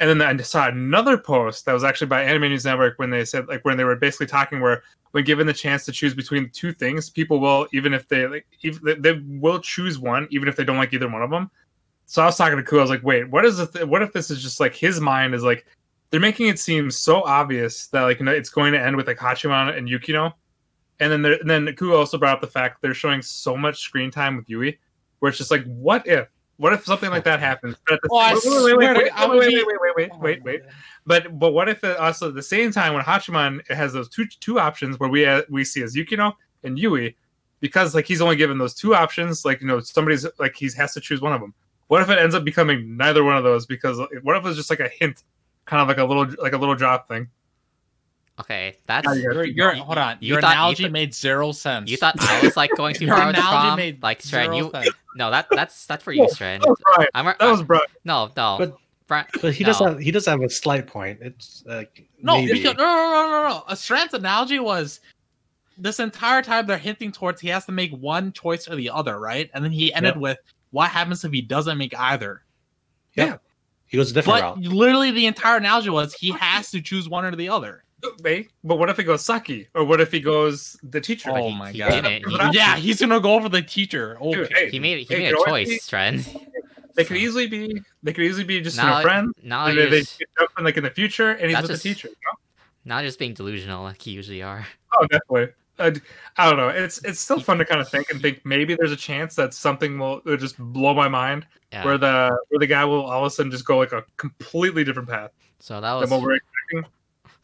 And 0.00 0.08
then 0.08 0.22
I 0.22 0.42
saw 0.42 0.66
another 0.66 1.18
post 1.18 1.66
that 1.66 1.74
was 1.74 1.84
actually 1.84 2.06
by 2.06 2.24
Anime 2.24 2.48
News 2.48 2.64
Network 2.64 2.98
when 2.98 3.10
they 3.10 3.24
said 3.24 3.46
like 3.48 3.64
when 3.66 3.76
they 3.76 3.84
were 3.84 3.96
basically 3.96 4.26
talking 4.26 4.60
where 4.60 4.82
when 5.10 5.24
given 5.24 5.46
the 5.46 5.52
chance 5.52 5.84
to 5.84 5.92
choose 5.92 6.14
between 6.14 6.48
two 6.50 6.72
things, 6.72 7.10
people 7.10 7.38
will 7.38 7.66
even 7.72 7.92
if 7.92 8.08
they 8.08 8.26
like 8.26 8.46
if 8.62 8.80
they, 8.80 9.20
will 9.28 9.60
choose 9.60 9.98
one 9.98 10.26
even 10.30 10.48
if 10.48 10.56
they 10.56 10.64
don't 10.64 10.78
like 10.78 10.94
either 10.94 11.08
one 11.08 11.22
of 11.22 11.30
them. 11.30 11.50
So 12.06 12.22
I 12.22 12.26
was 12.26 12.36
talking 12.36 12.56
to 12.56 12.62
Ku, 12.62 12.78
I 12.78 12.80
was 12.80 12.90
like, 12.90 13.04
wait, 13.04 13.30
what 13.30 13.44
is 13.44 13.58
the 13.58 13.66
th- 13.66 13.84
what 13.84 14.02
if 14.02 14.12
this 14.12 14.30
is 14.30 14.42
just 14.42 14.58
like 14.58 14.74
his 14.74 15.00
mind 15.00 15.34
is 15.34 15.42
like 15.42 15.66
they're 16.10 16.18
making 16.18 16.48
it 16.48 16.58
seem 16.58 16.90
so 16.90 17.22
obvious 17.22 17.86
that 17.88 18.02
like 18.02 18.18
you 18.20 18.24
know 18.24 18.32
it's 18.32 18.50
going 18.50 18.72
to 18.72 18.80
end 18.80 18.96
with 18.96 19.06
like 19.06 19.18
Hachiman 19.18 19.76
and 19.76 19.86
Yukino, 19.86 20.32
and 20.98 21.12
then 21.12 21.24
and 21.24 21.50
then 21.50 21.74
Ku 21.76 21.94
also 21.94 22.18
brought 22.18 22.36
up 22.36 22.40
the 22.40 22.46
fact 22.46 22.80
they're 22.80 22.94
showing 22.94 23.22
so 23.22 23.56
much 23.56 23.80
screen 23.80 24.10
time 24.10 24.36
with 24.36 24.48
Yui, 24.48 24.78
where 25.18 25.28
it's 25.28 25.38
just 25.38 25.50
like, 25.50 25.64
what 25.64 26.06
if, 26.06 26.28
what 26.60 26.74
if 26.74 26.84
something 26.84 27.08
like 27.08 27.24
that 27.24 27.40
happens? 27.40 27.74
But 27.86 27.94
at 27.94 28.02
the 28.02 28.08
Oh, 28.12 28.18
I 28.18 28.34
wait, 28.34 28.44
wait, 28.44 28.76
wait, 28.76 28.96
wait, 28.96 29.12
wait, 29.16 29.38
wait, 29.38 29.80
wait, 29.80 29.90
wait, 29.96 30.20
wait, 30.20 30.44
wait, 30.44 30.62
But 31.06 31.38
but 31.38 31.52
what 31.52 31.70
if 31.70 31.82
also 31.98 32.28
at 32.28 32.34
the 32.34 32.42
same 32.42 32.70
time 32.70 32.92
when 32.92 33.02
Hachiman 33.02 33.66
has 33.70 33.94
those 33.94 34.10
two 34.10 34.26
two 34.26 34.60
options 34.60 35.00
where 35.00 35.08
we 35.08 35.24
uh, 35.24 35.40
we 35.48 35.64
see 35.64 35.82
as 35.82 35.96
Yukino 35.96 36.34
and 36.62 36.78
Yui, 36.78 37.16
because 37.60 37.94
like 37.94 38.04
he's 38.04 38.20
only 38.20 38.36
given 38.36 38.58
those 38.58 38.74
two 38.74 38.94
options, 38.94 39.42
like 39.42 39.62
you 39.62 39.66
know 39.66 39.80
somebody's 39.80 40.26
like 40.38 40.54
he 40.54 40.68
has 40.76 40.92
to 40.92 41.00
choose 41.00 41.22
one 41.22 41.32
of 41.32 41.40
them. 41.40 41.54
What 41.88 42.02
if 42.02 42.10
it 42.10 42.18
ends 42.18 42.34
up 42.34 42.44
becoming 42.44 42.94
neither 42.94 43.24
one 43.24 43.38
of 43.38 43.42
those? 43.42 43.64
Because 43.64 43.98
what 44.22 44.36
if 44.36 44.44
it's 44.44 44.58
just 44.58 44.68
like 44.68 44.80
a 44.80 44.88
hint, 44.88 45.22
kind 45.64 45.80
of 45.80 45.88
like 45.88 45.96
a 45.96 46.04
little 46.04 46.26
like 46.42 46.52
a 46.52 46.58
little 46.58 46.74
drop 46.74 47.08
thing? 47.08 47.28
Okay, 48.40 48.76
that's 48.86 49.06
How 49.06 49.12
you 49.12 49.22
guys 49.28 49.34
Your, 49.34 49.44
keep 49.44 49.56
your, 49.56 49.70
going? 49.72 49.82
hold 49.82 49.98
on. 49.98 50.16
You 50.20 50.28
Your 50.34 50.40
thought- 50.40 50.48
you 50.48 50.52
analogy 50.54 50.88
made 50.88 51.14
zero 51.14 51.52
sense. 51.52 51.90
you 51.90 51.96
thought 51.96 52.14
I 52.20 52.40
was 52.42 52.56
like 52.56 52.70
going 52.76 52.94
too 52.96 53.06
Your 53.06 53.16
far 53.16 53.26
with 53.26 53.36
the 53.36 53.40
analogy 53.42 53.66
prom? 53.68 53.76
made 53.76 54.02
Like 54.02 54.20
Stren, 54.20 54.44
zero 54.44 54.56
you 54.56 54.70
sense. 54.70 54.88
no 55.16 55.30
that 55.30 55.46
that's 55.50 55.86
that's 55.86 56.02
for 56.04 56.12
you, 56.12 56.24
oh, 56.24 56.26
Stren. 56.28 56.60
That 56.60 56.68
was 56.68 56.78
Brian. 56.94 57.08
I'm 57.14 57.24
That 57.26 57.40
was 57.40 57.62
Brian. 57.62 57.84
no 58.04 58.30
no. 58.36 58.56
But- 58.58 58.76
Brian, 59.06 59.26
But 59.42 59.54
he 59.54 59.64
does 59.64 59.80
no. 59.80 59.88
have 59.88 59.98
he 59.98 60.12
does 60.12 60.24
have 60.26 60.40
a 60.40 60.48
slight 60.48 60.86
point. 60.86 61.18
It's 61.20 61.64
like 61.66 62.06
No, 62.22 62.36
maybe. 62.36 62.52
because, 62.52 62.76
no, 62.76 62.84
no, 62.84 63.10
no, 63.10 63.30
no, 63.42 63.48
no. 63.48 63.64
A 63.66 63.74
Strand's 63.74 64.14
uh, 64.14 64.18
analogy 64.18 64.60
was 64.60 65.00
this 65.76 65.98
entire 65.98 66.42
time 66.42 66.64
they're 66.66 66.78
hinting 66.78 67.10
towards 67.10 67.40
he 67.40 67.48
has 67.48 67.64
to 67.66 67.72
make 67.72 67.90
one 67.92 68.30
choice 68.32 68.68
or 68.68 68.76
the 68.76 68.88
other, 68.88 69.18
right? 69.18 69.50
And 69.52 69.64
then 69.64 69.72
he 69.72 69.92
ended 69.94 70.14
Yep. 70.14 70.20
with 70.22 70.38
what 70.70 70.90
happens 70.90 71.24
if 71.24 71.32
he 71.32 71.42
doesn't 71.42 71.76
make 71.76 71.92
either. 71.98 72.42
Yeah. 73.14 73.38
He 73.86 73.96
goes 73.96 74.12
a 74.12 74.14
different 74.14 74.38
But 74.42 74.44
route. 74.58 74.72
literally, 74.72 75.10
the 75.10 75.26
entire 75.26 75.56
analogy 75.56 75.90
was 75.90 76.14
he 76.14 76.30
has 76.30 76.70
to 76.70 76.80
choose 76.80 77.08
one 77.08 77.24
or 77.24 77.34
the 77.34 77.48
other. 77.48 77.82
Wait, 78.22 78.50
but 78.64 78.76
what 78.78 78.88
if 78.90 78.96
he 78.96 79.02
goes 79.04 79.22
Saki, 79.24 79.68
or 79.74 79.84
what 79.84 80.00
if 80.00 80.10
he 80.12 80.20
goes 80.20 80.78
the 80.82 81.00
teacher? 81.00 81.30
Oh 81.30 81.48
he- 81.48 81.56
my 81.58 81.72
he 81.72 81.78
God. 81.78 82.04
He, 82.04 82.56
Yeah, 82.56 82.76
he's 82.76 83.00
gonna 83.00 83.20
go 83.20 83.40
for 83.40 83.48
the 83.48 83.62
teacher. 83.62 84.16
Okay. 84.20 84.32
Dude, 84.32 84.52
hey, 84.52 84.70
he 84.70 84.78
made 84.78 85.06
he 85.06 85.14
Hey, 85.14 85.20
made 85.24 85.34
a 85.34 85.44
choice, 85.44 85.86
Stren. 85.86 86.24
They 86.94 87.04
could 87.04 87.16
easily 87.18 87.46
be. 87.46 87.80
They 88.02 88.12
could 88.12 88.24
easily 88.24 88.44
be 88.44 88.60
just 88.60 88.76
you 88.76 88.82
Now- 88.82 88.96
know, 88.98 89.02
friends. 89.02 89.32
Now 89.42 89.66
they, 89.66 89.74
they 89.88 90.00
just, 90.00 90.18
get 90.18 90.28
up 90.40 90.48
in, 90.58 90.64
like 90.64 90.76
in 90.76 90.82
the 90.84 90.90
future, 90.90 91.30
and 91.32 91.50
he's 91.50 91.60
with 91.60 91.70
just- 91.70 91.82
the 91.82 91.88
teacher. 91.90 92.08
you 92.08 92.14
know? 92.26 92.38
now 92.84 92.98
you're 92.98 93.08
just 93.08 93.18
being 93.18 93.34
delusional 93.34 93.82
like 93.82 94.06
you 94.06 94.14
usually 94.14 94.42
are. 94.42 94.66
Oh, 94.98 95.06
definitely. 95.06 95.48
I, 95.78 95.92
I 96.36 96.48
don't 96.50 96.58
know. 96.58 96.68
It's 96.68 97.02
it's 97.04 97.20
still 97.20 97.40
fun 97.40 97.56
to 97.58 97.64
kind 97.64 97.80
of 97.80 97.88
think 97.88 98.10
and 98.10 98.20
think 98.20 98.44
maybe 98.44 98.74
there's 98.74 98.92
a 98.92 98.96
chance 98.96 99.34
that 99.36 99.54
something 99.54 99.98
will, 99.98 100.20
will 100.24 100.36
just 100.36 100.58
blow 100.58 100.92
my 100.94 101.08
mind 101.08 101.46
Yeah. 101.72 101.84
where 101.84 101.96
the 101.96 102.36
where 102.48 102.58
the 102.58 102.66
guy 102.66 102.84
will 102.84 103.02
all 103.06 103.20
of 103.20 103.26
a 103.26 103.30
sudden 103.30 103.50
just 103.50 103.64
go 103.64 103.78
like 103.78 103.92
a 103.92 104.04
completely 104.18 104.84
different 104.84 105.08
path 105.08 105.30
so 105.58 105.80
that 105.80 105.90
than 105.92 106.00
was 106.00 106.10
what 106.10 106.20
we're 106.22 106.34
expecting. 106.34 106.92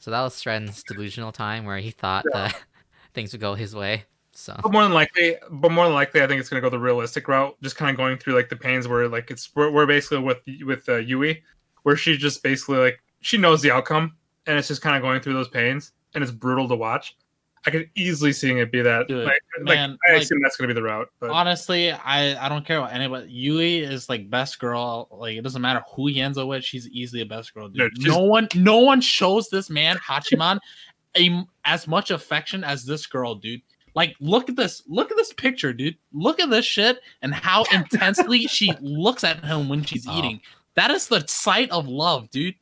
So 0.07 0.13
that 0.13 0.23
was 0.23 0.35
Stren's 0.35 0.85
delusional 0.85 1.33
time 1.33 1.65
where 1.65 1.79
he 1.79 1.91
thought 1.91 2.25
Yeah. 2.33 2.47
that 2.47 2.63
things 3.13 3.33
would 3.33 3.41
go 3.41 3.55
his 3.55 3.75
way. 3.75 4.05
So 4.31 4.57
But 4.63 4.71
more 4.71 4.85
than 4.85 4.93
likely, 4.93 5.35
but 5.51 5.73
more 5.73 5.87
than 5.87 5.95
likely, 5.95 6.23
I 6.23 6.29
think 6.29 6.39
it's 6.39 6.49
gonna 6.49 6.61
go 6.63 6.71
the 6.71 6.79
realistic 6.79 7.27
route. 7.27 7.57
Just 7.61 7.75
kind 7.75 7.91
of 7.91 7.97
going 7.97 8.17
through 8.17 8.35
like 8.37 8.49
the 8.49 8.55
pains 8.55 8.87
where 8.87 9.09
like 9.09 9.33
it's 9.33 9.51
we're, 9.57 9.69
we're 9.69 9.85
basically 9.87 10.21
with 10.21 10.39
with 10.65 10.89
uh, 10.89 10.99
Yui, 10.99 11.43
where 11.83 11.97
she 11.97 12.17
just 12.17 12.41
basically 12.45 12.77
like 12.77 13.03
she 13.21 13.37
knows 13.37 13.63
the 13.63 13.73
outcome, 13.73 14.15
and 14.47 14.57
it's 14.57 14.69
just 14.69 14.81
kind 14.81 14.95
of 14.95 15.03
going 15.03 15.21
through 15.21 15.35
those 15.35 15.49
pains, 15.49 15.91
and 16.15 16.23
it's 16.23 16.31
brutal 16.31 16.69
to 16.69 16.77
watch. 16.77 17.17
I 17.67 17.71
could 17.71 17.91
easily 17.97 18.33
seeing 18.33 18.59
it 18.59 18.71
be 18.71 18.81
that. 18.83 19.09
Dude, 19.09 19.25
like, 19.25 19.39
man, 19.61 19.91
like, 19.91 19.99
I 20.09 20.13
like- 20.15 20.23
assume 20.23 20.41
that's 20.43 20.57
gonna 20.57 20.69
be 20.69 20.75
the 20.75 20.83
route. 20.83 21.09
But 21.21 21.31
Honestly, 21.31 21.91
I 21.91 22.45
I 22.45 22.49
don't 22.49 22.65
care 22.65 22.79
about 22.79 22.93
anybody. 22.93 23.31
Yui 23.31 23.79
is 23.81 24.09
like 24.09 24.31
best 24.31 24.59
girl. 24.59 25.09
Like 25.11 25.37
it 25.37 25.43
doesn't 25.43 25.61
matter 25.63 25.83
who 25.95 26.07
he 26.07 26.21
ends 26.21 26.39
up 26.39 26.47
with. 26.49 26.65
She's 26.65 26.89
easily 26.91 27.23
a 27.23 27.27
best 27.27 27.53
girl. 27.55 27.69
Dude. 27.69 27.93
No, 27.99 28.13
no 28.15 28.21
one, 28.21 28.49
no 28.55 28.79
one 28.79 29.01
shows 29.01 29.49
this 29.49 29.69
man 29.69 29.97
Hachiman 29.97 30.59
a, 31.19 31.45
as 31.65 31.89
much 31.89 32.11
affection 32.11 32.63
as 32.65 32.85
this 32.85 33.07
girl, 33.07 33.35
dude. 33.35 33.63
Like, 33.95 34.15
look 34.21 34.51
at 34.51 34.57
this. 34.57 34.83
Look 34.87 35.11
at 35.11 35.17
this 35.17 35.33
picture, 35.33 35.73
dude. 35.73 35.97
Look 36.13 36.39
at 36.39 36.51
this 36.51 36.67
shit 36.67 37.01
and 37.23 37.35
how 37.35 37.65
intensely 37.73 38.47
she 38.47 38.73
looks 38.81 39.25
at 39.25 39.43
him 39.45 39.69
when 39.69 39.83
she's 39.83 40.07
Oh. 40.07 40.19
eating. 40.19 40.41
That 40.75 40.91
is 40.91 41.09
the 41.09 41.25
sight 41.27 41.71
of 41.71 41.89
love, 41.89 42.31
dude. 42.31 42.55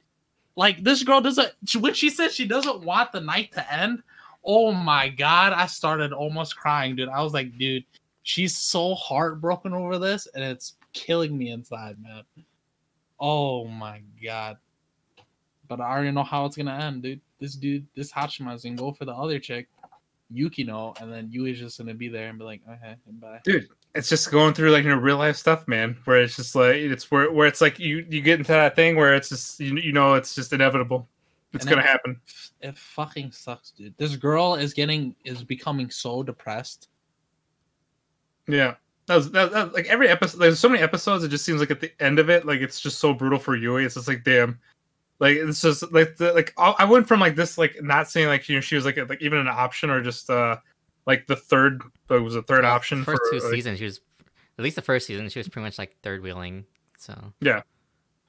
Like 0.57 0.85
this 0.85 1.03
girl 1.03 1.21
doesn't. 1.21 1.51
When 1.81 1.95
she 1.95 2.09
says 2.11 2.33
she 2.33 2.47
doesn't 2.47 2.85
want 2.85 3.11
the 3.11 3.21
night 3.21 3.51
to 3.55 3.73
end, 3.75 4.05
oh 4.45 4.73
my 4.73 5.09
god, 5.09 5.53
I 5.53 5.67
started 5.67 6.13
almost 6.13 6.57
crying, 6.57 6.97
dude. 6.97 7.09
I 7.09 7.23
was 7.23 7.33
like, 7.33 7.57
dude, 7.59 7.85
she's 8.23 8.57
so 8.57 8.95
heartbroken 8.95 9.73
over 9.73 9.99
this, 9.99 10.27
and 10.35 10.45
it's 10.45 10.75
killing 10.93 11.37
me 11.37 11.51
inside, 11.51 11.97
man. 12.03 12.23
Oh 13.19 13.67
my 13.67 14.03
god. 14.23 14.59
But 15.67 15.81
I 15.81 15.91
already 15.91 16.11
know 16.11 16.25
how 16.25 16.45
it's 16.45 16.57
gonna 16.57 16.75
end, 16.75 17.03
dude. 17.03 17.21
This 17.39 17.55
dude, 17.55 17.87
this 17.95 18.13
Hachiman's 18.13 18.65
gonna 18.65 18.77
go 18.77 18.93
for 18.93 19.05
the 19.05 19.15
other 19.15 19.39
chick, 19.39 19.69
Yukino, 20.33 21.01
and 21.01 21.13
then 21.13 21.31
Yui's 21.31 21.59
just 21.59 21.79
gonna 21.79 21.95
be 21.95 22.09
there 22.09 22.29
and 22.29 22.39
be 22.39 22.45
like, 22.45 22.61
okay, 22.69 22.97
bye. 23.21 23.41
dude, 23.45 23.69
it's 23.95 24.09
just 24.09 24.31
going 24.31 24.53
through 24.53 24.71
like 24.71 24.85
you 24.85 24.91
know 24.91 24.97
real 24.97 25.17
life 25.17 25.37
stuff, 25.37 25.67
man. 25.67 25.97
Where 26.05 26.23
it's 26.23 26.37
just 26.37 26.55
like 26.55 26.77
it's 26.77 27.11
where 27.11 27.31
where 27.33 27.47
it's 27.47 27.61
like 27.61 27.79
you 27.79 28.05
you 28.09 28.21
get 28.21 28.39
into 28.39 28.53
that 28.53 28.77
thing 28.77 28.97
where 28.97 29.15
it's 29.15 29.31
just 29.31 29.61
you, 29.61 29.77
you 29.77 29.93
know 29.93 30.15
it's 30.15 30.35
just 30.35 30.53
inevitable. 30.53 31.09
It's 31.55 31.65
And 31.65 31.71
gonna 31.71 31.83
then- 31.83 31.91
happen. 31.91 32.21
It 32.61 32.77
fucking 32.77 33.33
sucks, 33.33 33.71
dude. 33.71 33.97
This 33.97 34.17
girl 34.17 34.55
is 34.57 34.75
getting 34.75 35.15
is 35.25 35.43
becoming 35.45 35.89
so 35.91 36.23
depressed. 36.23 36.89
Yeah. 38.47 38.75
That 39.07 39.17
was, 39.17 39.31
that, 39.33 39.53
that 39.53 39.75
like 39.75 39.87
every 39.87 40.09
episode. 40.09 40.39
There's 40.39 40.59
so 40.59 40.69
many 40.69 40.83
episodes. 40.83 41.25
It 41.25 41.29
just 41.29 41.45
seems 41.45 41.61
like 41.61 41.71
at 41.71 41.81
the 41.81 41.93
end 42.01 42.19
of 42.19 42.31
it, 42.31 42.47
like 42.47 42.61
it's 42.61 42.81
just 42.81 42.99
so 42.99 43.13
brutal 43.13 43.39
for 43.39 43.55
Yui. 43.55 43.85
It's 43.85 43.95
just 43.97 44.09
like 44.09 44.25
damn, 44.25 44.59
like 45.19 45.37
it's 45.37 45.61
just 45.61 45.93
like 45.93 46.17
the, 46.17 46.33
like 46.33 46.55
I 46.57 46.75
I 46.79 46.85
went 46.87 47.07
from 47.07 47.21
like 47.21 47.37
this 47.37 47.59
like 47.59 47.77
not 47.83 48.09
saying 48.09 48.29
like 48.29 48.49
you 48.49 48.55
know 48.55 48.61
she 48.63 48.77
was 48.77 48.87
like 48.87 48.97
like 48.97 49.21
even 49.21 49.39
an 49.39 49.49
option 49.49 49.91
or 49.91 50.03
just 50.03 50.31
uh 50.31 50.57
like 51.07 51.27
the 51.27 51.37
third 51.37 51.83
it 52.09 52.15
was 52.15 52.35
a 52.35 52.43
third 52.43 52.65
option 52.65 53.05
First 53.05 53.21
for 53.31 53.39
two 53.39 53.45
like, 53.45 53.55
seasons, 53.55 53.79
she 53.79 53.85
was 53.85 54.01
at 54.59 54.65
least 54.65 54.77
the 54.77 54.83
first 54.83 55.07
season, 55.07 55.29
she 55.29 55.39
was 55.39 55.49
pretty 55.51 55.65
much 55.65 55.79
like 55.79 55.97
third 56.03 56.23
wheeling. 56.23 56.65
So 56.97 57.35
Yeah, 57.43 57.61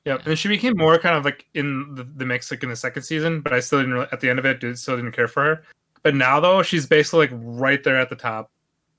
and 0.05 0.37
she 0.37 0.47
became 0.47 0.77
more 0.77 0.97
kind 0.99 1.15
of 1.15 1.25
like 1.25 1.45
in 1.53 1.95
the, 1.95 2.03
the 2.03 2.25
mix 2.25 2.51
like 2.51 2.63
in 2.63 2.69
the 2.69 2.75
second 2.75 3.03
season, 3.03 3.41
but 3.41 3.53
I 3.53 3.59
still 3.59 3.79
didn't 3.79 3.93
really, 3.93 4.07
at 4.11 4.21
the 4.21 4.29
end 4.29 4.39
of 4.39 4.45
it 4.45 4.59
did, 4.59 4.77
still 4.77 4.95
didn't 4.95 5.13
care 5.13 5.27
for 5.27 5.43
her. 5.43 5.63
But 6.03 6.15
now 6.15 6.39
though, 6.39 6.61
she's 6.61 6.85
basically 6.85 7.27
like 7.27 7.31
right 7.33 7.83
there 7.83 7.97
at 7.97 8.09
the 8.09 8.15
top. 8.15 8.51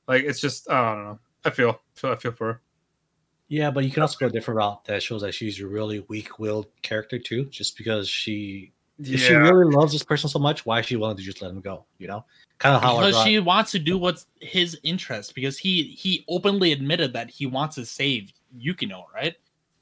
Like 0.08 0.24
it's 0.24 0.40
just 0.40 0.68
I 0.70 0.94
don't 0.94 1.04
know. 1.04 1.18
I 1.44 1.50
feel 1.50 1.80
feel 1.94 2.10
I 2.10 2.16
feel 2.16 2.32
for 2.32 2.54
her. 2.54 2.60
Yeah, 3.48 3.70
but 3.70 3.84
you 3.84 3.92
can 3.92 4.02
also 4.02 4.18
go 4.18 4.26
a 4.26 4.30
different 4.30 4.58
route 4.58 4.84
that 4.86 5.02
shows 5.02 5.22
that 5.22 5.32
she's 5.32 5.60
a 5.60 5.66
really 5.66 6.04
weak-willed 6.08 6.66
character 6.82 7.18
too. 7.18 7.44
Just 7.44 7.76
because 7.76 8.08
she, 8.08 8.72
if 8.98 9.20
she 9.20 9.34
really 9.34 9.72
loves 9.72 9.92
this 9.92 10.02
person 10.02 10.28
so 10.28 10.40
much, 10.40 10.66
why 10.66 10.80
is 10.80 10.86
she 10.86 10.96
willing 10.96 11.16
to 11.16 11.22
just 11.22 11.40
let 11.42 11.52
him 11.52 11.60
go? 11.60 11.84
You 11.98 12.08
know, 12.08 12.24
kind 12.58 12.74
of 12.74 12.82
how 12.82 12.98
because 12.98 13.22
she 13.22 13.38
wants 13.38 13.70
to 13.70 13.78
do 13.78 13.98
what's 13.98 14.26
his 14.40 14.76
interest 14.82 15.36
because 15.36 15.56
he 15.56 15.84
he 15.84 16.24
openly 16.28 16.72
admitted 16.72 17.12
that 17.12 17.30
he 17.30 17.46
wants 17.46 17.76
to 17.76 17.86
save 17.86 18.32
Yukino, 18.58 19.04
right? 19.14 19.36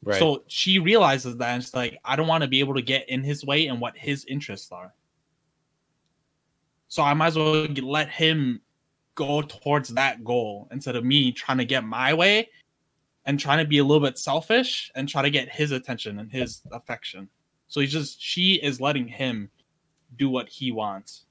Right. 0.05 0.19
So 0.19 0.45
she 0.47 0.79
realizes 0.79 1.37
that 1.37 1.51
and 1.51 1.63
it's 1.63 1.75
like 1.75 1.99
I 2.05 2.17
don't 2.17 2.29
want 2.29 2.43
to 2.43 2.49
be 2.49 2.61
able 2.61 2.75
to 2.75 2.83
get 2.83 3.09
in 3.09 3.23
his 3.23 3.45
way 3.45 3.67
and 3.67 3.81
what 3.81 3.97
his 3.97 4.25
interests 4.27 4.71
are. 4.73 4.93
So 6.89 7.03
I 7.03 7.15
might 7.15 7.29
as 7.29 7.37
well 7.37 7.67
let 7.67 8.09
him 8.09 8.61
go 9.15 9.43
towards 9.43 9.91
that 9.91 10.25
goal 10.25 10.69
instead 10.71 10.97
of 10.97 11.05
me 11.05 11.33
trying 11.33 11.59
to 11.59 11.65
get 11.65 11.85
my 11.85 12.15
way 12.15 12.49
and 13.27 13.39
trying 13.39 13.59
to 13.59 13.65
be 13.65 13.79
a 13.79 13.85
little 13.85 14.05
bit 14.05 14.19
selfish 14.19 14.91
and 14.95 15.09
try 15.09 15.23
to 15.23 15.31
get 15.31 15.49
his 15.49 15.71
attention 15.71 16.19
and 16.19 16.31
his 16.31 16.63
affection. 16.73 17.29
So 17.69 17.81
he's 17.81 17.93
just 17.93 18.21
she 18.21 18.55
is 18.55 18.81
letting 18.81 19.09
him 19.09 19.51
do 20.17 20.29
what 20.29 20.49
he 20.49 20.73
wants. 20.73 21.25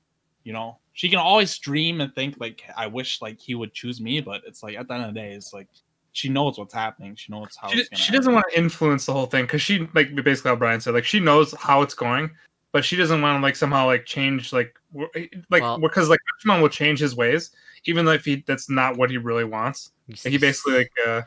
You 0.43 0.53
know, 0.53 0.79
she 0.93 1.09
can 1.09 1.19
always 1.19 1.57
dream 1.57 2.01
and 2.01 2.13
think 2.13 2.35
like 2.39 2.63
I 2.75 2.87
wish 2.87 3.21
like 3.21 3.39
he 3.39 3.55
would 3.55 3.73
choose 3.73 4.01
me, 4.01 4.21
but 4.21 4.41
it's 4.45 4.63
like 4.63 4.75
at 4.75 4.87
the 4.87 4.93
end 4.95 5.05
of 5.05 5.13
the 5.13 5.19
day, 5.19 5.33
it's 5.33 5.53
like 5.53 5.69
she 6.13 6.29
knows 6.29 6.57
what's 6.57 6.73
happening. 6.73 7.15
She 7.15 7.31
knows 7.31 7.57
how 7.59 7.67
she, 7.67 7.79
it's 7.79 7.99
she 7.99 8.11
doesn't 8.13 8.33
want 8.33 8.45
to 8.51 8.57
influence 8.57 9.05
the 9.05 9.13
whole 9.13 9.25
thing 9.25 9.43
because 9.45 9.61
she 9.61 9.87
like 9.93 10.15
basically 10.23 10.49
how 10.49 10.55
Brian 10.55 10.79
said 10.79 10.93
like 10.93 11.03
she 11.05 11.19
knows 11.19 11.53
how 11.59 11.81
it's 11.81 11.93
going, 11.93 12.29
but 12.71 12.85
she 12.85 12.95
doesn't 12.95 13.21
want 13.21 13.37
to 13.37 13.41
like 13.41 13.55
somehow 13.55 13.85
like 13.87 14.05
change 14.05 14.53
like 14.53 14.79
w- 14.93 15.09
like 15.49 15.61
Well- 15.61 15.79
because 15.79 16.07
like 16.09 16.19
Pokemon 16.45 16.61
will 16.61 16.69
change 16.69 16.99
his 16.99 17.15
ways 17.15 17.51
even 17.85 18.05
though 18.05 18.13
if 18.13 18.23
he 18.23 18.43
that's 18.47 18.69
not 18.69 18.95
what 18.97 19.09
he 19.09 19.17
really 19.17 19.43
wants. 19.43 19.91
you 20.07 20.15
Like, 20.23 20.31
he 20.31 20.37
basically 20.37 20.77
like 20.77 20.91
uh 21.05 21.21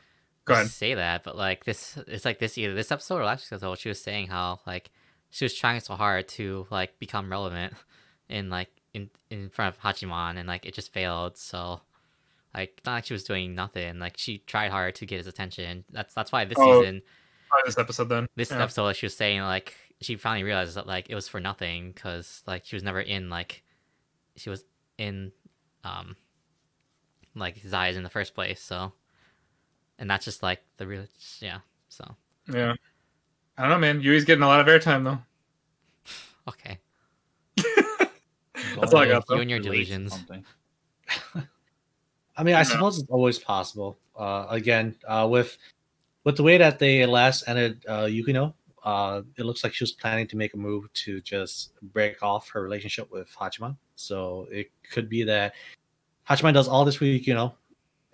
go 0.47 0.55
you 0.55 0.61
ahead. 0.61 0.69
say 0.71 0.95
that, 0.95 1.23
but 1.25 1.37
like 1.37 1.65
this, 1.65 1.99
it's 2.07 2.25
like 2.25 2.39
this 2.39 2.57
either 2.57 2.73
this 2.75 2.91
episode 2.93 3.19
or 3.21 3.25
last 3.25 3.53
episode. 3.53 3.79
She 3.79 3.89
was 3.91 4.01
saying 4.01 4.29
how 4.29 4.61
like 4.67 4.91
she 5.31 5.45
was 5.45 5.53
trying 5.55 5.81
so 5.81 5.95
hard 5.97 6.29
to 6.29 6.67
like 6.71 6.99
become 6.99 7.31
relevant 7.31 7.75
in 8.29 8.49
like 8.49 8.69
in 8.95 9.11
in 9.29 9.51
front 9.51 9.75
of 9.77 9.83
Hachiman, 9.83 10.37
and 10.39 10.47
like 10.49 10.65
it 10.65 10.73
just 10.73 10.93
failed. 10.93 11.37
So 11.37 11.81
like 12.57 12.81
not 12.87 12.95
like 12.95 13.05
she 13.07 13.13
was 13.13 13.23
doing 13.25 13.55
nothing. 13.55 13.99
Like 13.99 14.15
she 14.17 14.39
tried 14.39 14.71
hard 14.71 14.95
to 14.97 15.07
get 15.07 15.19
his 15.19 15.27
attention. 15.27 15.85
That's 15.93 16.13
that's 16.15 16.33
why 16.33 16.45
this 16.47 16.57
Oh, 16.59 16.81
season, 16.81 17.03
this 17.65 17.79
episode 17.79 18.09
then. 18.09 18.27
this 18.35 18.51
Yeah. 18.51 18.63
episode, 18.63 18.85
like, 18.85 18.97
she 18.97 19.07
was 19.07 19.17
saying 19.17 19.43
like 19.43 19.75
she 20.01 20.17
finally 20.17 20.43
realized 20.43 20.75
that 20.77 20.87
like 20.87 21.09
it 21.11 21.15
was 21.15 21.29
for 21.29 21.41
nothing 21.41 21.93
because 21.93 22.43
like 22.47 22.65
she 22.65 22.75
was 22.77 22.83
never 22.83 23.01
in 23.01 23.31
like 23.31 23.63
she 24.37 24.51
was 24.51 24.65
in 24.99 25.33
um 25.85 26.17
like 27.35 27.57
his 27.57 27.73
eyes 27.75 27.97
in 27.97 28.03
the 28.03 28.11
first 28.11 28.35
place. 28.35 28.61
So 28.61 28.93
and 29.99 30.09
that's 30.11 30.25
just 30.25 30.43
like 30.43 30.61
the 30.79 30.87
real 30.87 31.05
yeah. 31.41 31.59
So 31.89 32.17
Yeah. 32.53 32.75
I 33.59 33.63
don't 33.63 33.71
know, 33.71 33.79
man. 33.79 34.01
Yui's 34.03 34.25
getting 34.25 34.43
a 34.43 34.47
lot 34.49 34.61
of 34.61 34.67
airtime 34.67 35.05
though. 35.05 35.19
okay. 36.49 36.79
That's 38.77 38.93
all 38.93 39.01
I 39.01 39.07
got. 39.09 39.25
You 39.31 39.37
Though. 39.37 39.41
and 39.41 39.51
your 39.51 39.61
delusions. 39.61 40.19
I 42.37 42.43
mean, 42.43 42.55
I 42.55 42.59
Yeah. 42.59 42.65
suppose 42.65 42.99
it's 42.99 43.11
always 43.11 43.39
possible. 43.39 43.99
Uh, 44.15 44.47
again, 44.51 44.95
uh, 45.07 45.27
with 45.31 45.57
with 46.25 46.37
the 46.37 46.43
way 46.43 46.59
that 46.59 46.79
they 46.79 47.07
last 47.07 47.45
ended 47.47 47.85
uh, 47.89 48.05
Yukino, 48.07 48.53
uh, 48.83 49.23
it 49.37 49.45
looks 49.45 49.63
like 49.63 49.73
she 49.75 49.85
was 49.85 49.93
planning 49.93 50.27
to 50.27 50.37
make 50.37 50.55
a 50.55 50.57
move 50.57 50.93
to 50.93 51.21
just 51.21 51.73
break 51.93 52.21
off 52.23 52.49
her 52.49 52.63
relationship 52.63 53.11
with 53.13 53.31
Hachiman. 53.31 53.77
So 53.95 54.49
it 54.51 54.71
could 54.91 55.09
be 55.09 55.23
that 55.25 55.55
Hachiman 56.29 56.53
does 56.55 56.67
all 56.69 56.85
this 56.85 56.99
with 56.99 57.09
Yukino, 57.11 57.55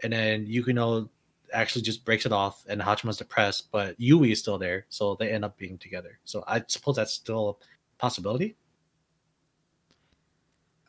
and 0.03 0.12
then 0.12 0.47
Yukino 0.47 1.09
actually 1.55 1.83
just 1.83 2.05
breaks 2.05 2.27
it 2.27 2.33
off, 2.33 2.64
and 2.68 2.81
Hachiman's 2.81 3.16
depressed, 3.18 3.70
but 3.73 3.99
Yui 3.99 4.33
is 4.33 4.39
still 4.41 4.59
there, 4.59 4.85
so 4.91 5.14
they 5.14 5.31
end 5.31 5.45
up 5.45 5.57
being 5.57 5.79
together. 5.79 6.18
So 6.25 6.45
I 6.47 6.62
suppose 6.66 6.97
that's 6.97 7.12
still 7.14 7.59
a 7.61 7.99
possibility. 7.99 8.57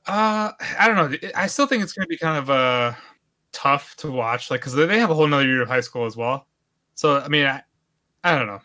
Uh, 0.06 0.52
I 0.80 0.88
don't 0.88 1.12
know. 1.12 1.18
I 1.36 1.48
still 1.48 1.66
think 1.68 1.84
it's 1.84 1.94
going 1.94 2.04
to 2.06 2.10
be 2.10 2.18
kind 2.18 2.38
of 2.38 2.50
uh 2.50 2.94
tough 3.54 3.95
to 3.97 4.12
watch, 4.12 4.51
like 4.51 4.60
because 4.60 4.74
they 4.74 4.99
have 4.99 5.12
a 5.12 5.14
whole 5.14 5.28
nother 5.28 5.45
year 5.45 5.62
of 5.62 5.70
high 5.70 5.80
school 5.80 6.06
as 6.06 6.18
well. 6.18 6.47
So 6.95 7.20
I 7.20 7.28
mean, 7.30 7.45
I, 7.45 7.62
I 8.24 8.38
don't 8.38 8.47
know. 8.47 8.60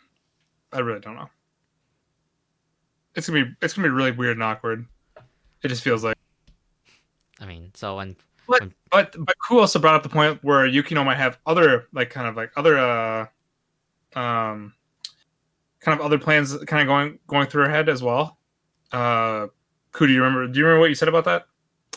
I 0.73 0.81
really 0.81 1.01
don't 1.01 1.15
know. 1.15 1.29
It's 3.15 3.29
gonna 3.29 3.45
be 3.45 3.53
it's 3.63 3.75
gonna 3.75 3.87
be 3.87 3.93
really 3.93 4.11
weird 4.11 4.37
and 4.37 4.43
awkward. 4.43 4.87
It 5.63 5.69
just 5.69 5.83
feels 5.83 6.03
like. 6.03 6.17
I 7.41 7.47
mean, 7.47 7.71
so 7.75 7.97
when 7.97 8.17
But 8.91 9.15
but 9.19 9.35
Ku 9.47 9.59
also 9.59 9.79
brought 9.79 9.95
up 9.95 10.03
the 10.03 10.09
point 10.09 10.43
where 10.43 10.67
Yukino 10.67 11.05
might 11.05 11.17
have 11.17 11.39
other 11.47 11.87
like 11.93 12.11
kind 12.11 12.27
of 12.27 12.37
like 12.37 12.51
other 12.57 12.79
uh 12.79 13.27
um 14.15 14.73
kind 15.81 15.99
of 15.99 16.05
other 16.05 16.19
plans 16.19 16.57
kind 16.65 16.83
of 16.83 16.87
going 16.87 17.19
going 17.27 17.47
through 17.47 17.65
her 17.65 17.71
head 17.71 17.89
as 17.89 18.03
well. 18.03 18.39
Uh 18.93 19.49
Ku, 19.93 20.07
do 20.07 20.13
you 20.13 20.23
remember 20.23 20.47
do 20.49 20.59
you 20.59 20.65
remember 20.65 20.81
what 20.81 20.89
you 20.89 20.95
said 20.95 21.09
about 21.09 21.25
that? 21.25 21.47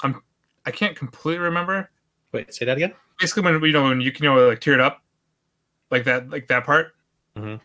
I'm 0.03 0.21
I 0.65 0.71
can't 0.71 0.95
completely 0.95 1.39
remember. 1.39 1.89
Wait, 2.31 2.53
say 2.53 2.65
that 2.65 2.77
again. 2.77 2.93
Basically 3.19 3.43
when 3.43 3.61
you 3.61 3.71
know 3.71 3.83
when 3.83 3.99
Yukino 3.99 4.49
like 4.49 4.59
teared 4.59 4.79
up 4.79 5.01
like 5.89 6.05
that 6.05 6.29
like 6.29 6.47
that 6.47 6.65
part. 6.65 6.93
Mhm. 7.37 7.59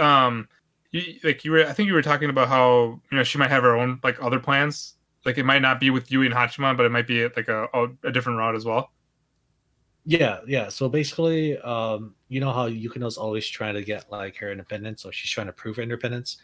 Um 0.00 0.48
you, 0.90 1.18
like 1.24 1.44
you 1.44 1.52
were 1.52 1.66
I 1.66 1.72
think 1.72 1.88
you 1.88 1.94
were 1.94 2.02
talking 2.02 2.30
about 2.30 2.48
how 2.48 3.00
you 3.10 3.16
know 3.16 3.24
she 3.24 3.38
might 3.38 3.50
have 3.50 3.62
her 3.62 3.76
own 3.76 4.00
like 4.02 4.22
other 4.22 4.38
plans. 4.38 4.94
Like 5.24 5.38
it 5.38 5.44
might 5.44 5.62
not 5.62 5.80
be 5.80 5.90
with 5.90 6.10
Yui 6.12 6.26
and 6.26 6.34
Hachiman, 6.34 6.76
but 6.76 6.84
it 6.86 6.92
might 6.92 7.06
be 7.06 7.24
like 7.24 7.48
a, 7.48 7.66
a, 8.02 8.12
different 8.12 8.38
route 8.38 8.54
as 8.54 8.66
well. 8.66 8.90
Yeah, 10.04 10.40
yeah. 10.46 10.68
So 10.68 10.88
basically, 10.88 11.56
um, 11.58 12.14
you 12.28 12.40
know 12.40 12.52
how 12.52 12.68
Yukino's 12.68 13.16
always 13.16 13.48
trying 13.48 13.72
to 13.74 13.82
get 13.82 14.10
like 14.12 14.36
her 14.36 14.52
independence, 14.52 15.02
so 15.02 15.10
she's 15.10 15.30
trying 15.30 15.46
to 15.46 15.52
prove 15.52 15.76
her 15.76 15.82
independence. 15.82 16.36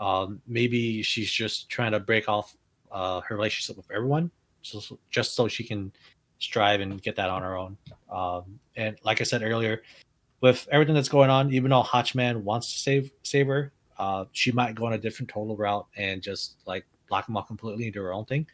Um, 0.00 0.40
maybe 0.46 1.02
she's 1.02 1.30
just 1.30 1.68
trying 1.68 1.92
to 1.92 2.00
break 2.00 2.28
off 2.28 2.56
uh, 2.90 3.20
her 3.20 3.36
relationship 3.36 3.76
with 3.76 3.90
everyone, 3.94 4.30
so, 4.62 4.80
so- 4.80 4.98
just 5.10 5.34
so 5.34 5.46
she 5.46 5.62
can 5.62 5.92
strive 6.44 6.80
and 6.80 7.02
get 7.02 7.16
that 7.16 7.30
on 7.30 7.42
her 7.42 7.56
own. 7.56 7.76
Um, 8.10 8.60
and 8.76 8.96
like 9.04 9.20
I 9.20 9.24
said 9.24 9.42
earlier, 9.42 9.82
with 10.40 10.68
everything 10.70 10.94
that's 10.94 11.08
going 11.08 11.30
on, 11.30 11.52
even 11.52 11.70
though 11.70 11.82
Hachiman 11.82 12.42
wants 12.42 12.84
to 12.84 13.10
save 13.22 13.46
her, 13.46 13.72
uh, 13.98 14.24
she 14.32 14.52
might 14.52 14.74
go 14.74 14.86
on 14.86 14.92
a 14.92 14.98
different 14.98 15.30
total 15.30 15.56
route 15.56 15.86
and 15.96 16.22
just 16.22 16.56
like 16.66 16.84
block 17.08 17.28
him 17.28 17.36
off 17.36 17.46
completely 17.46 17.90
do 17.90 18.02
her 18.02 18.12
own 18.12 18.24
thing. 18.24 18.46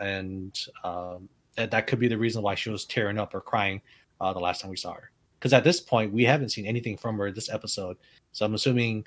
and 0.00 0.66
um, 0.82 1.28
that, 1.56 1.70
that 1.70 1.86
could 1.86 1.98
be 1.98 2.08
the 2.08 2.18
reason 2.18 2.42
why 2.42 2.54
she 2.54 2.70
was 2.70 2.84
tearing 2.84 3.18
up 3.18 3.34
or 3.34 3.40
crying 3.40 3.80
uh, 4.20 4.32
the 4.32 4.40
last 4.40 4.60
time 4.60 4.70
we 4.70 4.76
saw 4.76 4.92
her. 4.92 5.10
Because 5.38 5.52
at 5.52 5.64
this 5.64 5.80
point, 5.80 6.12
we 6.12 6.24
haven't 6.24 6.50
seen 6.50 6.66
anything 6.66 6.96
from 6.96 7.18
her 7.18 7.30
this 7.30 7.50
episode, 7.50 7.96
so 8.32 8.46
I'm 8.46 8.54
assuming 8.54 9.04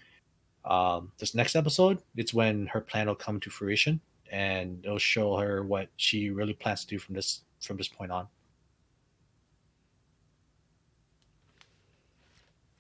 um, 0.66 1.12
this 1.18 1.34
next 1.34 1.56
episode 1.56 2.00
it's 2.16 2.34
when 2.34 2.68
her 2.68 2.82
plan 2.82 3.08
will 3.08 3.16
come 3.16 3.40
to 3.40 3.50
fruition, 3.50 4.00
and 4.32 4.84
it'll 4.84 5.00
show 5.00 5.36
her 5.38 5.64
what 5.64 5.90
she 5.98 6.30
really 6.30 6.54
plans 6.54 6.82
to 6.82 6.88
do 6.88 7.00
from 7.00 7.16
this 7.16 7.42
from 7.66 7.78
this 7.78 7.88
point 7.88 8.12
on. 8.12 8.28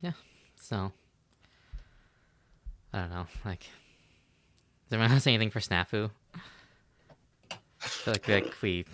Yeah. 0.01 0.11
So 0.61 0.91
I 2.93 2.99
don't 2.99 3.09
know. 3.09 3.27
Like, 3.43 3.61
does 4.89 4.93
anyone 4.93 5.11
else 5.11 5.27
anything 5.27 5.49
for 5.49 5.59
Snafu? 5.59 6.09
I 7.51 7.87
feel 7.87 8.13
like, 8.13 8.27
like 8.27 8.53
we 8.61 8.85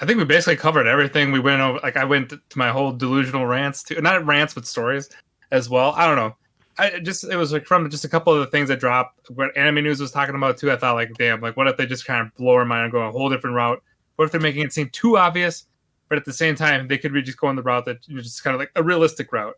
I 0.00 0.06
think 0.06 0.18
we 0.18 0.24
basically 0.24 0.56
covered 0.56 0.86
everything. 0.86 1.30
We 1.30 1.40
went 1.40 1.60
over, 1.60 1.78
like, 1.82 1.96
I 1.96 2.04
went 2.04 2.30
to 2.30 2.58
my 2.58 2.70
whole 2.70 2.92
delusional 2.92 3.46
rants 3.46 3.82
too, 3.82 4.00
not 4.00 4.24
rants, 4.24 4.54
but 4.54 4.66
stories 4.66 5.10
as 5.50 5.68
well. 5.68 5.92
I 5.96 6.06
don't 6.06 6.16
know. 6.16 6.36
I 6.78 7.00
just, 7.00 7.24
it 7.24 7.36
was 7.36 7.52
like 7.52 7.66
from 7.66 7.90
just 7.90 8.06
a 8.06 8.08
couple 8.08 8.32
of 8.32 8.40
the 8.40 8.46
things 8.46 8.68
that 8.68 8.80
dropped. 8.80 9.28
What 9.30 9.54
Anime 9.56 9.84
News 9.84 10.00
was 10.00 10.10
talking 10.10 10.34
about 10.34 10.56
too. 10.56 10.72
I 10.72 10.76
thought, 10.76 10.94
like, 10.94 11.12
damn, 11.18 11.40
like, 11.42 11.56
what 11.56 11.66
if 11.66 11.76
they 11.76 11.84
just 11.84 12.06
kind 12.06 12.26
of 12.26 12.34
blow 12.36 12.54
our 12.54 12.64
mind 12.64 12.84
and 12.84 12.92
go 12.92 13.02
a 13.02 13.10
whole 13.10 13.28
different 13.28 13.56
route? 13.56 13.82
What 14.20 14.26
if 14.26 14.32
they're 14.32 14.40
making 14.42 14.66
it 14.66 14.72
seem 14.74 14.90
too 14.90 15.16
obvious, 15.16 15.64
but 16.10 16.18
at 16.18 16.26
the 16.26 16.32
same 16.34 16.54
time, 16.54 16.88
they 16.88 16.98
could 16.98 17.14
be 17.14 17.22
just 17.22 17.38
going 17.38 17.56
the 17.56 17.62
route 17.62 17.86
that 17.86 18.06
you 18.06 18.16
know, 18.16 18.20
just 18.20 18.44
kind 18.44 18.54
of 18.54 18.60
like 18.60 18.70
a 18.76 18.82
realistic 18.82 19.32
route. 19.32 19.54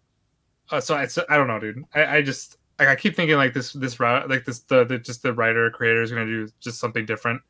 Uh, 0.70 0.80
so 0.80 0.94
I, 0.94 1.08
I 1.28 1.36
don't 1.36 1.48
know, 1.48 1.58
dude. 1.58 1.82
I, 1.96 2.18
I 2.18 2.22
just, 2.22 2.58
like, 2.78 2.86
I 2.86 2.94
keep 2.94 3.16
thinking 3.16 3.34
like 3.34 3.54
this, 3.54 3.72
this 3.72 3.98
route, 3.98 4.30
like 4.30 4.44
this, 4.44 4.60
the, 4.60 4.84
the 4.84 5.00
just 5.00 5.24
the 5.24 5.32
writer 5.32 5.68
creator 5.70 6.00
is 6.00 6.12
going 6.12 6.24
to 6.24 6.46
do 6.46 6.52
just 6.60 6.78
something 6.78 7.04
different 7.04 7.42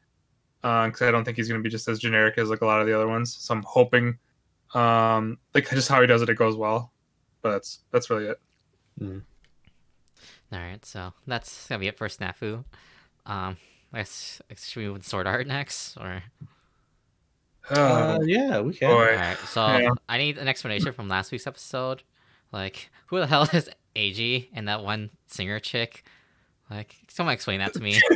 because 0.62 1.02
uh, 1.02 1.08
I 1.08 1.10
don't 1.10 1.22
think 1.22 1.36
he's 1.36 1.48
going 1.48 1.60
to 1.60 1.62
be 1.62 1.68
just 1.68 1.86
as 1.86 1.98
generic 1.98 2.38
as 2.38 2.48
like 2.48 2.62
a 2.62 2.64
lot 2.64 2.80
of 2.80 2.86
the 2.86 2.94
other 2.94 3.08
ones. 3.08 3.36
So 3.38 3.52
I'm 3.52 3.62
hoping, 3.66 4.16
um, 4.72 5.36
like 5.52 5.68
just 5.68 5.90
how 5.90 6.00
he 6.00 6.06
does 6.06 6.22
it, 6.22 6.30
it 6.30 6.38
goes 6.38 6.56
well. 6.56 6.92
But 7.42 7.50
that's 7.50 7.80
that's 7.90 8.08
really 8.08 8.24
it. 8.24 8.40
Mm. 8.98 9.20
All 10.50 10.58
right, 10.58 10.82
so 10.82 11.12
that's 11.26 11.68
gonna 11.68 11.80
be 11.80 11.88
it 11.88 11.98
for 11.98 12.08
Snafu. 12.08 12.64
Um, 13.26 13.58
I 13.92 13.98
guess 13.98 14.40
should 14.56 14.80
we 14.80 14.86
move 14.86 14.94
with 14.94 15.06
Sword 15.06 15.26
Art 15.26 15.46
next, 15.46 15.98
or 15.98 16.22
Uh, 17.70 18.18
Oh, 18.20 18.24
yeah, 18.24 18.60
we 18.60 18.74
can. 18.74 18.90
boy. 18.90 18.94
all 19.10 19.16
right? 19.16 19.36
So 19.38 19.64
Yeah. 19.66 19.90
I 20.08 20.18
need 20.18 20.38
an 20.38 20.48
explanation 20.48 20.92
from 20.92 21.08
last 21.08 21.30
week's 21.32 21.46
episode. 21.46 22.02
Like, 22.52 22.90
who 23.06 23.18
the 23.18 23.26
hell 23.26 23.42
is 23.52 23.70
AG 23.96 24.50
and 24.54 24.68
that 24.68 24.82
one 24.82 25.10
singer 25.26 25.58
chick? 25.60 26.04
Like, 26.70 26.96
someone 27.08 27.34
explain 27.34 27.60
that 27.60 27.72
to 27.74 27.80
me. 27.80 28.00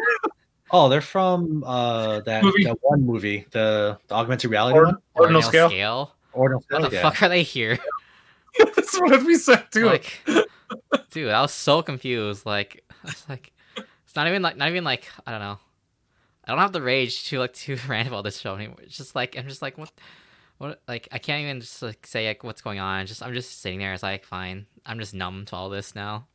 Oh, 0.72 0.88
they're 0.88 1.00
from 1.00 1.62
uh 1.64 2.18
that, 2.22 2.42
that 2.42 2.78
one 2.82 3.06
movie, 3.06 3.46
the, 3.52 3.98
the 4.08 4.14
augmented 4.16 4.50
reality 4.50 4.76
Or- 4.76 4.86
one. 4.86 4.96
Ordinal 5.14 5.42
Ordinal 5.44 5.68
scale? 5.70 6.14
Ordinal 6.32 6.58
What 6.68 6.78
Scale, 6.80 6.90
the 6.90 6.96
yeah. 6.96 7.02
fuck 7.02 7.22
are 7.22 7.28
they 7.28 7.44
here? 7.44 7.78
that's 8.74 8.98
what 8.98 9.24
we 9.24 9.36
said 9.36 9.64
too. 9.70 9.86
Like, 9.86 10.26
dude, 11.10 11.30
I 11.30 11.40
was 11.40 11.52
so 11.52 11.82
confused. 11.82 12.44
Like, 12.46 12.82
I 13.04 13.06
was 13.06 13.24
like, 13.28 13.52
it's 13.76 14.16
not 14.16 14.26
even 14.26 14.42
like, 14.42 14.56
not 14.56 14.68
even 14.68 14.82
like, 14.82 15.06
I 15.24 15.30
don't 15.30 15.40
know. 15.40 15.58
I 16.46 16.52
don't 16.52 16.60
have 16.60 16.72
the 16.72 16.82
rage 16.82 17.24
to 17.30 17.38
like 17.38 17.52
to 17.64 17.76
rant 17.88 18.08
about 18.08 18.24
this 18.24 18.38
show 18.38 18.54
anymore. 18.54 18.76
It's 18.82 18.96
just 18.96 19.14
like 19.14 19.36
I'm 19.36 19.48
just 19.48 19.62
like 19.62 19.76
what, 19.78 19.90
what 20.58 20.80
like 20.88 21.08
I 21.12 21.18
can't 21.18 21.42
even 21.42 21.60
just 21.60 21.82
like 21.82 22.06
say 22.06 22.28
like 22.28 22.44
what's 22.44 22.60
going 22.62 22.78
on. 22.78 23.06
Just 23.06 23.22
I'm 23.22 23.34
just 23.34 23.60
sitting 23.60 23.78
there. 23.78 23.92
It's 23.92 24.02
like 24.02 24.24
fine. 24.24 24.66
I'm 24.84 24.98
just 24.98 25.14
numb 25.14 25.44
to 25.46 25.56
all 25.56 25.68
this 25.70 25.94
now. 25.94 26.26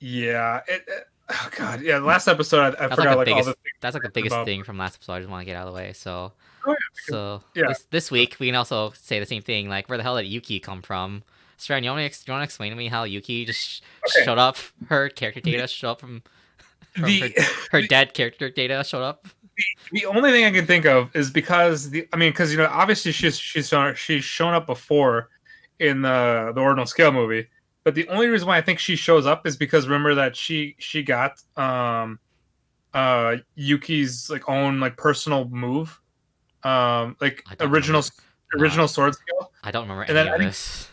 yeah. 0.00 0.60
It, 0.68 0.84
it- 0.86 1.08
oh 1.30 1.48
god. 1.56 1.80
Yeah. 1.80 1.98
The 2.00 2.04
Last 2.04 2.28
episode, 2.28 2.74
I, 2.78 2.84
I 2.86 2.88
forgot 2.88 3.16
like 3.16 3.16
like, 3.16 3.26
the 3.26 3.32
all 3.32 3.44
the. 3.44 3.56
That's 3.80 3.94
like 3.94 4.02
the 4.02 4.10
biggest 4.10 4.34
about- 4.34 4.46
thing 4.46 4.62
from 4.64 4.78
last 4.78 4.96
episode. 4.96 5.12
I 5.14 5.18
just 5.20 5.30
want 5.30 5.42
to 5.42 5.46
get 5.46 5.56
out 5.56 5.66
of 5.66 5.72
the 5.72 5.76
way. 5.76 5.92
So, 5.92 6.32
Oh, 6.66 6.70
yeah, 6.70 6.76
so 7.12 7.42
yeah. 7.54 7.68
This, 7.68 7.86
this 7.90 8.10
week 8.10 8.36
we 8.40 8.46
can 8.46 8.54
also 8.54 8.92
say 8.96 9.20
the 9.20 9.26
same 9.26 9.42
thing. 9.42 9.68
Like, 9.68 9.88
where 9.88 9.98
the 9.98 10.02
hell 10.02 10.16
did 10.16 10.26
Yuki 10.26 10.60
come 10.60 10.80
from? 10.82 11.22
Stran, 11.58 11.84
you 11.84 11.90
want 11.90 12.10
to 12.12 12.18
you 12.26 12.32
want 12.32 12.40
to 12.40 12.44
explain 12.44 12.70
to 12.72 12.76
me 12.76 12.88
how 12.88 13.04
Yuki 13.04 13.44
just 13.44 13.82
Okay. 14.08 14.24
showed 14.24 14.38
up? 14.38 14.56
Her 14.88 15.08
character 15.10 15.40
data 15.40 15.66
showed 15.66 15.90
up 15.90 16.00
from 16.00 16.22
The, 16.96 17.34
her, 17.36 17.42
her 17.72 17.82
dead 17.86 18.14
character 18.14 18.48
data 18.50 18.84
showed 18.84 19.02
up. 19.02 19.26
the 19.92 20.06
only 20.06 20.30
thing 20.32 20.44
I 20.44 20.50
can 20.50 20.66
think 20.66 20.84
of 20.84 21.14
is 21.14 21.30
because 21.30 21.90
the 21.90 22.06
I 22.12 22.16
mean 22.16 22.30
because 22.32 22.50
you 22.52 22.58
know 22.58 22.66
obviously 22.70 23.12
she's 23.12 23.38
she's 23.38 23.68
shown, 23.68 23.94
she's 23.94 24.24
shown 24.24 24.54
up 24.54 24.66
before 24.66 25.28
in 25.80 26.02
the 26.02 26.52
the 26.54 26.60
ordinal 26.60 26.86
scale 26.86 27.12
movie, 27.12 27.48
but 27.84 27.94
the 27.94 28.06
only 28.08 28.28
reason 28.28 28.46
why 28.48 28.56
I 28.58 28.62
think 28.62 28.78
she 28.78 28.96
shows 28.96 29.26
up 29.26 29.46
is 29.46 29.56
because 29.56 29.86
remember 29.86 30.14
that 30.16 30.36
she 30.36 30.76
she 30.78 31.02
got 31.02 31.40
um 31.56 32.18
uh 32.94 33.36
Yuki's 33.56 34.30
like 34.30 34.48
own 34.48 34.78
like 34.80 34.96
personal 34.96 35.48
move, 35.48 36.00
um 36.62 37.16
like 37.20 37.44
original 37.60 38.02
remember. 38.02 38.64
original 38.64 38.88
sword 38.88 39.14
skill. 39.14 39.50
I 39.64 39.70
don't 39.70 39.82
remember 39.82 40.02
And 40.02 40.16
then 40.16 40.28
I 40.28 40.38
think- 40.38 40.50
this. 40.50 40.88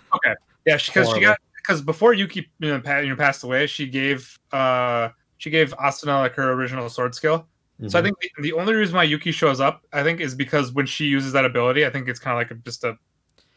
Yeah, 0.65 0.77
because 0.77 1.07
she, 1.09 1.13
she 1.15 1.21
got 1.21 1.37
because 1.57 1.81
before 1.81 2.13
Yuki 2.13 2.49
you 2.59 2.79
know 2.79 3.15
passed 3.15 3.43
away, 3.43 3.65
she 3.67 3.87
gave 3.87 4.37
uh 4.51 5.09
she 5.41 5.49
gave 5.49 5.73
Asuna 5.77 6.19
like 6.19 6.35
her 6.35 6.51
original 6.51 6.87
sword 6.87 7.15
skill. 7.15 7.47
So 7.87 7.97
I 7.97 8.01
Mhm. 8.01 8.05
think 8.05 8.17
the, 8.37 8.43
the 8.43 8.53
only 8.53 8.75
reason 8.75 8.95
why 8.95 9.05
Yuki 9.05 9.31
shows 9.31 9.59
up, 9.59 9.81
I 9.91 10.03
think, 10.03 10.21
is 10.21 10.35
because 10.35 10.71
when 10.71 10.85
she 10.85 11.05
uses 11.05 11.33
that 11.33 11.45
ability, 11.45 11.83
I 11.83 11.89
think 11.89 12.07
it's 12.07 12.19
kind 12.19 12.33
of 12.33 12.37
like 12.37 12.51
a, 12.51 12.61
just 12.63 12.83
a 12.83 12.95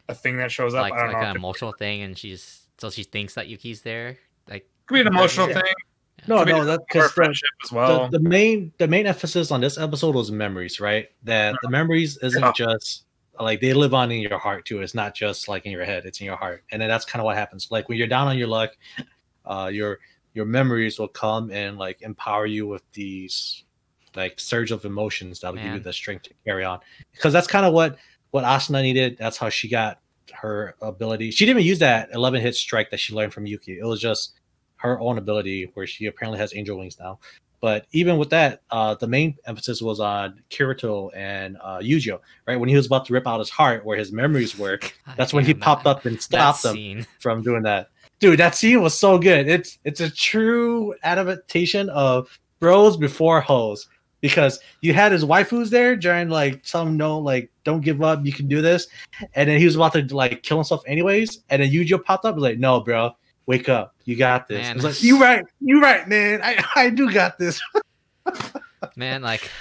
a 0.09 0.15
thing 0.15 0.37
that 0.37 0.51
shows 0.51 0.73
up. 0.73 0.81
like 0.81 0.93
I 0.93 0.97
don't 1.03 1.07
like 1.13 1.13
know. 1.13 1.19
an 1.21 1.29
if 1.29 1.35
it 1.35 1.37
emotional 1.37 1.73
thing, 1.73 2.01
and 2.01 2.17
she's 2.17 2.65
so 2.79 2.89
she 2.89 3.03
thinks 3.03 3.35
that 3.35 3.47
Yuki's 3.47 3.81
there. 3.81 4.17
Like, 4.49 4.67
could 4.87 4.95
be 4.95 5.01
an 5.01 5.07
emotional 5.07 5.47
Yeah. 5.47 5.61
thing, 5.61 5.73
no, 6.27 6.39
could 6.39 6.47
no, 6.49 6.65
that 6.65 6.79
or 6.79 6.85
because 6.87 7.09
the, 7.09 7.13
friendship 7.13 7.49
as 7.63 7.71
well. 7.71 8.09
the, 8.09 8.17
the 8.17 8.23
main 8.27 8.71
the 8.79 8.87
main 8.87 9.05
emphasis 9.05 9.51
on 9.51 9.61
this 9.61 9.77
episode 9.77 10.15
was 10.15 10.31
memories, 10.31 10.79
right? 10.79 11.09
That 11.23 11.55
the 11.61 11.69
memories 11.69 12.17
isn't 12.23 12.41
Yeah. 12.41 12.51
just 12.55 13.05
like 13.39 13.61
they 13.61 13.73
live 13.73 13.93
on 13.93 14.11
in 14.11 14.21
your 14.21 14.39
heart 14.39 14.65
too. 14.65 14.81
It's 14.81 14.95
not 14.95 15.13
just 15.13 15.47
like 15.47 15.67
in 15.67 15.71
your 15.71 15.85
head; 15.85 16.05
it's 16.07 16.19
in 16.19 16.25
your 16.25 16.37
heart, 16.37 16.63
and 16.71 16.81
then 16.81 16.89
that's 16.89 17.05
kind 17.05 17.21
of 17.21 17.25
what 17.25 17.35
happens. 17.37 17.67
Like 17.69 17.89
when 17.89 17.97
you're 17.99 18.07
down 18.07 18.27
on 18.27 18.37
your 18.39 18.47
luck, 18.47 18.71
uh, 19.45 19.69
your 19.71 19.99
your 20.35 20.45
memories 20.45 20.99
will 20.99 21.07
come 21.07 21.49
and 21.49 21.77
like 21.77 22.01
empower 22.01 22.45
you 22.45 22.67
with 22.67 22.83
these 22.91 23.63
like 24.15 24.39
surge 24.39 24.71
of 24.71 24.85
emotions 24.85 25.39
that'll 25.39 25.57
give 25.57 25.73
you 25.73 25.79
the 25.79 25.93
strength 25.93 26.23
to 26.23 26.33
carry 26.45 26.63
on. 26.63 26.79
Because 27.13 27.33
that's 27.33 27.47
kind 27.47 27.65
of 27.65 27.73
what 27.73 27.97
what 28.31 28.43
Asuna 28.43 28.81
needed. 28.81 29.17
That's 29.17 29.37
how 29.37 29.49
she 29.49 29.67
got 29.67 29.99
her 30.33 30.75
ability. 30.81 31.31
She 31.31 31.45
didn't 31.45 31.59
even 31.59 31.67
use 31.67 31.79
that 31.79 32.09
11 32.13 32.41
hit 32.41 32.55
strike 32.55 32.91
that 32.91 32.99
she 32.99 33.13
learned 33.13 33.33
from 33.33 33.45
Yuki. 33.45 33.79
It 33.79 33.85
was 33.85 34.01
just 34.01 34.33
her 34.77 34.99
own 34.99 35.17
ability 35.17 35.71
where 35.73 35.87
she 35.87 36.05
apparently 36.05 36.39
has 36.39 36.53
angel 36.53 36.77
wings 36.77 36.99
now. 36.99 37.19
But 37.61 37.87
even 37.93 38.17
with 38.17 38.29
that, 38.29 38.61
uh, 38.69 38.95
the 38.95 39.07
main 39.07 39.37
emphasis 39.47 39.81
was 39.81 39.99
on 39.99 40.41
Kirito 40.51 41.09
and 41.15 41.57
uh, 41.63 41.79
Eugeo, 41.79 42.19
right? 42.45 42.57
When 42.57 42.69
he 42.69 42.75
was 42.75 42.85
about 42.85 43.05
to 43.07 43.13
rip 43.13 43.25
out 43.25 43.39
his 43.39 43.49
heart, 43.49 43.83
where 43.85 43.97
his 43.97 44.11
memories 44.11 44.57
were, 44.57 44.79
that's 45.17 45.33
when 45.33 45.45
he 45.45 45.53
popped 45.53 45.87
up 45.87 46.05
and 46.05 46.21
stopped 46.21 46.61
them 46.61 47.05
from 47.19 47.41
doing 47.41 47.63
that. 47.63 47.89
Dude, 48.25 48.39
that 48.39 48.55
scene 48.55 48.81
was 48.81 48.97
so 48.97 49.19
good. 49.19 49.47
It's 49.47 49.77
it's 49.83 49.99
a 49.99 50.09
true 50.09 50.95
adaptation 51.03 51.91
of 51.91 52.27
bros 52.59 52.97
before 52.97 53.39
hoes 53.39 53.87
because 54.19 54.59
you 54.81 54.95
had 54.95 55.11
his 55.11 55.23
waifus 55.23 55.69
there 55.69 55.95
during 55.95 56.29
like 56.29 56.65
some 56.65 56.97
no 56.97 57.19
like 57.19 57.51
don't 57.65 57.81
give 57.81 58.01
up, 58.01 58.25
you 58.25 58.33
can 58.33 58.47
do 58.47 58.63
this, 58.63 58.87
and 59.35 59.47
then 59.47 59.59
he 59.59 59.65
was 59.65 59.75
about 59.75 59.93
to 59.93 60.03
like 60.15 60.41
kill 60.41 60.57
himself 60.57 60.81
anyways, 60.87 61.43
and 61.51 61.61
then 61.61 61.69
Eugeo 61.69 62.03
popped 62.03 62.25
up 62.25 62.33
was 62.33 62.41
like, 62.41 62.57
no, 62.57 62.79
bro, 62.79 63.11
wake 63.45 63.69
up, 63.69 63.93
you 64.05 64.15
got 64.15 64.47
this. 64.47 64.63
Man. 64.63 64.79
Like 64.79 65.03
you 65.03 65.21
right, 65.21 65.45
you 65.59 65.79
right, 65.79 66.09
man, 66.09 66.41
I 66.41 66.65
I 66.75 66.89
do 66.89 67.13
got 67.13 67.37
this. 67.37 67.61
Man, 68.95 69.21
like 69.21 69.51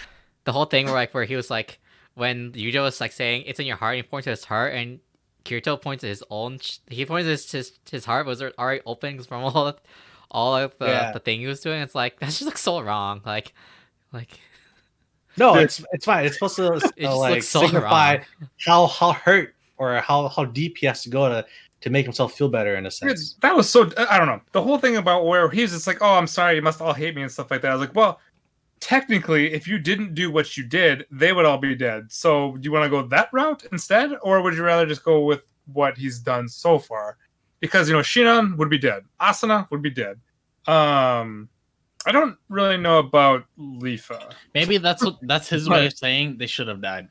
the 0.44 0.52
whole 0.52 0.64
thing 0.64 0.86
where 0.86 0.94
like 0.94 1.12
where 1.12 1.26
he 1.26 1.36
was 1.36 1.50
like 1.50 1.80
when 2.14 2.52
Eugeo 2.52 2.80
was 2.80 2.98
like 2.98 3.12
saying 3.12 3.42
it's 3.44 3.60
in 3.60 3.66
your 3.66 3.76
heart, 3.76 3.96
and 3.96 4.04
he 4.06 4.08
points 4.08 4.24
to 4.24 4.30
his 4.30 4.46
heart, 4.46 4.72
and 4.72 5.00
Kirito 5.44 5.80
points 5.80 6.00
to 6.02 6.06
his 6.08 6.22
own. 6.30 6.58
Sh- 6.58 6.78
he 6.88 7.04
points 7.04 7.26
to 7.26 7.30
his, 7.30 7.50
his 7.52 7.72
his 7.90 8.04
heart 8.04 8.26
was 8.26 8.42
already 8.42 8.80
open 8.86 9.22
from 9.22 9.42
all 9.44 9.66
of, 9.68 9.76
all 10.30 10.56
of 10.56 10.74
the, 10.78 10.86
Yeah. 10.86 11.12
the 11.12 11.20
thing 11.20 11.40
he 11.40 11.46
was 11.46 11.60
doing. 11.60 11.80
It's 11.82 11.94
like 11.94 12.18
that's 12.20 12.38
just 12.38 12.46
like 12.48 12.58
so 12.58 12.80
wrong. 12.80 13.20
Like, 13.24 13.52
like 14.12 14.30
No, 15.36 15.56
it's 15.56 15.84
it's 15.92 16.04
fine. 16.04 16.24
It's 16.24 16.34
supposed 16.36 16.56
to 16.56 16.72
uh, 16.74 16.80
just 16.80 16.96
like 16.98 17.34
looks 17.34 17.48
so 17.48 17.60
signify 17.66 18.16
wrong. 18.16 18.24
how 18.58 18.86
how 18.86 19.12
hurt 19.12 19.54
or 19.76 19.96
how 20.00 20.28
how 20.28 20.44
deep 20.44 20.78
he 20.78 20.86
has 20.86 21.02
to 21.02 21.10
go 21.10 21.28
to 21.28 21.44
to 21.80 21.90
make 21.90 22.04
himself 22.06 22.32
feel 22.32 22.48
better 22.48 22.76
in 22.76 22.86
a 22.86 22.88
Dude, 22.88 22.94
sense. 23.18 23.34
that 23.42 23.54
was 23.54 23.68
so. 23.68 23.90
I 24.08 24.16
don't 24.16 24.26
know. 24.28 24.40
The 24.52 24.62
whole 24.62 24.78
thing 24.78 24.96
about 24.96 25.26
where 25.26 25.50
he 25.50 25.60
was 25.62 25.72
just 25.72 25.86
like, 25.86 25.98
"Oh, 26.00 26.14
I'm 26.14 26.26
sorry, 26.26 26.54
you 26.56 26.62
must 26.62 26.80
all 26.80 26.94
hate 26.94 27.14
me" 27.14 27.20
and 27.22 27.30
stuff 27.30 27.50
like 27.50 27.60
that. 27.60 27.70
I 27.72 27.74
was 27.74 27.80
like, 27.86 27.94
"Well, 27.94 28.20
technically, 28.84 29.50
if 29.50 29.66
you 29.66 29.78
didn't 29.78 30.14
do 30.14 30.30
what 30.30 30.58
you 30.58 30.62
did, 30.62 31.06
they 31.10 31.32
would 31.32 31.46
all 31.46 31.56
be 31.56 31.74
dead. 31.74 32.12
So, 32.12 32.54
do 32.58 32.66
you 32.66 32.70
want 32.70 32.84
to 32.84 32.90
go 32.90 33.06
that 33.08 33.30
route 33.32 33.64
instead, 33.72 34.10
or 34.20 34.42
would 34.42 34.52
you 34.52 34.62
rather 34.62 34.84
just 34.84 35.02
go 35.02 35.24
with 35.24 35.42
what 35.72 35.96
he's 35.96 36.18
done 36.18 36.46
so 36.50 36.78
far? 36.78 37.16
Because 37.60 37.88
you 37.88 37.94
know, 37.94 38.02
Sinon 38.02 38.58
would 38.58 38.68
be 38.68 38.76
dead, 38.76 39.04
Asuna 39.18 39.70
would 39.70 39.80
be 39.80 39.88
dead. 39.88 40.20
Um, 40.66 41.48
I 42.04 42.12
don't 42.12 42.36
really 42.50 42.76
know 42.76 42.98
about 42.98 43.44
Leafa. 43.58 44.30
Maybe 44.52 44.76
that's 44.76 45.02
what 45.02 45.16
that's 45.22 45.48
his 45.48 45.66
way 45.66 45.86
of 45.86 45.94
saying 45.94 46.36
they 46.36 46.46
should 46.46 46.68
have 46.68 46.82
died. 46.82 47.08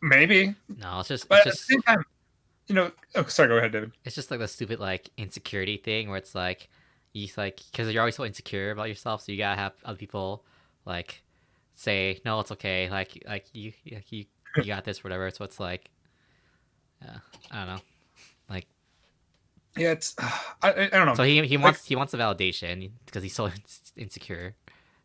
Maybe, 0.00 0.54
no, 0.78 1.00
it's 1.00 1.08
just 1.08 1.28
but 1.28 1.46
it's 1.46 1.48
at 1.48 1.52
the 1.52 1.58
same 1.58 1.82
time, 1.82 2.04
you 2.66 2.74
know. 2.76 2.90
Oh, 3.14 3.24
sorry. 3.24 3.50
Go 3.50 3.56
ahead, 3.58 3.72
David. 3.72 3.92
it's 4.06 4.14
just 4.14 4.30
like 4.30 4.40
the 4.40 4.48
stupid 4.48 4.80
like 4.80 5.10
insecurity 5.18 5.76
thing 5.76 6.08
where 6.08 6.16
it's 6.16 6.34
like 6.34 6.70
you 7.12 7.28
like 7.36 7.60
because 7.70 7.92
you're 7.92 8.00
always 8.00 8.16
so 8.16 8.24
insecure 8.24 8.70
about 8.70 8.88
yourself, 8.88 9.20
so 9.20 9.32
you 9.32 9.36
gotta 9.36 9.60
have 9.60 9.74
other 9.84 9.98
people 9.98 10.46
like 10.84 11.22
say 11.74 12.20
no, 12.24 12.40
it's 12.40 12.52
okay. 12.52 12.88
Like 12.90 13.22
like 13.26 13.46
you 13.52 13.72
like 13.90 14.10
you 14.12 14.26
you 14.56 14.64
got 14.66 14.84
this, 14.84 15.02
whatever. 15.02 15.30
So 15.30 15.44
it's 15.44 15.58
like, 15.60 15.90
yeah, 17.02 17.18
I 17.50 17.64
don't 17.64 17.74
know. 17.76 17.82
Like 18.48 18.66
Yeah, 19.76 19.92
it's 19.92 20.14
I, 20.18 20.38
I 20.62 20.72
I 20.84 20.88
don't 20.88 21.06
know. 21.06 21.14
so 21.14 21.22
he 21.24 21.44
he 21.46 21.56
wants 21.56 21.84
he 21.84 21.96
wants 21.96 22.12
the 22.12 22.18
validation 22.18 22.90
because 23.06 23.22
he's 23.22 23.34
so 23.34 23.50
insecure. 23.96 24.54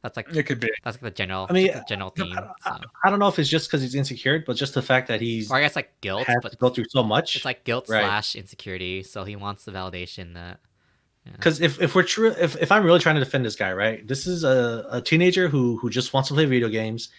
That's 0.01 0.15
like 0.15 0.33
it 0.33 0.43
could 0.43 0.61
be. 0.61 0.69
that's 0.85 0.95
like 0.95 1.01
the 1.01 1.11
general 1.11 1.45
I 1.49 1.53
mean, 1.53 1.67
the 1.73 1.83
general 1.87 2.13
No, 2.15 2.23
theme. 2.23 2.37
I, 2.37 2.41
So. 2.63 2.71
I- 2.71 2.79
I 3.03 3.09
don't 3.09 3.19
know 3.19 3.27
if 3.27 3.37
it's 3.37 3.49
just 3.49 3.67
because 3.67 3.81
he's 3.81 3.95
insecure, 3.95 4.39
but 4.45 4.55
just 4.55 4.73
the 4.73 4.81
fact 4.81 5.09
that 5.09 5.19
he's 5.19 5.51
Or 5.51 5.57
I 5.57 5.61
guess 5.61 5.75
like 5.75 5.99
guilt, 5.99 6.25
but 6.41 6.51
to 6.53 6.57
go 6.57 6.69
through 6.69 6.85
so 6.89 7.03
much. 7.03 7.35
it's 7.35 7.43
like 7.43 7.65
guilt 7.65 7.89
Right. 7.89 8.01
slash 8.05 8.35
insecurity. 8.35 9.03
So 9.03 9.25
he 9.25 9.35
wants 9.35 9.65
the 9.65 9.71
validation 9.73 10.35
that 10.35 10.59
Because 11.31 11.61
if, 11.61 11.81
if 11.81 11.95
we're 11.95 12.03
true, 12.03 12.33
if, 12.39 12.55
if 12.57 12.71
I'm 12.71 12.83
really 12.83 12.99
trying 12.99 13.15
to 13.15 13.23
defend 13.23 13.45
this 13.45 13.55
guy, 13.55 13.73
right? 13.73 14.07
This 14.07 14.27
is 14.27 14.43
a, 14.43 14.85
a 14.91 15.01
teenager 15.01 15.47
who 15.47 15.77
who 15.77 15.89
just 15.89 16.13
wants 16.13 16.29
to 16.29 16.35
play 16.35 16.45
video 16.45 16.69
games, 16.69 17.09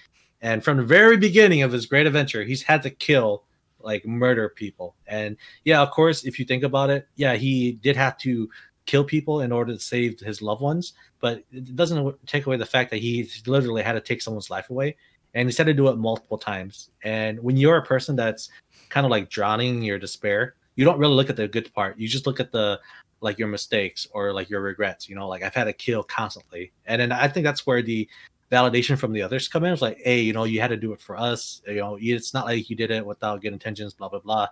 and 0.41 0.63
from 0.63 0.77
the 0.77 0.83
very 0.83 1.17
beginning 1.17 1.63
of 1.63 1.73
his 1.73 1.87
great 1.87 2.07
adventure, 2.07 2.45
he's 2.45 2.63
had 2.63 2.83
to 2.83 2.91
kill 2.91 3.45
like 3.81 4.07
murder 4.07 4.49
people. 4.49 4.95
And 5.07 5.37
yeah, 5.65 5.81
of 5.81 5.91
course, 5.91 6.25
if 6.25 6.39
you 6.39 6.45
think 6.45 6.63
about 6.63 6.91
it, 6.91 7.09
yeah, 7.17 7.35
he 7.35 7.73
did 7.73 7.97
have 7.97 8.19
to 8.19 8.49
kill 8.87 9.05
people 9.05 9.41
in 9.41 9.53
order 9.53 9.73
to 9.73 9.81
save 9.81 10.21
his 10.21 10.43
loved 10.43 10.61
ones, 10.61 10.95
but 11.21 11.45
it 11.53 11.77
doesn't 11.77 12.27
take 12.27 12.47
away 12.47 12.57
the 12.57 12.67
fact 12.67 12.91
that 12.91 12.99
he 12.99 13.29
literally 13.47 13.83
had 13.83 13.93
to 13.93 14.01
take 14.01 14.21
someone's 14.21 14.51
life 14.51 14.69
away, 14.71 14.97
and 15.35 15.49
he's 15.49 15.57
had 15.57 15.67
to 15.67 15.75
do 15.75 15.89
it 15.89 15.97
multiple 15.97 16.39
times. 16.39 16.91
And 17.05 17.41
when 17.41 17.57
you're 17.57 17.77
a 17.77 17.85
person 17.85 18.17
that's 18.17 18.51
kind 18.89 19.07
of 19.07 19.11
like 19.11 19.31
drowning 19.31 19.77
in 19.77 19.83
your 19.83 19.99
despair, 19.99 20.57
you 20.77 20.85
don't 20.85 20.99
really 20.99 21.15
look 21.15 21.31
at 21.31 21.37
the 21.37 21.49
good 21.49 21.73
part. 21.73 21.99
You 21.99 22.09
just 22.09 22.27
look 22.27 22.41
at 22.41 22.53
the 22.53 22.81
like 23.21 23.39
your 23.39 23.49
mistakes 23.49 24.07
or 24.13 24.33
like 24.33 24.49
your 24.51 24.61
regrets. 24.61 25.09
You 25.09 25.17
know, 25.17 25.29
like 25.29 25.43
I've 25.43 25.55
had 25.55 25.65
to 25.65 25.73
kill 25.73 26.03
constantly, 26.03 26.73
and 26.87 27.01
then 27.01 27.13
I 27.13 27.29
think 27.29 27.45
that's 27.45 27.67
where 27.67 27.83
the 27.83 28.09
validation 28.51 28.99
from 28.99 29.13
the 29.13 29.23
others 29.23 29.49
come 29.49 29.65
in. 29.65 29.73
It's 29.73 29.83
like, 29.83 29.99
hey, 30.03 30.21
you 30.21 30.33
know, 30.33 30.45
you 30.45 30.61
had 30.61 30.71
to 30.71 30.77
do 30.77 30.93
it 30.93 31.01
for 31.01 31.17
us. 31.17 31.63
You 31.67 31.77
know, 31.77 31.99
it's 32.01 32.35
not 32.35 32.47
like 32.47 32.69
you 32.69 32.77
did 32.77 32.91
it 32.91 33.05
without 33.05 33.43
good 33.43 33.53
intentions. 33.53 33.95
Blah 33.95 34.09
blah 34.09 34.21
blah. 34.21 34.49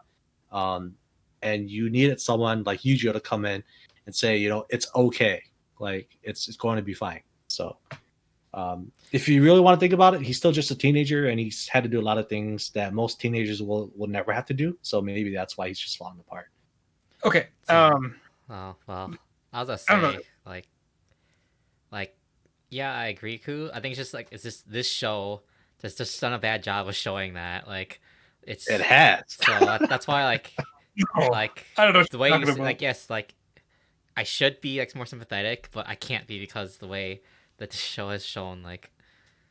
Um, 0.53 0.95
and 1.43 1.71
you 1.71 1.91
needed 1.91 2.21
someone 2.21 2.63
like 2.65 2.81
Eugeo 2.81 3.13
to 3.13 3.21
come 3.21 3.45
in 3.45 3.63
and 4.07 4.15
say, 4.15 4.37
you 4.37 4.49
know, 4.49 4.67
it's 4.71 4.89
okay. 4.95 5.43
Like 5.79 6.17
it's 6.23 6.49
it's 6.49 6.57
going 6.57 6.77
to 6.77 6.83
be 6.83 6.95
fine. 6.95 7.21
So. 7.49 7.77
Um, 8.55 8.91
if 9.13 9.29
you 9.29 9.45
really 9.45 9.61
want 9.61 9.77
to 9.77 9.81
think 9.81 9.93
about 9.93 10.15
it, 10.15 10.23
he's 10.23 10.39
still 10.39 10.53
just 10.53 10.71
a 10.71 10.75
teenager, 10.75 11.29
and 11.29 11.39
he's 11.39 11.69
had 11.69 11.83
to 11.83 11.89
do 11.89 12.01
a 12.01 12.03
lot 12.03 12.17
of 12.17 12.31
things 12.31 12.71
that 12.71 12.95
most 12.95 13.21
teenagers 13.21 13.63
will 13.63 13.93
will 13.95 14.09
never 14.09 14.33
have 14.33 14.47
to 14.47 14.55
do. 14.55 14.77
So 14.81 15.03
maybe 15.03 15.33
that's 15.35 15.59
why 15.59 15.69
he's 15.69 15.79
just 15.79 15.99
falling 15.99 16.19
apart. 16.19 16.49
Okay. 17.25 17.49
So- 17.69 17.75
Um. 17.75 18.17
Oh 18.51 18.77
well, 18.87 19.15
I 19.53 19.63
was 19.63 19.85
I 19.89 19.93
gonna 19.95 20.03
don't 20.03 20.13
say 20.13 20.17
know. 20.19 20.51
like, 20.51 20.69
like, 21.91 22.17
yeah, 22.71 22.93
I 22.95 23.07
agree, 23.07 23.39
Ku. 23.39 23.71
I 23.73 23.81
think 23.81 23.93
it's 23.93 23.99
just 23.99 24.15
like 24.15 24.29
it's 24.31 24.43
just 24.43 24.71
this 24.71 24.89
show 24.89 25.43
has 25.83 25.95
just 25.95 26.21
done 26.21 26.33
a 26.33 26.39
bad 26.39 26.63
job 26.63 26.89
of 26.89 26.95
showing 26.97 27.35
that. 27.35 27.67
Like, 27.69 28.01
it's 28.43 28.69
It 28.69 28.81
has. 28.81 29.23
so 29.29 29.53
that, 29.61 29.89
that's 29.89 30.07
why 30.07 30.25
like 30.25 30.53
no, 31.17 31.27
like 31.29 31.67
I 31.77 31.85
don't 31.85 31.93
know. 31.93 32.01
What 32.01 32.11
the 32.11 32.19
way 32.19 32.29
you 32.31 32.45
talking 32.45 32.63
like 32.63 32.81
yes 32.81 33.09
like 33.11 33.35
I 34.17 34.23
should 34.25 34.61
be 34.61 34.79
like 34.79 34.95
more 34.97 35.07
sympathetic, 35.07 35.69
but 35.73 35.87
I 35.89 35.95
can't 35.95 36.27
be 36.27 36.41
because 36.41 36.79
the 36.79 36.89
way 36.89 37.23
that 37.59 37.71
the 37.71 37.77
show 37.77 38.09
has 38.11 38.25
shown 38.25 38.63
like 38.63 38.91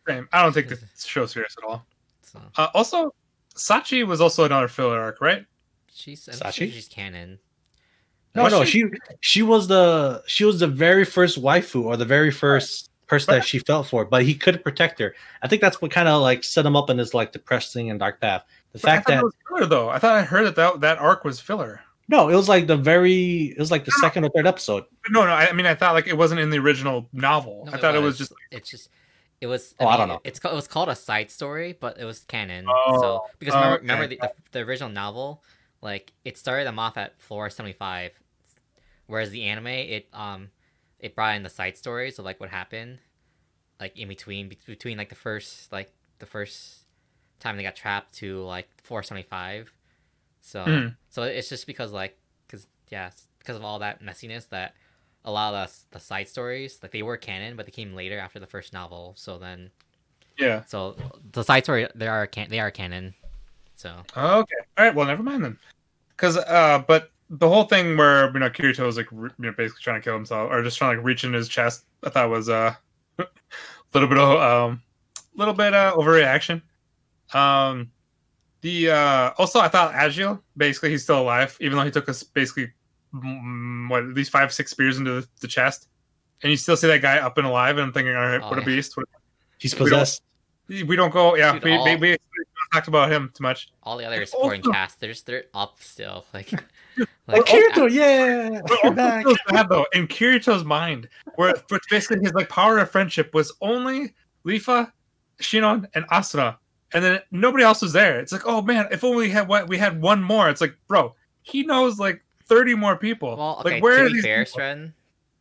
Same. 0.07 0.27
I 0.33 0.43
don't 0.43 0.53
take 0.53 0.69
this 0.69 0.83
show 1.05 1.25
serious 1.25 1.55
at 1.61 1.67
all. 1.69 1.85
so 2.21 2.41
Uh, 2.57 2.67
also, 2.73 3.13
Sachi 3.55 4.05
was 4.05 4.19
also 4.21 4.43
another 4.45 4.67
filler 4.67 4.99
arc, 4.99 5.21
right? 5.21 5.45
she's 5.93 6.27
I'm 6.27 6.33
sure 6.51 6.67
Sachi? 6.67 6.71
she's 6.71 6.87
canon. 6.87 7.39
No, 8.35 8.43
Was 8.43 8.53
no, 8.53 8.63
she? 8.65 8.79
she 8.81 8.85
she 9.21 9.41
was 9.41 9.67
the 9.67 10.23
she 10.27 10.45
was 10.45 10.59
the 10.59 10.67
very 10.67 11.05
first 11.05 11.41
waifu 11.41 11.83
or 11.83 11.97
the 11.97 12.05
very 12.05 12.31
first 12.31 12.89
person 13.07 13.33
Right. 13.33 13.39
that 13.39 13.47
she 13.47 13.59
felt 13.59 13.87
for, 13.87 14.03
but 14.05 14.23
he 14.23 14.35
couldn't 14.35 14.63
protect 14.63 14.99
her. 14.99 15.15
I 15.41 15.47
think 15.47 15.61
that's 15.61 15.81
what 15.81 15.91
kind 15.91 16.07
of 16.07 16.21
like 16.21 16.43
set 16.43 16.65
him 16.65 16.75
up 16.75 16.89
in 16.89 16.97
this 16.97 17.13
like 17.13 17.31
depressing 17.31 17.89
and 17.89 17.99
dark 17.99 18.19
path. 18.21 18.43
The 18.73 18.79
But 18.79 18.89
I 18.89 18.93
fact 18.95 19.07
thought 19.07 19.13
that 19.13 19.19
it 19.19 19.23
was 19.23 19.33
filler, 19.47 19.65
though. 19.65 19.89
I 19.89 19.97
thought 19.97 20.15
I 20.15 20.23
heard 20.23 20.45
that, 20.45 20.55
that 20.55 20.81
that 20.81 20.97
arc 20.99 21.23
was 21.23 21.39
filler. 21.39 21.81
no, 22.09 22.29
it 22.29 22.35
was 22.35 22.47
like 22.49 22.67
the 22.67 22.77
very 22.77 23.45
it 23.55 23.59
was 23.59 23.71
like 23.71 23.85
the 23.85 23.91
second 23.91 24.25
or 24.25 24.29
third 24.29 24.45
episode. 24.45 24.83
No, 25.09 25.23
no. 25.25 25.31
I, 25.31 25.47
I 25.47 25.53
mean, 25.53 25.65
I 25.65 25.73
thought 25.73 25.93
like 25.93 26.07
it 26.07 26.17
wasn't 26.17 26.41
in 26.41 26.49
the 26.49 26.57
original 26.59 27.07
novel. 27.13 27.63
No, 27.65 27.73
I 27.73 27.77
thought 27.77 27.95
it 27.95 28.01
was 28.01 28.17
just. 28.17 28.33
it's 28.51 28.69
just 28.69 28.89
it 29.39 29.47
was. 29.47 29.73
Oh, 29.79 29.87
I 29.87 29.91
mean, 29.91 29.99
don't 29.99 30.07
know. 30.09 30.21
It's 30.25 30.39
ca- 30.39 30.51
it 30.51 30.55
was 30.55 30.67
called 30.67 30.89
a 30.89 30.95
side 30.95 31.31
story, 31.31 31.77
but 31.79 31.97
it 31.99 32.05
was 32.05 32.19
canon. 32.25 32.65
Oh, 32.67 33.01
so 33.01 33.21
because 33.39 33.55
oh, 33.55 33.57
remember, 33.57 33.75
okay. 33.77 33.81
remember 33.83 34.07
the, 34.07 34.17
the, 34.21 34.33
the 34.51 34.59
original 34.59 34.89
novel, 34.89 35.43
like 35.81 36.13
it 36.25 36.37
started 36.37 36.65
them 36.67 36.79
off 36.79 36.97
at 36.97 37.19
floor 37.19 37.49
seventy 37.49 37.73
five, 37.73 38.11
whereas 39.05 39.29
the 39.29 39.43
anime 39.43 39.67
it 39.67 40.07
um 40.13 40.49
it 40.99 41.15
brought 41.15 41.35
in 41.35 41.43
the 41.43 41.49
side 41.49 41.77
stories 41.77 42.17
of 42.19 42.25
like 42.25 42.39
what 42.39 42.49
happened, 42.49 42.99
like 43.79 43.97
in 43.97 44.07
between 44.07 44.51
between 44.65 44.97
like 44.97 45.09
the 45.09 45.15
first 45.15 45.71
like 45.71 45.91
the 46.19 46.25
first 46.25 46.79
time 47.39 47.57
they 47.57 47.63
got 47.63 47.75
trapped 47.75 48.13
to 48.15 48.41
like 48.43 48.67
floor 48.83 49.03
seventy 49.03 49.27
five. 49.27 49.71
So 50.41 50.65
Mhm. 50.65 50.95
so 51.09 51.23
it's 51.23 51.49
just 51.49 51.67
because 51.67 51.91
like 51.91 52.17
because 52.47 52.67
yeah 52.89 53.11
because 53.39 53.55
of 53.55 53.63
all 53.63 53.79
that 53.79 54.01
messiness 54.01 54.49
that 54.49 54.73
a 55.25 55.31
lot 55.31 55.53
of 55.53 55.69
the, 55.69 55.97
the 55.97 55.99
side 55.99 56.27
stories 56.27 56.79
like 56.81 56.91
they 56.91 57.01
were 57.03 57.17
canon 57.17 57.57
but 57.57 57.65
they 57.65 57.71
came 57.71 57.93
later 57.93 58.17
after 58.17 58.39
the 58.39 58.47
first 58.47 58.71
novel 58.71 59.13
so 59.17 59.37
then 59.37 59.71
Yeah. 60.37 60.63
so 60.65 60.95
the 61.33 61.43
side 61.43 61.63
story 61.65 61.87
they 61.95 62.07
are 62.07 62.27
can 62.27 62.49
they 62.49 62.59
are 62.61 62.71
canon 62.71 63.13
so 63.77 63.89
Okay. 64.15 64.55
All 64.77 64.85
right. 64.85 64.93
Well, 64.93 65.07
never 65.07 65.23
mind 65.23 65.43
then. 65.43 65.57
Because, 66.09 66.35
uh, 66.37 66.83
but 66.87 67.11
the 67.29 67.47
whole 67.47 67.63
thing 67.63 67.95
where 67.97 68.31
you 68.33 68.39
know 68.39 68.49
Kirito 68.49 68.85
was 68.85 68.97
like 68.97 69.07
re- 69.11 69.29
you 69.39 69.45
know, 69.45 69.53
basically 69.55 69.81
trying 69.83 70.01
to 70.01 70.03
kill 70.03 70.13
himself 70.15 70.51
or 70.51 70.61
just 70.63 70.77
trying 70.77 70.93
to 70.93 70.97
like 70.97 71.05
reach 71.05 71.23
in 71.23 71.31
his 71.33 71.47
chest, 71.47 71.85
I 72.03 72.09
thought 72.09 72.29
was 72.29 72.49
uh, 72.49 72.73
a 73.19 73.25
little 73.93 74.09
bit 74.09 74.17
of 74.17 74.39
um, 74.41 74.81
little 75.35 75.53
bit 75.53 75.73
uh 75.73 75.93
overreaction. 75.95 76.61
Um, 77.33 77.91
the 78.61 78.89
uh 78.91 79.31
also 79.37 79.59
I 79.59 79.67
thought 79.67 79.93
Agil 79.93 80.41
basically 80.55 80.89
he's 80.89 81.03
still 81.03 81.21
alive 81.21 81.55
even 81.61 81.77
though 81.77 81.83
he 81.83 81.91
took 81.91 82.09
us 82.09 82.23
basically 82.23 82.71
mm, 83.13 83.89
what 83.89 84.03
at 84.03 84.09
least 84.09 84.31
five 84.31 84.51
six 84.51 84.71
spears 84.71 84.97
into 84.97 85.11
the, 85.21 85.27
the 85.41 85.47
chest, 85.47 85.87
and 86.41 86.49
you 86.51 86.57
still 86.57 86.75
see 86.77 86.87
that 86.87 87.01
guy 87.01 87.17
up 87.19 87.37
and 87.37 87.45
alive, 87.45 87.77
and 87.77 87.85
I'm 87.87 87.93
thinking, 87.93 88.15
all 88.15 88.25
right, 88.25 88.41
Oh, 88.41 88.49
what 88.49 88.59
a 88.59 88.61
beast. 88.65 88.97
What, 88.97 89.07
He's 89.59 89.73
We 89.73 89.89
don't- 89.89 89.99
possessed. 89.99 90.21
we 90.69 90.95
don't 90.95 91.11
go, 91.11 91.35
yeah, 91.35 91.53
Dude, 91.53 91.63
we, 91.63 91.71
we, 91.71 91.77
all- 91.77 91.85
we, 91.85 91.95
we 91.97 92.17
don't 92.71 92.79
talked 92.79 92.87
about 92.87 93.11
him 93.11 93.31
too 93.33 93.43
much. 93.43 93.69
all 93.83 93.97
the 93.97 94.05
other 94.05 94.17
And 94.17 94.27
supporting 94.27 94.61
also- 94.61 94.71
cast 94.71 94.99
they're 94.99 95.09
just 95.11 95.25
they're 95.25 95.45
up 95.53 95.81
still 95.81 96.25
like 96.33 96.51
Oh, 96.99 97.03
like 97.27 97.43
Kirito, 97.45 97.91
yeah, 97.91 98.61
But 98.65 98.77
you're 98.83 98.93
back. 98.93 99.25
bad 99.49 99.69
though 99.69 99.85
in 99.93 100.07
Kirito's 100.07 100.63
mind, 100.63 101.07
where 101.35 101.53
but 101.69 101.81
basically 101.89 102.19
his 102.23 102.33
like 102.33 102.49
power 102.49 102.77
of 102.79 102.89
friendship 102.89 103.33
was 103.33 103.51
only 103.61 104.13
Leafa, 104.45 104.91
Sinon, 105.41 105.87
and 105.93 106.07
Asuna, 106.07 106.57
and 106.93 107.03
then 107.03 107.19
nobody 107.31 107.63
else 107.63 107.81
was 107.81 107.91
there. 107.93 108.19
It's 108.19 108.31
like, 108.31 108.43
oh 108.45 108.61
man, 108.61 108.87
if 108.91 109.03
only 109.03 109.27
we 109.27 109.29
had 109.29 109.47
what 109.47 109.67
we 109.67 109.77
had 109.77 110.01
one 110.01 110.23
more. 110.23 110.49
It's 110.49 110.61
like, 110.61 110.75
bro, 110.87 111.13
he 111.43 111.63
knows 111.63 111.99
like 111.99 112.23
thirty 112.45 112.73
more 112.75 112.95
people. 112.95 113.35
well 113.35 113.57
okay 113.59 113.73
like 113.75 113.83
where 113.83 113.97
to 113.97 114.03
are 114.03 114.07
be 114.07 114.13
these 114.13 114.23
fair 114.23 114.45
people? 114.45 114.59
Stren, 114.61 114.93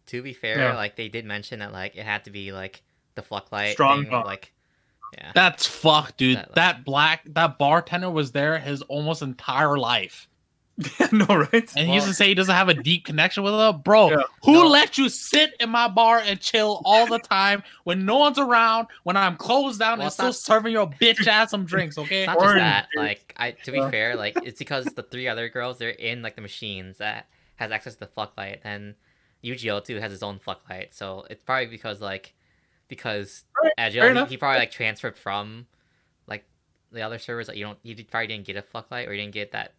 to 0.06 0.22
be 0.22 0.32
fair 0.32 0.58
Yeah. 0.58 0.74
like 0.76 0.96
they 0.96 1.08
did 1.08 1.24
mention 1.24 1.60
that 1.60 1.72
like 1.72 1.94
it 1.96 2.04
had 2.04 2.24
to 2.24 2.30
be 2.30 2.52
like 2.52 2.82
the 3.14 3.22
Fluctlight 3.22 3.72
Strong 3.72 4.02
thing, 4.02 4.10
bond. 4.10 4.26
like 4.26 4.52
yeah 5.12 5.32
That's 5.34 5.66
fuck, 5.66 6.16
dude. 6.16 6.36
That- 6.38 6.54
That, 6.54 6.84
black 6.84 7.22
that 7.34 7.58
bartender 7.58 8.10
was 8.10 8.32
there 8.32 8.58
his 8.58 8.82
almost 8.82 9.22
entire 9.22 9.76
life. 9.78 10.28
no, 11.10 11.24
right? 11.24 11.72
And 11.74 11.88
he 11.88 11.94
used 11.94 12.06
to 12.06 12.12
say 12.12 12.28
he 12.28 12.34
doesn't 12.34 12.54
have 12.54 12.68
a 12.68 12.74
deep 12.74 13.06
connection 13.06 13.42
with 13.42 13.54
her. 13.54 13.72
Bro, 13.72 14.10
Yeah. 14.10 14.22
who 14.44 14.52
No. 14.52 14.66
let 14.66 14.98
you 14.98 15.08
sit 15.08 15.54
in 15.58 15.70
my 15.70 15.88
bar 15.88 16.18
and 16.18 16.38
chill 16.38 16.82
all 16.84 17.06
the 17.06 17.18
time 17.36 17.62
when 17.84 18.04
no 18.04 18.16
one's 18.18 18.38
around, 18.38 18.88
when 19.02 19.16
I'm 19.16 19.36
closed 19.36 19.78
down 19.78 19.98
Well, 19.98 20.08
and 20.08 20.12
still 20.12 20.26
not- 20.26 20.34
serving 20.34 20.72
your 20.74 20.86
bitch 20.86 21.26
ass 21.26 21.50
some 21.50 21.64
drinks, 21.64 21.96
okay? 21.96 22.24
It's 22.24 22.26
not 22.26 22.38
just 22.40 22.54
that. 22.56 22.88
Like, 22.94 23.32
I 23.38 23.52
to 23.52 23.72
be 23.72 23.80
fair, 23.90 24.16
like 24.16 24.36
it's 24.44 24.58
because 24.58 24.84
the 24.84 25.02
three 25.02 25.28
other 25.28 25.48
girls 25.48 25.78
they're 25.78 25.88
in 25.88 26.20
like 26.20 26.36
the 26.36 26.42
machines 26.42 26.98
that 26.98 27.26
has 27.54 27.70
access 27.72 27.94
to 27.94 28.00
the 28.00 28.06
Fluctlight, 28.08 28.58
and 28.62 28.96
Eugeo 29.42 29.82
too 29.82 29.96
has 29.98 30.10
his 30.12 30.22
own 30.22 30.38
Fluctlight. 30.38 30.92
So 30.92 31.26
it's 31.30 31.42
probably 31.42 31.68
because 31.68 32.02
like 32.02 32.34
because 32.88 33.44
Alright, 33.58 33.92
fair 33.92 34.02
Agil 34.12 34.24
he, 34.24 34.30
he 34.30 34.36
probably 34.36 34.58
like 34.58 34.70
transferred 34.70 35.16
from 35.16 35.66
like 36.26 36.44
the 36.92 37.02
other 37.02 37.18
servers 37.18 37.46
that 37.46 37.56
you 37.56 37.64
don't 37.64 37.78
you 37.82 37.96
probably 38.04 38.28
didn't 38.28 38.46
get 38.46 38.56
a 38.56 38.62
Fluctlight 38.62 39.08
or 39.08 39.12
you 39.12 39.20
didn't 39.20 39.34
get 39.34 39.52
that 39.52 39.72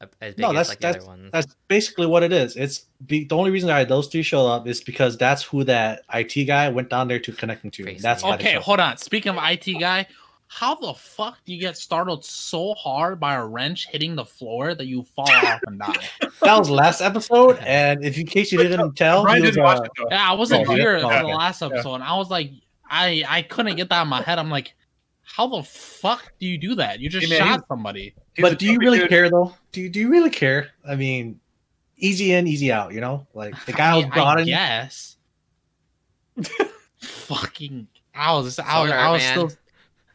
uh, 0.00 0.06
as 0.20 0.34
big 0.34 0.42
No, 0.42 0.50
as 0.50 0.54
that's 0.54 0.68
like 0.70 0.80
the 0.80 0.88
other 0.88 1.06
ones. 1.06 1.30
that's 1.32 1.56
basically 1.68 2.06
what 2.06 2.22
it 2.22 2.32
is. 2.32 2.56
It's 2.56 2.86
be, 3.06 3.24
the 3.24 3.36
only 3.36 3.50
reason 3.50 3.68
why 3.68 3.84
those 3.84 4.08
three 4.08 4.22
show 4.22 4.46
up 4.46 4.66
is 4.66 4.80
because 4.80 5.16
that's 5.16 5.42
who 5.42 5.64
that 5.64 6.02
IT 6.12 6.44
guy 6.46 6.68
went 6.68 6.90
down 6.90 7.08
there 7.08 7.20
to 7.20 7.32
connect 7.32 7.62
them 7.62 7.70
to. 7.72 7.84
Basically. 7.84 8.02
That's 8.02 8.22
why 8.22 8.36
they 8.36 8.44
Okay, 8.44 8.54
hold 8.54 8.80
on. 8.80 8.96
Speaking 8.96 9.36
of 9.36 9.38
IT 9.42 9.78
guy, 9.78 10.06
how 10.46 10.74
the 10.76 10.94
fuck 10.94 11.38
do 11.44 11.52
you 11.52 11.60
get 11.60 11.76
startled 11.76 12.24
so 12.24 12.74
hard 12.74 13.18
by 13.18 13.34
a 13.34 13.44
wrench 13.44 13.88
hitting 13.88 14.14
the 14.14 14.24
floor 14.24 14.74
that 14.74 14.86
you 14.86 15.02
fall 15.16 15.28
off 15.30 15.60
and 15.66 15.78
die? 15.80 15.94
that 16.42 16.58
was 16.58 16.70
last 16.70 17.00
episode, 17.00 17.58
and 17.66 18.04
if 18.04 18.16
in 18.18 18.26
case 18.26 18.52
you 18.52 18.58
didn't 18.58 18.94
tell, 18.94 19.22
Brian 19.22 19.42
was, 19.42 19.50
didn't 19.50 19.64
watch 19.64 19.78
uh, 19.78 19.82
it 19.84 19.90
though. 19.96 20.06
Yeah, 20.10 20.30
I 20.30 20.34
wasn't 20.34 20.68
Oh, 20.68 20.74
here 20.74 21.00
for 21.00 21.06
okay. 21.06 21.20
the 21.22 21.26
last 21.28 21.62
episode, 21.62 21.94
and 21.94 22.04
I 22.04 22.16
was 22.16 22.30
like, 22.30 22.52
I 22.88 23.24
I 23.28 23.42
couldn't 23.42 23.76
get 23.76 23.88
that 23.88 24.02
in 24.02 24.08
my 24.08 24.22
head. 24.22 24.38
I'm 24.38 24.50
like, 24.50 24.74
how 25.22 25.46
the 25.48 25.62
fuck 25.62 26.32
do 26.38 26.46
you 26.46 26.58
do 26.58 26.74
that? 26.76 27.00
You 27.00 27.08
just 27.08 27.26
Hey, 27.26 27.38
man, 27.38 27.48
shot 27.48 27.60
he- 27.60 27.66
somebody. 27.68 28.14
But 28.38 28.58
do 28.58 28.66
you 28.70 28.78
really 28.78 28.98
dude. 28.98 29.08
care 29.08 29.30
though? 29.30 29.54
Do 29.72 29.80
you, 29.80 29.88
do 29.88 30.00
you 30.00 30.08
really 30.10 30.30
care? 30.30 30.68
I 30.86 30.94
mean, 30.96 31.40
easy 31.96 32.32
in, 32.32 32.46
easy 32.46 32.70
out. 32.70 32.92
You 32.92 33.00
know, 33.00 33.26
like 33.34 33.54
the 33.66 33.72
guy 33.72 33.92
I, 33.92 33.96
was 33.96 34.04
mean, 34.04 34.12
brought 34.12 34.38
I 34.38 34.40
in. 34.42 34.46
guess. 34.46 35.16
Fucking, 36.98 37.86
I 38.14 38.32
was 38.34 38.58
I 38.58 38.80
was, 38.80 38.90
Sword 38.90 38.90
I 38.90 39.10
was 39.10 39.22
man. 39.22 39.30
still 39.32 39.52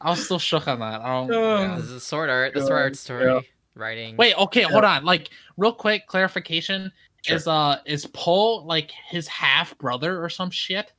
I 0.02 0.10
was 0.10 0.24
still 0.24 0.40
shook 0.40 0.68
on 0.68 0.80
that. 0.80 1.02
I 1.02 1.08
don't. 1.08 1.34
Oh. 1.34 1.62
yeah. 1.62 1.76
This 1.78 1.90
is 1.90 2.04
sword 2.04 2.30
art. 2.30 2.54
The 2.54 2.62
sword 2.62 2.82
art 2.82 2.96
story 2.96 3.26
yeah. 3.26 3.42
writing. 3.76 4.16
Wait, 4.18 4.38
okay, 4.38 4.62
hold 4.62 4.86
on. 4.86 5.04
Like, 5.04 5.30
real 5.58 5.74
quick 5.74 6.08
clarification: 6.08 6.92
Sure. 7.26 7.36
is 7.36 7.48
uh 7.48 7.80
is 7.86 8.06
Poe 8.08 8.58
like 8.58 8.92
his 9.10 9.28
half 9.28 9.78
brother 9.78 10.24
or 10.24 10.30
some 10.30 10.50
shit? 10.50 10.94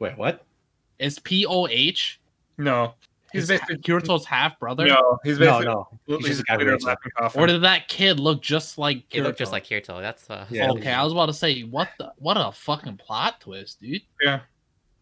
Wait, 0.00 0.18
what? 0.18 0.44
Is 0.98 1.18
P 1.20 1.46
O 1.46 1.68
H? 1.68 2.20
No, 2.58 2.94
he's 3.32 3.42
He's 3.42 3.48
basically 3.48 3.76
Kirito's 3.78 4.24
half 4.24 4.58
brother. 4.58 4.86
no, 4.86 5.18
he's 5.22 5.38
basically 5.38 5.66
no. 5.66 5.88
he's, 6.06 6.18
He's 6.18 6.26
just 6.26 6.40
a 6.40 6.42
the 6.42 6.44
guy 6.44 6.52
who 6.54 6.58
leader 6.58 6.70
of 6.70 6.74
wakes 6.74 6.84
up. 6.84 6.88
Laughing 6.88 7.12
Coffin. 7.16 7.42
Or 7.42 7.46
did 7.46 7.62
that 7.62 7.88
kid 7.88 8.18
look 8.20 8.42
just 8.42 8.78
like 8.78 9.04
It 9.12 9.22
looked 9.22 9.38
just 9.38 9.52
like 9.52 9.64
Kirito. 9.64 10.00
That's 10.00 10.28
uh, 10.28 10.46
Yeah. 10.50 10.70
Okay, 10.70 10.92
I 10.92 11.02
was 11.04 11.12
about 11.12 11.26
to 11.26 11.32
say, 11.32 11.62
what 11.62 11.88
the 11.98 12.12
what 12.18 12.36
a 12.36 12.50
fucking 12.50 12.96
plot 12.96 13.40
twist, 13.40 13.80
dude. 13.80 14.02
Yeah. 14.22 14.40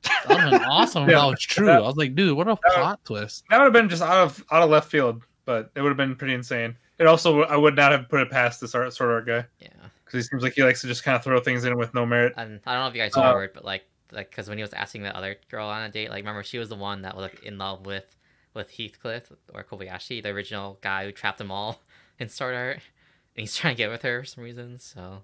That 0.02 0.28
would 0.28 0.38
have 0.40 0.50
been 0.52 0.64
awesome 0.64 1.04
if 1.04 1.10
Yeah. 1.10 1.20
that 1.20 1.26
was 1.26 1.40
true. 1.40 1.66
That- 1.66 1.82
I 1.82 1.86
was 1.86 1.96
like, 1.96 2.14
dude, 2.14 2.36
what 2.36 2.48
a 2.48 2.56
that- 2.62 2.74
plot 2.74 3.00
twist. 3.04 3.44
That 3.50 3.58
would 3.58 3.64
have 3.64 3.72
been 3.72 3.88
just 3.88 4.02
out 4.02 4.18
of 4.18 4.44
out 4.50 4.62
of 4.62 4.70
left 4.70 4.90
field, 4.90 5.22
but 5.44 5.70
it 5.74 5.80
would 5.82 5.88
have 5.88 5.96
been 5.96 6.16
pretty 6.16 6.34
insane. 6.34 6.76
It 6.98 7.06
also 7.06 7.42
I 7.42 7.56
would 7.56 7.74
not 7.76 7.92
have 7.92 8.08
put 8.08 8.20
it 8.20 8.30
past 8.30 8.60
this 8.60 8.74
art 8.74 8.92
sword 8.94 9.10
art 9.10 9.26
guy 9.26 9.46
yeah. 9.58 9.68
because 10.04 10.24
he 10.24 10.28
seems 10.28 10.42
like 10.42 10.52
he 10.54 10.62
likes 10.62 10.80
to 10.82 10.86
just 10.86 11.02
kind 11.04 11.16
of 11.16 11.24
throw 11.24 11.40
things 11.40 11.64
in 11.64 11.76
with 11.76 11.94
no 11.94 12.04
merit. 12.06 12.34
And 12.36 12.60
I 12.66 12.74
don't 12.74 12.82
know 12.82 12.88
if 12.88 12.94
you 12.94 13.00
guys 13.00 13.16
Uh, 13.16 13.20
remembered, 13.20 13.52
but 13.54 13.64
like, 13.64 13.84
like, 14.12 14.30
because 14.30 14.48
when 14.48 14.58
he 14.58 14.62
was 14.62 14.72
asking 14.72 15.02
the 15.02 15.16
other 15.16 15.36
girl 15.50 15.66
on 15.68 15.82
a 15.82 15.88
date, 15.88 16.10
like, 16.10 16.18
remember 16.22 16.42
she 16.42 16.58
was 16.58 16.68
the 16.68 16.76
one 16.76 17.02
that 17.02 17.16
was 17.16 17.22
like 17.22 17.42
in 17.44 17.58
love 17.58 17.86
with, 17.86 18.04
with 18.54 18.70
Heathcliff 18.70 19.32
or 19.54 19.64
Kobayashi, 19.64 20.22
the 20.22 20.28
original 20.28 20.78
guy 20.82 21.04
who 21.06 21.12
trapped 21.12 21.38
them 21.38 21.50
all 21.50 21.80
in 22.18 22.28
sword 22.28 22.54
art, 22.54 22.74
and 22.76 22.82
he's 23.36 23.56
trying 23.56 23.74
to 23.74 23.78
get 23.78 23.90
with 23.90 24.02
her 24.02 24.20
for 24.20 24.26
some 24.26 24.44
reason. 24.44 24.78
So 24.78 25.22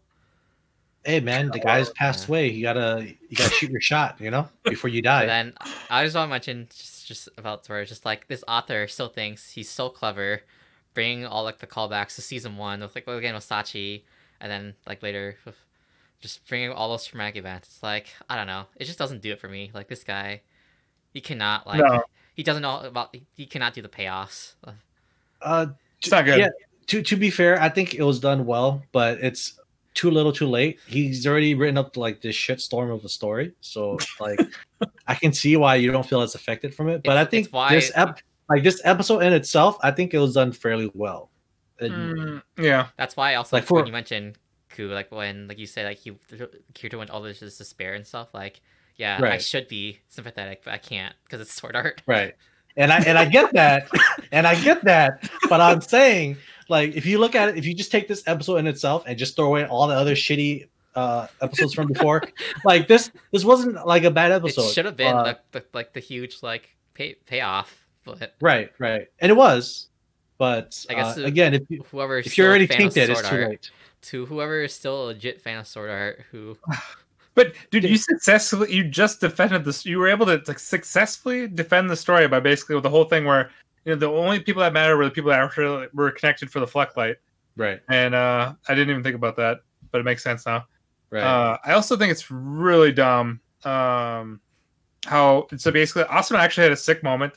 Hey 1.08 1.20
man, 1.20 1.48
the 1.50 1.58
guy's 1.58 1.88
passed 1.88 2.24
Yeah. 2.28 2.28
away. 2.28 2.48
You 2.50 2.62
gotta 2.62 3.06
you 3.30 3.34
gotta 3.36 3.50
shoot 3.54 3.70
your 3.70 3.80
shot, 3.80 4.20
you 4.20 4.30
know, 4.30 4.46
before 4.64 4.90
you 4.90 5.00
But 5.00 5.08
die. 5.20 5.26
then 5.26 5.54
I 5.88 6.04
just 6.04 6.14
want 6.14 6.26
to 6.28 6.30
mention 6.30 6.68
just, 6.70 7.06
just 7.06 7.28
about 7.38 7.64
Tora, 7.64 7.86
just 7.86 8.04
like 8.04 8.28
this 8.28 8.44
author 8.46 8.86
still 8.88 9.08
thinks 9.08 9.52
he's 9.52 9.70
so 9.70 9.88
clever, 9.88 10.42
bringing 10.92 11.24
all 11.24 11.44
like 11.44 11.60
the 11.60 11.66
callbacks 11.66 12.16
to 12.16 12.20
season 12.20 12.58
one 12.58 12.80
with 12.80 12.94
like 12.94 13.06
again 13.08 13.34
with 13.34 13.48
Sachi, 13.48 14.02
and 14.38 14.52
then 14.52 14.74
like 14.86 15.02
later 15.02 15.36
with 15.46 15.56
just 16.20 16.46
bringing 16.46 16.72
all 16.72 16.90
those 16.90 17.06
traumatic 17.06 17.36
events. 17.36 17.68
It's 17.68 17.82
like 17.82 18.08
I 18.28 18.36
don't 18.36 18.46
know, 18.46 18.66
it 18.76 18.84
just 18.84 18.98
doesn't 18.98 19.22
do 19.22 19.32
it 19.32 19.40
for 19.40 19.48
me. 19.48 19.70
Like 19.72 19.88
this 19.88 20.04
guy, 20.04 20.42
he 21.14 21.22
cannot 21.22 21.66
like 21.66 21.80
No. 21.80 22.02
he 22.34 22.42
doesn't 22.42 22.60
know 22.62 22.80
about 22.80 23.16
he 23.34 23.46
cannot 23.46 23.72
do 23.72 23.80
the 23.80 23.88
payoffs. 23.88 24.56
Uh, 25.40 25.68
It's 26.00 26.10
not 26.10 26.26
good. 26.26 26.38
Yeah, 26.38 26.48
to 26.88 27.00
to 27.02 27.16
be 27.16 27.30
fair, 27.30 27.58
I 27.58 27.70
think 27.70 27.94
it 27.94 28.02
was 28.02 28.20
done 28.20 28.44
well, 28.44 28.82
but 28.92 29.20
it's 29.22 29.58
too 29.98 30.10
little, 30.10 30.32
too 30.32 30.46
late. 30.46 30.78
He's 30.86 31.26
already 31.26 31.54
written 31.54 31.76
up 31.76 31.96
like 31.96 32.20
this 32.20 32.36
shitstorm 32.36 32.94
of 32.94 33.04
a 33.04 33.08
story, 33.08 33.52
so 33.60 33.98
like 34.20 34.38
I 35.08 35.14
can 35.14 35.32
see 35.32 35.56
why 35.56 35.74
you 35.76 35.90
don't 35.92 36.06
feel 36.06 36.20
as 36.22 36.34
affected 36.34 36.74
from 36.74 36.88
it. 36.88 37.02
But 37.02 37.12
It's- 37.12 37.26
I 37.26 37.30
think 37.30 37.48
why- 37.50 37.74
this 37.74 37.90
ep- 37.94 38.20
like 38.48 38.62
this 38.62 38.80
episode 38.84 39.20
in 39.20 39.32
itself, 39.32 39.76
I 39.82 39.90
think 39.90 40.14
it 40.14 40.18
was 40.18 40.34
done 40.34 40.52
fairly 40.52 40.90
well. 40.94 41.30
And- 41.80 41.92
Mm, 41.94 42.42
yeah, 42.58 42.88
That's 42.96 43.16
why 43.16 43.32
I 43.32 43.34
also 43.36 43.56
Like, 43.56 43.62
like, 43.62 43.68
for- 43.68 43.76
when 43.78 43.86
you 43.86 43.92
mentioned 43.92 44.38
Ku, 44.70 44.88
like 44.88 45.10
when 45.10 45.48
like 45.48 45.58
you 45.58 45.66
said 45.66 45.86
like 45.86 45.98
he 45.98 46.12
Kirito 46.74 46.98
went 46.98 47.10
all 47.10 47.22
this 47.22 47.40
despair 47.40 47.94
and 47.94 48.06
stuff. 48.06 48.28
Like 48.34 48.60
yeah, 48.96 49.18
I 49.22 49.38
should 49.38 49.66
be 49.68 49.98
sympathetic, 50.08 50.62
but 50.64 50.72
I 50.74 50.78
can't 50.78 51.14
because 51.24 51.40
it's 51.40 51.52
sword 51.60 51.74
art. 51.76 52.02
Right. 52.06 52.34
And 52.76 52.92
I 52.92 52.98
and 53.00 53.18
I 53.18 53.24
get 53.24 53.52
that, 53.54 53.88
and 54.32 54.46
I 54.46 54.54
get 54.62 54.84
that, 54.84 55.28
but 55.48 55.60
I'm 55.60 55.80
saying 55.80 56.36
like 56.68 56.94
if 56.94 57.06
you 57.06 57.18
look 57.18 57.34
at 57.34 57.48
it, 57.48 57.56
if 57.56 57.66
you 57.66 57.74
just 57.74 57.90
take 57.90 58.08
this 58.08 58.22
episode 58.26 58.56
in 58.56 58.66
itself 58.66 59.04
and 59.06 59.18
just 59.18 59.36
throw 59.36 59.46
away 59.46 59.66
all 59.66 59.86
the 59.86 59.94
other 59.94 60.14
shitty 60.14 60.68
uh 60.94 61.26
episodes 61.40 61.74
from 61.74 61.88
before, 61.88 62.22
like 62.64 62.88
this 62.88 63.10
this 63.32 63.44
wasn't 63.44 63.86
like 63.86 64.04
a 64.04 64.10
bad 64.10 64.32
episode. 64.32 64.62
It 64.62 64.72
should 64.72 64.84
have 64.84 64.96
been 64.96 65.16
Uh, 65.16 65.34
the, 65.52 65.60
the 65.60 65.64
like 65.72 65.92
the 65.92 66.00
huge 66.00 66.42
like 66.42 66.76
pay 66.94 67.14
payoff, 67.26 67.86
but 68.04 68.34
right, 68.40 68.70
right, 68.78 69.08
and 69.20 69.30
it 69.30 69.34
was, 69.34 69.88
but 70.36 70.84
I 70.90 70.94
guess 70.94 71.18
uh, 71.18 71.22
again, 71.22 71.54
if 71.54 71.62
you, 71.68 71.84
whoever 71.90 72.18
if 72.18 72.36
you're 72.36 72.48
already 72.48 72.66
tainted, 72.66 73.10
it's 73.10 73.28
too 73.28 73.36
art, 73.36 73.48
late. 73.48 73.70
to 74.02 74.26
whoever 74.26 74.62
is 74.62 74.74
still 74.74 75.04
a 75.04 75.06
legit 75.06 75.40
fan 75.40 75.58
of 75.58 75.66
sword 75.66 75.90
art 75.90 76.24
who 76.30 76.56
but 77.34 77.54
dude, 77.70 77.84
you 77.84 77.96
successfully 77.96 78.74
you 78.74 78.84
just 78.84 79.20
defended 79.20 79.64
this. 79.64 79.86
You 79.86 79.98
were 79.98 80.08
able 80.08 80.26
to 80.26 80.42
like, 80.46 80.58
successfully 80.58 81.46
defend 81.46 81.88
the 81.88 81.96
story 81.96 82.28
by 82.28 82.40
basically 82.40 82.74
with 82.74 82.84
the 82.84 82.90
whole 82.90 83.04
thing 83.04 83.24
where 83.24 83.50
you 83.84 83.92
know 83.92 83.96
the 83.96 84.08
only 84.08 84.40
people 84.40 84.60
that 84.60 84.72
matter 84.72 84.96
were 84.96 85.04
the 85.04 85.10
people 85.10 85.30
that 85.30 85.40
actually 85.40 85.86
were 85.94 86.10
connected 86.10 86.50
for 86.50 86.60
the 86.60 86.66
Fluctlight. 86.66 87.16
Right, 87.56 87.80
And 87.88 88.14
uh, 88.14 88.54
I 88.68 88.74
didn't 88.74 88.90
even 88.90 89.02
think 89.02 89.16
about 89.16 89.34
that, 89.36 89.58
but 89.90 89.98
it 90.00 90.04
makes 90.04 90.22
sense 90.22 90.46
now. 90.46 90.66
right. 91.10 91.22
Uh, 91.24 91.58
I 91.64 91.72
also 91.72 91.96
think 91.96 92.12
it's 92.12 92.30
really 92.30 92.92
dumb 92.92 93.40
um, 93.64 94.40
how 95.04 95.48
so 95.56 95.70
basically 95.72 96.04
Asuna 96.04 96.38
actually 96.38 96.64
had 96.64 96.72
a 96.72 96.76
sick 96.76 97.02
moment. 97.02 97.34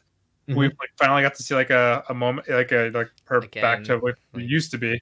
Mhm. 0.47 0.55
We 0.55 0.65
like, 0.67 0.89
finally 0.97 1.23
got 1.23 1.33
to 1.35 1.43
see 1.43 1.55
like 1.55 1.69
a, 1.71 2.03
a 2.09 2.13
moment 2.13 2.47
like 2.49 2.71
a 2.71 2.89
like 2.93 3.09
her 3.25 3.41
back 3.41 3.83
to 3.85 3.97
what 3.97 4.15
we 4.33 4.41
like- 4.43 4.49
used 4.51 4.69
to 4.71 4.77
be. 4.77 5.01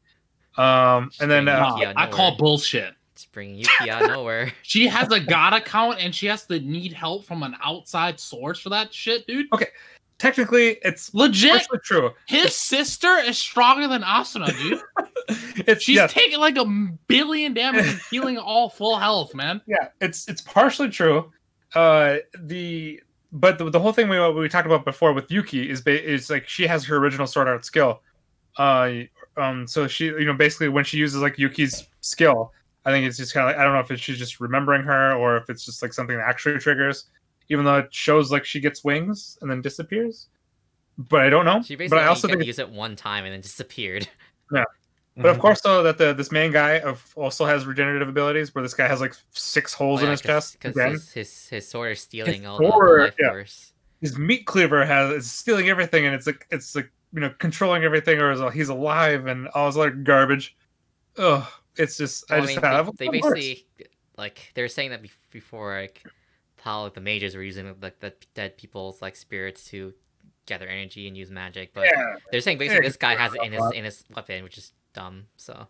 Um, 0.58 1.12
and 1.20 1.30
then 1.30 1.48
uh, 1.48 1.60
Nah. 1.60 1.70
Nah, 1.70 1.82
yeah, 1.82 1.94
I 1.96 2.08
call 2.08 2.36
bullshit. 2.38 2.94
it's 3.14 3.26
bringing 3.26 3.56
Yuki 3.58 3.90
out 3.90 4.04
of 4.04 4.10
nowhere. 4.12 4.52
She 4.64 4.88
has 4.88 5.12
a 5.12 5.20
god 5.20 5.54
account 5.54 6.00
and 6.00 6.14
she 6.16 6.28
has 6.28 6.46
to 6.46 6.60
need 6.62 6.94
help 6.94 7.26
from 7.26 7.44
an 7.44 7.56
outside 7.64 8.20
source 8.20 8.60
for 8.60 8.70
that 8.70 8.94
shit, 8.94 9.28
dude. 9.28 9.48
Technically 10.20 10.78
it's 10.84 11.14
Legit, 11.14 11.66
true. 11.84 12.12
his 12.28 12.56
sister 12.56 13.18
is 13.18 13.38
stronger 13.38 13.88
than 13.88 14.04
Asuna, 14.04 14.56
dude. 14.58 14.82
It's 15.68 15.84
She's 15.86 16.00
taking 16.12 16.40
like 16.40 16.58
a 16.58 16.66
billion 17.08 17.54
damage 17.54 17.88
and 17.88 18.00
healing 18.12 18.38
all 18.38 18.70
full 18.70 18.98
health, 18.98 19.34
man. 19.34 19.62
yeah, 19.66 19.88
it's 20.02 20.28
it's 20.28 20.42
partially 20.42 20.90
true. 20.90 21.32
Uh, 21.74 22.18
the 22.38 23.02
but 23.32 23.58
the, 23.58 23.70
the 23.70 23.80
whole 23.80 23.92
thing 23.94 24.10
we 24.10 24.20
we 24.32 24.50
talked 24.50 24.66
about 24.66 24.86
before 24.86 25.14
with 25.14 25.32
Yuki 25.32 25.70
is 25.70 25.82
ba- 25.82 26.04
is 26.04 26.30
like 26.30 26.48
she 26.48 26.68
has 26.68 26.86
her 26.86 26.98
original 26.98 27.28
sword 27.28 27.48
art 27.48 27.66
skill. 27.66 28.02
Uh, 28.58 28.92
um, 29.38 29.68
so 29.68 29.88
she 29.88 30.06
you 30.06 30.26
know 30.26 30.34
basically 30.34 30.70
when 30.70 30.84
she 30.84 30.98
uses 30.98 31.22
like 31.22 31.38
Yuki's 31.38 31.88
skill, 32.02 32.52
I 32.86 32.92
think 32.92 33.06
it's 33.08 33.18
just 33.18 33.34
kind 33.34 33.48
of 33.48 33.54
like 33.54 33.60
I 33.60 33.64
don't 33.64 33.74
know 33.74 33.80
if 33.80 33.92
it's, 33.92 34.02
she's 34.02 34.18
just 34.18 34.40
remembering 34.40 34.84
her 34.84 35.14
or 35.14 35.38
if 35.38 35.50
it's 35.50 35.64
just 35.64 35.82
like 35.82 35.94
something 35.94 36.18
that 36.18 36.28
actually 36.28 36.58
triggers, 36.58 37.06
even 37.50 37.66
though 37.66 37.78
it 37.80 37.94
shows 37.94 38.32
like 38.32 38.46
she 38.46 38.60
gets 38.60 38.84
wings 38.84 39.38
and 39.42 39.50
then 39.50 39.62
disappears. 39.62 40.28
But 40.98 41.22
I 41.22 41.30
don't 41.30 41.46
know. 41.46 41.62
She 41.62 41.76
basically 41.76 41.98
but 41.98 42.04
I 42.04 42.08
also 42.08 42.28
think 42.28 42.44
use 42.44 42.60
it 42.60 42.70
one 42.70 42.96
time 42.96 43.26
and 43.26 43.34
then 43.34 43.42
disappeared. 43.42 44.08
Yeah. 44.52 44.64
But 45.16 45.28
of 45.28 45.38
Mhm. 45.38 45.42
course, 45.42 45.62
though, 45.62 45.84
that 45.84 45.98
the 46.00 46.12
this 46.14 46.32
main 46.32 46.52
guy 46.52 46.80
of 46.80 47.14
also 47.16 47.46
has 47.46 47.68
regenerative 47.68 48.08
abilities, 48.10 48.56
where 48.56 48.64
this 48.64 48.74
guy 48.74 48.88
has 48.88 49.00
like 49.00 49.14
six 49.32 49.74
holes 49.76 50.00
Oh, 50.00 50.04
in 50.04 50.08
yeah, 50.08 50.12
his 50.12 50.22
chest. 50.22 50.54
because 50.54 50.76
his, 50.76 51.12
his 51.12 51.50
his 51.50 51.68
sword 51.68 51.92
is 51.92 52.00
stealing 52.02 52.48
all 52.48 52.58
the, 52.58 52.64
the 52.66 53.04
life 53.04 53.16
yeah. 53.20 53.30
force. 53.30 53.74
his 54.02 54.18
meat 54.18 54.46
cleaver 54.48 54.84
has 54.86 55.12
is 55.12 55.32
stealing 55.32 55.70
everything, 55.70 56.06
and 56.08 56.16
it's 56.16 56.26
like 56.26 56.48
it's 56.50 56.76
like 56.76 56.90
you 57.14 57.20
know 57.20 57.32
controlling 57.38 57.84
everything, 57.84 58.20
or 58.20 58.32
is 58.32 58.42
he's 58.54 58.70
alive 58.70 59.28
and 59.28 59.48
all 59.50 59.68
this 59.68 59.78
other 59.78 59.92
garbage. 59.92 60.56
Ugh, 61.18 61.46
it's 61.76 61.98
just 61.98 62.24
I 62.32 62.36
Well, 62.40 62.48
just 62.48 62.56
mean, 62.56 62.64
have 62.64 62.98
they, 62.98 63.06
they 63.06 63.12
basically 63.20 63.68
like 64.18 64.52
they 64.56 64.62
were 64.64 64.68
saying 64.68 64.90
that 64.92 65.04
before 65.32 65.76
like 65.80 66.02
how 66.62 66.84
like, 66.84 66.94
the 66.94 67.02
mages 67.02 67.36
were 67.36 67.44
using 67.44 67.76
like 67.82 68.00
the 68.00 68.14
dead 68.34 68.58
people's 68.58 69.02
like 69.02 69.16
spirits 69.16 69.66
to 69.66 69.94
gather 70.46 70.68
energy 70.68 71.08
and 71.08 71.16
use 71.18 71.30
magic, 71.30 71.74
but 71.74 71.86
yeah, 71.86 72.16
they're 72.32 72.42
saying 72.42 72.58
basically 72.58 72.84
Yeah, 72.84 72.90
this 72.90 72.98
guy 72.98 73.16
has 73.16 73.34
it 73.34 73.42
in 73.44 73.52
his 73.52 73.64
in 73.74 73.84
his 73.86 74.04
weapon, 74.16 74.44
which 74.44 74.58
is 74.58 74.74
dumb. 74.94 75.26
So 75.38 75.68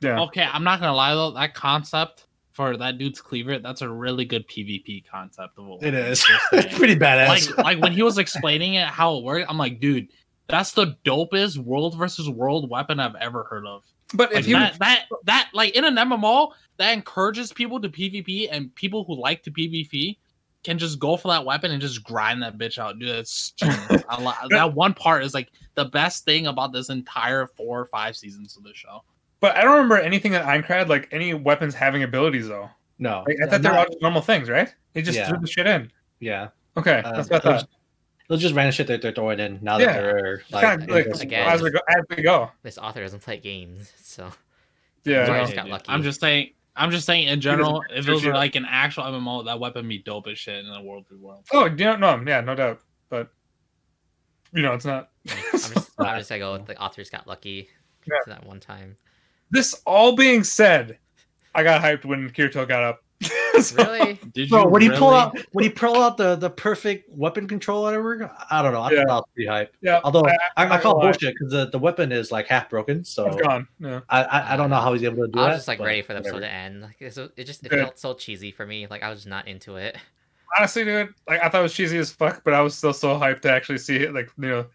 yeah. 0.00 0.20
Okay, 0.22 0.46
I'm 0.50 0.64
not 0.64 0.80
gonna 0.80 0.94
lie 0.94 1.14
though, 1.14 1.30
that 1.32 1.54
concept 1.54 2.26
for 2.52 2.76
that 2.76 2.98
dude's 2.98 3.20
cleaver, 3.20 3.58
that's 3.58 3.80
a 3.80 3.88
really 3.88 4.24
good 4.24 4.46
PvP 4.46 5.06
concept 5.10 5.58
of 5.58 5.66
what 5.66 5.82
it 5.82 5.94
we're 5.94 6.00
is. 6.00 6.22
just 6.22 6.44
it's 6.52 6.76
pretty 6.76 6.96
badass. 6.96 7.28
like 7.28 7.58
like 7.58 7.80
when 7.80 7.92
he 7.92 8.02
was 8.02 8.18
explaining 8.18 8.74
it 8.74 8.86
how 8.86 9.16
it 9.16 9.24
worked, 9.24 9.48
I'm 9.48 9.58
like, 9.58 9.80
dude, 9.80 10.08
that's 10.48 10.72
the 10.72 10.96
dopest 11.04 11.58
world 11.58 11.96
versus 11.96 12.28
world 12.28 12.68
weapon 12.70 13.00
I've 13.00 13.14
ever 13.16 13.44
heard 13.44 13.66
of. 13.66 13.82
But 14.14 14.30
Like 14.32 14.40
if 14.40 14.48
you 14.48 14.54
that 14.58 14.78
that 14.78 15.04
that 15.24 15.50
like 15.52 15.74
in 15.76 15.84
an 15.84 15.96
MMO 15.96 16.52
that 16.76 16.92
encourages 16.92 17.52
people 17.52 17.80
to 17.80 17.88
PvP 17.88 18.48
and 18.50 18.74
people 18.74 19.04
who 19.04 19.14
like 19.20 19.42
to 19.44 19.50
PvP 19.50 20.18
can 20.64 20.78
just 20.78 20.98
go 21.00 21.16
for 21.16 21.28
that 21.28 21.44
weapon 21.44 21.72
and 21.72 21.80
just 21.80 22.04
grind 22.04 22.42
that 22.42 22.56
bitch 22.58 22.78
out, 22.78 22.98
dude. 22.98 23.08
It's 23.08 23.50
genius. 23.52 24.04
I 24.08 24.46
that 24.50 24.74
one 24.74 24.94
part 24.94 25.24
is 25.24 25.34
like 25.34 25.48
the 25.74 25.86
best 25.86 26.24
thing 26.24 26.46
about 26.46 26.72
this 26.72 26.88
entire 26.88 27.46
four 27.46 27.80
or 27.80 27.86
five 27.86 28.16
seasons 28.16 28.56
of 28.56 28.62
the 28.62 28.72
show. 28.74 29.02
but 29.40 29.56
I 29.56 29.62
don't 29.62 29.72
remember 29.72 29.98
anything 29.98 30.34
in 30.34 30.42
Aincrad 30.42 30.88
like 30.88 31.08
any 31.10 31.34
weapons 31.34 31.74
having 31.74 32.02
abilities 32.04 32.46
though. 32.48 32.68
no, 32.98 33.24
Like, 33.26 33.38
I 33.42 33.50
thought 33.50 33.62
they 33.62 33.70
were 33.70 33.78
all 33.78 33.86
just 33.86 34.00
normal 34.02 34.22
things, 34.22 34.48
right? 34.48 34.72
They 34.92 35.02
just 35.02 35.18
Yeah. 35.18 35.28
threw 35.28 35.38
the 35.40 35.46
shit 35.48 35.66
in. 35.66 35.90
yeah. 36.20 36.48
Okay, 36.76 37.02
Uh, 37.04 37.12
that's 37.12 37.28
what 37.28 37.44
I 37.44 37.48
they'll 37.50 37.58
thought. 37.60 37.68
Just- 38.32 38.40
They'll 38.42 38.48
just 38.48 38.54
random 38.54 38.72
shit 38.72 38.86
that 38.86 39.02
they're 39.02 39.12
throwing 39.12 39.38
in 39.40 39.58
now 39.62 39.78
Yeah. 39.78 39.86
that 39.86 40.02
they're 40.02 40.42
like, 40.50 40.62
kind 40.64 40.82
of 40.82 40.88
like. 40.90 41.06
Again, 41.06 41.46
as 41.48 41.62
we 41.62 41.70
go, 41.70 41.78
as 41.88 42.04
we 42.16 42.22
go. 42.22 42.50
this 42.62 42.78
author 42.78 43.00
doesn't 43.02 43.20
play 43.22 43.36
games, 43.38 43.92
so 44.02 44.30
Yeah, 45.04 45.26
Sorry, 45.26 45.40
just 45.40 45.54
got 45.54 45.68
lucky. 45.68 45.86
I'm 45.88 46.02
just 46.02 46.20
saying. 46.20 46.52
I'm 46.74 46.90
just 46.90 47.04
saying 47.04 47.28
in 47.28 47.40
general, 47.42 47.82
if 47.90 48.08
it 48.08 48.10
was 48.12 48.24
Yeah. 48.24 48.32
like 48.32 48.54
an 48.54 48.64
actual 48.66 49.04
MMO, 49.04 49.44
that 49.44 49.60
weapon 49.60 49.86
be 49.86 49.98
dope 49.98 50.26
as 50.28 50.38
shit 50.38 50.64
in 50.64 50.70
a 50.70 50.80
world 50.82 51.04
v 51.10 51.16
world. 51.16 51.44
Oh, 51.52 51.66
yeah, 51.66 51.96
no, 51.96 52.22
yeah, 52.26 52.40
no 52.40 52.54
doubt. 52.54 52.80
But 53.10 53.28
you 54.54 54.62
know, 54.62 54.72
it's 54.72 54.84
not. 54.86 55.10
I'm 55.30 55.36
just 55.50 55.90
I'm 55.98 56.18
just 56.18 56.28
gonna 56.30 56.38
go 56.38 56.52
with 56.54 56.66
the 56.66 56.80
authors 56.80 57.10
got 57.10 57.26
lucky 57.26 57.68
Yeah. 58.06 58.14
that 58.26 58.46
one 58.46 58.58
time. 58.60 58.96
This 59.50 59.74
all 59.84 60.16
being 60.16 60.44
said, 60.44 60.98
I 61.54 61.62
got 61.62 61.82
hyped 61.82 62.06
when 62.06 62.30
Kirito 62.30 62.66
got 62.66 62.82
up. 62.82 63.02
So- 63.60 63.76
Really? 63.84 64.18
Did 64.32 64.48
Bro, 64.50 64.62
you 64.62 64.68
when 64.68 64.82
he 64.82 64.88
pulled 64.88 65.12
really? 65.12 65.16
out 65.16 65.38
when 65.52 65.64
he 65.64 65.70
pulled 65.70 65.96
out 65.96 66.16
the, 66.16 66.36
the 66.36 66.50
perfect 66.50 67.08
weapon 67.10 67.46
control, 67.46 67.82
whatever, 67.82 68.30
I 68.50 68.62
don't 68.62 68.72
know. 68.72 68.80
I 68.80 68.90
Yeah. 68.90 68.96
thought 68.98 69.06
that 69.06 69.14
was 69.14 69.24
pretty 69.34 69.48
hype. 69.48 69.74
Yeah, 69.80 70.00
Although 70.04 70.24
I- 70.24 70.32
I, 70.56 70.64
I'm 70.64 70.72
I, 70.72 70.80
call 70.80 70.94
gonna 70.94 71.12
bullshit 71.12 71.34
because 71.34 71.52
the, 71.52 71.70
the 71.70 71.78
weapon 71.78 72.12
is 72.12 72.32
like 72.32 72.46
half 72.46 72.70
broken, 72.70 73.04
so 73.04 73.26
it's 73.26 73.36
gone. 73.36 73.68
Yeah. 73.78 74.00
I, 74.08 74.22
I 74.24 74.54
I 74.54 74.56
don't 74.56 74.70
know 74.70 74.80
how 74.80 74.92
he's 74.92 75.02
able 75.04 75.24
to 75.24 75.28
do 75.28 75.38
it. 75.38 75.42
I 75.42 75.46
that. 75.46 75.50
was 75.50 75.58
just 75.58 75.68
like 75.68 75.80
ready 75.80 76.02
for 76.02 76.14
the 76.14 76.20
episode 76.20 76.40
to 76.40 76.50
end. 76.50 76.82
Like 76.82 76.96
it's, 77.00 77.16
it 77.18 77.44
just 77.44 77.64
it 77.64 77.68
Good. 77.68 77.80
felt 77.80 77.98
so 77.98 78.14
cheesy 78.14 78.50
for 78.50 78.66
me. 78.66 78.86
Like 78.86 79.02
I 79.02 79.10
was 79.10 79.20
just 79.20 79.28
not 79.28 79.46
into 79.48 79.76
it. 79.76 79.96
honestly, 80.58 80.84
dude, 80.84 81.14
like 81.28 81.42
I 81.42 81.48
thought 81.48 81.60
it 81.60 81.62
was 81.62 81.74
cheesy 81.74 81.98
as 81.98 82.10
fuck, 82.12 82.42
but 82.44 82.54
I 82.54 82.60
was 82.60 82.74
still 82.74 82.92
so 82.92 83.18
hyped 83.18 83.42
to 83.42 83.50
actually 83.50 83.78
see 83.78 83.96
it. 83.96 84.14
Like 84.14 84.30
you 84.38 84.48
know, 84.48 84.66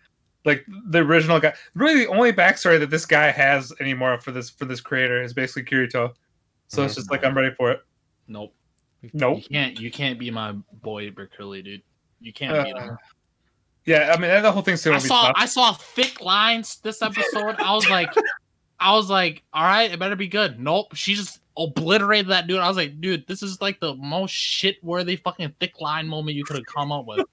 like 0.45 0.65
the 0.89 0.99
original 0.99 1.39
guy. 1.39 1.53
Really, 1.75 2.05
the 2.05 2.07
only 2.07 2.33
backstory 2.33 2.79
that 2.79 2.89
this 2.89 3.05
guy 3.05 3.31
has 3.31 3.73
anymore 3.79 4.19
for 4.19 4.31
this 4.31 4.49
for 4.49 4.65
this 4.65 4.81
creator 4.81 5.21
is 5.21 5.33
basically 5.33 5.63
Kirito. 5.63 6.13
So 6.69 6.83
it's 6.83 6.93
mm-hmm. 6.93 6.99
just 6.99 7.11
like 7.11 7.23
I'm 7.23 7.35
ready 7.35 7.53
for 7.55 7.71
it. 7.71 7.81
Nope. 8.28 8.53
Nope. 9.13 9.38
You 9.43 9.49
can't. 9.49 9.80
You 9.80 9.91
can't 9.91 10.19
be 10.19 10.32
my 10.32 10.53
boy 10.82 11.09
Bercouli, 11.11 11.63
dude. 11.63 11.82
You 12.19 12.34
can't 12.34 12.65
beat 12.65 12.75
Uh, 12.75 12.82
him. 12.89 12.97
Yeah, 13.86 14.13
I 14.13 14.19
mean 14.19 14.41
the 14.41 14.51
whole 14.51 14.61
thing's 14.61 14.86
I 14.86 14.89
gonna 14.89 15.01
be 15.01 15.07
saw. 15.07 15.28
tough. 15.28 15.34
I 15.38 15.45
saw 15.45 15.73
thick 15.73 16.19
lines 16.21 16.80
this 16.80 17.01
episode. 17.01 17.55
I 17.59 17.73
was 17.73 17.89
like, 17.89 18.09
I 18.80 18.93
was 18.93 19.09
like, 19.09 19.43
all 19.53 19.63
right, 19.63 19.91
it 19.91 19.97
better 19.99 20.15
be 20.17 20.28
good. 20.28 20.59
Nope. 20.59 20.93
She 20.95 21.15
just 21.15 21.39
obliterated 21.55 22.28
that 22.32 22.47
dude. 22.47 22.59
I 22.59 22.67
was 22.67 22.75
like, 22.75 22.99
dude, 22.99 23.25
this 23.28 23.41
is 23.41 23.61
like 23.61 23.80
the 23.80 23.95
most 23.95 24.32
shit 24.32 24.84
worthy 24.84 25.15
fucking 25.15 25.53
thick 25.59 25.80
line 25.80 26.07
moment 26.07 26.36
you 26.36 26.43
could 26.43 26.57
have 26.57 26.65
come 26.65 26.91
up 26.91 27.05
with. 27.05 27.25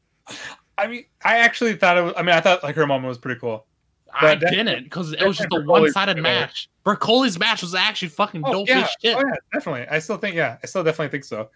I 0.78 0.86
mean, 0.86 1.07
I 1.24 1.38
actually 1.38 1.74
thought 1.76 1.99
it 1.99 2.03
was. 2.03 2.14
I 2.16 2.22
mean, 2.22 2.34
I 2.36 2.40
thought 2.40 2.62
like 2.62 2.76
her 2.76 2.86
moment 2.86 3.09
was 3.09 3.18
pretty 3.18 3.40
cool. 3.40 3.66
I 4.14 4.20
But 4.20 4.40
that- 4.40 4.50
didn't 4.50 4.84
because 4.84 5.12
it 5.12 5.22
was 5.26 5.36
just 5.38 5.48
a 5.52 5.60
one 5.62 5.90
sided 5.90 6.18
match. 6.18 6.68
Bercouli's 6.84 7.38
match 7.38 7.62
was 7.62 7.74
actually 7.74 8.08
fucking 8.08 8.42
Oh 8.44 8.52
dope 8.52 8.68
yeah, 8.68 8.80
as 8.82 8.90
shit. 9.02 9.16
oh 9.16 9.20
yeah, 9.26 9.34
definitely. 9.52 9.86
I 9.88 9.98
still 9.98 10.16
think 10.18 10.36
yeah, 10.36 10.58
I 10.62 10.66
still 10.66 10.84
definitely 10.84 11.08
think 11.10 11.24
so. 11.24 11.48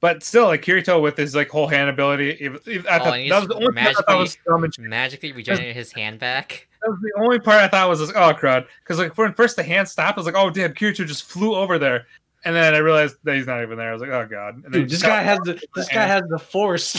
But 0.00 0.22
still, 0.22 0.46
like 0.46 0.60
Kirito 0.62 1.00
with 1.00 1.16
his 1.16 1.34
like 1.34 1.48
whole 1.48 1.66
hand 1.66 1.88
ability, 1.88 2.36
even, 2.40 2.60
even- 2.66 2.86
I 2.88 2.96
Oh, 2.98 3.04
thought, 3.04 3.12
that 3.14 3.20
was 3.22 3.28
just 3.30 3.48
the 3.48 3.54
only 3.54 3.72
part 3.82 3.96
I 3.96 4.02
thought 4.02 4.18
was 4.18 4.36
dumb 4.46 4.64
and 4.64 4.78
Magically 4.78 5.32
regenerated 5.32 5.74
his 5.76 5.92
hand 5.92 6.18
back. 6.18 6.68
That 6.84 6.90
was 6.90 7.00
the 7.00 7.12
only 7.22 7.38
part 7.38 7.62
I 7.62 7.68
thought 7.68 7.88
was 7.88 8.02
like, 8.02 8.14
oh 8.14 8.38
crud, 8.38 8.66
because 8.82 8.98
like 8.98 9.16
when 9.16 9.32
first 9.32 9.56
the 9.56 9.62
hand 9.62 9.88
stopped, 9.88 10.18
I 10.18 10.20
was 10.20 10.26
like, 10.26 10.34
oh 10.36 10.50
damn, 10.50 10.74
Kirito 10.74 11.06
just 11.06 11.24
flew 11.24 11.54
over 11.54 11.78
there, 11.78 12.06
and 12.44 12.54
then 12.54 12.74
I 12.74 12.78
realized 12.78 13.16
that 13.24 13.34
he's 13.36 13.46
not 13.46 13.62
even 13.62 13.78
there. 13.78 13.90
I 13.90 13.92
was 13.92 14.00
like, 14.02 14.10
oh 14.10 14.26
god. 14.30 14.56
And 14.56 14.64
then 14.64 14.72
Dude, 14.82 14.90
this 14.90 15.02
guy 15.02 15.22
has 15.22 15.38
the 15.40 15.60
this 15.74 15.88
guy 15.88 16.06
has 16.06 16.22
the 16.28 16.38
force. 16.38 16.98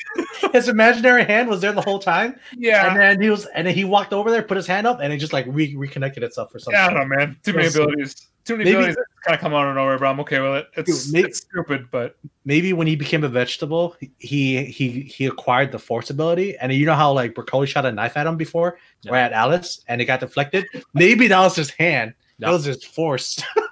his 0.52 0.68
imaginary 0.68 1.24
hand 1.24 1.48
was 1.48 1.60
there 1.60 1.72
the 1.72 1.82
whole 1.82 1.98
time, 1.98 2.38
yeah, 2.56 2.88
and 2.88 2.98
then 2.98 3.20
he 3.20 3.30
was, 3.30 3.46
and 3.46 3.66
then 3.66 3.74
he 3.74 3.84
walked 3.84 4.12
over 4.12 4.30
there, 4.30 4.42
put 4.42 4.56
his 4.56 4.66
hand 4.66 4.86
up, 4.86 5.00
and 5.00 5.12
it 5.12 5.18
just 5.18 5.32
like 5.32 5.46
re- 5.48 5.74
reconnected 5.76 6.22
itself 6.22 6.50
for 6.52 6.58
something. 6.58 6.78
yeah, 6.78 6.86
I 6.86 6.92
don't 6.92 7.08
know, 7.08 7.16
man. 7.16 7.36
Too 7.42 7.52
many 7.52 7.68
abilities, 7.68 8.28
too 8.44 8.56
many 8.56 8.64
Maybe- 8.70 8.76
abilities 8.76 8.96
that 8.96 9.04
kind 9.24 9.34
of 9.34 9.40
come 9.40 9.54
out 9.54 9.66
of 9.68 9.74
nowhere, 9.74 9.98
but 9.98 10.06
I'm 10.06 10.20
okay 10.20 10.40
with 10.40 10.52
it. 10.56 10.66
It's, 10.76 11.04
Dude, 11.06 11.12
maybe- 11.14 11.28
it's 11.28 11.38
stupid, 11.40 11.88
but 11.90 12.16
Maybe 12.44 12.72
when 12.72 12.86
he 12.86 12.94
became 12.94 13.24
a 13.24 13.28
vegetable, 13.28 13.96
he 14.18 14.62
he 14.66 15.00
he 15.00 15.26
acquired 15.26 15.72
the 15.72 15.80
force 15.80 16.10
ability, 16.10 16.56
and 16.58 16.72
you 16.72 16.86
know 16.86 16.94
how 16.94 17.10
like 17.12 17.34
Broccoli 17.34 17.66
shot 17.66 17.84
a 17.84 17.90
knife 17.90 18.16
at 18.16 18.24
him 18.26 18.36
before, 18.36 18.78
Yeah. 19.02 19.12
or 19.12 19.16
at 19.16 19.32
Alice, 19.32 19.80
and 19.88 20.00
it 20.00 20.04
got 20.04 20.20
deflected. 20.20 20.64
Maybe 20.94 21.26
that 21.26 21.40
was 21.40 21.56
his 21.56 21.70
hand. 21.70 22.14
Yeah. 22.38 22.46
That 22.48 22.52
was 22.52 22.64
his 22.64 22.84
force. 22.84 23.42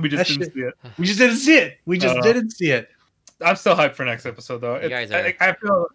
we 0.00 0.08
just 0.08 0.18
That 0.28 0.28
didn't 0.28 0.44
shit- 0.44 0.54
see 0.54 0.60
it. 0.60 0.74
we 0.98 1.06
just 1.06 1.18
didn't 1.18 1.36
see 1.36 1.56
it. 1.58 1.78
We 1.86 1.98
just 1.98 2.16
Uh, 2.16 2.20
didn't 2.22 2.50
see 2.50 2.70
it. 2.70 2.88
I'm 3.44 3.56
still 3.56 3.74
hyped 3.74 3.94
for 3.94 4.04
next 4.04 4.26
episode 4.26 4.58
though. 4.58 4.80
You 4.80 4.88
guys 4.88 5.10
I, 5.10 5.20
are- 5.20 5.34
I 5.40 5.52
feel 5.54 5.86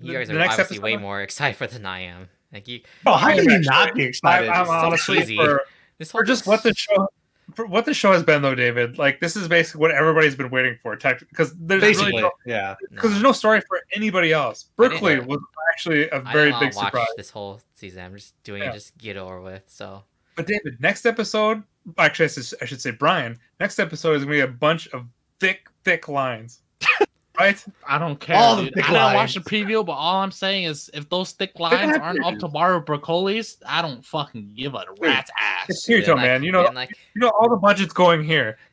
You 0.00 0.08
the- 0.08 0.18
guys 0.18 0.28
the 0.28 0.34
are 0.34 0.38
next 0.38 0.52
obviously 0.54 0.78
way 0.80 0.96
more 0.96 1.22
excited 1.22 1.56
for 1.56 1.66
than 1.66 1.86
I 1.86 2.00
am. 2.00 2.28
Like 2.52 2.68
you, 2.68 2.80
Bro, 3.04 3.14
how 3.14 3.34
can 3.34 3.44
you 3.50 3.58
not 3.60 3.94
be 3.94 4.04
excited? 4.04 4.48
I'm, 4.48 4.60
I'm 4.60 4.66
so 4.66 4.72
honestly 4.72 5.18
cheesy. 5.18 5.36
for, 5.36 5.62
this 5.98 6.10
whole 6.10 6.20
for 6.20 6.24
just 6.24 6.46
what 6.46 6.62
the 6.62 6.72
show. 6.74 7.08
For 7.54 7.64
what 7.64 7.84
the 7.84 7.94
show 7.94 8.12
has 8.12 8.24
been, 8.24 8.42
though, 8.42 8.56
David, 8.56 8.98
like 8.98 9.20
this 9.20 9.36
is 9.36 9.46
basically 9.46 9.80
what 9.80 9.92
everybody's 9.92 10.34
been 10.34 10.50
waiting 10.50 10.76
for, 10.82 10.96
because 10.96 11.54
there's 11.58 11.80
Basically, 11.80 12.10
really 12.10 12.22
no, 12.22 12.30
yeah. 12.44 12.74
because 12.90 13.12
there's 13.12 13.22
no 13.22 13.30
story 13.32 13.60
for 13.68 13.80
anybody 13.94 14.32
else. 14.32 14.66
Bercouli 14.76 15.24
was 15.24 15.38
actually 15.72 16.08
a 16.10 16.18
very 16.20 16.50
didn't 16.50 16.60
big 16.60 16.74
wanna 16.74 16.76
watch 16.76 16.86
surprise. 16.86 17.06
this 17.16 17.30
whole 17.30 17.60
season. 17.74 18.04
I'm 18.04 18.14
just 18.16 18.34
doing 18.42 18.62
Yeah. 18.62 18.70
it 18.70 18.74
just 18.74 18.98
get 18.98 19.16
over 19.16 19.40
with. 19.40 19.62
So 19.68 20.02
But 20.36 20.46
David, 20.46 20.76
next 20.80 21.06
episode, 21.06 21.62
actually, 21.98 22.26
I 22.26 22.28
should, 22.28 22.44
I 22.60 22.64
should 22.66 22.80
say 22.80 22.90
Brian. 22.90 23.38
Next 23.58 23.78
episode 23.78 24.16
is 24.16 24.24
gonna 24.24 24.36
be 24.36 24.40
a 24.40 24.46
bunch 24.46 24.86
of 24.88 25.06
thick, 25.40 25.68
thick 25.82 26.08
lines, 26.08 26.60
right? 27.38 27.64
I 27.88 27.98
don't 27.98 28.20
care. 28.20 28.36
All 28.36 28.56
the 28.56 28.64
dude. 28.64 28.74
thick 28.74 28.90
I 28.90 28.92
didn't 28.92 29.14
watch 29.14 29.34
the 29.34 29.40
preview, 29.40 29.84
but 29.84 29.92
all 29.92 30.22
I'm 30.22 30.30
saying 30.30 30.64
is 30.64 30.90
if 30.92 31.08
those 31.08 31.32
thick 31.32 31.58
lines 31.58 31.92
have 31.92 32.02
aren't 32.02 32.20
to. 32.20 32.26
up 32.26 32.38
to 32.40 32.48
Mario 32.48 32.80
Broccoli's, 32.80 33.56
I 33.66 33.80
don't 33.80 34.04
fucking 34.04 34.52
give 34.54 34.74
a 34.74 34.84
rat's 35.00 35.30
It's 35.68 35.88
ass. 35.88 35.88
Kirito, 35.88 36.06
then, 36.06 36.16
man. 36.16 36.42
You 36.42 36.52
know, 36.52 36.64
like 36.74 36.90
you 37.14 37.20
know, 37.20 37.30
all 37.30 37.48
the 37.48 37.56
budget's 37.56 37.92
going 37.92 38.22
here. 38.22 38.58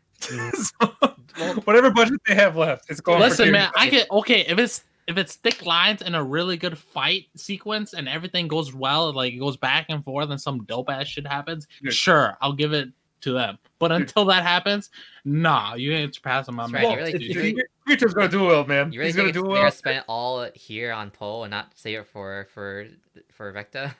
So, 1.36 1.51
whatever 1.66 1.89
budget 1.89 2.22
they 2.28 2.36
have 2.36 2.55
left, 2.55 2.91
it's 2.91 3.01
going. 3.01 3.18
for 3.18 3.28
Listen, 3.28 3.51
man, 3.51 3.70
Kirito. 3.70 3.82
I 3.82 3.89
get 3.89 4.11
okay 4.11 4.41
if 4.41 4.59
it's 4.59 4.84
if 5.08 5.18
it's 5.18 5.36
thick 5.36 5.66
lines 5.66 6.01
and 6.01 6.16
a 6.16 6.24
really 6.24 6.58
good 6.58 6.78
fight 6.78 7.26
sequence 7.36 7.93
and 7.93 8.08
everything 8.08 8.47
goes 8.47 8.74
well, 8.74 9.12
like 9.14 9.34
it 9.34 9.38
goes 9.39 9.58
back 9.58 9.88
and 9.89 10.04
forth 10.04 10.30
and 10.30 10.39
some 10.39 10.64
dope 10.66 10.89
ass 10.89 11.08
shit 11.08 11.28
happens. 11.28 11.68
Dude. 11.82 11.93
Sure, 11.93 12.38
I'll 12.41 12.54
give 12.54 12.74
it 12.74 12.89
to 13.22 13.34
them. 13.34 13.58
But 13.80 13.91
until 13.91 14.26
that 14.26 14.43
happens, 14.43 14.89
nah, 15.26 15.76
you 15.76 15.91
ain't 15.93 16.14
surpassing 16.16 16.56
my 16.56 16.64
That's 16.64 16.74
man. 16.74 16.97
right, 16.97 17.20
you 17.22 17.36
really- 17.36 17.54
really- 17.54 17.64
Kirito's 17.88 18.14
gonna 18.14 18.30
do 18.30 18.43
well, 18.45 18.66
man. 18.66 18.91
you 18.93 18.99
really 18.99 19.10
He's 19.10 19.16
gonna 19.18 19.30
it's, 19.30 19.36
do 19.38 19.41
they're 19.43 19.49
well. 19.51 19.62
gonna 19.62 19.72
spend 19.72 19.97
it 19.99 20.04
all 20.08 20.47
here 20.56 20.91
on 20.93 21.12
PoH 21.12 21.43
and 21.43 21.51
not 21.51 21.72
save 21.76 21.99
it 21.99 22.08
for 22.08 22.47
for 22.54 22.88
for 23.32 23.51
Vecta? 23.54 23.93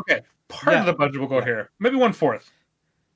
Okay, 0.00 0.20
part 0.48 0.74
Yeah. 0.74 0.80
of 0.80 0.86
the 0.86 0.92
budget 0.94 1.20
will 1.20 1.28
go 1.28 1.38
Yeah. 1.38 1.44
here, 1.44 1.70
maybe 1.78 1.96
one 1.96 2.12
fourth. 2.12 2.50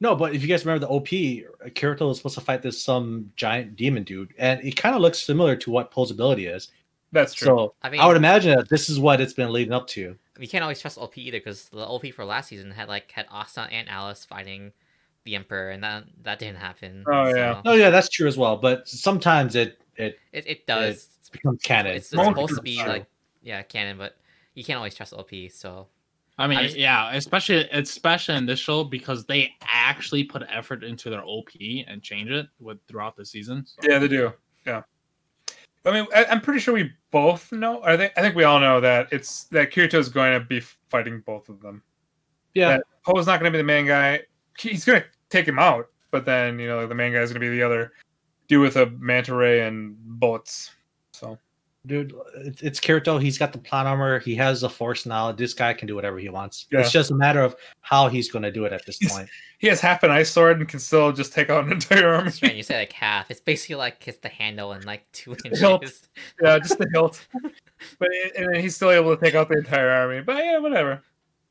No, 0.01 0.15
but 0.15 0.35
if 0.35 0.43
you 0.43 0.49
guys 0.49 0.65
remember 0.67 0.87
the 0.87 0.93
OP, 0.93 1.45
Kirito 1.71 2.11
is 2.11 2.19
supposed 2.19 2.35
to 2.35 2.41
fight 2.43 2.63
this 2.63 2.81
some 2.83 3.33
giant 3.37 3.75
demon 3.77 4.03
dude, 4.03 4.35
and 4.39 4.61
it 4.63 4.77
kind 4.77 4.95
of 4.95 5.01
looks 5.01 5.21
similar 5.23 5.57
to 5.57 5.71
what 5.71 5.91
PoH's 5.91 6.11
ability 6.11 6.47
is. 6.47 6.69
That's 7.15 7.33
true. 7.33 7.47
So 7.47 7.75
I 7.83 7.91
mean, 7.91 8.01
I 8.01 8.07
would 8.07 8.17
imagine 8.17 8.57
that 8.57 8.69
this 8.69 8.91
is 8.91 8.99
what 8.99 9.21
it's 9.21 9.33
been 9.33 9.53
leading 9.53 9.73
up 9.73 9.87
to. 9.89 10.17
you 10.39 10.49
can't 10.49 10.63
always 10.63 10.81
trust 10.81 10.99
OP 10.99 11.17
either 11.17 11.39
because 11.39 11.69
the 11.69 11.87
OP 11.87 12.13
for 12.13 12.25
last 12.25 12.49
season 12.49 12.73
had 12.73 12.89
like 12.89 13.11
had 13.13 13.27
Asta 13.31 13.69
and 13.71 13.89
Alice 13.89 14.25
fighting 14.25 14.73
the 15.23 15.37
Emperor, 15.37 15.71
and 15.71 15.83
that 15.85 16.05
that 16.25 16.41
didn't 16.41 16.57
happen. 16.59 17.05
Oh, 17.07 17.29
yeah. 17.29 17.55
so 17.55 17.63
Oh 17.67 17.75
yeah, 17.75 17.91
that's 17.91 18.09
true 18.09 18.27
as 18.27 18.37
well. 18.37 18.57
But 18.57 18.89
sometimes 18.89 19.55
it 19.55 19.81
it 19.97 20.19
it, 20.33 20.47
it 20.47 20.67
does. 20.67 21.09
becomes 21.31 21.63
canon. 21.63 21.93
It's, 21.97 22.13
it's 22.13 22.23
supposed 22.23 22.57
to 22.57 22.63
be 22.63 22.79
true. 22.79 22.89
like 22.89 23.07
yeah, 23.43 23.63
canon, 23.63 23.97
but 23.97 24.17
you 24.55 24.65
can't 24.65 24.77
always 24.77 24.97
trust 24.97 25.13
OP. 25.15 25.31
So 25.53 25.87
I 26.37 26.49
mean, 26.49 26.59
I 26.59 26.65
just- 26.65 26.77
yeah, 26.77 27.13
especially 27.15 27.69
especially 27.71 28.35
in 28.35 28.47
this 28.47 28.59
show 28.59 28.83
because 28.83 29.25
they 29.25 29.55
actually 29.63 30.25
put 30.25 30.43
effort 30.51 30.83
into 30.83 31.11
their 31.11 31.23
OP 31.25 31.51
and 31.87 32.03
change 32.03 32.31
it 32.31 32.47
with 32.59 32.79
throughout 32.89 33.17
the 33.17 33.25
season. 33.25 33.65
So. 33.67 33.89
Yeah, 33.89 34.01
they 34.01 34.09
do. 34.09 34.33
Yeah. 34.67 34.83
I 35.85 35.93
mean, 35.93 36.07
I, 36.15 36.25
I'm 36.27 36.41
pretty 36.41 36.61
sure 36.61 36.75
we 36.75 36.91
both 37.11 37.53
know. 37.53 37.83
I 37.83 37.97
think 37.97 38.13
I 38.17 38.23
think 38.23 38.35
we 38.35 38.45
all 38.45 38.59
know 38.61 38.81
that 38.81 39.09
it's 39.13 39.45
that 39.45 39.71
Kirito 39.71 39.95
is 39.95 40.09
going 40.09 40.39
to 40.39 40.45
be 40.45 40.61
fighting 40.89 41.21
both 41.21 41.49
of 41.49 41.61
them. 41.61 41.83
yeah, 42.55 42.79
that- 42.79 42.83
PoH's 43.07 43.27
not 43.27 43.39
going 43.41 43.53
to 43.53 43.57
be 43.57 43.61
the 43.61 43.65
main 43.65 43.87
guy. 43.87 44.23
He's 44.59 44.85
going 44.85 45.03
to 45.03 45.07
take 45.29 45.47
him 45.47 45.59
out, 45.59 45.89
but 46.11 46.25
then 46.25 46.59
you 46.59 46.67
know 46.67 46.87
the 46.87 46.95
main 46.95 47.13
guy 47.13 47.21
is 47.21 47.31
going 47.31 47.41
to 47.43 47.47
be 47.51 47.57
the 47.57 47.63
other 47.63 47.93
dude 48.49 48.63
with 48.63 48.77
a 48.77 48.87
manta 48.99 49.35
ray 49.35 49.61
and 49.67 49.97
bullets. 49.99 50.71
So 51.13 51.39
dude, 51.87 52.15
it's, 52.37 52.63
it's 52.63 52.81
Kirito. 52.81 53.21
He's 53.21 53.39
got 53.39 53.53
the 53.53 53.59
plot 53.59 53.87
armor. 53.87 54.19
He 54.21 54.35
has 54.37 54.61
the 54.63 54.71
force 54.71 55.07
now. 55.07 55.33
This 55.33 55.55
guy 55.55 55.73
can 55.75 55.87
do 55.87 55.95
whatever 55.95 56.19
he 56.19 56.29
wants. 56.29 56.67
Yeah. 56.71 56.81
It's 56.81 56.91
just 56.93 57.11
a 57.11 57.15
matter 57.15 57.43
of 57.43 57.55
how 57.81 58.09
he's 58.09 58.31
going 58.31 58.43
to 58.43 58.51
do 58.53 58.65
it 58.65 58.73
at 58.73 58.85
this 58.87 58.99
He's- 58.99 59.13
point. 59.13 59.29
he 59.59 59.67
has 59.69 59.81
half 59.81 60.03
an 60.03 60.11
ice 60.11 60.31
sword 60.31 60.59
and 60.61 60.69
can 60.69 60.81
still 60.81 61.13
just 61.13 61.33
take 61.33 61.51
out 61.51 61.65
an 61.65 61.73
entire 61.73 62.09
army. 62.09 62.25
that's 62.25 62.43
right. 62.43 62.55
You 62.55 62.63
say 62.63 62.79
like 62.79 62.93
half. 62.93 63.31
It's 63.31 63.41
basically 63.41 63.77
like 63.77 64.07
it's 64.09 64.19
the 64.19 64.29
handle 64.29 64.73
and 64.73 64.85
like 64.85 65.05
two 65.13 65.33
inches. 65.45 65.61
Hilt. 65.61 65.83
inches. 65.83 66.03
yeah, 66.43 66.59
just 66.59 66.79
the 66.79 66.89
hilt. 66.93 67.27
But 67.99 68.09
it, 68.13 68.37
and 68.37 68.57
he's 68.57 68.75
still 68.77 68.91
able 68.91 69.15
to 69.17 69.23
take 69.23 69.35
out 69.35 69.49
the 69.49 69.59
entire 69.59 69.91
army. 69.91 70.23
But 70.23 70.37
yeah, 70.45 70.59
whatever. 70.59 71.03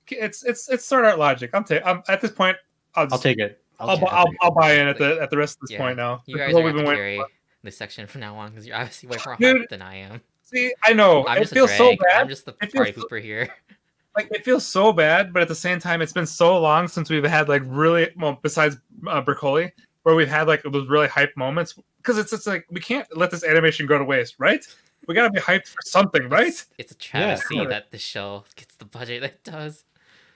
It's 0.09 0.43
it's 0.43 0.69
it's 0.69 0.85
sword 0.85 1.05
art 1.05 1.17
logic. 1.19 1.51
I'm, 1.53 1.63
ta- 1.63 1.79
I'm 1.85 2.03
at 2.09 2.21
this 2.21 2.31
point. 2.31 2.57
I'll, 2.95 3.05
just, 3.05 3.13
I'll 3.13 3.19
take 3.19 3.39
it. 3.39 3.61
I'll, 3.79 3.89
I'll, 3.91 3.97
take 3.97 4.07
it. 4.07 4.13
I'll, 4.13 4.25
I'll 4.41 4.51
buy 4.51 4.73
in 4.73 4.87
at 4.87 4.97
the 4.97 5.21
at 5.21 5.29
the 5.29 5.37
rest 5.37 5.57
of 5.57 5.61
this 5.61 5.71
Yeah. 5.71 5.77
point 5.79 5.97
now. 5.97 6.21
You 6.25 6.37
guys 6.37 6.53
are 6.53 6.61
we've 6.61 6.73
been 6.73 6.83
to 6.85 6.89
waiting 6.91 7.21
for. 7.21 7.27
This 7.63 7.77
section 7.77 8.07
from 8.07 8.21
now 8.21 8.35
on 8.35 8.51
because 8.51 8.67
you're 8.67 8.75
obviously 8.75 9.07
way 9.09 9.17
more 9.25 9.35
Dude. 9.37 9.61
hyped 9.63 9.69
than 9.69 9.81
I 9.81 9.95
am. 9.95 10.21
See, 10.43 10.73
I 10.83 10.93
know 10.93 11.25
I'm 11.25 11.37
it 11.37 11.41
just 11.41 11.51
a 11.53 11.55
feels 11.55 11.71
so 11.77 11.85
drag. 11.95 11.99
bad. 11.99 12.21
I'm 12.21 12.27
just 12.29 12.45
the 12.45 12.55
It 12.61 12.71
feels 12.71 12.91
party 12.91 13.01
so- 13.09 13.15
here. 13.21 13.49
like 14.17 14.27
it 14.31 14.43
feels 14.43 14.65
so 14.67 14.91
bad, 14.93 15.31
but 15.33 15.41
at 15.41 15.47
the 15.47 15.55
same 15.55 15.79
time, 15.79 16.01
it's 16.01 16.11
been 16.13 16.25
so 16.27 16.59
long 16.59 16.87
since 16.87 17.09
we've 17.09 17.23
had 17.23 17.47
like 17.49 17.61
really 17.65 18.09
well, 18.17 18.37
besides 18.41 18.77
uh, 19.07 19.21
Bercouli, 19.21 19.71
where 20.03 20.13
we've 20.15 20.27
had 20.27 20.47
like 20.47 20.61
those 20.63 20.87
really 20.89 21.07
hype 21.07 21.35
moments. 21.37 21.75
Because 21.97 22.17
it's 22.17 22.33
it's 22.33 22.45
like 22.45 22.65
we 22.69 22.81
can't 22.81 23.07
let 23.17 23.31
this 23.31 23.45
animation 23.45 23.85
go 23.87 23.97
to 23.97 24.03
waste, 24.03 24.35
right? 24.39 24.63
We 25.07 25.15
gotta 25.15 25.31
be 25.31 25.39
hyped 25.39 25.67
for 25.67 25.79
something, 25.85 26.27
right? 26.29 26.47
It's, 26.47 26.67
it's 26.77 26.91
a 26.91 26.95
travesty 26.95 27.55
Yeah. 27.57 27.65
that 27.65 27.91
the 27.91 27.97
show 27.97 28.43
gets 28.57 28.75
the 28.75 28.85
budget 28.85 29.21
that 29.21 29.31
it 29.31 29.43
does. 29.45 29.85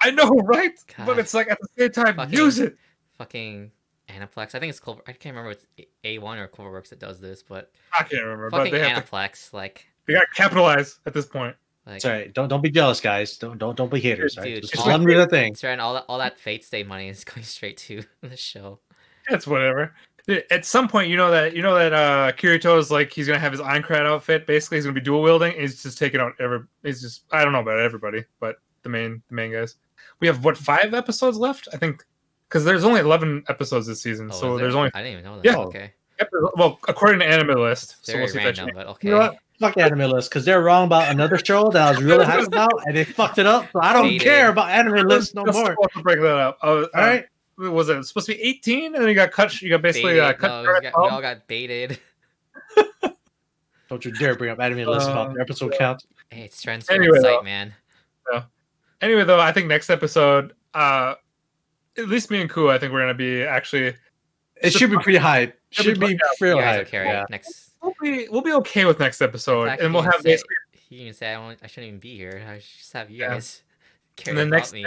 I 0.01 0.11
know, 0.11 0.29
right? 0.43 0.71
God. 0.95 1.05
But 1.05 1.19
it's 1.19 1.33
like 1.33 1.51
at 1.51 1.57
the 1.59 1.67
same 1.77 1.91
time, 1.91 2.15
Fucking- 2.15 2.37
use 2.37 2.59
it. 2.59 2.77
Fucking 3.17 3.71
Aniplex. 4.09 4.55
I 4.55 4.59
think 4.59 4.69
it's 4.69 4.79
Clover. 4.79 5.01
I 5.07 5.11
can't 5.11 5.35
remember 5.35 5.51
if 5.51 5.65
it's 5.77 5.87
A 6.03 6.17
one 6.19 6.37
or 6.37 6.47
Cloverworks 6.47 6.89
that 6.89 6.99
does 6.99 7.19
this, 7.19 7.43
but 7.43 7.71
I 7.97 8.03
can't 8.03 8.23
remember, 8.23 8.49
but 8.49 8.57
fucking 8.57 8.73
they 8.73 8.87
have 8.87 9.05
to. 9.05 9.11
Aniplex. 9.11 9.53
Like, 9.53 9.85
They 10.05 10.13
got 10.13 10.25
capitalized 10.35 10.99
at 11.05 11.13
this 11.13 11.25
point. 11.25 11.55
like 11.85 11.97
It's 11.97 12.05
all 12.05 12.11
right. 12.11 12.33
Don't 12.33 12.47
don't 12.47 12.61
be 12.61 12.69
jealous, 12.71 13.01
guys. 13.01 13.37
Don't 13.37 13.57
don't 13.57 13.75
don't 13.75 13.91
be 13.91 13.99
haters. 13.99 14.37
Right? 14.37 14.61
Just 14.61 14.77
all- 14.77 14.87
let 14.87 14.93
them 14.97 15.05
do 15.07 15.15
their 15.15 15.27
thing. 15.27 15.51
it's 15.51 15.63
right. 15.63 15.77
All 15.79 15.93
that 15.95 16.05
all 16.07 16.17
that 16.19 16.39
Fate 16.39 16.63
Stay 16.63 16.83
money 16.83 17.09
is 17.09 17.23
going 17.25 17.43
straight 17.43 17.77
to 17.77 18.03
the 18.21 18.37
show. 18.37 18.79
It's 19.29 19.45
whatever. 19.47 19.93
At 20.51 20.65
some 20.65 20.89
point, 20.89 21.09
you 21.09 21.15
know 21.15 21.31
that 21.31 21.55
you 21.55 21.61
know 21.61 21.75
that 21.75 21.93
uh 21.93 22.31
Kirito 22.33 22.77
is 22.77 22.91
like 22.91 23.13
he's 23.13 23.27
gonna 23.27 23.39
have 23.39 23.53
his 23.53 23.61
Aincrad 23.61 24.05
outfit. 24.05 24.45
Basically, 24.45 24.77
he's 24.77 24.83
gonna 24.85 24.93
be 24.93 24.99
dual 25.01 25.21
wielding. 25.21 25.53
He's 25.57 25.81
just 25.81 25.97
taking 25.97 26.19
out 26.19 26.33
every. 26.39 26.59
He's 26.83 27.01
just 27.01 27.23
I 27.31 27.43
don't 27.45 27.53
know 27.53 27.61
about 27.61 27.79
everybody, 27.79 28.25
but 28.41 28.57
the 28.83 28.89
main 28.89 29.21
the 29.29 29.35
main 29.35 29.51
guys. 29.53 29.75
We 30.19 30.27
have 30.27 30.43
what 30.43 30.57
five 30.57 30.93
episodes 30.93 31.37
left? 31.37 31.67
I 31.73 31.77
think 31.77 32.03
because 32.47 32.63
there's 32.65 32.83
only 32.83 32.99
eleven 33.01 33.43
episodes 33.49 33.87
this 33.87 34.01
season, 34.01 34.29
Oh, 34.31 34.35
so 34.39 34.55
is 34.55 34.61
there's 34.61 34.75
only 34.75 34.91
I 34.93 35.01
didn't 35.03 35.13
even 35.19 35.23
know 35.25 35.35
that. 35.37 35.45
Yeah. 35.45 35.57
Okay. 35.57 35.93
well 36.55 36.79
according 36.87 37.19
to 37.19 37.25
anime 37.25 37.59
list. 37.59 37.97
So 38.05 38.13
Very 38.13 38.23
we'll 38.23 38.31
see 38.33 38.37
if 38.39 38.43
that 38.43 38.47
random, 38.57 38.65
changes. 38.67 38.75
but 38.75 38.87
okay. 38.87 39.07
You 39.07 39.13
know 39.13 39.19
what? 39.19 39.37
Fuck 39.59 39.77
anime 39.77 40.11
list 40.11 40.29
because 40.29 40.45
they're 40.45 40.61
wrong 40.61 40.85
about 40.85 41.09
another 41.11 41.37
show 41.39 41.69
that 41.71 41.81
I 41.81 41.89
was 41.91 42.01
really 42.03 42.23
hyped 42.25 42.47
about 42.53 42.71
and 42.85 42.95
they 42.95 43.03
fucked 43.03 43.39
it 43.39 43.47
up. 43.47 43.65
So 43.73 43.79
I 43.81 43.91
don't 43.91 44.05
Hated 44.05 44.21
care 44.23 44.47
it. 44.47 44.51
about 44.51 44.69
anime 44.69 45.07
List 45.07 45.33
no 45.33 45.43
Just 45.45 45.57
more. 45.57 45.75
want 45.79 45.91
to 45.93 46.03
break 46.03 46.19
that 46.19 46.35
up. 46.37 46.59
Uh, 46.61 46.67
All 46.67 46.87
right. 46.93 47.25
uh, 47.63 47.71
was 47.71 47.89
it 47.89 48.03
supposed 48.05 48.27
to 48.27 48.33
be 48.35 48.41
18 48.41 48.93
and 48.93 49.01
then 49.01 49.09
you 49.09 49.15
got 49.15 49.31
cut? 49.31 49.59
You 49.61 49.69
got 49.71 49.81
basically 49.81 50.19
uh, 50.19 50.33
cut. 50.33 50.47
No, 50.63 50.73
we, 50.73 50.81
got, 50.81 51.01
we 51.01 51.09
all 51.09 51.21
got 51.21 51.47
baited. 51.47 51.99
Don't 53.89 54.03
you 54.05 54.11
dare 54.11 54.35
bring 54.35 54.51
up 54.51 54.59
anime 54.59 54.87
lists 54.87 55.09
about 55.09 55.33
their 55.33 55.41
episode 55.41 55.73
count. 55.77 56.03
Hey, 56.29 56.41
it's 56.41 56.61
trends 56.61 56.87
Anyway, 56.89 57.05
anyway, 57.05 57.19
though. 57.21 57.35
site, 57.37 57.43
man. 57.43 57.73
Anyway, 59.01 59.23
though, 59.23 59.39
I 59.39 59.51
think 59.51 59.67
next 59.67 59.89
episode, 59.91 60.53
uh, 60.73 61.15
at 61.97 62.07
least 62.09 62.29
me 62.31 62.41
and 62.41 62.49
Ku, 62.49 62.69
I 62.69 62.77
think 62.77 62.93
we're 62.93 63.01
gonna 63.01 63.13
be 63.13 63.43
actually 63.43 63.95
It 64.61 64.71
should 64.73 64.89
be 64.91 64.97
pretty 64.97 65.17
hype. 65.19 65.59
Should 65.71 65.99
be 65.99 66.07
You 66.13 66.19
real 66.41 66.57
guys 66.57 66.77
hype. 66.77 66.87
okay. 66.87 67.03
Yeah. 67.05 67.25
Next. 67.29 67.71
we'll 67.81 67.93
be 68.01 68.27
we'll 68.29 68.41
be 68.41 68.53
okay 68.53 68.85
with 68.85 68.99
next 68.99 69.21
episode, 69.21 69.65
In 69.69 69.85
and 69.85 69.93
we'll 69.93 70.03
have 70.03 70.15
say- 70.15 70.23
basically 70.35 70.55
You 70.89 71.05
can 71.05 71.13
say 71.13 71.33
I, 71.33 71.37
won't, 71.39 71.59
I 71.63 71.67
shouldn't 71.67 71.87
even 71.89 71.99
be 71.99 72.15
here. 72.15 72.43
I 72.47 72.59
should 72.59 72.77
just 72.79 72.93
have 72.93 73.09
you 73.09 73.17
Yeah. 73.17 73.29
guys 73.29 73.63
care 74.15 74.33
then 74.33 74.47
about 74.47 74.57
next- 74.57 74.73
me. 74.73 74.85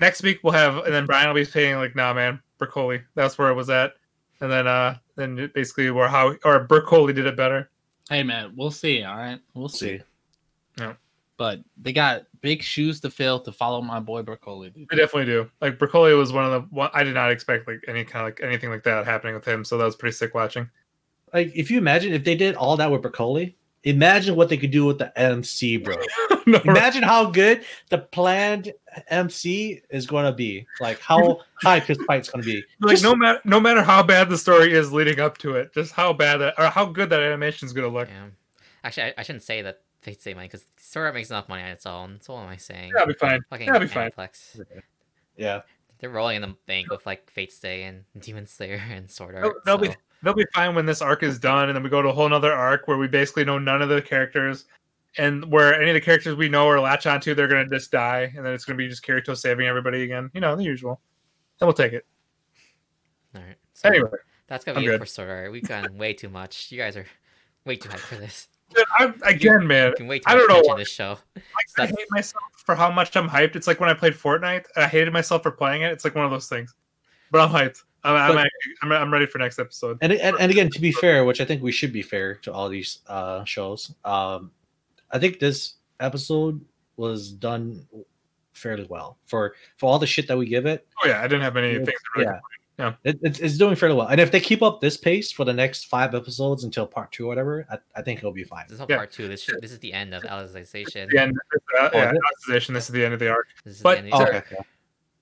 next 0.00 0.22
week 0.22 0.40
we'll 0.42 0.52
have, 0.52 0.78
and 0.78 0.94
then 0.94 1.04
Brian 1.06 1.26
will 1.28 1.34
be 1.34 1.44
saying 1.44 1.76
like, 1.76 1.94
"Nah, 1.96 2.12
man, 2.14 2.40
Bercouli, 2.60 3.02
that's 3.14 3.36
where 3.38 3.50
it 3.50 3.54
was 3.54 3.68
at," 3.70 3.94
and 4.40 4.50
then 4.50 4.66
uh, 4.66 4.96
then 5.16 5.50
basically 5.54 5.90
where 5.90 6.08
how 6.08 6.34
or 6.44 6.66
Bercouli 6.66 7.14
did 7.14 7.26
it 7.26 7.36
better. 7.36 7.70
Hey 8.08 8.22
man, 8.22 8.52
we'll 8.56 8.70
see. 8.70 9.02
All 9.02 9.16
right, 9.16 9.40
we'll 9.54 9.68
see. 9.68 9.98
See. 10.78 10.84
But 11.38 11.60
they 11.76 11.92
got 11.92 12.22
big 12.40 12.62
shoes 12.62 13.00
to 13.00 13.10
fill 13.10 13.40
to 13.40 13.52
follow 13.52 13.82
my 13.82 14.00
boy 14.00 14.22
Broccoli, 14.22 14.70
dude. 14.70 14.86
We 14.90 14.96
definitely 14.96 15.26
do. 15.26 15.50
Like 15.60 15.78
Bercouli 15.78 16.16
was 16.16 16.32
one 16.32 16.44
of 16.44 16.50
the 16.52 16.60
one 16.74 16.90
I 16.94 17.04
did 17.04 17.14
not 17.14 17.30
expect 17.30 17.68
like 17.68 17.84
any 17.88 18.04
kind 18.04 18.26
of 18.26 18.32
like 18.32 18.40
anything 18.42 18.70
like 18.70 18.84
that 18.84 19.04
happening 19.04 19.34
with 19.34 19.46
him, 19.46 19.64
so 19.64 19.76
that 19.76 19.84
was 19.84 19.96
pretty 19.96 20.14
sick 20.14 20.34
watching. 20.34 20.68
Like 21.34 21.52
if 21.54 21.70
you 21.70 21.78
imagine 21.78 22.12
if 22.12 22.24
they 22.24 22.36
did 22.36 22.54
all 22.54 22.76
that 22.78 22.90
with 22.90 23.02
Broccoli, 23.02 23.56
imagine 23.84 24.34
what 24.34 24.48
they 24.48 24.56
could 24.56 24.70
do 24.70 24.84
with 24.84 24.98
the 24.98 25.16
MC, 25.18 25.76
bro. 25.76 25.96
no, 26.46 26.58
Imagine 26.64 27.02
how 27.02 27.30
good 27.30 27.64
the 27.90 27.98
planned 27.98 28.72
MC 29.08 29.82
is 29.90 30.06
going 30.06 30.24
to 30.24 30.32
be. 30.32 30.66
Like 30.80 31.00
how 31.00 31.40
high 31.62 31.80
his 31.80 31.98
fight's 32.06 32.30
going 32.30 32.44
to 32.44 32.46
be. 32.50 32.64
like 32.80 32.92
Just- 32.92 33.04
no 33.04 33.14
matter 33.14 33.40
no 33.44 33.60
matter 33.60 33.82
how 33.82 34.02
bad 34.02 34.28
the 34.28 34.38
story 34.38 34.72
is 34.72 34.92
leading 34.92 35.20
up 35.20 35.38
to 35.38 35.56
it, 35.56 35.72
just 35.74 35.92
how 35.92 36.12
bad 36.12 36.38
that 36.38 36.54
or 36.58 36.66
how 36.66 36.86
good 36.86 37.10
that 37.10 37.22
animation 37.22 37.66
is 37.66 37.72
gonna 37.72 37.88
look. 37.88 38.08
Yeah. 38.08 38.26
Actually, 38.84 39.04
I, 39.04 39.14
I 39.18 39.22
shouldn't 39.22 39.42
say 39.42 39.62
that 39.62 39.80
Fate 40.06 40.20
Stay 40.20 40.34
money 40.34 40.46
because 40.46 40.64
Sora 40.78 41.12
makes 41.12 41.30
enough 41.30 41.48
money 41.48 41.64
on 41.64 41.70
its 41.70 41.84
own. 41.84 42.20
So 42.22 42.34
what 42.34 42.44
am 42.44 42.48
I 42.48 42.58
saying? 42.58 42.92
That'll 42.92 43.08
be 43.08 43.14
fine. 43.14 43.40
Fucking 43.50 43.66
That'll 43.66 43.80
be 43.80 43.88
fine. 43.88 44.08
Aniplex. 44.12 44.60
Yeah. 45.36 45.62
They're 45.98 46.10
rolling 46.10 46.36
in 46.36 46.42
the 46.42 46.54
bank 46.66 46.90
with 46.92 47.04
like 47.06 47.28
Fate 47.28 47.52
Stay 47.52 47.82
and 47.82 48.04
Demon 48.20 48.46
Slayer 48.46 48.80
and 48.88 49.10
Sword 49.10 49.34
Art. 49.34 49.42
They'll, 49.64 49.78
they'll 49.78 49.88
be 49.90 49.96
they'll 50.22 50.32
be 50.32 50.46
fine 50.54 50.76
when 50.76 50.86
this 50.86 51.02
arc 51.02 51.24
is 51.24 51.40
done, 51.40 51.68
and 51.68 51.74
then 51.74 51.82
we 51.82 51.90
go 51.90 52.02
to 52.02 52.08
a 52.10 52.12
whole 52.12 52.28
nother 52.28 52.52
arc 52.52 52.86
where 52.86 52.96
we 52.98 53.08
basically 53.08 53.44
know 53.44 53.58
none 53.58 53.82
of 53.82 53.88
the 53.88 54.00
characters, 54.00 54.66
and 55.18 55.44
where 55.50 55.74
any 55.74 55.90
of 55.90 55.94
the 55.94 56.00
characters 56.00 56.36
we 56.36 56.48
know 56.48 56.66
or 56.66 56.78
latch 56.78 57.08
onto, 57.08 57.34
they're 57.34 57.48
gonna 57.48 57.68
just 57.68 57.90
die, 57.90 58.32
and 58.36 58.46
then 58.46 58.52
it's 58.52 58.64
gonna 58.64 58.76
be 58.76 58.86
just 58.86 59.04
Kirito 59.04 59.36
saving 59.36 59.66
everybody 59.66 60.04
again. 60.04 60.30
You 60.34 60.40
know, 60.40 60.54
the 60.54 60.62
usual. 60.62 61.00
Then 61.58 61.66
we'll 61.66 61.74
take 61.74 61.94
it. 61.94 62.06
All 63.34 63.42
right. 63.42 63.56
So 63.72 63.88
Anyway, 63.88 64.10
that's 64.46 64.64
gonna 64.64 64.78
I'm 64.78 64.84
be 64.84 64.88
it 64.88 64.92
good. 64.92 65.00
for 65.00 65.06
Sword 65.06 65.30
Art. 65.30 65.50
We've 65.50 65.66
gotten 65.66 65.98
way 65.98 66.12
too 66.12 66.28
much. 66.28 66.70
You 66.70 66.78
guys 66.78 66.96
are 66.96 67.06
way 67.64 67.74
too 67.76 67.88
hyped 67.88 67.98
for 67.98 68.14
this. 68.14 68.46
Dude, 68.74 68.84
I, 68.98 69.12
again, 69.24 69.66
man, 69.66 69.90
Fucking 69.92 70.06
way 70.08 70.18
too 70.18 70.24
I 70.26 70.34
don't 70.34 70.48
know 70.48 70.54
attention 70.56 70.72
why. 70.72 70.78
this 70.78 70.88
show. 70.88 71.18
I 71.36 71.40
That's- 71.76 71.94
hate 71.96 72.06
myself 72.10 72.42
for 72.64 72.74
how 72.74 72.90
much 72.90 73.16
I'm 73.16 73.28
hyped. 73.28 73.56
It's 73.56 73.66
like 73.66 73.80
when 73.80 73.88
I 73.88 73.94
played 73.94 74.14
Fortnite, 74.14 74.64
and 74.74 74.84
I 74.84 74.88
hated 74.88 75.12
myself 75.12 75.42
for 75.42 75.50
playing 75.50 75.82
it. 75.82 75.92
It's 75.92 76.04
like 76.04 76.14
one 76.14 76.24
of 76.24 76.30
those 76.30 76.48
things. 76.48 76.74
But 77.30 77.40
I'm 77.40 77.48
hyped. 77.50 77.82
I'm, 78.04 78.14
I'm, 78.14 78.34
But- 78.34 78.48
I'm, 78.82 78.92
I'm 78.92 79.12
ready 79.12 79.26
for 79.26 79.38
next 79.38 79.58
episode. 79.58 79.98
And, 80.00 80.12
and 80.12 80.36
and 80.38 80.50
again, 80.50 80.70
to 80.70 80.80
be 80.80 80.92
fair, 80.92 81.24
which 81.24 81.40
I 81.40 81.44
think 81.44 81.62
we 81.62 81.72
should 81.72 81.92
be 81.92 82.02
fair 82.02 82.36
to 82.36 82.52
all 82.52 82.68
these 82.68 83.00
uh 83.08 83.44
shows. 83.44 83.92
Um, 84.04 84.50
I 85.10 85.18
think 85.18 85.38
this 85.40 85.74
episode 86.00 86.64
was 86.96 87.32
done 87.32 87.86
fairly 88.52 88.86
well 88.88 89.18
for 89.26 89.54
for 89.76 89.86
all 89.90 89.98
the 89.98 90.06
shit 90.06 90.28
that 90.28 90.38
we 90.38 90.46
give 90.46 90.66
it. 90.66 90.86
Oh 91.02 91.08
yeah, 91.08 91.18
I 91.20 91.22
didn't 91.24 91.42
have 91.42 91.56
any 91.56 91.74
things. 91.76 91.98
Really 92.16 92.26
yeah. 92.28 92.38
Yeah. 92.78 92.94
It, 93.04 93.18
it's, 93.22 93.38
it's 93.38 93.56
doing 93.56 93.74
fairly 93.74 93.94
well. 93.96 94.08
And 94.08 94.20
if 94.20 94.30
they 94.30 94.40
keep 94.40 94.62
up 94.62 94.80
this 94.82 94.96
pace 94.98 95.32
for 95.32 95.44
the 95.44 95.52
next 95.52 95.84
five 95.86 96.14
episodes 96.14 96.62
until 96.64 96.86
part 96.86 97.10
two 97.10 97.24
or 97.24 97.28
whatever, 97.28 97.66
I, 97.70 97.78
I 97.96 98.02
think 98.02 98.18
it'll 98.18 98.32
be 98.32 98.44
fine. 98.44 98.64
This 98.68 98.74
is 98.74 98.80
all 98.80 98.86
Yeah. 98.90 98.96
part 98.96 99.12
two. 99.12 99.28
This 99.28 99.42
should, 99.42 99.60
this 99.62 99.72
is 99.72 99.78
the 99.78 99.92
end 99.94 100.12
of 100.14 100.22
Alicization. 100.24 101.08
The 101.10 101.20
end. 101.22 101.36
Uh, 101.80 101.90
Oh, 101.92 101.98
yeah, 101.98 102.12
this- 102.12 102.20
Alicization, 102.48 102.74
This 102.74 102.84
is 102.84 102.90
the 102.92 103.04
end 103.04 103.14
of 103.14 103.20
the 103.20 103.30
arc. 103.30 103.46
This 103.64 103.76
is 103.76 103.82
But- 103.82 103.92
the 104.02 104.04
end 104.04 104.12
of 104.12 104.20
Oh, 104.20 104.24
the 104.24 104.36
okay. 104.38 104.56
arc. 104.58 104.66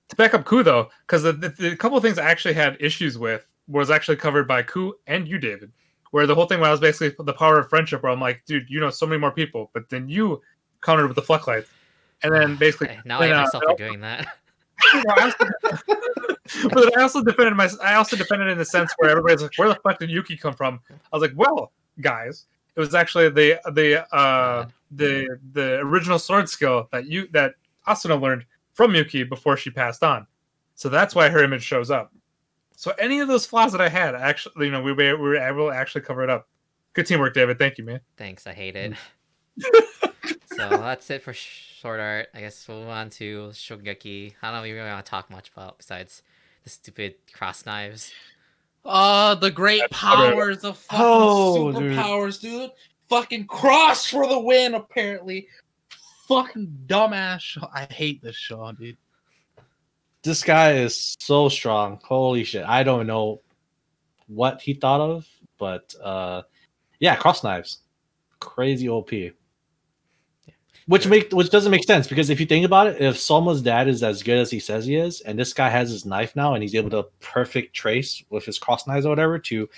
to 0.08 0.16
back 0.16 0.34
up 0.34 0.44
Ku 0.44 0.62
though, 0.64 0.88
because 1.06 1.22
the, 1.22 1.32
the, 1.32 1.48
the 1.50 1.76
couple 1.76 1.96
of 1.96 2.02
things 2.02 2.18
I 2.18 2.24
actually 2.28 2.54
had 2.54 2.76
issues 2.80 3.16
with 3.18 3.46
was 3.68 3.90
actually 3.90 4.16
covered 4.16 4.46
by 4.48 4.62
Ku 4.62 4.94
and 5.06 5.28
you, 5.28 5.38
David. 5.38 5.70
Where 6.10 6.26
the 6.26 6.34
whole 6.34 6.46
thing 6.46 6.60
was 6.60 6.78
basically 6.80 7.14
the 7.24 7.32
power 7.32 7.58
of 7.58 7.68
friendship, 7.68 8.02
where 8.02 8.12
I'm 8.12 8.20
like, 8.20 8.42
dude, 8.46 8.68
you 8.68 8.78
know 8.80 8.90
so 8.90 9.06
many 9.06 9.18
more 9.20 9.32
people, 9.32 9.70
but 9.74 9.88
then 9.90 10.08
you 10.08 10.42
countered 10.80 11.06
with 11.08 11.16
the 11.16 11.22
Fluctlights, 11.22 11.66
and 12.22 12.32
then 12.34 12.56
basically, 12.56 12.88
Hey, 12.88 12.98
now 13.04 13.18
I 13.20 13.22
hate 13.24 13.28
then, 13.30 13.38
uh, 13.38 13.42
myself 13.42 13.64
for 13.64 13.76
doing 13.76 14.00
that. 14.00 14.26
I 14.82 15.04
also- 15.22 15.50
but 16.68 16.82
then 16.84 16.98
I 16.98 17.02
also 17.02 17.22
defended 17.22 17.54
my, 17.56 17.68
I 17.82 17.94
also 17.94 18.16
defended 18.16 18.48
in 18.48 18.58
the 18.58 18.64
sense 18.64 18.92
where 18.98 19.10
everybody's 19.10 19.42
like, 19.42 19.52
where 19.56 19.68
the 19.68 19.76
fuck 19.76 19.98
did 19.98 20.10
Yuki 20.10 20.36
come 20.36 20.54
from? 20.54 20.80
I 20.90 21.16
was 21.16 21.22
like, 21.22 21.32
well, 21.36 21.72
guys, 22.00 22.46
it 22.76 22.80
was 22.80 22.94
actually 22.94 23.28
the 23.30 23.60
the 23.72 24.04
uh 24.14 24.66
the 24.90 25.38
the 25.52 25.78
original 25.78 26.18
sword 26.18 26.48
skill 26.48 26.88
that 26.92 27.06
you 27.06 27.28
that 27.32 27.54
Asuna 27.86 28.20
learned 28.20 28.44
from 28.72 28.94
Yuki 28.94 29.22
before 29.22 29.56
she 29.56 29.70
passed 29.70 30.02
on. 30.02 30.26
So 30.74 30.88
that's 30.88 31.14
why 31.14 31.28
her 31.28 31.42
image 31.44 31.62
shows 31.62 31.90
up. 31.90 32.12
So 32.76 32.92
any 32.98 33.20
of 33.20 33.28
those 33.28 33.46
flaws 33.46 33.70
that 33.72 33.80
I 33.80 33.88
had, 33.88 34.16
actually, 34.16 34.66
you 34.66 34.72
know, 34.72 34.82
we 34.82 34.92
were, 34.92 35.16
we 35.16 35.28
were 35.28 35.36
able 35.36 35.68
to 35.70 35.74
actually 35.76 36.00
cover 36.00 36.24
it 36.24 36.30
up. 36.30 36.48
Good 36.92 37.06
teamwork, 37.06 37.32
David. 37.32 37.58
Thank 37.58 37.78
you, 37.78 37.84
man. 37.84 38.00
Thanks, 38.16 38.46
I 38.48 38.52
hate 38.52 38.74
it. 38.74 38.94
So 40.56 40.68
that's 40.68 41.10
it 41.10 41.22
for 41.22 41.34
Sword 41.34 42.00
Art. 42.00 42.28
I 42.34 42.40
guess 42.40 42.66
we'll 42.68 42.80
move 42.80 42.88
on 42.88 43.10
to 43.10 43.48
Shogeki. 43.52 44.32
I 44.40 44.46
don't 44.46 44.54
know 44.54 44.58
if 44.60 44.64
we 44.64 44.72
really 44.72 44.88
want 44.90 45.04
to 45.04 45.10
talk 45.10 45.30
much 45.30 45.50
about 45.54 45.78
besides 45.78 46.22
the 46.62 46.70
stupid 46.70 47.14
cross 47.32 47.66
knives. 47.66 48.12
Uh, 48.84 49.34
the 49.34 49.50
great 49.50 49.80
That's 49.80 50.00
about 50.02 50.26
it. 50.28 50.34
powers 50.34 50.64
of 50.64 50.78
fucking 50.78 51.04
Oh, 51.04 51.72
dude. 51.72 51.92
superpowers, 51.98 52.40
dude. 52.40 52.70
Fucking 53.08 53.46
cross 53.46 54.06
for 54.06 54.26
the 54.28 54.38
win, 54.38 54.74
apparently. 54.74 55.48
Fucking 56.28 56.84
dumbass 56.86 57.40
show. 57.40 57.68
I 57.74 57.86
hate 57.90 58.22
this 58.22 58.36
show, 58.36 58.70
dude. 58.72 58.96
This 60.22 60.42
guy 60.42 60.72
is 60.74 61.16
so 61.20 61.48
strong. 61.48 61.98
Holy 62.04 62.44
shit. 62.44 62.64
I 62.64 62.82
don't 62.82 63.06
know 63.06 63.42
what 64.26 64.62
he 64.62 64.72
thought 64.74 65.00
of, 65.00 65.26
but 65.58 65.94
uh 66.02 66.42
yeah, 67.00 67.14
cross 67.16 67.44
knives. 67.44 67.80
Crazy 68.40 68.88
OP. 68.88 69.10
Which 70.86 71.06
make 71.06 71.32
which 71.32 71.50
doesn't 71.50 71.70
make 71.70 71.84
sense 71.84 72.06
because 72.06 72.28
if 72.28 72.38
you 72.38 72.46
think 72.46 72.66
about 72.66 72.88
it, 72.88 73.00
if 73.00 73.18
Soma's 73.18 73.62
dad 73.62 73.88
is 73.88 74.02
as 74.02 74.22
good 74.22 74.36
as 74.36 74.50
he 74.50 74.60
says 74.60 74.84
he 74.84 74.96
is, 74.96 75.22
and 75.22 75.38
this 75.38 75.54
guy 75.54 75.70
has 75.70 75.90
his 75.90 76.04
knife 76.04 76.36
now 76.36 76.52
and 76.54 76.62
he's 76.62 76.74
able 76.74 76.90
to 76.90 77.04
perfect 77.20 77.74
trace 77.74 78.22
with 78.28 78.44
his 78.44 78.58
cross 78.58 78.86
knives 78.86 79.06
or 79.06 79.08
whatever 79.08 79.38
to 79.38 79.68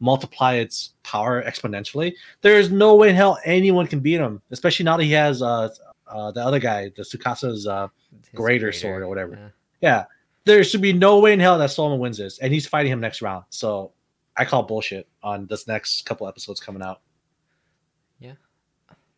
multiply 0.00 0.54
its 0.54 0.94
power 1.04 1.42
exponentially, 1.44 2.12
there 2.42 2.58
is 2.58 2.70
no 2.70 2.96
way 2.96 3.08
in 3.10 3.14
hell 3.14 3.38
anyone 3.44 3.86
can 3.86 4.00
beat 4.00 4.20
him, 4.20 4.42
especially 4.50 4.84
now 4.84 4.96
that 4.96 5.04
he 5.04 5.12
has 5.12 5.40
uh 5.40 5.68
uh 6.08 6.32
the 6.32 6.40
other 6.40 6.58
guy, 6.58 6.90
the 6.96 7.02
Tsukasa's 7.02 7.68
uh 7.68 7.86
His 8.22 8.30
Greater 8.34 8.72
sword 8.72 9.02
or 9.02 9.08
whatever. 9.08 9.52
Yeah. 9.80 9.98
yeah, 9.98 10.04
there 10.46 10.64
should 10.64 10.82
be 10.82 10.92
no 10.92 11.20
way 11.20 11.32
in 11.32 11.38
hell 11.38 11.58
that 11.58 11.70
Solomon 11.70 12.00
wins 12.00 12.18
this, 12.18 12.38
and 12.38 12.52
he's 12.52 12.66
fighting 12.66 12.90
him 12.90 13.00
next 13.00 13.22
round. 13.22 13.44
So 13.50 13.92
I 14.36 14.44
call 14.44 14.64
bullshit 14.64 15.06
on 15.22 15.46
this 15.46 15.68
next 15.68 16.04
couple 16.06 16.26
episodes 16.26 16.58
coming 16.58 16.82
out. 16.82 17.02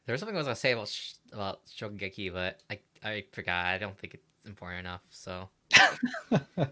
There 0.09 0.15
was 0.15 0.21
something 0.21 0.37
I 0.37 0.39
was 0.39 0.47
gonna 0.47 0.57
say 0.57 0.73
about 0.73 0.89
sh- 0.89 1.13
about 1.33 1.61
Shogeki, 1.67 2.33
but 2.33 2.61
I 2.71 2.79
I 3.05 3.25
forgot. 3.33 3.67
I 3.67 3.79
don't 3.79 3.97
think 3.99 4.15
it's 4.15 4.47
important 4.47 4.81
enough. 4.81 5.03
So 5.11 5.49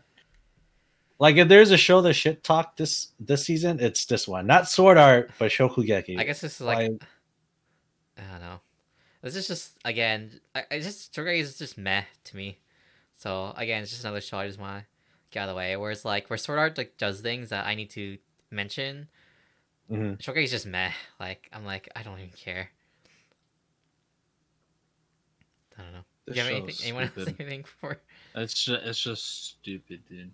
Like 1.18 1.36
if 1.36 1.48
there's 1.48 1.70
a 1.70 1.78
show 1.78 2.02
that 2.02 2.12
shit 2.14 2.44
talk 2.44 2.76
this 2.76 3.08
this 3.18 3.44
season, 3.44 3.80
it's 3.80 4.04
this 4.04 4.28
one. 4.28 4.46
Not 4.46 4.68
Sword 4.68 4.98
Art, 4.98 5.30
but 5.38 5.50
Shokugeki. 5.50 6.18
I 6.18 6.24
guess 6.24 6.40
this 6.40 6.56
is 6.56 6.60
like 6.60 6.78
Like- 6.90 7.02
I 8.18 8.22
don't 8.32 8.40
know. 8.40 8.60
This 9.22 9.36
is 9.36 9.46
just 9.48 9.78
again. 9.84 10.40
I, 10.54 10.64
I 10.70 10.80
just 10.80 11.14
Shogeki 11.14 11.40
is 11.40 11.58
just 11.58 11.78
meh 11.78 12.04
to 12.24 12.36
me. 12.36 12.58
So 13.14 13.54
again, 13.56 13.82
it's 13.82 13.90
just 13.92 14.04
another 14.04 14.20
show 14.20 14.38
I 14.38 14.46
just 14.46 14.60
want 14.60 14.80
to 14.80 14.86
get 15.30 15.40
out 15.40 15.48
of 15.48 15.54
the 15.54 15.58
way. 15.58 15.74
Whereas 15.76 16.04
like 16.04 16.28
where 16.28 16.36
Sword 16.36 16.58
Art 16.58 16.76
like 16.76 16.98
does 16.98 17.20
things 17.22 17.48
that 17.48 17.66
I 17.66 17.74
need 17.74 17.90
to 17.90 18.18
mention, 18.50 19.08
Mhm. 19.90 20.36
Is 20.36 20.50
just 20.50 20.66
meh. 20.66 20.90
Like 21.18 21.48
I'm 21.52 21.64
like 21.64 21.88
I 21.96 22.02
don't 22.02 22.18
even 22.18 22.30
care. 22.36 22.70
I 25.78 25.82
don't 25.82 25.92
know. 25.92 26.04
This 26.26 26.36
you 26.36 26.42
have 26.42 26.50
anything? 26.50 26.68
is 26.70 26.82
Anyone 26.82 27.02
else 27.04 27.12
stupid. 27.12 27.36
anything 27.40 27.64
for? 27.80 27.98
It's 28.34 28.54
just, 28.64 28.82
it's 28.86 29.00
just 29.00 29.46
stupid, 29.58 30.00
dude. 30.08 30.30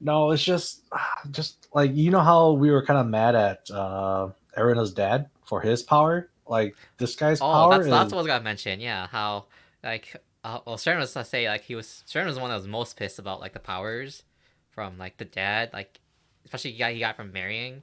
No, 0.00 0.30
it's 0.32 0.42
just 0.42 0.82
just 1.30 1.68
like 1.72 1.94
you 1.94 2.10
know 2.10 2.20
how 2.20 2.52
we 2.52 2.70
were 2.70 2.84
kind 2.84 2.98
of 2.98 3.06
mad 3.06 3.34
at 3.34 3.70
uh 3.70 4.28
Erina's 4.56 4.92
dad 4.92 5.28
for 5.46 5.60
his 5.60 5.82
power. 5.82 6.30
Like 6.46 6.74
this 6.98 7.14
guy's 7.16 7.40
Oh, 7.40 7.44
power 7.44 7.70
that's 7.70 7.88
that's 7.88 8.12
what 8.12 8.18
I 8.18 8.22
was 8.22 8.26
gonna 8.26 8.44
mention. 8.44 8.80
Yeah, 8.80 9.06
how 9.06 9.46
like 9.82 10.16
uh, 10.42 10.58
well, 10.66 10.76
Stern 10.76 10.98
was 10.98 11.12
to 11.14 11.24
say 11.24 11.48
like 11.48 11.62
he 11.62 11.74
was 11.74 12.02
Stern 12.06 12.26
was 12.26 12.34
the 12.36 12.40
one 12.42 12.50
that 12.50 12.56
was 12.56 12.66
most 12.66 12.96
pissed 12.98 13.18
about 13.18 13.40
like 13.40 13.52
the 13.54 13.60
powers 13.60 14.24
from 14.70 14.98
like 14.98 15.16
the 15.16 15.24
dad, 15.24 15.70
like 15.72 16.00
especially 16.44 16.72
the 16.72 16.78
guy 16.78 16.92
he 16.92 17.00
got 17.00 17.16
from 17.16 17.32
marrying. 17.32 17.82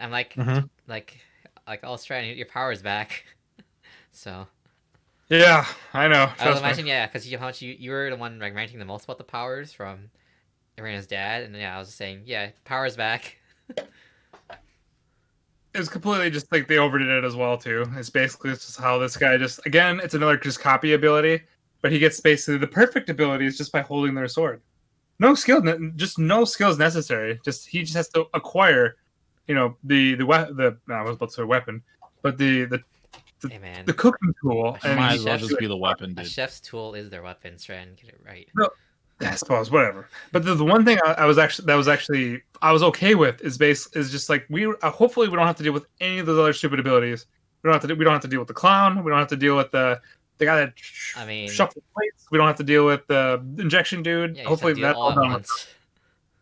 I'm 0.00 0.10
like 0.10 0.34
Mhm. 0.34 0.70
like 0.86 1.18
like 1.66 1.80
oh 1.82 1.96
Stern, 1.96 2.24
your 2.24 2.46
power 2.46 2.72
is 2.72 2.80
back. 2.80 3.24
so 4.10 4.46
Yeah, 5.28 5.64
I 5.92 6.06
know. 6.08 6.24
I 6.24 6.24
was 6.24 6.34
Trust 6.38 6.62
me. 6.62 6.68
imagining 6.68 6.86
yeah, 6.88 7.06
because 7.06 7.26
you 7.30 7.38
how 7.38 7.46
much 7.46 7.62
you 7.62 7.74
you 7.78 7.90
were 7.90 8.10
the 8.10 8.16
one 8.16 8.38
like 8.38 8.54
ranting 8.54 8.78
the 8.78 8.84
most 8.84 9.04
about 9.04 9.18
the 9.18 9.24
powers 9.24 9.72
from 9.72 10.10
Erina's 10.76 11.06
dad, 11.06 11.44
and 11.44 11.56
yeah, 11.56 11.74
I 11.74 11.78
was 11.78 11.88
just 11.88 11.98
saying 11.98 12.22
yeah, 12.26 12.50
powers 12.64 12.96
back. 12.96 13.38
It's 15.76 15.88
completely 15.88 16.30
just 16.30 16.52
like 16.52 16.68
they 16.68 16.78
overdid 16.78 17.08
it 17.08 17.24
as 17.24 17.34
well 17.34 17.58
too. 17.58 17.84
It's 17.96 18.08
basically 18.08 18.50
just 18.52 18.78
how 18.78 18.96
this 18.98 19.16
guy 19.16 19.36
just 19.36 19.58
again, 19.66 19.98
it's 19.98 20.14
another 20.14 20.36
just 20.36 20.60
copy 20.60 20.92
ability, 20.92 21.42
but 21.82 21.90
he 21.90 21.98
gets 21.98 22.20
basically 22.20 22.58
the 22.58 22.66
perfect 22.68 23.10
abilities 23.10 23.58
just 23.58 23.72
by 23.72 23.80
holding 23.80 24.14
their 24.14 24.28
sword. 24.28 24.62
No 25.18 25.34
skill, 25.34 25.62
just 25.96 26.16
no 26.16 26.44
skills 26.44 26.78
necessary. 26.78 27.40
Just 27.44 27.66
he 27.66 27.80
just 27.80 27.94
has 27.96 28.08
to 28.10 28.26
acquire, 28.34 28.94
you 29.48 29.56
know, 29.56 29.76
the 29.82 30.14
the 30.14 30.24
we- 30.24 30.36
the 30.54 30.76
I 30.88 31.02
was 31.02 31.16
about 31.16 31.30
to 31.30 31.34
say 31.34 31.42
weapon, 31.42 31.82
but 32.22 32.38
the 32.38 32.66
the 32.66 32.80
Hey 33.50 33.58
man, 33.58 33.84
the 33.84 33.92
cooking 33.92 34.34
tool. 34.42 34.74
And 34.82 34.92
And 34.92 35.00
Might 35.00 35.12
as 35.14 35.24
well 35.24 35.38
just 35.38 35.58
be 35.58 35.66
the 35.66 35.76
weapon, 35.86 36.14
a 36.18 36.24
chef's 36.24 36.60
tool 36.60 36.94
is 36.94 37.10
their 37.10 37.22
weapon. 37.22 37.58
Stran, 37.58 37.88
get 38.00 38.10
it 38.10 38.20
right. 38.24 38.48
No, 38.56 38.68
I 39.20 39.34
suppose 39.36 39.70
whatever. 39.70 40.08
But 40.32 40.44
the, 40.44 40.54
the 40.54 40.64
one 40.64 40.84
thing 40.84 40.98
I, 41.04 41.12
I 41.12 41.24
was 41.26 41.38
actually 41.38 41.66
that 41.66 41.74
was 41.74 41.88
actually 41.88 42.42
I 42.62 42.72
was 42.72 42.82
okay 42.82 43.14
with 43.14 43.40
is 43.42 43.56
base 43.58 43.86
is 43.94 44.10
just 44.10 44.28
like 44.28 44.44
we 44.50 44.66
uh, 44.66 44.90
hopefully 44.90 45.28
we 45.28 45.36
don't 45.36 45.46
have 45.46 45.56
to 45.56 45.62
deal 45.62 45.72
with 45.72 45.86
any 46.00 46.18
of 46.18 46.26
those 46.26 46.38
other 46.38 46.52
stupid 46.52 46.80
abilities. 46.80 47.26
We 47.62 47.68
don't 47.68 47.74
have 47.74 47.82
to 47.82 47.88
do, 47.88 47.94
we 47.94 48.04
don't 48.04 48.12
have 48.12 48.22
to 48.22 48.28
deal 48.28 48.40
with 48.40 48.48
the 48.48 48.54
clown. 48.54 49.02
We 49.04 49.10
don't 49.10 49.18
have 49.18 49.28
to 49.28 49.36
deal 49.36 49.56
with 49.56 49.70
the 49.70 50.00
the 50.38 50.44
guy 50.44 50.56
that 50.56 50.72
sh- 50.76 51.14
I 51.16 51.24
mean- 51.24 51.48
shuffles 51.48 51.84
plates. 51.96 52.26
We 52.30 52.38
don't 52.38 52.46
have 52.46 52.56
to 52.56 52.64
deal 52.64 52.84
with 52.86 53.06
the 53.06 53.42
injection 53.58 54.02
dude. 54.02 54.36
Yeah, 54.36 54.44
hopefully 54.44 54.72
just 54.74 54.82
have 54.84 54.96
that's 54.96 54.98
to 54.98 54.98
do 54.98 54.98
it 54.98 55.00
all 55.00 55.08
all 55.10 55.14
done. 55.14 55.32
once. 55.32 55.68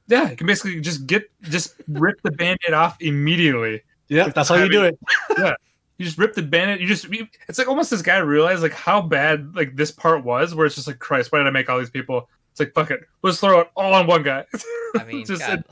Yeah, 0.09 0.31
you 0.31 0.37
can 0.37 0.47
basically 0.47 0.81
just 0.81 1.07
get 1.07 1.31
just 1.43 1.75
rip 1.89 2.21
the 2.23 2.31
band-aid 2.33 2.75
off 2.75 2.97
immediately. 3.01 3.83
yeah, 4.09 4.29
that's 4.29 4.49
how 4.49 4.57
you 4.57 4.69
do 4.69 4.85
it. 4.85 4.99
You 6.03 6.07
just 6.07 6.19
rip 6.19 6.35
the 6.35 6.43
band-aid. 6.43 6.81
You 6.81 6.89
just 6.89 7.09
you, 7.09 7.29
it's 7.49 7.59
like 7.61 7.69
almost 7.69 7.91
this 7.93 8.03
guy 8.03 8.19
realized 8.19 8.61
like 8.61 8.73
how 8.73 9.01
bad 9.01 9.55
like 9.55 9.77
this 9.77 9.93
part 9.93 10.25
was, 10.25 10.53
where 10.53 10.67
it's 10.67 10.75
just 10.75 10.89
like 10.89 10.99
Christ, 10.99 11.31
why 11.31 11.39
did 11.39 11.47
I 11.47 11.51
make 11.51 11.71
all 11.71 11.79
these 11.79 11.91
people? 11.91 12.29
It's 12.51 12.59
like 12.59 12.75
fuck 12.75 12.91
it, 12.91 13.01
let's 13.23 13.39
throw 13.39 13.61
it 13.61 13.71
all 13.77 13.95
on 13.95 14.09
one 14.09 14.25
guy. 14.25 14.45
I 14.99 15.05
mean, 15.05 15.25
Just- 15.25 15.41
God, 15.41 15.63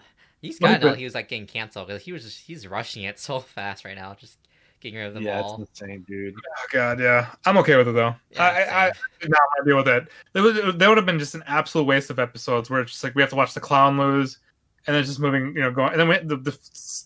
he's 0.40 0.61
Like 0.62 0.74
got 0.74 0.81
to 0.82 0.86
know 0.90 0.94
he 0.94 1.02
was 1.05 1.15
like 1.15 1.28
getting 1.28 1.47
canceled 1.47 1.89
because 1.89 2.02
he 2.02 2.12
was 2.12 2.23
just 2.23 2.39
he's 2.47 2.65
rushing 2.69 3.02
it 3.02 3.19
so 3.19 3.40
fast 3.40 3.85
right 3.85 3.97
now, 3.97 4.15
just 4.15 4.39
getting 4.81 4.98
rid 4.98 5.09
of 5.09 5.15
them 5.15 5.24
Yeah, 5.24 5.40
all. 5.43 5.61
it's 5.62 5.81
insane, 5.81 6.05
dude. 6.09 6.35
Oh 6.36 6.66
god, 6.73 7.01
yeah, 7.01 7.27
I'm 7.44 7.59
okay 7.59 7.77
with 7.77 7.89
it 7.89 7.93
though. 7.93 8.15
Yeah, 8.31 8.43
I, 8.44 8.47
I, 8.47 8.86
I 8.86 8.93
same. 8.93 9.02
did 9.23 9.31
not 9.31 9.40
want 9.40 9.65
to 9.65 9.69
deal 9.69 9.77
with 9.77 9.89
it. 9.89 10.09
There 10.32 10.43
would, 10.44 10.78
there 10.78 10.89
would 10.89 10.97
have 10.97 11.07
been 11.07 11.19
just 11.19 11.35
an 11.35 11.43
absolute 11.48 11.85
waste 11.85 12.09
of 12.11 12.19
episodes 12.20 12.70
where 12.70 12.81
it's 12.82 12.93
just 12.93 13.02
like 13.02 13.15
we 13.16 13.20
have 13.23 13.31
to 13.31 13.36
watch 13.36 13.52
the 13.52 13.61
clown 13.61 13.98
lose, 13.98 14.39
and 14.86 14.97
then 14.97 15.05
just 15.05 15.20
moving, 15.20 15.55
you 15.55 15.61
know, 15.61 15.70
going, 15.70 15.93
and 15.93 16.01
then 16.01 16.09
we, 16.09 16.19
the, 16.19 16.36
the 16.36 16.59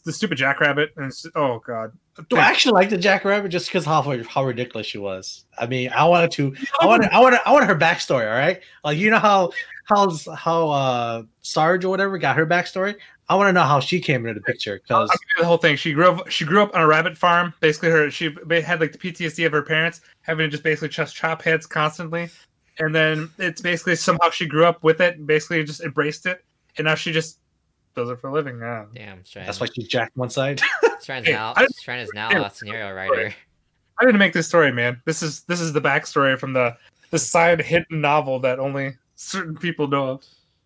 the 0.04 0.12
stupid 0.12 0.38
jackrabbit, 0.38 0.92
and 0.96 1.06
it's 1.06 1.26
oh 1.34 1.60
god. 1.66 1.92
Do 2.28 2.36
I 2.36 2.42
actually 2.42 2.74
like 2.74 2.90
the 2.90 2.96
Jackrabbit 2.96 3.50
just 3.50 3.66
because 3.66 3.84
how 3.84 4.00
how 4.28 4.44
ridiculous 4.44 4.86
she 4.86 4.98
was? 4.98 5.44
I 5.58 5.66
mean, 5.66 5.90
I 5.90 6.04
wanted 6.04 6.30
to, 6.32 6.54
I 6.80 6.86
wanted, 6.86 7.10
I 7.10 7.18
wanted, 7.18 7.40
I 7.44 7.52
wanted 7.52 7.66
her 7.66 7.74
backstory. 7.74 8.30
All 8.30 8.38
right, 8.38 8.60
like 8.84 8.98
you 8.98 9.10
know 9.10 9.18
how 9.18 9.50
how's 9.86 10.28
how 10.36 10.68
uh 10.70 11.22
Sarge 11.42 11.84
or 11.84 11.88
whatever 11.88 12.16
got 12.18 12.36
her 12.36 12.46
backstory. 12.46 12.94
I 13.28 13.34
want 13.34 13.48
to 13.48 13.52
know 13.52 13.62
how 13.62 13.80
she 13.80 14.00
came 14.00 14.26
into 14.26 14.38
the 14.38 14.44
picture 14.44 14.80
because 14.82 15.10
I'll 15.10 15.16
give 15.16 15.20
you 15.36 15.42
the 15.42 15.46
whole 15.46 15.56
thing. 15.56 15.76
She 15.76 15.92
grew 15.92 16.08
up. 16.08 16.28
She 16.28 16.44
grew 16.44 16.62
up 16.62 16.74
on 16.74 16.82
a 16.82 16.86
rabbit 16.86 17.16
farm. 17.16 17.52
Basically, 17.60 17.90
her 17.90 18.10
she 18.10 18.26
had 18.48 18.80
like 18.80 18.92
the 18.92 18.98
PTSD 18.98 19.44
of 19.46 19.52
her 19.52 19.62
parents 19.62 20.00
having 20.22 20.46
to 20.46 20.50
just 20.50 20.62
basically 20.62 20.90
just 20.90 21.16
chop 21.16 21.42
heads 21.42 21.66
constantly, 21.66 22.30
and 22.78 22.94
then 22.94 23.30
it's 23.38 23.60
basically 23.60 23.96
somehow 23.96 24.30
she 24.30 24.46
grew 24.46 24.64
up 24.64 24.84
with 24.84 25.00
it. 25.00 25.16
and 25.16 25.26
Basically, 25.26 25.64
just 25.64 25.80
embraced 25.80 26.26
it, 26.26 26.44
and 26.78 26.84
now 26.84 26.94
she 26.94 27.10
just 27.12 27.40
does 27.94 28.10
it 28.10 28.20
for 28.20 28.28
a 28.28 28.32
living. 28.32 28.58
Yeah. 28.58 28.84
Damn, 28.94 29.24
Stran. 29.24 29.46
that's 29.46 29.60
why 29.60 29.66
she 29.74 29.82
jacked 29.84 30.16
one 30.16 30.30
side. 30.30 30.60
Stran's 31.00 31.26
Hey, 31.26 31.32
now 31.32 31.52
I- 31.56 31.66
Stran 31.66 31.98
is 32.00 32.10
now 32.14 32.44
a 32.44 32.50
scenario 32.50 32.92
writer. 32.94 33.34
I 34.00 34.04
didn't 34.04 34.18
make 34.18 34.32
this 34.32 34.48
story, 34.48 34.72
man. 34.72 35.00
This 35.04 35.22
is 35.22 35.42
this 35.42 35.60
is 35.60 35.72
the 35.72 35.80
backstory 35.80 36.38
from 36.38 36.52
the 36.52 36.76
the 37.10 37.18
side 37.18 37.60
hidden 37.60 38.00
novel 38.00 38.40
that 38.40 38.58
only 38.58 38.94
certain 39.14 39.56
people 39.56 39.86
know 39.86 40.08
of. 40.10 40.24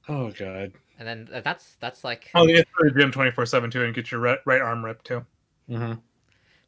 oh 0.09 0.31
god. 0.31 0.73
And 0.99 1.07
then 1.07 1.29
uh, 1.33 1.41
that's 1.43 1.77
that's 1.79 2.03
like 2.05 2.31
Oh, 2.35 2.47
yeah, 2.47 2.63
for 2.77 2.89
the 2.91 2.99
gym 2.99 3.13
twenty 3.13 3.31
four 3.31 3.45
seven 3.47 3.71
too, 3.71 3.85
and 3.85 3.95
get 3.95 4.11
your 4.11 4.21
right, 4.21 4.39
right 4.47 4.61
arm 4.63 4.85
ripped 4.85 5.05
too. 5.07 5.25
Mm-hmm. 5.71 5.95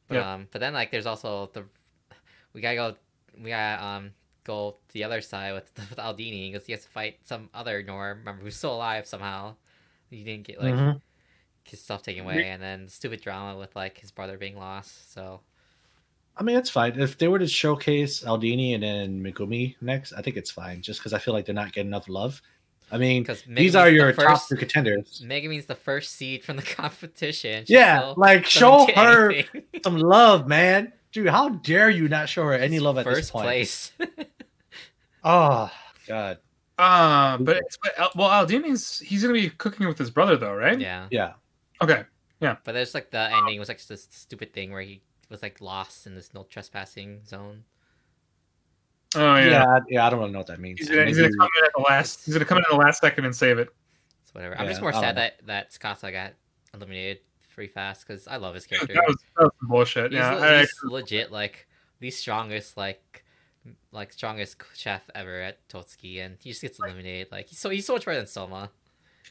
But, 0.08 0.14
Yeah. 0.14 0.34
um, 0.34 0.48
but 0.52 0.60
then 0.60 0.74
like 0.74 0.90
there's 0.90 1.06
also 1.06 1.50
the 1.54 1.64
we 2.52 2.60
gotta 2.60 2.76
go 2.76 2.94
we 3.42 3.48
gotta 3.50 3.82
um 3.84 4.10
go 4.44 4.76
to 4.88 4.94
the 4.94 5.04
other 5.04 5.20
side 5.22 5.54
with, 5.54 5.72
with 5.90 5.98
Aldini 5.98 6.52
because 6.52 6.66
he 6.66 6.72
has 6.72 6.82
to 6.82 6.88
fight 6.90 7.18
some 7.22 7.48
other 7.54 7.82
Noir 7.82 8.18
member 8.22 8.42
who's 8.42 8.56
still 8.56 8.74
alive 8.74 9.06
somehow. 9.06 9.54
He 10.10 10.24
didn't 10.24 10.44
get 10.46 10.60
like 10.60 10.74
Mhm. 10.74 11.00
his 11.64 11.80
stuff 11.80 12.02
taken 12.02 12.24
away, 12.24 12.48
and 12.50 12.60
then 12.62 12.88
stupid 12.88 13.20
drama 13.22 13.56
with 13.58 13.74
like 13.76 13.98
his 13.98 14.10
brother 14.10 14.36
being 14.36 14.56
lost. 14.58 15.12
So 15.12 15.40
I 16.36 16.42
mean, 16.42 16.56
it's 16.56 16.70
fine 16.70 16.98
if 16.98 17.18
they 17.18 17.28
were 17.28 17.38
to 17.38 17.46
showcase 17.46 18.22
Aldini 18.24 18.74
and 18.74 18.82
then 18.82 19.22
Megumi 19.22 19.76
next. 19.80 20.12
I 20.14 20.22
think 20.22 20.36
it's 20.36 20.50
fine, 20.50 20.80
just 20.82 21.00
because 21.00 21.12
I 21.12 21.18
feel 21.18 21.34
like 21.34 21.44
they're 21.44 21.54
not 21.54 21.72
getting 21.72 21.88
enough 21.90 22.08
love. 22.08 22.40
I 22.92 22.98
mean, 22.98 23.22
because 23.22 23.42
these 23.46 23.76
are 23.76 23.88
your 23.88 24.12
top 24.12 24.48
two 24.48 24.56
contenders. 24.56 25.22
Megumi's 25.24 25.66
the 25.66 25.74
first 25.76 26.12
seed 26.16 26.42
from 26.44 26.56
the 26.56 26.62
competition. 26.80 27.66
She 27.66 27.74
Yeah, 27.74 28.14
like 28.16 28.46
show 28.46 28.86
her 28.96 29.30
anything. 29.30 29.62
some 29.84 29.98
love, 29.98 30.48
man. 30.48 30.92
Dude, 31.12 31.28
how 31.28 31.50
dare 31.50 31.90
you 31.90 32.08
not 32.08 32.28
show 32.28 32.44
her 32.44 32.54
any 32.54 32.78
love 32.80 32.96
at 32.98 33.04
first 33.04 33.20
this 33.20 33.30
point? 33.30 33.44
place. 33.44 33.92
Oh 35.22 35.70
God, 36.08 36.38
Uh, 36.80 37.36
but 37.38 37.56
it's 37.58 37.76
but, 37.82 37.98
Al- 37.98 38.12
well, 38.16 38.28
Aldini's 38.30 38.98
he's 39.00 39.22
gonna 39.22 39.34
be 39.34 39.50
cooking 39.50 39.86
with 39.86 39.98
his 39.98 40.10
brother 40.10 40.36
though, 40.36 40.54
right? 40.54 40.80
yeah, 40.80 41.06
yeah. 41.10 41.32
Okay. 41.82 42.04
Yeah. 42.40 42.56
But 42.64 42.72
there's 42.72 42.94
like 42.94 43.10
the 43.10 43.30
ending 43.32 43.58
was 43.58 43.68
like 43.68 43.84
this 43.86 44.08
stupid 44.10 44.52
thing 44.54 44.72
where 44.72 44.80
he 44.82 45.02
was 45.28 45.42
like 45.42 45.60
lost 45.60 46.06
in 46.06 46.14
this 46.14 46.32
no 46.34 46.44
trespassing 46.44 47.20
zone. 47.26 47.64
Oh 49.16 49.34
yeah, 49.36 49.46
yeah. 49.46 49.78
yeah, 49.88 50.06
I 50.06 50.10
don't 50.10 50.20
really 50.20 50.30
know 50.32 50.38
what 50.38 50.46
that 50.46 50.60
means. 50.60 50.78
He's 50.78 50.88
gonna, 50.88 51.06
he's 51.06 51.16
gonna 51.18 51.30
come 51.36 51.48
in 51.58 51.64
at 51.64 51.72
the 51.76 51.82
last. 51.82 52.24
He's 52.24 52.34
gonna 52.34 52.44
come 52.44 52.58
in 52.58 52.64
at 52.64 52.70
the 52.70 52.76
last 52.76 53.00
second 53.00 53.24
and 53.24 53.34
save 53.34 53.58
it. 53.58 53.68
So 54.24 54.32
whatever. 54.34 54.58
I'm 54.58 54.68
just 54.68 54.80
more 54.80 54.92
sad 54.92 55.02
don't 55.02 55.14
that 55.16 55.46
that 55.46 55.70
Tsukasa 55.72 56.12
got 56.12 56.32
eliminated 56.72 57.18
pretty 57.52 57.72
fast 57.72 58.06
because 58.06 58.28
I 58.28 58.36
love 58.36 58.54
his 58.54 58.64
That 58.66 58.86
character. 58.86 59.02
was, 59.06 59.16
that 59.36 59.42
was 59.44 59.52
some 59.60 59.68
bullshit. 59.68 60.12
he's, 60.12 60.18
Yeah. 60.18 60.30
le- 60.34 60.40
I 60.40 60.60
he's 60.60 60.80
legit 60.84 61.32
like 61.32 61.66
the 61.98 62.10
strongest 62.10 62.76
like 62.76 63.24
like 63.92 64.12
strongest 64.12 64.56
chef 64.74 65.02
ever 65.14 65.40
at 65.42 65.68
Totsuki, 65.68 66.24
and 66.24 66.36
he 66.42 66.50
just 66.50 66.62
gets 66.62 66.78
eliminated. 66.78 67.28
Like 67.30 67.48
he's 67.48 67.58
so 67.58 67.70
he's 67.70 67.86
so 67.86 67.94
much 67.94 68.04
better 68.06 68.18
than 68.18 68.26
Soma. 68.26 68.70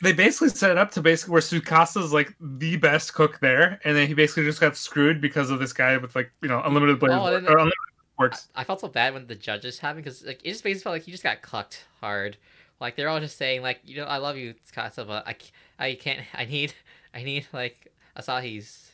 they 0.01 0.14
basically 0.14 0.49
set 0.49 0.72
it 0.72 0.77
up 0.77 0.91
to 0.91 1.01
basically 1.01 1.34
where 1.34 1.41
Tsukasa's 1.41 2.14
like 2.14 2.34
the 2.39 2.77
best 2.77 3.14
cook 3.14 3.39
there, 3.39 3.80
and 3.84 3.95
then 3.95 4.07
he 4.07 4.14
basically 4.14 4.43
just 4.43 4.61
got 4.61 4.77
screwed 4.77 5.19
because 5.22 5.49
of 5.49 5.60
this 5.60 5.73
guy 5.73 5.97
with 5.97 6.15
like 6.15 6.31
you 6.41 6.47
know 6.49 6.61
unlimited 6.64 6.99
blades 6.99 7.15
Oh, 7.15 7.26
or 7.26 7.38
unlimited 7.38 7.73
works. 8.18 8.49
I 8.56 8.64
felt 8.64 8.81
so 8.81 8.88
bad 8.88 9.14
when 9.14 9.27
the 9.27 9.35
judges 9.35 9.80
happened 9.80 10.03
because 10.03 10.26
like 10.26 10.41
it 10.43 10.49
just 10.49 10.64
basically 10.64 10.84
felt 10.84 10.93
like 10.93 11.03
he 11.03 11.11
just 11.11 11.23
got 11.23 11.41
clucked 11.41 11.85
hard. 12.01 12.38
Like 12.80 12.95
they're 12.95 13.10
all 13.10 13.19
just 13.19 13.38
saying 13.38 13.61
like 13.61 13.80
you 13.84 13.97
know 13.97 14.06
I 14.06 14.18
love 14.18 14.38
you 14.38 14.53
Tsukasa 14.53 15.06
but 15.07 15.27
I 15.27 15.35
I 15.80 15.95
can't 15.95 16.19
I 16.34 16.45
need 16.45 16.73
I 17.14 17.23
need 17.23 17.47
like 17.51 17.91
Asahi's 18.18 18.91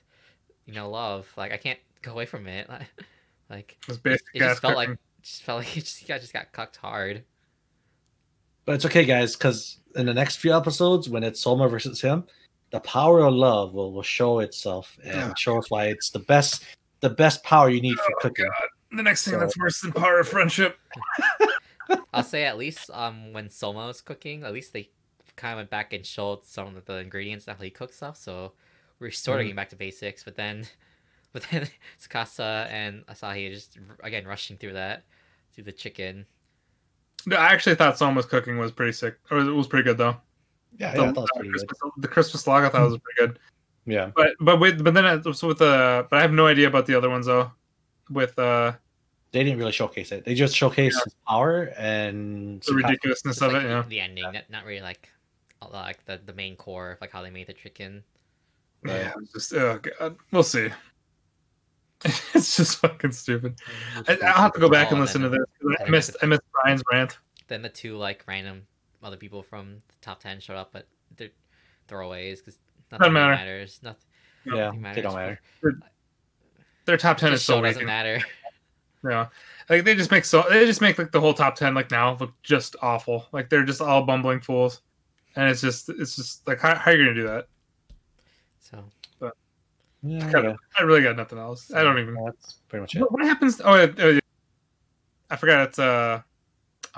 you 0.66 0.74
know 0.74 0.90
love 0.90 1.32
like 1.38 1.52
I 1.52 1.58
can't 1.58 1.80
go 2.02 2.12
away 2.12 2.26
from 2.26 2.48
it 2.48 2.70
like 2.70 2.88
like 3.50 3.78
it, 3.88 4.00
it 4.06 4.40
just 4.40 4.44
ass 4.44 4.60
felt 4.60 4.76
like 4.76 4.88
cooking. 4.90 5.00
Just 5.26 5.44
felt 5.44 5.60
like 5.60 5.68
he 5.76 5.82
just, 5.82 5.98
he 6.00 6.06
got 6.06 6.22
just 6.22 6.34
got 6.34 6.52
cucked 6.52 6.78
hard. 6.78 7.24
But 8.66 8.76
it's 8.76 8.86
okay, 8.86 9.06
guys, 9.06 9.36
because 9.36 9.80
in 9.96 10.06
the 10.06 10.14
next 10.14 10.38
few 10.38 10.56
episodes, 10.56 11.10
when 11.10 11.24
it's 11.24 11.40
Soma 11.40 11.68
versus 11.68 12.02
him, 12.02 12.26
the 12.72 12.80
power 12.80 13.22
of 13.22 13.34
love 13.34 13.74
will, 13.74 13.92
will 13.94 14.02
show 14.04 14.40
itself 14.40 14.98
and 15.04 15.14
Yeah. 15.14 15.34
show 15.38 15.58
us 15.58 15.70
why 15.70 15.86
it's 15.88 16.10
the 16.10 16.20
best 16.20 16.64
the 17.02 17.10
best 17.10 17.44
power 17.44 17.70
you 17.70 17.82
need 17.82 17.98
for 17.98 18.12
Oh, 18.16 18.20
cooking. 18.22 18.46
God. 18.46 18.98
The 18.98 19.04
next 19.04 19.26
thing 19.26 19.34
So- 19.36 19.40
that's 19.40 19.58
worse 19.58 19.82
than 19.82 19.92
power 19.92 20.20
of 20.20 20.28
friendship. 20.28 20.78
I'll 22.14 22.24
say 22.24 22.46
at 22.46 22.58
least 22.58 22.90
um 22.92 23.32
when 23.34 23.50
Soma 23.50 23.86
was 23.88 24.02
cooking 24.02 24.44
at 24.44 24.54
least 24.54 24.74
they 24.74 24.90
kind 25.36 25.54
of 25.54 25.58
went 25.58 25.70
back 25.70 25.94
and 25.94 26.04
showed 26.06 26.44
some 26.46 26.76
of 26.76 26.86
the 26.86 26.96
ingredients 26.96 27.46
that 27.46 27.62
he 27.62 27.70
cooked 27.70 27.94
stuff 27.94 28.16
so 28.18 28.54
we're 29.00 29.12
sort 29.12 29.40
of 29.40 29.42
Mhm. 29.42 29.46
getting 29.50 29.56
back 29.58 29.70
to 29.70 29.76
basics 29.76 30.24
but 30.24 30.36
then 30.36 30.66
but 31.34 31.46
then 31.52 31.68
Tsukasa 32.02 32.68
and 32.72 33.06
Asahi 33.06 33.52
are 33.52 33.54
just 33.54 33.78
again 34.02 34.26
rushing 34.26 34.58
through 34.58 34.74
that 34.74 35.04
through 35.56 35.64
the 35.64 35.72
chicken 35.72 36.26
No, 37.26 37.38
I 37.38 37.48
actually 37.48 37.76
thought 37.76 37.98
Soma's 37.98 38.26
cooking 38.26 38.60
was 38.60 38.72
pretty 38.72 38.92
sick. 38.92 39.18
Or 39.32 39.40
it 39.40 39.52
was 39.52 39.68
pretty 39.68 39.84
good 39.84 39.98
though. 39.98 40.18
Yeah, 40.78 40.92
the, 40.92 41.02
yeah, 41.02 41.12
that 41.12 41.22
was 41.22 41.30
pretty 41.36 41.50
good. 41.50 41.68
Christmas, 41.68 41.92
the 41.98 42.08
Christmas 42.08 42.48
log 42.48 42.64
I 42.64 42.70
thought 42.70 42.90
was 42.90 43.00
pretty 43.00 43.28
good. 43.28 43.40
Yeah. 43.86 44.12
But 44.16 44.32
but 44.40 44.60
with 44.60 44.84
but 44.84 44.94
then 44.94 45.06
it 45.06 45.26
was 45.26 45.42
with 45.42 45.60
the 45.60 46.06
but 46.10 46.18
I 46.18 46.22
have 46.22 46.34
no 46.34 46.48
idea 46.48 46.68
about 46.68 46.86
the 46.86 46.96
other 46.96 47.10
ones 47.10 47.26
though. 47.26 47.52
With 48.10 48.38
uh 48.38 48.74
They 49.32 49.44
didn't 49.44 49.58
really 49.58 49.72
showcase 49.72 50.12
it. 50.12 50.26
They 50.26 50.36
just 50.36 50.56
showcased 50.56 51.04
his 51.04 51.16
power 51.28 51.74
and 51.78 52.62
the 52.62 52.74
ridiculousness 52.74 53.42
of 53.42 53.54
like 53.54 53.64
it, 53.64 53.68
the, 53.68 53.74
yeah. 53.74 53.84
the 53.88 54.00
ending 54.02 54.24
not, 54.24 54.50
not 54.50 54.66
really 54.66 54.82
like 54.82 55.10
uh, 55.62 55.70
like 55.72 56.06
the, 56.06 56.20
the 56.26 56.34
main 56.34 56.56
core 56.56 56.92
of 56.92 57.02
like 57.02 57.12
how 57.12 57.22
they 57.22 57.32
made 57.32 57.48
the 57.48 57.54
chicken. 57.54 58.04
Yeah, 58.86 59.14
just 59.34 59.54
oh 59.54 59.80
god, 60.00 60.18
we'll 60.32 60.44
see. 60.44 60.70
it's 62.34 62.58
just 62.58 62.78
fucking 62.78 63.12
stupid. 63.12 63.60
I, 64.08 64.18
I'll 64.24 64.34
have 64.34 64.54
to 64.54 64.60
go 64.60 64.70
back 64.70 64.92
and 64.92 65.00
listen 65.00 65.22
to 65.22 65.30
this. 65.30 65.40
I 65.62 65.84
then 65.84 65.92
missed 65.92 66.16
I 66.22 66.26
missed 66.26 66.42
Brian's 66.52 66.84
rant. 66.92 67.18
Then 67.48 67.62
the 67.62 67.70
two 67.70 67.98
like 67.98 68.24
random 68.28 68.68
other 69.02 69.18
people 69.18 69.44
from 69.44 69.82
the 69.88 69.96
top 70.02 70.20
ten 70.20 70.40
showed 70.40 70.58
up, 70.58 70.72
but 70.74 70.88
they're 71.16 71.30
throwaways 71.88 72.40
because 72.40 72.58
nothing 72.92 73.14
matter. 73.14 73.36
matters. 73.36 73.80
Nothing, 73.82 74.02
Yeah, 74.46 74.72
nothing 74.72 74.82
they 74.94 75.02
don't 75.02 75.16
matter. 75.16 75.40
Their 76.86 76.98
top 76.98 77.18
ten 77.18 77.34
is 77.34 77.44
so 77.44 77.56
show 77.58 77.62
doesn't 77.62 77.86
matter. 77.86 78.22
Yeah, 79.08 79.28
like 79.70 79.84
they 79.86 79.94
just 79.94 80.10
make 80.10 80.26
so 80.26 80.44
they 80.50 80.66
just 80.66 80.82
make 80.82 80.98
like 80.98 81.12
the 81.12 81.22
whole 81.22 81.36
top 81.36 81.56
ten 81.56 81.76
like 81.76 81.92
now 81.92 82.18
look 82.20 82.34
just 82.42 82.76
awful. 82.82 83.28
Like 83.32 83.50
they're 83.50 83.64
just 83.64 83.80
all 83.80 84.02
bumbling 84.02 84.42
fools, 84.42 84.82
and 85.36 85.48
it's 85.48 85.62
just 85.62 85.90
it's 85.90 86.16
just 86.16 86.48
like 86.48 86.60
how, 86.60 86.74
how 86.74 86.90
are 86.90 86.96
you 86.96 87.04
gonna 87.06 87.14
do 87.14 87.28
that? 87.28 87.48
So 88.60 88.84
Yeah, 90.08 90.32
Kind 90.32 90.48
of, 90.48 90.58
I 90.80 90.84
really 90.84 91.02
got 91.02 91.16
nothing 91.16 91.40
else. 91.40 91.72
I 91.74 91.84
don't 91.84 91.98
even. 92.00 92.14
that's 92.26 92.60
pretty 92.70 92.82
much 92.82 92.96
it. 92.96 93.02
What, 93.02 93.12
what 93.12 93.24
happens? 93.24 93.62
Oh, 93.64 93.76
yeah, 93.76 93.88
oh. 93.98 94.20
I 95.30 95.36
forgot. 95.36 95.70
It's 95.70 95.80
uh, 95.80 96.22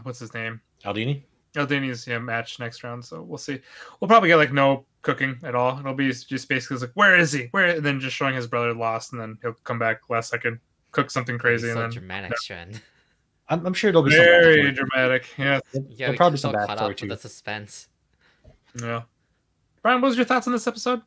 what's 0.03 0.19
his 0.19 0.34
name? 0.34 0.59
Aldini. 0.84 1.23
Aldini's 1.55 2.05
yeah, 2.05 2.19
match 2.19 2.59
next 2.59 2.84
round, 2.84 3.03
so 3.03 3.21
we'll 3.21 3.38
see. 3.38 3.59
We'll 3.99 4.07
probably 4.09 4.29
get 4.29 4.35
like 4.35 4.51
no 4.53 4.85
cooking 5.01 5.38
at 5.43 5.55
all. 5.55 5.79
It'll 5.79 5.93
be 5.93 6.11
just 6.11 6.49
basically 6.49 6.77
like, 6.77 6.91
where 6.95 7.17
is 7.17 7.31
he? 7.31 7.47
Where? 7.51 7.67
And 7.77 7.85
then 7.85 7.99
just 7.99 8.15
showing 8.15 8.35
his 8.35 8.45
brother 8.47 8.73
lost, 8.73 9.13
and 9.13 9.21
then 9.21 9.38
he'll 9.41 9.53
come 9.63 9.79
back 9.79 10.01
last 10.09 10.29
second, 10.29 10.59
cook 10.91 11.09
something 11.09 11.38
crazy, 11.38 11.67
so 11.67 11.71
and 11.71 11.81
then 11.84 11.89
dramatic 11.89 12.34
trend. 12.43 12.81
I'm, 13.49 13.65
I'm 13.65 13.73
sure 13.73 13.89
it'll 13.89 14.03
be 14.03 14.11
very 14.11 14.57
backstory. 14.57 14.75
dramatic. 14.75 15.25
Yeah, 15.38 15.59
There'll 15.71 15.88
Yeah, 15.89 16.15
probably 16.17 16.35
be 16.35 16.39
some 16.41 16.53
caught 16.53 16.67
backstory 16.77 16.91
up 16.91 16.97
too. 16.97 17.07
with 17.07 17.21
the 17.21 17.29
suspense. 17.29 17.88
yeah. 18.79 19.03
Brian, 19.81 20.01
what 20.01 20.09
was 20.09 20.17
your 20.17 20.25
thoughts 20.25 20.47
on 20.47 20.53
this 20.53 20.67
episode? 20.67 21.01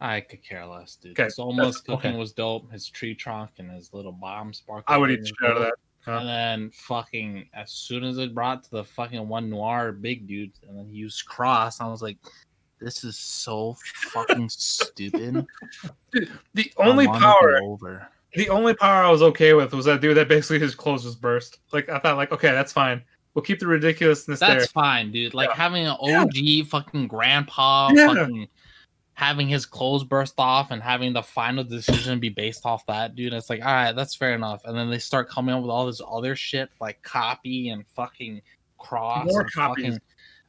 I 0.00 0.20
could 0.20 0.42
care 0.44 0.64
less, 0.66 0.94
dude. 0.96 1.12
Okay, 1.12 1.24
His 1.24 1.38
almost 1.38 1.84
cooking 1.84 2.10
okay. 2.12 2.18
was 2.18 2.32
dope. 2.32 2.70
His 2.70 2.88
tree 2.88 3.14
trunk 3.14 3.50
and 3.58 3.70
his 3.70 3.92
little 3.92 4.12
bomb 4.12 4.52
sparkle. 4.52 4.84
I 4.86 4.96
would 4.96 5.10
eat 5.10 5.26
shit 5.26 5.34
out 5.50 5.56
of 5.56 5.62
that. 5.64 5.74
Huh? 6.04 6.18
And 6.20 6.28
then 6.28 6.70
fucking 6.72 7.48
as 7.52 7.72
soon 7.72 8.04
as 8.04 8.18
it 8.18 8.34
brought 8.34 8.62
to 8.64 8.70
the 8.70 8.84
fucking 8.84 9.28
one 9.28 9.50
noir 9.50 9.92
big 9.92 10.26
dude, 10.26 10.52
and 10.68 10.78
then 10.78 10.86
he 10.86 10.96
used 10.96 11.26
cross, 11.26 11.80
I 11.80 11.86
was 11.88 12.00
like, 12.00 12.16
"This 12.80 13.02
is 13.04 13.18
so 13.18 13.76
fucking 14.12 14.48
stupid." 14.50 15.44
Dude, 16.12 16.30
The 16.54 16.72
only 16.78 17.08
power, 17.08 17.60
over. 17.62 18.08
the 18.34 18.48
only 18.48 18.74
power 18.74 19.02
I 19.04 19.10
was 19.10 19.20
okay 19.22 19.52
with 19.54 19.74
was 19.74 19.84
that 19.86 20.00
dude 20.00 20.16
that 20.16 20.28
basically 20.28 20.60
his 20.60 20.74
clothes 20.76 21.02
just 21.02 21.20
burst. 21.20 21.58
Like 21.72 21.88
I 21.88 21.98
thought, 21.98 22.16
like 22.16 22.30
okay, 22.32 22.52
that's 22.52 22.72
fine. 22.72 23.02
We'll 23.34 23.42
keep 23.42 23.58
the 23.60 23.66
ridiculousness 23.66 24.40
That's 24.40 24.54
there. 24.64 24.66
fine, 24.68 25.12
dude. 25.12 25.34
Like 25.34 25.50
Yeah. 25.50 25.56
having 25.56 25.86
an 25.86 25.96
OG 26.00 26.62
fucking 26.68 27.06
grandpa 27.08 27.90
Yeah. 27.94 28.06
fucking 28.14 28.48
having 29.18 29.48
his 29.48 29.66
clothes 29.66 30.04
burst 30.04 30.34
off 30.38 30.70
and 30.70 30.80
having 30.80 31.12
the 31.12 31.20
final 31.20 31.64
decision 31.64 32.20
be 32.20 32.28
based 32.28 32.64
off 32.64 32.86
that, 32.86 33.16
dude. 33.16 33.32
It's 33.32 33.50
like, 33.50 33.60
all 33.60 33.66
right, 33.72 33.90
that's 33.90 34.14
fair 34.14 34.32
enough. 34.32 34.62
And 34.64 34.78
then 34.78 34.88
they 34.88 35.00
start 35.00 35.28
coming 35.28 35.52
up 35.52 35.60
with 35.60 35.72
all 35.72 35.86
this 35.86 36.00
other 36.08 36.36
shit 36.36 36.68
like 36.80 37.02
copy 37.02 37.70
and 37.70 37.84
fucking 37.96 38.40
cross 38.78 39.26
More 39.26 39.40
and 39.40 39.52
copies. 39.52 39.84
fucking 39.86 40.00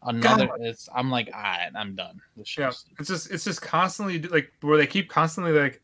another. 0.04 0.46
God. 0.46 0.60
It's 0.62 0.88
I'm 0.96 1.10
like, 1.10 1.32
all 1.34 1.41
right, 1.41 1.72
I'm 1.76 1.96
done. 1.96 2.22
Yeah, 2.60 2.72
it's 3.00 3.08
just 3.08 3.32
it's 3.32 3.44
just 3.44 3.60
constantly 3.60 4.22
like 4.22 4.52
where 4.62 4.78
they 4.78 4.86
keep 4.86 5.10
constantly 5.10 5.52
like 5.52 5.82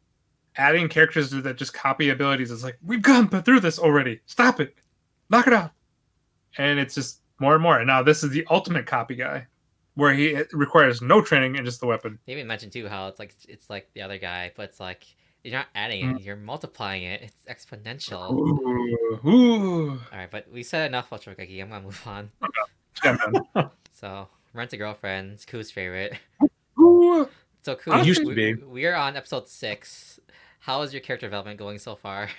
adding 0.58 0.88
characters 0.88 1.32
that 1.32 1.58
just 1.58 1.74
copy 1.74 2.10
abilities. 2.10 2.52
It's 2.52 2.64
like 2.64 2.78
we've 2.86 3.02
gone 3.02 3.30
through 3.30 3.62
this 3.62 3.80
already. 3.80 4.20
Stop 4.28 4.60
it, 4.60 4.76
knock 5.32 5.48
it 5.48 5.54
out, 5.54 5.72
and 6.60 6.78
it's 6.78 6.94
just 6.94 7.22
more 7.40 7.56
and 7.56 7.64
more. 7.64 7.80
And 7.80 7.88
now 7.88 8.04
this 8.04 8.24
is 8.24 8.30
the 8.30 8.46
ultimate 8.52 8.86
copy 8.86 9.16
guy, 9.16 9.48
where 9.96 10.14
he 10.14 10.42
requires 10.54 11.02
no 11.02 11.22
training 11.22 11.56
and 11.58 11.66
just 11.66 11.80
the 11.80 11.88
weapon. 11.88 12.20
They 12.26 12.34
even 12.34 12.48
mentioned 12.48 12.72
too 12.74 12.88
how 12.88 13.08
it's 13.08 13.20
like 13.20 13.36
it's 13.50 13.70
like 13.70 13.90
the 13.94 14.02
other 14.02 14.18
guy, 14.18 14.52
but 14.56 14.64
it's 14.70 14.80
like 14.80 15.06
you're 15.44 15.54
not 15.54 15.68
adding 15.76 16.06
Mm. 16.06 16.16
it, 16.18 16.22
you're 16.24 16.36
multiplying 16.36 17.04
it. 17.04 17.22
It's 17.22 17.66
exponential. 17.66 18.32
Ooh, 18.34 19.20
ooh. 19.30 19.90
All 19.92 20.18
right, 20.18 20.30
but 20.32 20.50
we 20.52 20.64
said 20.64 20.88
enough 20.88 21.08
about 21.08 21.22
Shokugeki. 21.24 21.62
I'm 21.62 21.70
gonna 21.70 21.84
move 21.84 22.02
on. 22.06 22.32
Yeah. 23.04 23.68
So, 23.92 24.28
rent 24.54 24.74
a 24.74 24.78
girlfriend, 24.78 25.34
it's 25.34 25.46
Ku's 25.46 25.72
favorite. 25.72 26.18
Ooh. 26.80 27.28
So, 27.62 27.76
Ku, 27.76 27.94
It 27.94 28.06
used 28.06 28.22
to 28.22 28.28
we, 28.28 28.34
be. 28.36 28.54
we 28.56 28.86
are 28.86 28.96
on 28.96 29.16
episode 29.16 29.48
six. 29.48 30.20
How 30.60 30.82
is 30.82 30.94
your 30.94 31.02
character 31.02 31.28
development 31.28 31.58
going 31.60 31.80
so 31.80 31.96
far? 31.96 32.30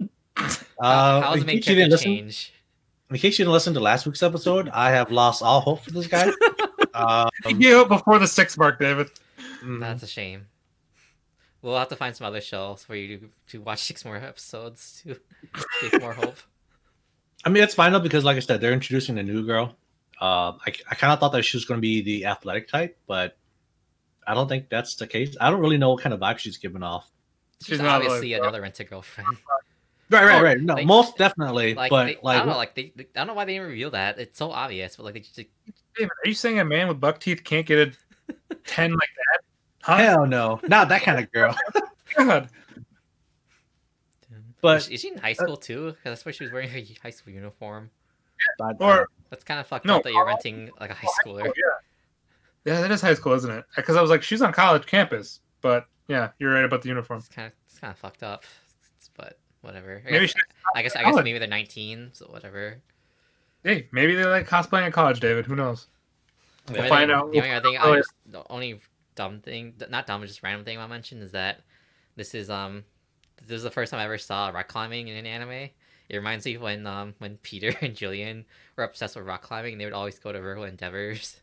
Uh, 0.00 0.06
How 0.80 1.20
has 1.32 1.34
the 1.36 1.40
in 1.40 1.46
main 1.46 1.62
character 1.62 1.74
didn't 1.74 1.90
listen, 1.90 2.04
change? 2.12 2.52
In 3.10 3.16
case 3.18 3.38
you 3.38 3.44
didn't 3.44 3.52
listen 3.52 3.74
to 3.74 3.80
last 3.80 4.06
week's 4.06 4.22
episode, 4.22 4.68
I 4.70 4.90
have 4.90 5.10
lost 5.10 5.42
all 5.42 5.60
hope 5.60 5.82
for 5.82 5.90
this 5.90 6.06
guy. 6.06 6.30
um, 6.94 7.28
He 7.46 7.54
gave 7.54 7.88
before 7.88 8.18
the 8.18 8.26
six 8.26 8.56
mark, 8.58 8.78
David. 8.80 9.08
mm, 9.64 9.80
That's 9.80 10.02
a 10.02 10.06
shame. 10.06 10.46
We'll 11.62 11.78
have 11.78 11.88
to 11.88 11.96
find 11.96 12.14
some 12.14 12.26
other 12.26 12.40
shows 12.40 12.84
for 12.84 12.94
you 12.94 13.18
to, 13.18 13.28
to 13.48 13.60
watch 13.60 13.82
six 13.82 14.04
more 14.04 14.16
episodes 14.16 15.02
to 15.04 15.18
give 15.90 16.00
more 16.00 16.12
hope. 16.12 16.36
I 17.44 17.48
mean, 17.48 17.62
it's 17.62 17.74
fine 17.74 17.92
though 17.92 18.00
because, 18.00 18.24
like 18.24 18.36
I 18.36 18.40
said, 18.40 18.60
they're 18.60 18.72
introducing 18.72 19.18
a 19.18 19.22
new 19.22 19.44
girl. 19.44 19.76
Um, 20.20 20.58
I, 20.66 20.72
I 20.90 20.94
kind 20.94 21.12
of 21.12 21.18
thought 21.20 21.32
that 21.32 21.42
she 21.44 21.56
was 21.56 21.64
going 21.64 21.78
to 21.78 21.82
be 21.82 22.00
the 22.02 22.26
athletic 22.26 22.68
type, 22.68 22.96
but 23.06 23.36
I 24.26 24.34
don't 24.34 24.48
think 24.48 24.68
that's 24.68 24.94
the 24.96 25.06
case. 25.06 25.36
I 25.40 25.50
don't 25.50 25.60
really 25.60 25.76
know 25.78 25.90
what 25.90 26.02
kind 26.02 26.12
of 26.14 26.20
vibe 26.20 26.38
she's 26.38 26.56
giving 26.56 26.82
off. 26.82 27.08
She's, 27.60 27.78
She's 27.78 27.80
obviously 27.80 28.32
like- 28.32 28.42
another 28.42 28.60
rent 28.62 28.80
a 28.80 28.84
girlfriend. 28.84 29.28
Right, 30.08 30.24
right, 30.24 30.40
Oh, 30.40 30.42
right. 30.42 30.60
No, 30.60 30.74
like- 30.74 30.86
most 30.86 31.16
definitely. 31.16 31.74
Like, 31.74 31.90
but 31.90 32.04
they, 32.04 32.18
like, 32.22 32.36
I 32.36 32.38
don't 32.38 32.48
know, 32.48 32.56
like 32.56 32.74
they, 32.74 32.92
they- 32.94 33.06
I 33.14 33.18
don't 33.20 33.28
know 33.28 33.34
why 33.34 33.44
they 33.44 33.54
didn't 33.54 33.68
reveal 33.68 33.90
that. 33.90 34.18
It's 34.18 34.38
so 34.38 34.50
obvious, 34.52 34.96
but 34.96 35.04
like 35.04 35.14
they 35.14 35.20
just 35.20 35.34
David, 35.36 36.10
are 36.24 36.28
you 36.28 36.34
saying 36.34 36.60
a 36.60 36.64
man 36.64 36.88
with 36.88 37.00
buck 37.00 37.18
teeth 37.18 37.42
can't 37.42 37.66
get 37.66 37.88
a 37.88 37.92
ten 38.66 38.92
like 38.92 39.08
that? 39.16 39.40
Huh? 39.82 39.96
hell 39.98 40.26
no, 40.26 40.60
not 40.68 40.88
that 40.90 41.02
kind 41.02 41.18
of 41.18 41.30
girl. 41.32 41.56
God. 42.16 42.48
But 44.60 44.78
is, 44.78 44.86
she, 44.86 44.94
is 44.94 45.00
she 45.00 45.08
in 45.12 45.18
high 45.18 45.32
school 45.32 45.56
too? 45.56 45.92
'Cause 45.92 45.96
that's 46.04 46.26
why 46.26 46.32
she 46.32 46.44
was 46.44 46.52
wearing 46.52 46.68
her 46.68 46.80
high 47.02 47.10
school 47.10 47.32
uniform. 47.32 47.90
but, 48.58 48.76
Or 48.80 49.08
That's 49.30 49.44
kind 49.44 49.60
of 49.60 49.66
fucked 49.66 49.84
No, 49.84 49.96
up 49.96 50.02
that 50.04 50.12
you're 50.12 50.26
renting 50.26 50.70
like 50.80 50.90
a 50.90 50.94
high 50.94 51.06
oh, 51.08 51.14
schooler. 51.24 51.42
Oh, 51.46 51.52
yeah. 51.56 52.72
Yeah, 52.72 52.80
that 52.80 52.90
is 52.90 53.00
high 53.00 53.14
school, 53.14 53.32
isn't 53.34 53.50
it? 53.50 53.64
Because 53.76 53.96
I 53.96 54.00
was 54.00 54.10
like, 54.10 54.22
she's 54.24 54.42
on 54.42 54.52
college 54.52 54.86
campus, 54.86 55.40
but 55.60 55.86
yeah, 56.08 56.30
you're 56.40 56.52
right 56.52 56.64
about 56.64 56.82
the 56.82 56.88
uniform. 56.88 57.20
It's 57.20 57.28
kind 57.28 57.46
of 57.46 57.52
it's 57.68 57.78
kind 57.78 57.92
of 57.92 57.98
fucked 57.98 58.22
up, 58.24 58.44
but 59.16 59.38
whatever. 59.66 60.02
I 60.06 60.10
Maybe 60.10 60.26
guess, 60.26 60.34
I 60.74 60.82
guess 60.82 60.96
I 60.96 61.02
guess 61.02 61.16
maybe 61.16 61.38
they're 61.38 61.48
19, 61.48 62.10
so 62.12 62.26
whatever. 62.26 62.78
Hey, 63.62 63.88
maybe 63.92 64.14
they 64.14 64.24
like 64.24 64.48
cosplaying 64.48 64.86
at 64.86 64.92
college, 64.92 65.20
David. 65.20 65.44
Who 65.46 65.56
knows? 65.56 65.88
We'll 66.68 66.78
only 66.78 66.88
find 66.88 67.10
out. 67.10 67.32
The 67.32 67.38
only 67.38 67.60
thing, 67.60 67.78
Oh, 67.80 67.96
just, 67.96 68.12
the 68.26 68.42
only 68.50 68.80
dumb 69.14 69.40
thing, 69.40 69.74
not 69.90 70.06
dumb, 70.06 70.22
just 70.22 70.42
random 70.42 70.64
thing 70.64 70.78
I 70.78 70.86
mentioned 70.86 71.22
is 71.22 71.32
that 71.32 71.60
this 72.16 72.34
is 72.34 72.48
um, 72.48 72.84
this 73.46 73.56
is 73.56 73.62
the 73.62 73.70
first 73.70 73.90
time 73.90 74.00
I 74.00 74.04
ever 74.04 74.18
saw 74.18 74.48
rock 74.48 74.68
climbing 74.68 75.08
in 75.08 75.16
an 75.16 75.26
anime. 75.26 75.70
It 76.08 76.16
reminds 76.16 76.46
me 76.46 76.56
when 76.56 76.86
um 76.86 77.14
when 77.18 77.38
Peter 77.38 77.74
and 77.82 77.94
Julian 77.94 78.44
were 78.76 78.84
obsessed 78.84 79.16
with 79.16 79.26
rock 79.26 79.42
climbing, 79.42 79.72
and 79.74 79.80
they 79.80 79.84
would 79.84 79.94
always 79.94 80.18
go 80.18 80.32
to 80.32 80.40
Vertical 80.40 80.64
Endeavors. 80.64 81.40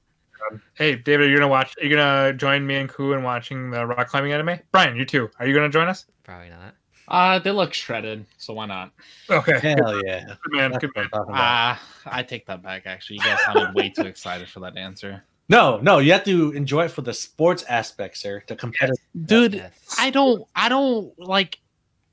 Hey, 0.73 0.95
David, 0.95 1.27
are 1.27 1.29
you 1.29 1.37
gonna 1.37 1.47
watch? 1.47 1.75
Are 1.79 1.85
you 1.85 1.95
gonna 1.95 2.33
join 2.33 2.65
me 2.65 2.75
and 2.75 2.89
Ku 2.89 3.13
in 3.13 3.23
watching 3.23 3.69
the 3.69 3.85
rock 3.85 4.07
climbing 4.07 4.33
anime? 4.33 4.59
Brian, 4.71 4.95
you 4.95 5.05
too. 5.05 5.29
Are 5.39 5.47
you 5.47 5.53
gonna 5.53 5.69
join 5.69 5.87
us? 5.87 6.05
Probably 6.23 6.49
not. 6.49 6.75
Uh, 7.07 7.39
they 7.39 7.51
look 7.51 7.73
shredded, 7.73 8.25
so 8.37 8.53
why 8.53 8.65
not? 8.65 8.91
Okay, 9.29 9.59
hell 9.59 10.01
yeah. 10.05 10.25
good 10.43 10.53
man, 10.53 10.71
That's 10.71 10.81
good 10.81 10.91
I'm 10.95 11.01
man. 11.01 11.09
talking 11.09 11.33
about. 11.33 11.41
Ah, 11.41 11.81
I 12.05 12.23
take 12.23 12.45
that 12.47 12.63
back. 12.63 12.83
Actually, 12.85 13.17
you 13.17 13.23
guys 13.23 13.39
sounded 13.45 13.73
way 13.75 13.89
too 13.89 14.03
excited 14.07 14.47
for 14.49 14.61
that 14.61 14.77
answer, 14.77 15.23
no, 15.49 15.77
no, 15.79 15.99
you 15.99 16.13
have 16.13 16.23
to 16.25 16.51
enjoy 16.51 16.85
it 16.85 16.91
for 16.91 17.01
the 17.01 17.13
sports 17.13 17.63
aspect, 17.63 18.17
sir. 18.17 18.43
The 18.47 18.55
competitive. 18.55 18.97
dude. 19.25 19.53
Yes. 19.55 19.95
I 19.99 20.09
don't. 20.09 20.43
I 20.55 20.69
don't 20.69 21.17
like. 21.19 21.59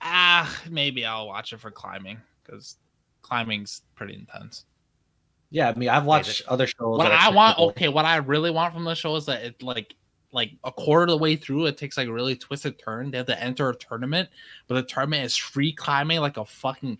Ah, 0.01 0.63
maybe 0.69 1.05
I'll 1.05 1.29
watch 1.29 1.53
it 1.53 1.61
for 1.61 1.71
climbing 1.71 2.19
because 2.43 2.77
climbing's 3.23 3.83
pretty 3.95 4.15
intense. 4.15 4.65
Yeah, 5.51 5.69
I 5.69 5.75
mean, 5.75 5.89
I've 5.89 6.05
watched 6.05 6.43
other 6.49 6.67
shows. 6.67 6.99
What 6.99 7.13
I 7.13 7.31
want, 7.31 7.59
okay, 7.59 7.89
what 7.89 8.05
I 8.05 8.17
really 8.17 8.51
want 8.51 8.73
from 8.73 8.85
the 8.85 8.95
show 8.95 9.17
is 9.17 9.27
that 9.27 9.43
it 9.43 9.63
like 9.63 9.95
like 10.33 10.53
a 10.65 10.73
quarter 10.73 11.05
of 11.05 11.09
the 11.11 11.19
way 11.19 11.37
through, 11.37 11.67
it 11.67 11.77
takes 11.77 11.97
like 11.97 12.09
a 12.09 12.13
really 12.13 12.37
twisted 12.37 12.79
turn. 12.79 13.11
They 13.11 13.19
have 13.19 13.27
to 13.27 13.43
enter 13.43 13.69
a 13.71 13.75
tournament, 13.77 14.29
but 14.69 14.75
the 14.75 14.83
tournament 14.83 15.25
is 15.25 15.37
free 15.37 15.73
climbing 15.73 16.21
like 16.21 16.37
a 16.37 16.45
fucking 16.45 16.99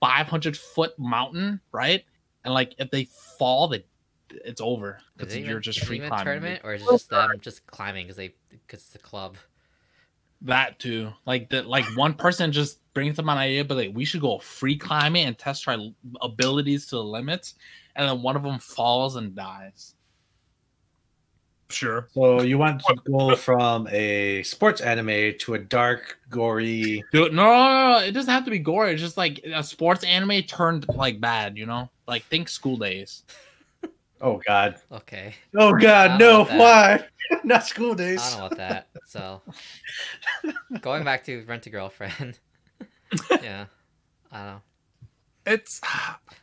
five 0.00 0.26
hundred 0.28 0.56
foot 0.56 0.98
mountain, 0.98 1.60
right? 1.72 2.04
And 2.44 2.54
like 2.54 2.74
if 2.78 2.90
they 2.90 3.08
fall, 3.38 3.68
they 3.68 3.84
it's 4.30 4.60
over 4.60 4.98
because 5.16 5.36
you're 5.36 5.50
even- 5.50 5.62
just 5.62 5.84
free 5.84 5.98
climbing. 5.98 6.24
tournament, 6.24 6.60
or 6.64 6.74
is 6.74 6.82
it 6.82 6.90
just 6.90 7.10
them 7.10 7.30
just 7.40 7.66
climbing 7.66 8.06
because 8.06 8.16
they 8.16 8.34
because 8.50 8.80
it's 8.80 8.94
a 8.94 8.98
club? 8.98 9.36
That 10.42 10.78
too, 10.78 11.12
like 11.24 11.48
that, 11.50 11.66
like 11.66 11.84
one 11.96 12.12
person 12.12 12.52
just 12.52 12.80
brings 12.92 13.16
them 13.16 13.28
an 13.30 13.38
idea, 13.38 13.64
but 13.64 13.76
like 13.78 13.92
we 13.94 14.04
should 14.04 14.20
go 14.20 14.38
free 14.38 14.76
climbing 14.76 15.24
and 15.26 15.38
test 15.38 15.66
our 15.66 15.78
abilities 16.20 16.86
to 16.88 16.96
the 16.96 17.04
limits, 17.04 17.54
and 17.96 18.08
then 18.08 18.22
one 18.22 18.36
of 18.36 18.42
them 18.42 18.58
falls 18.58 19.16
and 19.16 19.34
dies. 19.34 19.94
Sure. 21.68 22.08
So 22.14 22.42
you 22.42 22.58
want 22.58 22.80
to 22.82 22.96
go 23.10 23.34
from 23.34 23.88
a 23.90 24.42
sports 24.44 24.80
anime 24.80 25.34
to 25.40 25.54
a 25.54 25.58
dark, 25.58 26.18
gory. 26.30 27.02
Dude, 27.12 27.32
no, 27.32 27.44
no, 27.44 27.92
no, 27.92 27.98
it 27.98 28.12
doesn't 28.12 28.32
have 28.32 28.44
to 28.44 28.50
be 28.50 28.58
gore. 28.58 28.88
It's 28.88 29.00
just 29.00 29.16
like 29.16 29.40
a 29.44 29.64
sports 29.64 30.04
anime 30.04 30.42
turned 30.42 30.86
like 30.88 31.20
bad, 31.20 31.56
you 31.56 31.66
know? 31.66 31.90
Like 32.06 32.24
think 32.24 32.48
school 32.48 32.76
days. 32.76 33.24
Oh 34.20 34.40
God. 34.46 34.76
Okay. 34.90 35.34
Oh 35.56 35.72
God, 35.72 36.18
no! 36.18 36.44
Why? 36.44 37.04
Not 37.44 37.66
school 37.66 37.94
days. 37.94 38.20
I 38.22 38.30
don't 38.30 38.40
want 38.40 38.56
that. 38.56 38.88
So, 39.06 39.42
going 40.80 41.04
back 41.04 41.24
to 41.24 41.44
rent 41.44 41.66
a 41.66 41.70
girlfriend. 41.70 42.38
yeah, 43.42 43.66
I 44.32 44.38
don't 44.38 44.46
know. 44.46 44.60
It's 45.46 45.80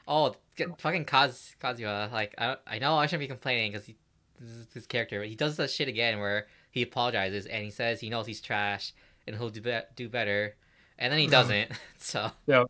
Oh, 0.08 0.36
get, 0.56 0.80
fucking 0.80 1.06
Kaz 1.06 1.56
Kazuya. 1.62 2.10
Uh, 2.10 2.14
like, 2.14 2.36
I 2.38 2.58
I 2.68 2.80
know 2.80 2.96
I 2.96 3.08
shouldn't 3.08 3.22
be 3.22 3.28
complaining 3.28 3.72
because 3.72 3.88
he 3.88 3.96
this 4.44 4.52
is 4.52 4.68
his 4.74 4.88
character. 4.88 5.20
But 5.20 5.30
he 5.30 5.36
does 5.36 5.58
that 5.58 5.70
shit 5.72 5.88
again 5.88 6.20
where 6.20 6.48
he 6.72 6.82
apologizes 6.82 7.46
and 7.46 7.64
he 7.64 7.72
says 7.72 8.00
he 8.00 8.10
knows 8.10 8.26
he's 8.28 8.42
trash 8.42 8.94
and 9.26 9.36
he'll 9.36 9.50
do 9.50 9.62
be- 9.62 9.80
do 9.96 10.10
better, 10.10 10.56
and 11.00 11.12
then 11.12 11.20
he 11.20 11.28
doesn't. 11.28 11.72
so 11.98 12.30
yeah, 12.48 12.64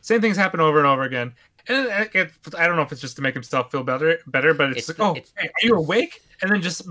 same 0.00 0.20
things 0.20 0.36
happen 0.36 0.60
over 0.60 0.78
and 0.78 0.86
over 0.86 1.02
again. 1.02 1.34
And 1.66 1.86
it, 1.88 2.14
it, 2.14 2.30
I 2.58 2.66
don't 2.66 2.76
know 2.76 2.82
if 2.82 2.92
it's 2.92 3.00
just 3.00 3.16
to 3.16 3.22
make 3.22 3.32
himself 3.32 3.70
feel 3.70 3.82
better, 3.82 4.18
better, 4.26 4.52
but 4.52 4.70
it's, 4.72 4.88
It's 4.90 4.98
like, 4.98 5.08
oh, 5.08 5.12
it's- 5.12 5.32
hey, 5.38 5.46
are 5.48 5.66
you 5.66 5.74
awake? 5.76 6.20
And 6.42 6.50
then 6.50 6.60
just 6.60 6.82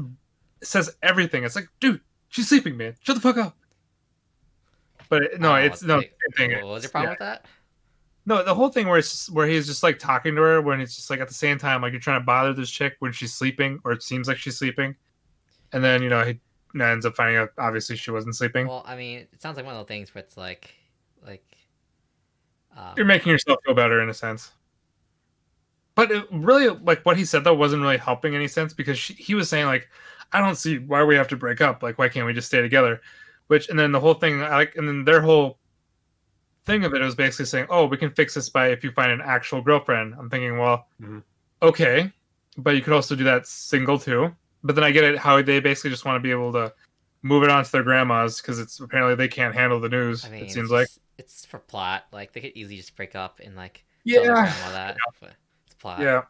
says 0.64 0.96
everything. 1.04 1.44
It's 1.44 1.56
like, 1.56 1.68
dude, 1.80 2.02
she's 2.30 2.50
sleeping, 2.50 2.76
man. 2.76 2.96
Shut 3.04 3.16
the 3.16 3.22
fuck 3.22 3.38
up. 3.38 3.56
But 5.10 5.24
it, 5.24 5.40
no, 5.40 5.52
oh, 5.52 5.56
it's 5.58 5.84
no 5.84 5.98
what 5.98 6.06
same 6.36 6.50
thing. 6.50 6.52
What 6.64 6.74
was 6.74 6.84
your 6.84 6.90
It's- 6.90 6.92
problem 6.92 7.06
yeah. 7.06 7.10
with 7.12 7.20
that? 7.20 7.46
No, 8.26 8.44
the 8.44 8.56
whole 8.56 8.70
thing 8.70 8.88
where 8.88 9.00
it's 9.00 9.30
where 9.30 9.48
he's 9.48 9.68
just 9.68 9.84
like 9.84 10.00
talking 10.00 10.36
to 10.36 10.42
her 10.42 10.62
when 10.62 10.80
it's 10.80 10.96
just 10.96 11.10
like 11.10 11.20
at 11.20 11.28
the 11.28 11.34
same 11.34 11.58
time 11.58 11.82
like 11.82 11.92
you're 11.92 12.00
trying 12.00 12.22
to 12.22 12.26
bother 12.26 12.54
this 12.54 12.70
chick 12.70 12.96
when 13.00 13.12
she's 13.12 13.34
sleeping 13.34 13.80
or 13.84 13.92
it 13.92 14.02
seems 14.02 14.28
like 14.28 14.38
she's 14.38 14.58
sleeping, 14.58 14.96
and 15.74 15.84
then 15.84 16.02
you 16.02 16.10
know 16.10 16.24
he 16.24 16.40
ends 16.82 17.06
up 17.06 17.16
finding 17.16 17.38
out 17.38 17.50
obviously 17.58 17.96
she 17.96 18.12
wasn't 18.12 18.36
sleeping. 18.36 18.68
Well, 18.68 18.84
I 18.88 18.96
mean, 18.96 19.28
it 19.32 19.42
sounds 19.42 19.58
like 19.58 19.66
one 19.66 19.76
of 19.76 19.80
those 19.80 19.88
things 19.88 20.14
where 20.16 20.24
it's 20.24 20.38
like, 20.38 20.74
like, 21.26 21.44
um, 22.76 22.94
You're 22.98 23.06
making 23.06 23.32
yourself 23.32 23.60
feel 23.66 23.76
better 23.76 24.02
in 24.02 24.10
a 24.10 24.14
sense. 24.14 24.52
But 25.96 26.12
it 26.12 26.26
really, 26.32 26.70
like 26.70 27.06
what 27.06 27.18
he 27.18 27.26
said 27.26 27.44
though, 27.44 27.54
wasn't 27.54 27.84
really 27.84 27.98
helping 27.98 28.36
any 28.36 28.48
sense 28.48 28.74
because 28.74 28.98
she, 28.98 29.14
he 29.14 29.36
was 29.36 29.50
saying 29.50 29.68
like, 29.68 29.88
I 30.32 30.40
don't 30.40 30.56
see 30.56 30.80
why 30.80 31.04
we 31.04 31.16
have 31.16 31.28
to 31.28 31.38
break 31.38 31.62
up. 31.62 31.84
Like, 31.84 32.00
why 32.00 32.10
can't 32.10 32.26
we 32.26 32.34
just 32.34 32.48
stay 32.48 32.62
together? 32.62 33.02
Which, 33.48 33.70
and 33.70 33.78
then 33.78 33.92
the 33.92 34.00
whole 34.00 34.16
thing, 34.16 34.42
I 34.42 34.56
like, 34.56 34.76
and 34.76 34.88
then 34.88 35.06
their 35.06 35.22
whole 35.22 35.60
thing 36.66 36.86
of 36.86 36.94
it 36.94 37.02
it 37.02 37.06
was 37.06 37.16
basically 37.16 37.46
saying, 37.46 37.68
oh, 37.70 37.86
we 37.86 37.98
can 37.98 38.12
fix 38.12 38.34
this 38.36 38.50
by 38.50 38.68
if 38.70 38.84
you 38.84 38.92
find 38.92 39.12
an 39.12 39.22
actual 39.22 39.62
girlfriend. 39.62 40.16
I'm 40.18 40.30
thinking, 40.30 40.58
well, 40.58 40.88
Mhm. 41.02 41.24
okay, 41.62 42.12
but 42.58 42.76
you 42.76 42.82
could 42.82 42.94
also 42.94 43.16
do 43.16 43.24
that 43.26 43.48
single 43.48 44.00
too. 44.00 44.36
But 44.64 44.76
then 44.76 44.84
I 44.84 44.92
get 44.92 45.04
it 45.04 45.18
how 45.18 45.42
they 45.42 45.60
basically 45.60 45.90
just 45.90 46.06
want 46.06 46.16
to 46.16 46.22
be 46.22 46.32
able 46.32 46.54
to 46.54 46.74
move 47.22 47.44
it 47.44 47.50
on 47.50 47.64
to 47.64 47.72
their 47.72 47.84
grandmas 47.84 48.40
because 48.42 48.60
it's 48.60 48.80
apparently 48.80 49.16
they 49.16 49.28
can't 49.28 49.54
handle 49.54 49.80
the 49.80 49.90
news. 49.90 50.26
I 50.26 50.30
mean, 50.30 50.42
it 50.42 50.44
it's 50.46 50.54
seems 50.54 50.70
like. 50.72 50.88
it's 51.18 51.46
for 51.46 51.60
plot. 51.60 52.06
Like 52.12 52.32
they 52.34 52.40
could 52.42 52.54
easily 52.56 52.78
just 52.78 52.96
break 52.96 53.16
up 53.16 53.40
and 53.44 53.56
like 53.56 53.84
tell 54.08 54.24
their 54.24 54.36
Yeah. 54.36 54.42
grandma 54.54 54.72
that. 54.72 54.98
But 55.20 55.34
it's 55.66 55.76
plot. 55.76 56.00
Yeah. 56.00 56.24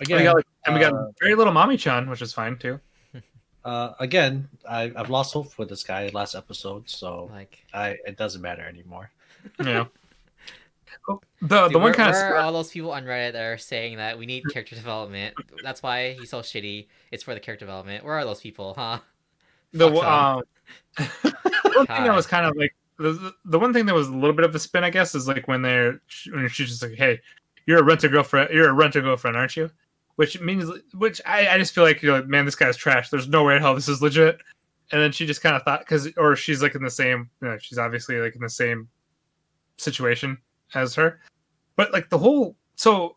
Again, 0.00 0.18
we 0.18 0.24
got 0.24 0.36
like, 0.36 0.46
and 0.66 0.74
we 0.74 0.80
got 0.80 0.92
uh, 0.94 1.06
very 1.20 1.34
little 1.34 1.52
Mami 1.52 1.78
chan, 1.78 2.08
which 2.08 2.22
is 2.22 2.32
fine 2.32 2.56
too. 2.58 2.80
uh, 3.64 3.92
again, 4.00 4.48
I, 4.68 4.90
I've 4.96 5.10
lost 5.10 5.32
hope 5.34 5.52
for 5.52 5.64
this 5.66 5.82
guy 5.82 6.08
last 6.12 6.34
episode, 6.34 6.88
so 6.88 7.28
Like 7.32 7.58
I 7.74 7.96
it 8.06 8.16
doesn't 8.16 8.40
matter 8.42 8.62
anymore. 8.62 9.10
Yeah. 9.58 9.86
the 11.42 11.62
Dude, 11.64 11.72
the 11.72 11.78
one 11.78 11.92
kind 11.92 12.14
of 12.14 12.44
all 12.44 12.52
those 12.52 12.70
people 12.70 12.92
on 12.92 13.04
Reddit 13.04 13.32
that 13.32 13.42
are 13.42 13.58
saying 13.58 13.96
that 13.96 14.18
we 14.18 14.26
need 14.26 14.44
character 14.52 14.74
development? 14.76 15.34
That's 15.62 15.82
why 15.82 16.12
he's 16.12 16.30
so 16.30 16.40
shitty. 16.40 16.86
It's 17.10 17.22
for 17.22 17.34
the 17.34 17.40
character 17.40 17.64
development. 17.64 18.04
Where 18.04 18.14
are 18.14 18.24
those 18.24 18.40
people, 18.40 18.74
huh? 18.74 19.00
the 19.72 19.86
um, 19.86 20.42
one 21.74 21.86
thing 21.86 22.04
that 22.04 22.14
was 22.14 22.26
kind 22.26 22.46
of 22.46 22.56
like 22.56 22.74
the, 22.98 23.34
the 23.44 23.58
one 23.58 23.72
thing 23.72 23.86
that 23.86 23.94
was 23.94 24.08
a 24.08 24.14
little 24.14 24.34
bit 24.34 24.44
of 24.44 24.54
a 24.54 24.58
spin, 24.58 24.84
I 24.84 24.90
guess, 24.90 25.14
is 25.14 25.26
like 25.28 25.48
when 25.48 25.62
they're 25.62 26.00
when 26.32 26.48
she's 26.48 26.68
just 26.68 26.82
like, 26.82 26.94
"Hey, 26.94 27.20
you're 27.66 27.78
a 27.78 27.82
renter 27.82 28.08
girlfriend. 28.08 28.50
You're 28.52 28.70
a 28.70 28.74
renter 28.74 29.00
girlfriend, 29.00 29.36
aren't 29.36 29.56
you?" 29.56 29.70
Which 30.16 30.40
means, 30.40 30.70
which 30.94 31.20
I, 31.24 31.48
I 31.48 31.58
just 31.58 31.74
feel 31.74 31.84
like 31.84 32.02
you're 32.02 32.14
like, 32.14 32.26
man, 32.26 32.44
this 32.44 32.54
guy's 32.54 32.76
trash. 32.76 33.08
There's 33.08 33.28
no 33.28 33.44
way 33.44 33.56
in 33.56 33.62
hell 33.62 33.74
this 33.74 33.88
is 33.88 34.02
legit. 34.02 34.38
And 34.92 35.00
then 35.00 35.12
she 35.12 35.24
just 35.24 35.40
kind 35.40 35.56
of 35.56 35.62
thought, 35.62 35.80
because 35.80 36.08
or 36.18 36.36
she's 36.36 36.62
like 36.62 36.74
in 36.74 36.82
the 36.82 36.90
same, 36.90 37.30
you 37.40 37.48
know, 37.48 37.56
she's 37.58 37.78
obviously 37.78 38.18
like 38.18 38.34
in 38.34 38.42
the 38.42 38.50
same 38.50 38.88
situation 39.80 40.38
as 40.74 40.94
her, 40.94 41.20
but 41.76 41.92
like 41.92 42.08
the 42.10 42.18
whole 42.18 42.56
so. 42.76 43.16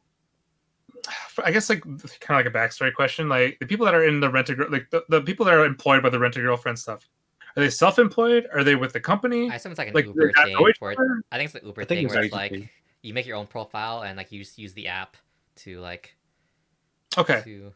I 1.44 1.52
guess 1.52 1.70
like 1.70 1.82
kind 1.82 2.00
of 2.00 2.30
like 2.30 2.46
a 2.46 2.52
backstory 2.52 2.94
question. 2.94 3.28
Like 3.28 3.58
the 3.60 3.66
people 3.66 3.86
that 3.86 3.94
are 3.94 4.06
in 4.06 4.22
the 4.22 4.30
rent 4.30 4.50
a 4.50 4.56
girl, 4.56 4.70
like 4.72 4.90
the, 4.90 5.04
the 5.10 5.22
people 5.22 5.46
that 5.46 5.54
are 5.54 5.66
employed 5.66 6.02
by 6.02 6.10
the 6.10 6.20
rent 6.20 6.38
a 6.38 6.40
girlfriend 6.42 6.80
stuff, 6.80 7.10
are 7.58 7.62
they 7.62 7.70
self-employed? 7.70 8.48
Are 8.54 8.64
they 8.64 8.76
with 8.76 8.94
the 8.94 9.02
company? 9.02 9.50
I 9.52 9.56
assume 9.56 9.72
it's 9.74 9.80
like 9.80 9.90
an 9.90 9.94
like 9.96 10.06
Uber 10.06 10.32
thing. 10.32 10.54
know 10.54 10.70
each 10.70 10.78
Where? 10.80 10.96
I 11.32 11.38
think 11.38 11.46
it's 11.54 11.60
the 11.60 11.68
Uber 11.68 11.82
I 11.82 11.86
thing 11.86 12.08
where 12.08 12.24
it's 12.24 12.34
agency. 12.34 12.62
like 12.62 12.70
you 13.02 13.14
make 13.14 13.26
your 13.26 13.36
own 13.36 13.48
profile 13.48 14.04
and 14.04 14.16
like 14.16 14.32
you 14.32 14.40
just 14.40 14.58
use 14.58 14.74
the 14.74 14.88
app 14.88 15.18
to 15.58 15.80
like 15.82 16.16
Okay. 17.18 17.42
to 17.44 17.74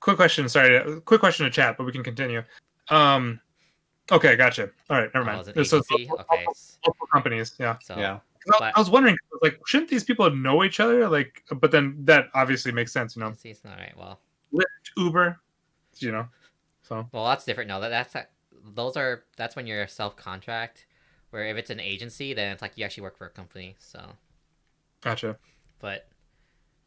quick 0.00 0.16
question 0.16 0.48
sorry 0.48 0.78
uh, 0.78 1.00
quick 1.00 1.20
question 1.20 1.44
to 1.44 1.50
chat 1.50 1.76
but 1.76 1.84
we 1.84 1.92
can 1.92 2.04
continue 2.04 2.42
um 2.88 3.40
okay 4.10 4.36
gotcha 4.36 4.70
all 4.88 4.98
right 4.98 5.10
never 5.14 5.28
oh, 5.28 5.32
mind 5.36 5.48
it's 5.48 5.48
an 5.56 5.64
so 5.64 5.76
agency. 5.78 6.06
multiple, 6.08 6.26
Okay, 6.34 6.44
s- 6.50 6.78
multiple 6.86 7.06
companies 7.12 7.54
yeah 7.58 7.76
so 7.82 7.96
Yeah, 7.96 8.18
'Cause 8.44 8.54
I, 8.54 8.58
But- 8.58 8.76
I 8.76 8.80
was 8.80 8.90
wondering 8.90 9.16
like 9.42 9.60
shouldn't 9.66 9.90
these 9.90 10.04
people 10.04 10.30
know 10.34 10.64
each 10.64 10.80
other 10.80 11.08
like 11.08 11.42
but 11.60 11.70
then 11.70 11.96
that 12.04 12.28
obviously 12.34 12.72
makes 12.72 12.92
sense 12.92 13.16
you 13.16 13.20
know 13.20 13.26
agency 13.28 13.50
is 13.50 13.64
not 13.64 13.78
right. 13.78 13.94
Well, 13.96 14.18
uber 14.96 15.38
you 15.98 16.12
know 16.12 16.26
so 16.82 17.08
well, 17.12 17.24
that's 17.26 17.44
different. 17.44 17.68
No, 17.68 17.80
that 17.80 17.90
that's 17.90 18.16
those 18.74 18.96
are 18.96 19.22
that's 19.36 19.54
when 19.54 19.66
you're 19.66 19.86
self 19.86 20.16
contract. 20.16 20.86
Where 21.30 21.44
if 21.46 21.56
it's 21.56 21.70
an 21.70 21.78
agency, 21.78 22.34
then 22.34 22.52
it's 22.52 22.62
like 22.62 22.72
you 22.76 22.84
actually 22.84 23.04
work 23.04 23.16
for 23.16 23.26
a 23.26 23.30
company. 23.30 23.76
So, 23.78 24.00
gotcha 25.00 25.36
but 25.78 26.08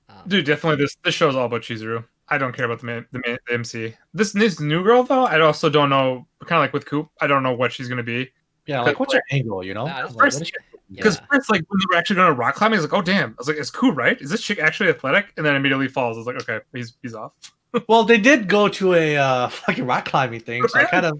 um, 0.09 0.23
dude 0.27 0.45
definitely 0.45 0.83
this 0.83 0.97
this 1.05 1.15
show 1.15 1.29
is 1.29 1.35
all 1.37 1.45
about 1.45 1.61
chizuru 1.61 2.03
i 2.29 2.37
don't 2.37 2.55
care 2.55 2.65
about 2.65 2.79
the 2.79 2.85
man, 2.85 3.05
the, 3.11 3.21
man, 3.25 3.37
the 3.47 3.53
mc 3.53 3.93
this 4.13 4.31
this 4.31 4.59
new 4.59 4.83
girl 4.83 5.03
though 5.03 5.25
i 5.25 5.39
also 5.39 5.69
don't 5.69 5.89
know 5.89 6.25
kind 6.45 6.57
of 6.57 6.63
like 6.63 6.73
with 6.73 6.85
coop 6.85 7.09
i 7.21 7.27
don't 7.27 7.43
know 7.43 7.53
what 7.53 7.71
she's 7.71 7.87
gonna 7.87 8.03
be 8.03 8.29
yeah. 8.65 8.79
Like, 8.79 8.97
what's 8.97 9.13
her 9.13 9.21
angle? 9.29 9.61
You 9.61 9.73
know, 9.73 9.85
Nah, 9.87 10.03
Like, 10.03 10.05
first- 10.05 10.15
what 10.15 10.41
is 10.43 10.51
your- 10.53 10.61
Because 10.89 11.17
yeah. 11.17 11.25
first, 11.29 11.49
like 11.51 11.65
when 11.67 11.79
they 11.79 11.85
were 11.93 11.97
actually 11.99 12.15
going 12.15 12.29
to 12.29 12.33
rock 12.33 12.55
climbing, 12.55 12.79
I 12.79 12.81
was 12.81 12.89
like, 12.89 12.97
"Oh 12.97 13.01
damn!" 13.01 13.31
I 13.31 13.35
was 13.37 13.49
like, 13.49 13.57
"It's 13.57 13.69
cool, 13.69 13.91
right? 13.91 14.17
Is 14.21 14.29
this 14.29 14.41
chick 14.41 14.57
actually 14.57 14.89
athletic?" 14.89 15.33
And 15.35 15.45
then 15.45 15.57
immediately 15.57 15.89
falls. 15.89 16.15
I 16.15 16.19
was 16.19 16.27
like, 16.27 16.37
"Okay, 16.37 16.61
he's 16.73 16.93
he's 17.01 17.13
off." 17.13 17.33
Well, 17.89 18.05
they 18.05 18.17
did 18.17 18.47
go 18.47 18.69
to 18.69 18.93
a 18.93 19.17
uh, 19.17 19.47
fucking 19.49 19.85
rock 19.85 20.05
climbing 20.05 20.39
thing, 20.39 20.65
so 20.69 20.79
I 20.79 20.85
kind 20.85 21.05
of 21.07 21.19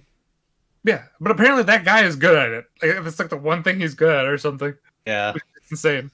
Yeah, 0.85 1.03
but 1.19 1.31
apparently 1.33 1.63
that 1.63 1.83
guy 1.83 2.03
is 2.05 2.15
good 2.15 2.37
at 2.37 2.51
it. 2.51 2.65
Like 2.81 2.91
if 2.91 3.05
it's 3.07 3.19
like 3.19 3.27
the 3.29 3.35
one 3.35 3.61
thing 3.61 3.77
he's 3.81 3.93
good 3.93 4.15
at, 4.15 4.25
or 4.25 4.37
something. 4.37 4.73
yeah. 5.05 5.33
It's 5.57 5.69
insane. 5.71 6.11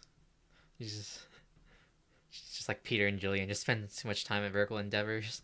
He's 0.79 0.97
just 0.97 1.19
like 2.69 2.83
Peter 2.83 3.07
and 3.07 3.19
Julian, 3.19 3.49
just 3.49 3.61
spend 3.61 3.89
too 3.89 4.07
much 4.07 4.23
time 4.23 4.43
at 4.43 4.51
vertical 4.53 4.77
endeavors. 4.77 5.41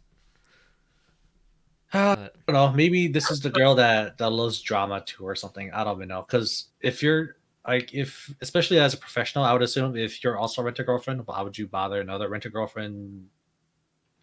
Uh, 1.91 2.15
But, 2.15 2.35
I 2.47 2.51
don't 2.51 2.55
know. 2.55 2.71
Maybe 2.71 3.07
this 3.07 3.31
is 3.31 3.41
the 3.41 3.49
girl 3.49 3.73
that 3.75 4.19
that 4.19 4.29
loves 4.29 4.61
drama 4.61 5.03
too, 5.03 5.25
or 5.25 5.35
something. 5.35 5.71
I 5.73 5.83
don't 5.83 5.97
even 5.97 6.07
know. 6.07 6.21
Because 6.21 6.67
if 6.81 7.01
you're 7.01 7.37
like, 7.67 7.93
if 7.93 8.31
especially 8.41 8.79
as 8.79 8.93
a 8.93 8.97
professional, 8.97 9.43
I 9.43 9.53
would 9.53 9.63
assume 9.63 9.97
if 9.97 10.23
you're 10.23 10.37
also 10.37 10.61
a 10.61 10.65
rent 10.65 10.77
a 10.77 10.83
girlfriend, 10.83 11.25
why 11.25 11.41
would 11.41 11.57
you 11.57 11.67
bother 11.67 11.99
another 11.99 12.29
rent 12.29 12.45
a 12.45 12.49
girlfriend, 12.49 13.27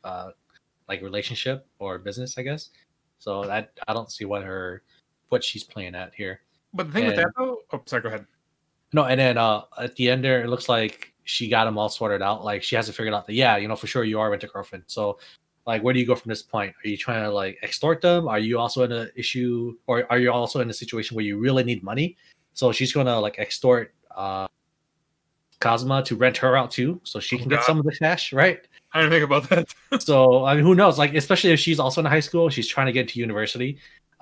uh, 0.05 0.31
like 0.89 1.03
relationship 1.03 1.67
or 1.81 1.99
business? 1.99 2.39
I 2.39 2.43
guess. 2.43 2.71
So 3.19 3.43
that 3.45 3.73
I 3.89 3.93
don't 3.93 4.13
see 4.13 4.25
what 4.25 4.45
her 4.45 4.83
what 5.29 5.43
she's 5.43 5.65
playing 5.65 5.97
at 5.97 6.15
here. 6.15 6.41
But 6.73 6.87
the 6.87 6.93
thing 6.93 7.07
with 7.07 7.17
that 7.17 7.33
though, 7.37 7.59
oh 7.73 7.83
sorry, 7.87 8.03
go 8.03 8.09
ahead. 8.09 8.27
No, 8.93 9.05
and 9.05 9.19
then 9.19 9.39
uh 9.39 9.63
at 9.77 9.97
the 9.97 10.09
end 10.09 10.23
there, 10.23 10.43
it 10.43 10.49
looks 10.49 10.69
like 10.69 11.12
she 11.25 11.49
got 11.49 11.67
him 11.67 11.79
all 11.79 11.89
sorted 11.89 12.23
out. 12.23 12.45
Like 12.45 12.63
she 12.63 12.77
hasn't 12.77 12.97
figured 12.97 13.15
out 13.15 13.27
that 13.27 13.35
yeah, 13.35 13.57
you 13.57 13.69
know 13.69 13.77
for 13.77 13.87
sure 13.87 14.05
you 14.05 14.21
are 14.21 14.31
rent 14.31 14.45
a 14.45 14.47
girlfriend. 14.47 14.85
So 14.87 15.19
like 15.67 15.83
where 15.83 15.95
do 15.95 16.01
you 16.01 16.07
go 16.07 16.15
from 16.15 16.29
this 16.29 16.43
point? 16.43 16.75
Are 16.85 16.89
you 16.89 16.97
trying 16.97 17.23
to 17.25 17.31
like 17.31 17.59
extort 17.63 18.01
them? 18.01 18.29
Are 18.29 18.39
you 18.39 18.59
also 18.59 18.85
in 18.85 18.93
a 18.93 19.09
issue 19.17 19.77
or 19.87 20.11
are 20.11 20.19
you 20.19 20.33
also 20.33 20.61
in 20.61 20.71
a 20.71 20.75
situation 20.75 21.15
where 21.15 21.25
you 21.25 21.39
really 21.39 21.65
need 21.65 21.83
money? 21.83 22.17
So 22.55 22.73
she's 22.73 22.93
gonna 22.93 23.19
like 23.19 23.39
extort 23.39 23.95
uh 24.15 24.49
Kazuma 25.63 26.03
to 26.03 26.17
rent 26.17 26.37
her 26.39 26.57
out 26.57 26.73
too, 26.73 27.01
so 27.05 27.21
she 27.21 27.39
can 27.39 27.49
get 27.49 27.63
some 27.63 27.79
of 27.79 27.85
the 27.85 27.93
cash, 27.93 28.33
right? 28.33 28.67
I 28.93 29.01
didn't 29.01 29.13
think 29.13 29.25
about 29.25 29.49
that. 29.49 30.03
So 30.03 30.45
I 30.45 30.55
mean, 30.55 30.65
who 30.65 30.75
knows? 30.75 30.99
Like, 30.99 31.15
especially 31.15 31.53
if 31.53 31.61
she's 31.61 31.79
also 31.79 32.01
in 32.01 32.07
high 32.07 32.21
school, 32.21 32.51
she's 32.51 32.67
trying 32.67 32.87
to 32.87 32.93
get 32.93 33.03
into 33.03 33.21
university. 33.21 33.79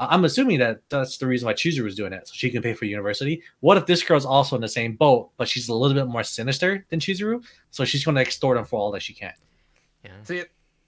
I'm 0.08 0.24
assuming 0.24 0.58
that 0.60 0.80
that's 0.88 1.18
the 1.18 1.26
reason 1.26 1.46
why 1.46 1.52
Chizuru 1.52 1.84
was 1.84 1.94
doing 1.94 2.12
it, 2.12 2.26
so 2.26 2.32
she 2.34 2.50
can 2.50 2.62
pay 2.62 2.72
for 2.72 2.86
university. 2.86 3.42
What 3.60 3.76
if 3.76 3.86
this 3.86 4.02
girl's 4.02 4.24
also 4.24 4.56
in 4.56 4.62
the 4.62 4.68
same 4.68 4.96
boat, 4.96 5.30
but 5.36 5.46
she's 5.46 5.68
a 5.68 5.74
little 5.74 5.94
bit 5.94 6.08
more 6.08 6.24
sinister 6.24 6.86
than 6.88 7.00
Chizuru, 7.00 7.44
so 7.70 7.84
she's 7.84 8.04
going 8.04 8.14
to 8.14 8.20
extort 8.20 8.56
him 8.56 8.64
for 8.64 8.80
all 8.80 8.90
that 8.92 9.02
she 9.02 9.12
can? 9.12 9.34
yeah. 10.04 10.12
See, 10.24 10.42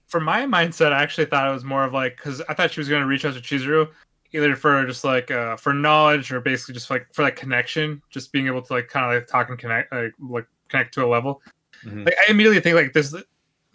for 0.07 0.19
my 0.19 0.41
mindset, 0.45 0.93
I 0.93 1.01
actually 1.01 1.25
thought 1.25 1.47
it 1.47 1.53
was 1.53 1.63
more 1.63 1.83
of 1.83 1.93
like 1.93 2.17
because 2.17 2.41
I 2.49 2.53
thought 2.53 2.71
she 2.71 2.79
was 2.79 2.89
going 2.89 3.01
to 3.01 3.07
reach 3.07 3.25
out 3.25 3.35
to 3.35 3.39
Chizuru 3.39 3.87
either 4.33 4.55
for 4.55 4.85
just 4.85 5.03
like 5.03 5.31
uh, 5.31 5.55
for 5.55 5.73
knowledge 5.73 6.31
or 6.31 6.41
basically 6.41 6.73
just 6.73 6.89
like 6.89 7.07
for 7.13 7.23
like 7.23 7.35
connection, 7.35 8.01
just 8.09 8.31
being 8.31 8.47
able 8.47 8.61
to 8.61 8.73
like 8.73 8.87
kind 8.87 9.05
of 9.05 9.21
like 9.21 9.27
talk 9.27 9.49
and 9.49 9.59
connect, 9.59 9.91
like 9.91 10.13
like 10.19 10.47
connect 10.69 10.93
to 10.95 11.05
a 11.05 11.07
level. 11.07 11.41
Mhm. 11.85 12.05
Like 12.05 12.15
I 12.27 12.31
immediately 12.31 12.59
think 12.59 12.75
like 12.75 12.93
this. 12.93 13.15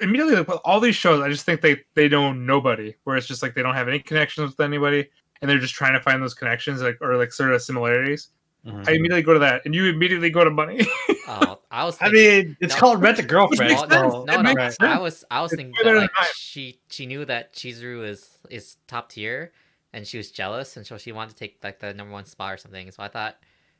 Immediately, 0.01 0.37
like, 0.37 0.47
with 0.47 0.61
all 0.65 0.79
these 0.79 0.95
shows, 0.95 1.21
I 1.21 1.29
just 1.29 1.45
think 1.45 1.61
they 1.61 1.83
they 1.95 2.09
know 2.09 2.33
nobody. 2.33 2.95
Where 3.05 3.17
it's 3.17 3.27
just 3.27 3.43
like 3.43 3.55
they 3.55 3.63
don't 3.63 3.75
have 3.75 3.89
any 3.89 3.99
connections 3.99 4.51
with 4.51 4.61
anybody, 4.61 5.09
and 5.41 5.51
they're 5.51 5.59
just 5.59 5.75
trying 5.75 5.93
to 5.95 6.01
find 6.01 6.23
those 6.23 6.35
connections, 6.35 6.83
like 6.83 6.99
or 7.01 7.17
like 7.17 7.33
sort 7.33 7.53
of 7.53 7.63
similarities. 7.63 8.29
Mhm. 8.67 8.89
I 8.89 8.93
immediately 8.93 9.23
go 9.23 9.33
to 9.35 9.39
that, 9.41 9.63
and 9.65 9.75
you 9.75 9.87
immediately 9.87 10.31
go 10.31 10.45
to 10.45 10.51
money. 10.51 10.87
Oh, 11.31 11.59
I 11.71 11.85
was. 11.85 11.99
I 12.01 12.09
mean, 12.11 12.57
it's 12.59 12.73
No. 12.75 12.81
called 12.81 13.03
Rent 13.03 13.19
a 13.19 13.23
Girlfriend. 13.23 13.69
makes 13.71 13.81
sense. 13.83 13.93
no, 13.93 14.25
no, 14.25 14.37
no. 14.41 14.43
makes 14.55 14.77
I 14.81 14.95
sense. 14.95 15.01
was 15.03 15.25
I 15.31 15.43
was 15.43 15.53
It's 15.53 15.59
thinking 15.61 15.75
that 15.85 15.95
like 15.95 16.11
she 16.35 16.81
she 16.89 17.05
knew 17.05 17.27
that 17.27 17.53
Chizuru 17.55 18.09
is 18.09 18.39
is 18.49 18.77
top 18.87 19.11
tier, 19.11 19.53
and 19.93 20.07
she 20.07 20.17
was 20.17 20.31
jealous, 20.31 20.79
and 20.79 20.87
so 20.87 20.97
she 20.97 21.13
wanted 21.13 21.33
to 21.33 21.37
take 21.37 21.59
like 21.63 21.81
the 21.81 21.93
number 21.93 22.15
one 22.15 22.25
spot 22.25 22.55
or 22.55 22.57
something. 22.57 22.91
So 22.93 23.03
I 23.03 23.09
thought 23.09 23.37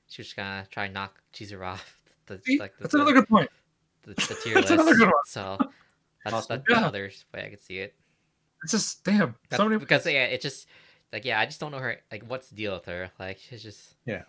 she 0.09 0.21
was 0.21 0.31
gonna 0.35 0.67
try 0.71 0.85
and 0.85 0.93
knock 0.95 1.23
Chizuru 1.33 1.65
off 1.73 1.99
the 2.27 2.39
See? 2.45 2.59
like 2.59 2.77
the, 2.77 2.83
That's 2.83 2.93
another 2.95 3.15
good 3.15 3.29
point. 3.29 3.49
the, 4.03 4.13
the 4.13 4.35
tier 4.45 4.55
That's 4.55 4.69
list. 4.69 4.71
another 4.73 4.95
good 4.95 5.07
one. 5.07 5.15
So 5.27 5.57
that's 6.23 6.35
Awesome. 6.35 6.57
that's 6.59 6.69
Yeah. 6.69 6.79
another 6.81 7.11
way 7.33 7.47
I 7.47 7.49
could 7.49 7.63
see 7.63 7.79
it. 7.79 7.95
It's 8.63 8.73
just 8.73 9.05
damn. 9.05 9.37
That's 9.49 9.59
So 9.63 9.67
many. 9.71 9.79
because 9.81 10.05
yeah, 10.05 10.25
it 10.25 10.43
just 10.43 10.69
like 11.13 11.25
yeah, 11.25 11.41
I 11.41 11.47
just 11.47 11.61
don't 11.61 11.73
know 11.73 11.79
her 11.79 11.97
like 12.11 12.25
what's 12.27 12.49
the 12.49 12.57
deal 12.57 12.75
with 12.75 12.85
her. 12.87 13.11
Like 13.19 13.39
she's 13.39 13.63
just 13.63 13.95
Yeah. 14.07 14.23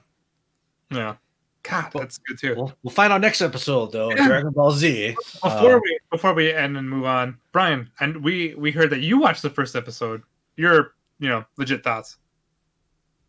yeah. 0.92 1.16
God, 1.64 1.94
Well- 1.94 2.04
that's 2.04 2.18
good 2.20 2.40
too. 2.40 2.56
We'll, 2.56 2.74
we'll 2.84 2.92
find 2.94 3.12
out 3.12 3.20
next 3.22 3.42
episode 3.42 3.92
though. 3.92 4.10
Yeah. 4.12 4.28
Dragon 4.28 4.52
Ball 4.52 4.72
Z. 4.72 5.16
Before 5.44 5.76
Uh, 5.76 5.80
we 5.84 6.00
before 6.12 6.34
we 6.34 6.54
end 6.54 6.78
and 6.78 6.90
move 6.90 7.06
on, 7.06 7.38
Brian, 7.52 7.90
and 8.00 8.24
we 8.24 8.56
we 8.56 8.72
heard 8.72 8.90
that 8.92 9.02
you 9.02 9.20
watched 9.20 9.42
the 9.42 9.50
first 9.50 9.76
episode. 9.76 10.22
Your 10.56 10.94
you 11.20 11.28
know 11.30 11.44
legit 11.58 11.84
thoughts. 11.84 12.18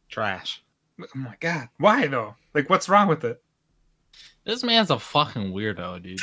Trash. 0.09 0.63
Oh 1.03 1.07
my 1.15 1.35
god, 1.41 1.69
why 1.79 2.07
though? 2.07 2.37
Like, 2.55 2.69
what's 2.71 2.89
wrong 2.89 3.09
with 3.09 3.25
it? 3.25 3.43
This 4.45 4.63
man's 4.63 4.91
a 4.91 4.99
fucking 4.99 5.53
weirdo, 5.53 6.03
dude. 6.03 6.21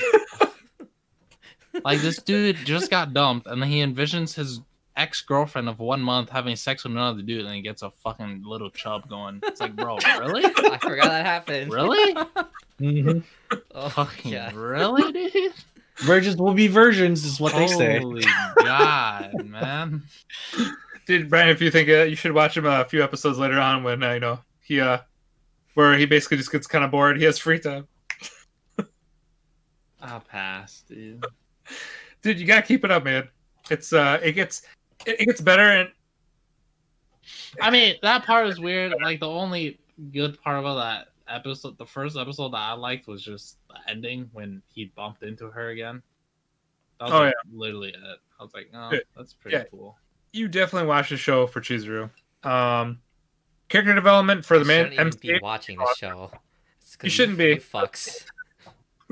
like 1.83 1.99
this 2.01 2.21
dude 2.21 2.57
just 2.57 2.89
got 2.89 3.13
dumped, 3.13 3.47
and 3.47 3.61
then 3.61 3.69
he 3.69 3.81
envisions 3.83 4.33
his 4.33 4.61
ex 4.97 5.21
girlfriend 5.21 5.69
of 5.69 5.79
one 5.79 6.01
month 6.01 6.29
having 6.29 6.55
sex 6.55 6.83
with 6.83 6.91
another 6.91 7.21
dude, 7.21 7.45
and 7.45 7.55
he 7.55 7.61
gets 7.61 7.83
a 7.83 7.91
fucking 7.91 8.43
little 8.43 8.69
chub 8.69 9.07
going. 9.07 9.39
It's 9.43 9.61
like, 9.61 9.75
bro, 9.75 9.97
really? 10.19 10.45
I 10.45 10.77
forgot 10.81 11.09
that 11.09 11.25
happened. 11.25 11.71
Really? 11.71 12.13
mhm. 12.81 13.23
Oh, 13.73 13.89
Fucking 13.89 14.31
yeah. 14.33 14.51
really, 14.53 15.11
dude? 15.31 15.53
Virgins 15.99 16.37
will 16.37 16.53
be 16.53 16.67
virgins, 16.67 17.23
is 17.25 17.39
what 17.39 17.53
they 17.53 17.67
say. 17.67 17.99
Holy 17.99 18.25
God, 18.57 19.45
man. 19.45 20.03
Dude, 21.05 21.29
Brian, 21.29 21.49
if 21.49 21.61
you 21.61 21.71
think 21.71 21.89
uh, 21.89 22.03
you 22.03 22.15
should 22.15 22.33
watch 22.33 22.57
him 22.57 22.65
a 22.65 22.85
few 22.85 23.03
episodes 23.03 23.39
later 23.39 23.59
on 23.59 23.83
when 23.83 24.03
uh, 24.03 24.13
you 24.13 24.19
know 24.19 24.39
he 24.61 24.81
uh 24.81 24.99
where 25.73 25.97
he 25.97 26.05
basically 26.05 26.37
just 26.37 26.51
gets 26.51 26.67
kind 26.67 26.83
of 26.83 26.91
bored. 26.91 27.17
He 27.17 27.23
has 27.23 27.39
free 27.39 27.59
time. 27.59 27.87
I'll 30.01 30.19
pass, 30.19 30.83
dude. 30.87 31.25
Dude, 32.21 32.39
you 32.39 32.45
gotta 32.45 32.61
keep 32.61 32.85
it 32.85 32.91
up, 32.91 33.03
man. 33.03 33.27
It's 33.69 33.93
uh, 33.93 34.19
it 34.23 34.33
gets 34.33 34.63
it, 35.07 35.21
it 35.21 35.25
gets 35.25 35.41
better 35.41 35.61
and 35.63 35.89
I 37.61 37.69
mean, 37.71 37.95
that 38.01 38.25
part 38.25 38.47
is 38.47 38.59
weird. 38.59 38.93
Like 39.01 39.19
the 39.19 39.27
only 39.29 39.79
good 40.13 40.41
part 40.41 40.59
about 40.59 40.75
that 40.75 41.07
episode, 41.33 41.77
the 41.77 41.85
first 41.85 42.15
episode 42.17 42.49
that 42.53 42.57
I 42.59 42.73
liked 42.73 43.07
was 43.07 43.21
just 43.23 43.57
the 43.69 43.75
ending 43.89 44.29
when 44.33 44.61
he 44.73 44.85
bumped 44.95 45.23
into 45.23 45.49
her 45.49 45.69
again. 45.69 46.01
That 46.99 47.05
was 47.05 47.13
Oh, 47.13 47.19
like, 47.19 47.33
literally 47.51 47.89
it. 47.89 48.19
I 48.39 48.43
was 48.43 48.53
like, 48.53 48.69
oh, 48.73 48.91
that's 49.15 49.33
pretty 49.33 49.57
Yeah. 49.57 49.63
cool. 49.71 49.97
you 50.33 50.47
definitely 50.47 50.87
watch 50.87 51.09
the 51.09 51.17
show 51.17 51.47
for 51.47 51.61
Chizuru. 51.61 52.09
Um, 52.43 52.99
character 53.69 53.93
development 53.95 54.45
for 54.45 54.59
the 54.59 54.65
man 54.65 54.91
shouldn't 54.91 55.19
be 55.19 55.39
watching 55.41 55.77
the 55.79 55.95
show. 55.97 56.31
It's 56.79 56.95
'cause 56.95 57.05
You 57.05 57.09
shouldn't 57.09 57.37
be. 57.37 57.45
You 57.49 57.55
fucks. 57.57 58.25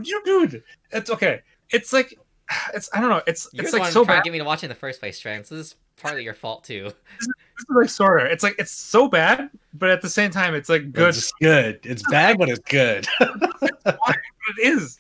You 0.03 0.22
dude, 0.26 0.61
it's 0.91 1.09
okay. 1.09 1.41
It's 1.69 1.93
like 1.93 2.13
it's 2.73 2.89
I 2.93 2.99
don't 3.01 3.09
know. 3.09 3.22
It's 3.27 3.47
You're 3.53 3.63
it's 3.63 3.72
like 3.73 3.84
one 3.84 3.91
so 3.93 4.03
trying 4.03 4.17
bad. 4.17 4.23
to 4.23 4.27
get 4.30 4.34
me 4.34 4.39
to 4.39 4.45
watch 4.45 4.61
in 4.63 4.69
the 4.69 4.76
first 4.76 4.99
place, 4.99 5.17
Strand. 5.17 5.47
So 5.47 5.55
this 5.55 5.67
is 5.67 5.76
partly 6.01 6.23
your 6.23 6.34
fault 6.34 6.63
too. 6.63 6.91
This 7.19 7.27
is 7.59 7.65
like 7.69 7.89
sort 7.89 8.22
of. 8.22 8.31
It's 8.31 8.43
like 8.43 8.55
it's 8.59 8.72
so 8.72 9.07
bad, 9.07 9.49
but 9.73 9.89
at 9.89 10.01
the 10.01 10.09
same 10.09 10.31
time, 10.31 10.55
it's 10.55 10.69
like 10.69 10.91
good. 10.91 11.09
It's 11.09 11.31
good. 11.41 11.80
It's 11.84 12.03
bad, 12.09 12.38
but 12.38 12.49
it's 12.49 12.59
good. 12.59 13.07
it 13.22 14.57
is, 14.59 14.99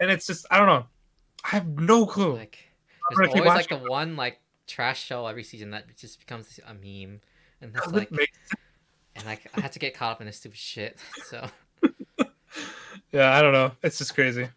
and 0.00 0.10
it's 0.10 0.26
just 0.26 0.46
I 0.50 0.58
don't 0.58 0.66
know. 0.66 0.86
I 1.44 1.48
have 1.48 1.66
no 1.66 2.06
clue. 2.06 2.36
Like 2.36 2.58
there's 3.16 3.28
always 3.30 3.44
like 3.46 3.68
the 3.68 3.76
watching. 3.76 3.88
one 3.88 4.16
like 4.16 4.40
trash 4.66 5.02
show 5.02 5.26
every 5.26 5.44
season 5.44 5.70
that 5.70 5.96
just 5.96 6.20
becomes 6.20 6.60
a 6.66 6.74
meme, 6.74 7.20
and 7.60 7.70
it's 7.74 7.80
Doesn't 7.80 7.94
like 7.94 8.12
make- 8.12 8.30
and 9.16 9.26
like 9.26 9.50
I 9.56 9.60
had 9.60 9.72
to 9.72 9.78
get 9.78 9.94
caught 9.94 10.12
up 10.12 10.20
in 10.20 10.26
this 10.26 10.36
stupid 10.36 10.58
shit. 10.58 10.98
So 11.24 11.46
yeah, 13.12 13.36
I 13.36 13.42
don't 13.42 13.52
know. 13.52 13.72
It's 13.82 13.98
just 13.98 14.14
crazy. 14.14 14.48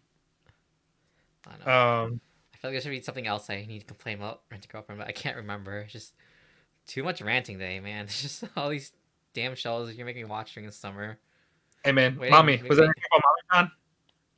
I 1.46 1.64
know. 1.64 2.04
Um, 2.04 2.20
I 2.20 2.31
feel 2.62 2.70
like 2.70 2.74
there 2.74 2.80
should 2.80 2.90
be 2.90 3.02
something 3.02 3.26
else 3.26 3.50
I 3.50 3.64
need 3.66 3.80
to 3.80 3.86
complain 3.86 4.18
about 4.18 4.42
Rent 4.50 4.64
a 4.64 4.68
Girlfriend, 4.68 4.98
but 5.00 5.08
I 5.08 5.12
can't 5.12 5.36
remember. 5.36 5.78
It's 5.80 5.92
just 5.92 6.14
too 6.86 7.02
much 7.02 7.20
ranting 7.20 7.58
day, 7.58 7.80
man. 7.80 8.04
It's 8.06 8.22
just 8.22 8.44
all 8.56 8.68
these 8.70 8.92
damn 9.34 9.54
shows 9.54 9.92
you're 9.94 10.06
making 10.06 10.22
me 10.22 10.28
watch 10.30 10.54
during 10.54 10.66
the 10.66 10.72
summer. 10.72 11.18
hey 11.84 11.92
man, 11.92 12.18
Wait, 12.18 12.32
Mami, 12.32 12.66
was 12.68 12.78
anything 12.78 12.94
about 13.10 13.22
Mami 13.22 13.58
on? 13.64 13.70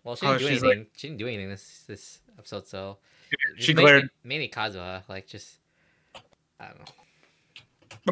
Well, 0.02 0.16
she 0.16 0.26
Oh, 0.26 0.30
didn't 0.38 0.40
do 0.40 0.46
anything. 0.48 0.68
like- 0.80 0.90
She 0.96 1.06
didn't 1.08 1.18
do 1.18 1.26
anything 1.28 1.48
this 1.48 1.84
this 1.86 2.18
episode, 2.38 2.66
so 2.66 2.98
She 3.56 3.66
Just 3.72 3.76
ma- 3.76 3.82
glared. 3.82 4.10
Mainly 4.22 4.48
Kazuya, 4.48 5.02
like 5.08 5.26
just 5.26 5.58
I 6.60 6.68
don't 6.68 6.78
know. 6.78 6.84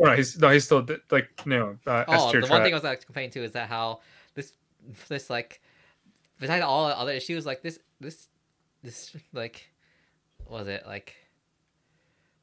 Oh, 0.01 0.05
no, 0.07 0.17
he's 0.17 0.39
no, 0.39 0.49
he's 0.51 0.65
still 0.65 0.87
like 1.11 1.29
you 1.45 1.51
know. 1.51 1.79
Uh, 1.87 2.05
Oh, 2.09 2.33
the 2.33 2.47
one 2.47 2.63
thing 2.63 2.73
I 2.73 2.77
was 2.77 2.85
like 2.85 3.05
complaining 3.05 3.31
to 3.33 3.45
is 3.45 3.53
that 3.53 3.69
how 3.69 4.01
this 4.35 4.53
this 5.09 5.29
like 5.31 5.61
besides 6.41 6.65
all 6.65 6.89
the 6.89 6.99
other 6.99 7.13
issues, 7.13 7.45
like 7.47 7.63
this 7.63 7.79
this 8.01 8.29
this 8.83 9.15
like 9.33 9.69
was 10.53 10.69
it 10.69 10.85
like 10.87 11.17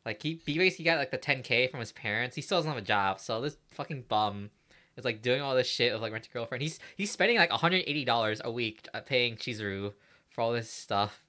like 0.06 0.22
he, 0.24 0.42
he 0.46 0.58
basically 0.58 0.86
got 0.86 0.98
like 0.98 1.12
the 1.12 1.18
10k 1.18 1.70
from 1.70 1.80
his 1.80 1.92
parents. 1.92 2.36
He 2.36 2.42
still 2.42 2.58
doesn't 2.58 2.72
have 2.72 2.82
a 2.82 2.86
job, 2.86 3.20
so 3.20 3.42
this 3.42 3.58
fucking 3.72 4.06
bum 4.08 4.50
is 4.98 5.06
like 5.06 5.22
doing 5.22 5.42
all 5.42 5.56
this 5.56 5.68
shit 5.68 5.94
with 5.94 6.02
like 6.02 6.12
rent 6.12 6.28
a 6.28 6.30
girlfriend. 6.30 6.62
He's 6.62 6.80
he's 6.96 7.12
spending 7.12 7.38
like 7.38 7.52
180 7.52 8.06
dollars 8.06 8.42
a 8.44 8.52
week 8.52 8.88
paying 9.06 9.36
Chizuru 9.36 9.94
for 10.30 10.42
all 10.42 10.52
this 10.52 10.72
stuff. 10.72 11.24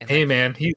And 0.00 0.08
Hey 0.08 0.20
like, 0.20 0.28
man, 0.28 0.54
he 0.54 0.74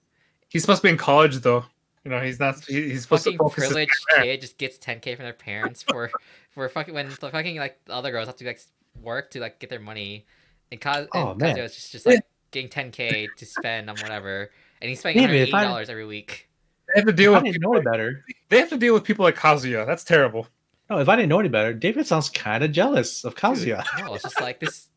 he's 0.50 0.64
supposed 0.64 0.82
to 0.82 0.88
be 0.88 0.92
in 0.92 0.98
college 0.98 1.38
though. 1.38 1.66
You 2.04 2.10
know, 2.10 2.20
he's 2.20 2.40
not. 2.40 2.64
He, 2.66 2.90
he's 2.90 3.04
supposed 3.04 3.26
to 3.26 3.38
focus. 3.38 3.68
privileged 3.68 3.94
kid 4.16 4.42
just 4.42 4.58
gets 4.58 4.78
10k 4.80 5.16
from 5.16 5.26
their 5.26 5.34
parents 5.34 5.84
for 5.84 6.10
for 6.52 6.68
fucking 6.70 6.94
when 6.94 7.10
the 7.10 7.16
fucking 7.16 7.58
like 7.58 7.80
the 7.86 7.94
other 7.94 8.12
girls 8.12 8.28
have 8.28 8.38
to 8.38 8.46
like 8.46 8.62
work 9.00 9.32
to 9.32 9.40
like 9.40 9.60
get 9.60 9.70
their 9.70 9.80
money 9.80 10.26
and 10.72 10.82
cause 10.82 11.08
Oh, 11.14 11.32
and. 11.32 11.42
Kazuya 11.42 11.74
just 11.74 11.92
just 11.92 12.06
like 12.06 12.22
getting 12.50 12.70
10k 12.70 13.28
to 13.38 13.46
spend 13.46 13.90
on 13.90 13.98
whatever 13.98 14.50
and 14.82 14.90
he's 14.90 15.00
spending 15.00 15.28
David, 15.28 15.50
if 15.50 15.54
$180 15.54 15.90
every 15.90 16.06
week 16.06 16.50
They 16.94 17.00
have 17.02 17.08
to 17.08 17.14
deal 17.14 17.32
I 17.34 17.38
with 17.38 17.44
didn't 17.46 17.54
people 17.56 17.72
know 17.72 17.78
any 17.78 17.86
like, 17.86 17.94
better. 17.94 18.26
they 18.50 18.60
have 18.60 18.70
to 18.70 18.78
deal 18.78 18.94
with 18.94 19.04
people 19.04 19.24
like 19.24 19.36
Kazuya. 19.36 19.86
That's 19.86 20.04
terrible. 20.04 20.48
No, 20.90 21.00
if 21.00 21.08
I 21.08 21.16
didn't 21.16 21.30
know 21.30 21.40
any 21.40 21.50
better, 21.50 21.74
David 21.74 22.06
sounds 22.06 22.30
kind 22.30 22.64
of 22.64 22.72
jealous 22.72 23.24
of 23.24 23.36
Kazuya. 23.36 23.84
no 24.00 24.14
it's 24.16 24.24
just 24.24 24.42
like 24.42 24.60
this 24.60 24.88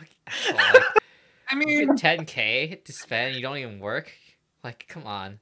like, 0.00 0.10
I 1.48 1.54
you 1.54 1.58
mean, 1.58 1.94
get 1.94 2.18
10k 2.18 2.84
to 2.84 2.92
spend 2.92 3.36
you 3.36 3.42
don't 3.42 3.56
even 3.58 3.78
work 3.78 4.10
like 4.64 4.84
come 4.88 5.06
on 5.06 5.38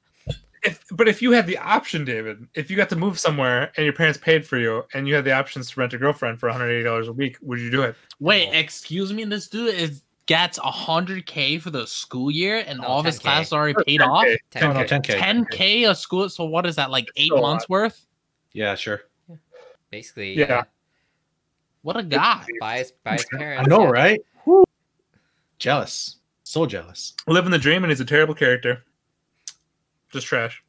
if 0.65 0.83
but 0.91 1.07
if 1.07 1.21
you 1.21 1.31
had 1.31 1.47
the 1.47 1.57
option, 1.57 2.03
David, 2.03 2.47
if 2.55 2.69
you 2.69 2.75
got 2.75 2.89
to 2.89 2.95
move 2.95 3.19
somewhere 3.19 3.71
and 3.77 3.83
your 3.85 3.93
parents 3.93 4.17
paid 4.17 4.45
for 4.45 4.57
you, 4.57 4.83
and 4.93 5.07
you 5.07 5.15
had 5.15 5.23
the 5.23 5.31
options 5.31 5.69
to 5.71 5.79
rent 5.79 5.93
a 5.93 5.97
girlfriend 5.97 6.39
for 6.39 6.47
180 6.49 6.83
dollars 6.83 7.07
a 7.07 7.13
week, 7.13 7.37
would 7.41 7.59
you 7.59 7.71
do 7.71 7.83
it? 7.83 7.95
Wait, 8.19 8.49
excuse 8.53 9.13
me. 9.13 9.23
This 9.25 9.47
dude 9.47 9.73
is 9.73 10.01
gets 10.27 10.57
hundred 10.57 11.25
k 11.25 11.57
for 11.59 11.69
the 11.69 11.85
school 11.85 12.31
year, 12.31 12.63
and 12.67 12.79
No, 12.79 12.87
all 12.87 12.99
of 12.99 13.05
his 13.05 13.19
10K. 13.19 13.21
classes 13.21 13.53
already 13.53 13.75
paid 13.85 14.01
off. 14.01 14.25
10K. 14.51 14.61
No, 14.61 14.73
no, 14.73 14.79
10k 14.83 15.01
10K. 15.03 15.19
Ten 15.19 15.45
k 15.51 15.83
a 15.85 15.95
school. 15.95 16.29
So 16.29 16.45
what 16.45 16.65
is 16.65 16.75
that? 16.77 16.89
Like 16.91 17.07
eight 17.15 17.25
still 17.27 17.37
a 17.37 17.41
months 17.41 17.69
worth? 17.69 18.05
Yeah, 18.53 18.75
sure. 18.75 19.01
basically 19.91 20.33
Yeah. 20.33 20.45
yeah, 20.49 20.63
What 21.81 21.97
a 21.97 22.03
guy! 22.03 22.45
by 22.59 22.77
his 22.79 22.91
by 23.03 23.13
his 23.13 23.25
I 23.39 23.63
know, 23.63 23.83
yeah. 23.83 23.89
right? 23.89 24.19
Jealous. 25.59 26.17
So 26.43 26.65
jealous. 26.65 27.13
Living 27.27 27.51
the 27.51 27.57
dream, 27.57 27.83
and 27.83 27.91
he's 27.91 27.99
a 28.01 28.05
terrible 28.05 28.33
character. 28.35 28.83
Just 30.11 30.27
trash. 30.27 30.63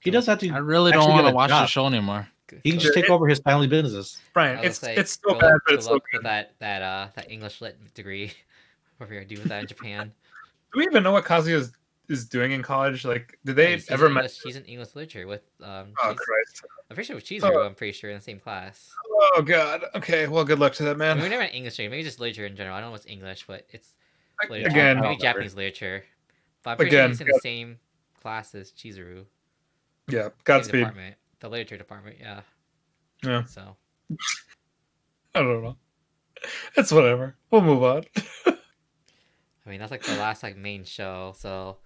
He 0.00 0.10
does 0.10 0.26
have 0.26 0.38
to 0.40 0.50
I 0.50 0.58
really 0.58 0.92
don't 0.92 1.08
want 1.08 1.24
to 1.26 1.30
a 1.30 1.34
watch 1.34 1.50
the 1.50 1.66
show 1.66 1.86
anymore. 1.86 2.28
He 2.62 2.70
can 2.70 2.78
just 2.78 2.94
take 2.94 3.08
over 3.08 3.26
his 3.26 3.40
family 3.40 3.66
businesses. 3.66 4.18
Brian, 4.34 4.62
it's 4.62 4.78
say, 4.78 4.94
it's 4.94 5.18
so 5.20 5.30
good 5.32 5.40
bad, 5.40 5.56
but 5.66 5.74
it's 5.74 5.86
so 5.86 5.94
luck 5.94 6.02
good. 6.12 6.22
that 6.24 6.52
that 6.60 6.82
uh 6.82 7.08
that 7.16 7.30
English 7.30 7.60
lit 7.60 7.78
degree. 7.94 8.32
Whatever 8.98 9.14
you're 9.14 9.24
do 9.24 9.36
with 9.36 9.48
that 9.48 9.60
in 9.62 9.66
Japan. 9.66 10.12
Do 10.72 10.78
we 10.80 10.86
even 10.86 11.02
know 11.04 11.12
what 11.12 11.24
Kazuya 11.24 11.54
is, 11.54 11.72
is 12.08 12.24
doing 12.28 12.50
in 12.50 12.60
college? 12.62 13.04
Like, 13.04 13.38
did 13.44 13.54
they 13.54 13.68
he's- 13.68 13.82
he's 13.82 13.90
ever 13.92 14.06
in 14.08 14.14
met? 14.14 14.20
English, 14.24 14.40
he's 14.42 14.56
in 14.56 14.64
English 14.64 14.94
literature 14.96 15.26
with 15.28 15.42
um. 15.62 15.92
Oh 16.02 16.10
Chiz- 16.10 16.18
Christ! 16.18 16.64
I'm 16.90 16.94
pretty 16.96 17.06
sure 17.06 17.16
with 17.16 17.24
Chizuru. 17.24 17.54
Oh. 17.54 17.66
I'm 17.66 17.74
pretty 17.76 17.92
sure 17.92 18.10
in 18.10 18.16
the 18.16 18.22
same 18.22 18.40
class. 18.40 18.90
Oh 19.36 19.42
God. 19.44 19.84
Okay. 19.94 20.26
Well, 20.26 20.44
good 20.44 20.58
luck 20.58 20.72
to 20.74 20.82
that 20.84 20.96
I 20.96 20.98
mean, 20.98 21.16
we 21.16 21.22
man. 21.22 21.30
never 21.30 21.42
had 21.44 21.54
English, 21.54 21.78
maybe 21.78 22.02
just 22.02 22.18
literature 22.18 22.44
in 22.46 22.56
general. 22.56 22.76
I 22.76 22.80
don't 22.80 22.88
know 22.88 22.92
what's 22.92 23.06
English, 23.06 23.46
but 23.46 23.66
it's 23.70 23.94
literature. 24.50 24.68
Again, 24.70 24.96
maybe 24.96 25.06
I'll 25.08 25.16
Japanese 25.16 25.54
literature. 25.54 26.04
But 26.64 26.70
I'm 26.70 26.76
pretty 26.78 26.90
Again, 26.90 27.08
sure 27.10 27.10
he's 27.12 27.20
in 27.20 27.26
the 27.28 27.40
same 27.40 27.78
class 28.20 28.52
as 28.56 28.72
Chizuru. 28.72 29.24
yeah. 30.08 30.30
Godspeed. 30.42 30.80
department, 30.80 31.14
the 31.38 31.48
literature 31.48 31.76
department. 31.76 32.16
Yeah. 32.20 32.40
Yeah. 33.22 33.44
So 33.44 33.76
I 35.34 35.40
don't 35.40 35.62
know. 35.62 35.76
It's 36.76 36.90
whatever. 36.90 37.36
We'll 37.52 37.60
move 37.62 37.82
on. 37.84 38.02
I 39.66 39.70
mean, 39.70 39.78
that's 39.80 39.90
like 39.90 40.02
the 40.02 40.16
last 40.16 40.42
like 40.42 40.56
main 40.56 40.84
show. 40.84 41.34
So 41.38 41.78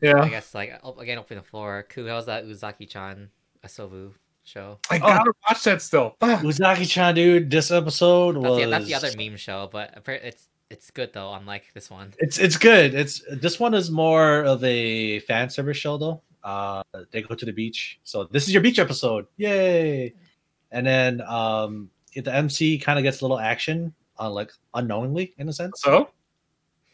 yeah, 0.00 0.20
I 0.20 0.28
guess 0.28 0.54
like 0.54 0.78
op- 0.82 0.98
again, 0.98 1.18
open 1.18 1.36
the 1.36 1.42
floor. 1.42 1.86
Ku, 1.88 2.06
how's 2.08 2.26
that 2.26 2.44
Uzaki-chan 2.44 3.30
Asobu 3.64 4.12
show. 4.42 4.78
I 4.90 4.96
Oh. 4.96 5.00
gotta 5.00 5.32
watch 5.48 5.62
that 5.64 5.80
still. 5.82 6.16
Uzaki-chan, 6.20 7.14
dude, 7.14 7.50
this 7.50 7.70
episode 7.70 8.34
That's, 8.36 8.44
was 8.44 8.58
the, 8.60 8.66
that's 8.70 8.86
the 8.86 8.94
other 8.94 9.10
meme 9.16 9.36
show, 9.36 9.68
but 9.72 9.94
appar- 10.02 10.22
it's 10.24 10.48
it's 10.70 10.90
good 10.90 11.12
though. 11.12 11.32
Unlike 11.32 11.72
this 11.74 11.90
one. 11.90 12.12
It's 12.18 12.38
it's 12.38 12.56
good. 12.56 12.94
It's 12.94 13.22
this 13.30 13.60
one 13.60 13.74
is 13.74 13.90
more 13.90 14.42
of 14.42 14.62
a 14.64 15.20
fan 15.20 15.50
service 15.50 15.76
show 15.76 15.96
though. 15.98 16.22
Uh, 16.42 16.82
they 17.10 17.22
go 17.22 17.34
to 17.34 17.46
the 17.46 17.52
beach, 17.52 17.98
so 18.04 18.24
this 18.24 18.46
is 18.46 18.52
your 18.52 18.60
beach 18.62 18.78
episode, 18.78 19.26
yay! 19.38 20.12
And 20.72 20.86
then 20.86 21.22
um, 21.22 21.88
the 22.14 22.34
MC 22.34 22.76
kind 22.78 22.98
of 22.98 23.02
gets 23.02 23.20
a 23.22 23.24
little 23.24 23.38
action, 23.38 23.94
uh, 24.18 24.30
like 24.30 24.50
unknowingly 24.74 25.32
in 25.38 25.48
a 25.48 25.52
sense. 25.54 25.80
So 25.80 26.10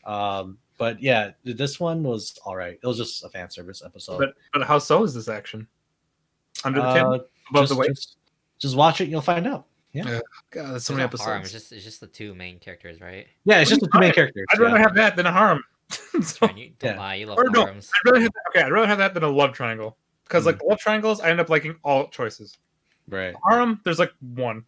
Um, 0.05 0.59
but 0.78 1.02
yeah, 1.02 1.32
this 1.44 1.78
one 1.78 2.02
was 2.02 2.39
all 2.44 2.56
right. 2.56 2.78
It 2.82 2.86
was 2.86 2.97
just 2.97 3.22
a 3.24 3.28
fan 3.28 3.51
service 3.51 3.82
episode. 3.85 4.18
but 4.18 4.35
but 4.52 4.66
how 4.66 4.78
so 4.78 5.02
is 5.05 5.12
this 5.14 5.28
action? 5.28 5.66
Under 6.64 6.81
the 6.81 6.86
Uh, 6.89 6.94
table? 6.94 7.14
Above 7.51 7.62
just, 7.64 7.68
the 7.72 7.77
waist? 7.78 7.89
just, 7.94 8.16
just 8.59 8.77
watch 8.77 9.01
it, 9.01 9.09
you'll 9.09 9.20
find 9.20 9.47
out. 9.47 9.66
God, 9.94 10.05
that's 10.05 10.22
so 10.60 10.74
It's 10.77 10.90
many 10.90 11.02
not 11.02 11.18
harem, 11.20 11.39
episodes. 11.40 11.44
It's 11.44 11.52
just 11.52 11.72
it's 11.72 11.85
just 11.85 12.01
the 12.01 12.06
two 12.06 12.35
main 12.35 12.59
characters, 12.60 13.01
right? 13.01 13.27
Yeah, 13.44 13.60
it's 13.60 13.68
just 13.70 13.81
the 13.81 13.89
two 13.89 13.98
main 13.98 14.12
characters. 14.12 14.47
I'd 14.52 14.60
yeah. 14.60 14.66
rather 14.66 14.78
have 14.78 14.94
that 14.94 15.16
than 15.16 15.27
a 15.27 15.32
harem. 15.32 15.62
so, 16.22 16.47
And 16.47 16.56
you 16.59 16.70
don't 16.78 16.93
yeah. 16.94 16.98
lie, 16.98 17.14
you 17.16 17.27
love 17.27 17.39
or 17.39 17.51
no, 17.51 17.64
harems. 17.66 17.90
I'd 17.94 18.09
rather 18.10 18.20
have 18.22 18.32
that, 18.32 18.43
okay. 18.51 18.66
I'd 18.66 18.72
rather 18.72 18.86
have 18.86 18.98
that 18.98 19.14
than 19.14 19.24
a 19.24 19.28
love 19.28 19.52
triangle 19.52 19.97
because 20.24 20.44
Hmm. 20.44 20.51
like 20.51 20.62
love 20.62 20.78
triangles, 20.78 21.20
I 21.20 21.31
end 21.31 21.40
up 21.40 21.48
liking 21.48 21.74
all 21.82 22.09
choices. 22.09 22.56
right. 23.09 23.35
Harem, 23.48 23.81
there's 23.85 23.98
like 23.98 24.12
one. 24.20 24.64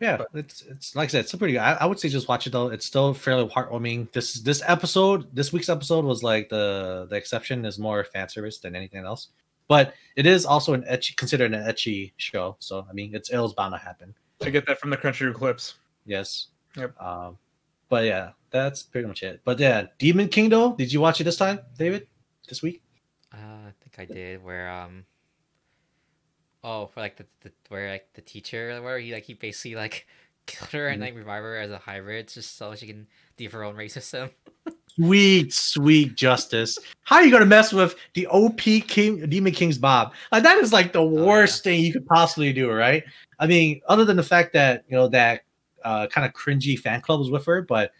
Yeah, 0.00 0.16
But- 0.16 0.28
it's 0.34 0.62
it's 0.62 0.96
like 0.96 1.08
I 1.08 1.12
said, 1.12 1.20
it's 1.26 1.34
pretty 1.34 1.52
good. 1.52 1.60
I, 1.60 1.72
I 1.74 1.84
would 1.84 2.00
say 2.00 2.08
just 2.08 2.26
watch 2.26 2.46
it 2.46 2.50
though. 2.50 2.68
It's 2.68 2.86
still 2.86 3.12
fairly 3.12 3.46
heartwarming. 3.48 4.10
This 4.12 4.34
this 4.40 4.62
episode, 4.66 5.28
this 5.34 5.52
week's 5.52 5.68
episode 5.68 6.04
was 6.06 6.22
like 6.22 6.48
the 6.48 7.06
the 7.10 7.16
exception 7.16 7.64
is 7.66 7.78
more 7.78 8.02
fan 8.04 8.28
service 8.28 8.58
than 8.58 8.74
anything 8.74 9.04
else. 9.04 9.28
But 9.68 9.94
it 10.16 10.24
is 10.26 10.46
also 10.46 10.72
an 10.72 10.82
ecchi 10.82 11.14
considered 11.16 11.52
an 11.52 11.60
ecchi 11.62 12.12
show. 12.16 12.56
So 12.60 12.86
I 12.88 12.92
mean 12.94 13.14
it's 13.14 13.30
ill's 13.32 13.52
bound 13.54 13.74
to 13.74 13.78
happen. 13.78 14.14
I 14.42 14.48
get 14.48 14.66
that 14.66 14.80
from 14.80 14.88
the 14.90 14.96
Crunchyroll 14.96 15.34
clips. 15.34 15.74
Yes. 16.06 16.46
Yep. 16.76 16.98
Um 17.00 17.36
but 17.90 18.04
yeah, 18.04 18.30
that's 18.50 18.82
pretty 18.82 19.06
much 19.06 19.22
it. 19.22 19.42
But 19.44 19.58
yeah, 19.58 19.86
Demon 19.98 20.28
King 20.28 20.48
though, 20.48 20.72
did 20.74 20.92
you 20.92 21.00
watch 21.00 21.20
it 21.20 21.24
this 21.24 21.36
time, 21.36 21.60
David? 21.76 22.06
This 22.48 22.62
week? 22.62 22.82
Uh, 23.34 23.36
I 23.68 23.72
think 23.82 24.10
I 24.10 24.12
did. 24.12 24.42
Where 24.42 24.70
um, 24.70 25.04
oh, 26.64 26.86
for 26.86 27.00
like 27.00 27.16
the, 27.16 27.26
the 27.42 27.52
where 27.68 27.90
like 27.90 28.06
the 28.14 28.20
teacher 28.22 28.80
where 28.82 28.98
he 28.98 29.12
like 29.12 29.24
he 29.24 29.34
basically 29.34 29.76
like 29.76 30.06
killed 30.46 30.70
her 30.72 30.88
and 30.88 31.00
Mhm. 31.00 31.06
like 31.06 31.16
revived 31.16 31.44
her 31.44 31.56
as 31.58 31.70
a 31.70 31.78
hybrid 31.78 32.28
just 32.28 32.56
so 32.56 32.74
she 32.74 32.86
can 32.86 33.06
deep 33.36 33.52
her 33.52 33.62
own 33.64 33.76
racism. 33.76 34.30
Sweet, 34.96 35.54
sweet 35.54 36.16
justice. 36.16 36.76
How 37.04 37.16
are 37.16 37.22
you 37.24 37.30
gonna 37.30 37.46
mess 37.46 37.72
with 37.72 37.94
the 38.14 38.26
OP 38.26 38.58
King 38.88 39.24
Demon 39.30 39.52
King's 39.52 39.78
Bob? 39.78 40.12
Like 40.32 40.42
that 40.42 40.58
is 40.58 40.72
like 40.72 40.92
the 40.92 41.02
yeah. 41.02 41.22
worst 41.22 41.62
thing 41.62 41.80
you 41.80 41.92
could 41.92 42.06
possibly 42.06 42.52
do, 42.52 42.70
right? 42.70 43.04
I 43.38 43.46
mean, 43.46 43.80
other 43.86 44.04
than 44.04 44.16
the 44.16 44.22
fact 44.24 44.52
that 44.54 44.84
you 44.88 44.96
know 44.96 45.06
that 45.08 45.42
uh, 45.84 46.08
kind 46.08 46.26
of 46.26 46.32
cringy 46.32 46.78
fan 46.78 47.00
club 47.00 47.20
was 47.20 47.30
with 47.30 47.46
her, 47.46 47.62
but 47.62 47.92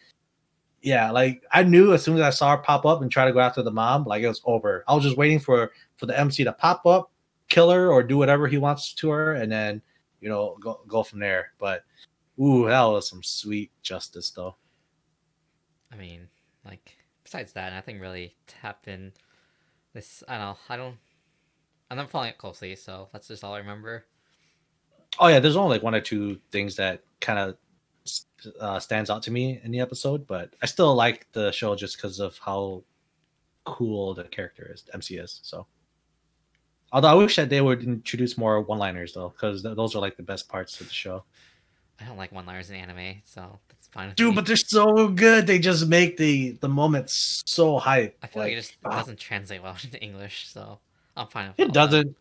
yeah, 0.82 1.10
like 1.10 1.42
I 1.52 1.62
knew 1.62 1.92
as 1.94 2.02
soon 2.02 2.16
as 2.16 2.22
I 2.22 2.30
saw 2.30 2.56
her 2.56 2.62
pop 2.62 2.84
up 2.84 3.02
and 3.02 3.10
try 3.10 3.24
to 3.24 3.32
go 3.32 3.38
after 3.40 3.62
the 3.62 3.70
mom, 3.70 4.04
like 4.04 4.22
it 4.22 4.28
was 4.28 4.42
over. 4.44 4.84
I 4.88 4.94
was 4.94 5.04
just 5.04 5.16
waiting 5.16 5.38
for 5.38 5.70
for 5.96 6.06
the 6.06 6.18
MC 6.18 6.42
to 6.44 6.52
pop 6.52 6.84
up, 6.86 7.09
kill 7.50 7.70
her, 7.70 7.90
or 7.90 8.02
do 8.02 8.16
whatever 8.16 8.48
he 8.48 8.56
wants 8.56 8.94
to 8.94 9.10
her, 9.10 9.34
and 9.34 9.52
then 9.52 9.82
you 10.20 10.30
know 10.30 10.56
go 10.60 10.80
go 10.88 11.02
from 11.02 11.20
there. 11.20 11.52
But 11.58 11.84
ooh, 12.40 12.66
that 12.66 12.82
was 12.82 13.08
some 13.08 13.22
sweet 13.22 13.70
justice, 13.82 14.30
though. 14.30 14.56
I 15.92 15.96
mean, 15.96 16.28
like 16.64 16.96
besides 17.22 17.52
that, 17.52 17.72
nothing 17.72 18.00
really 18.00 18.34
happened. 18.62 19.12
This 19.92 20.24
I 20.26 20.38
don't 20.38 20.46
know. 20.46 20.56
I 20.68 20.76
don't. 20.76 20.96
I'm 21.90 21.96
not 21.96 22.10
following 22.10 22.30
it 22.30 22.38
closely, 22.38 22.74
so 22.76 23.08
that's 23.12 23.28
just 23.28 23.44
all 23.44 23.54
I 23.54 23.58
remember. 23.58 24.06
Oh 25.18 25.26
yeah, 25.26 25.40
there's 25.40 25.56
only 25.56 25.76
like 25.76 25.82
one 25.82 25.94
or 25.94 26.00
two 26.00 26.38
things 26.52 26.76
that 26.76 27.02
kind 27.20 27.38
of 27.38 27.56
uh, 28.60 28.78
stands 28.78 29.10
out 29.10 29.22
to 29.24 29.30
me 29.30 29.60
in 29.64 29.70
the 29.70 29.80
episode, 29.80 30.26
but 30.26 30.54
I 30.62 30.66
still 30.66 30.94
like 30.94 31.26
the 31.32 31.50
show 31.50 31.74
just 31.74 31.96
because 31.96 32.20
of 32.20 32.38
how 32.38 32.84
cool 33.64 34.14
the 34.14 34.24
character 34.24 34.70
is, 34.72 34.84
MC 34.94 35.16
is. 35.16 35.40
So, 35.42 35.66
although 36.92 37.08
I 37.08 37.14
wish 37.14 37.36
that 37.36 37.48
they 37.48 37.60
would 37.60 37.82
introduce 37.82 38.36
more 38.36 38.60
one-liners 38.60 39.12
though, 39.12 39.30
because 39.30 39.62
th- 39.62 39.76
those 39.76 39.94
are 39.94 40.00
like 40.00 40.16
the 40.16 40.22
best 40.22 40.48
parts 40.48 40.80
of 40.80 40.88
the 40.88 40.92
show. 40.92 41.24
I 42.00 42.04
don't 42.04 42.16
like 42.16 42.32
one-liners 42.32 42.70
in 42.70 42.76
anime, 42.76 43.22
so 43.24 43.58
that's 43.68 43.88
fine. 43.88 44.12
Dude, 44.16 44.30
me. 44.30 44.34
but 44.36 44.46
they're 44.46 44.56
so 44.56 45.08
good. 45.08 45.46
They 45.46 45.58
just 45.58 45.86
make 45.86 46.16
the 46.16 46.52
the 46.60 46.68
moments 46.68 47.42
so 47.46 47.78
hype. 47.78 48.16
I 48.22 48.26
feel 48.26 48.42
like, 48.42 48.52
it 48.52 48.56
just 48.56 48.76
ah. 48.84 48.90
doesn't 48.90 49.18
translate 49.18 49.62
well 49.62 49.76
into 49.84 50.00
English, 50.02 50.48
so 50.48 50.78
I'm 51.16 51.28
fine 51.28 51.48
with 51.48 51.60
it 51.60 51.72
doesn't. 51.72 52.16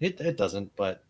It 0.00 0.20
it 0.20 0.36
doesn't, 0.36 0.76
but 0.76 1.02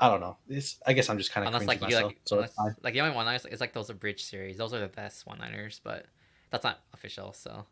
I 0.00 0.08
don't 0.08 0.20
know. 0.20 0.36
It's 0.48 0.78
I 0.86 0.92
guess 0.92 1.08
I'm 1.08 1.18
just 1.18 1.30
kind 1.30 1.46
of 1.46 1.54
unless 1.54 1.68
like 1.68 1.80
you 1.80 1.86
myself, 1.86 2.04
like, 2.04 2.20
so 2.24 2.36
unless, 2.36 2.56
like 2.82 2.94
the 2.94 3.00
only 3.00 3.14
one 3.14 3.26
liners 3.26 3.46
is 3.46 3.60
like 3.60 3.72
those 3.72 3.88
abridged 3.88 4.26
series. 4.26 4.56
Those 4.56 4.74
are 4.74 4.80
the 4.80 4.88
best 4.88 5.26
one 5.26 5.38
liners, 5.38 5.80
but 5.84 6.06
that's 6.50 6.64
not 6.64 6.80
official. 6.92 7.32
So 7.32 7.66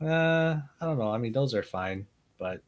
Uh, 0.00 0.60
I 0.80 0.84
don't 0.84 0.98
know. 0.98 1.10
I 1.10 1.18
mean, 1.18 1.32
those 1.32 1.54
are 1.54 1.62
fine, 1.62 2.06
but 2.38 2.60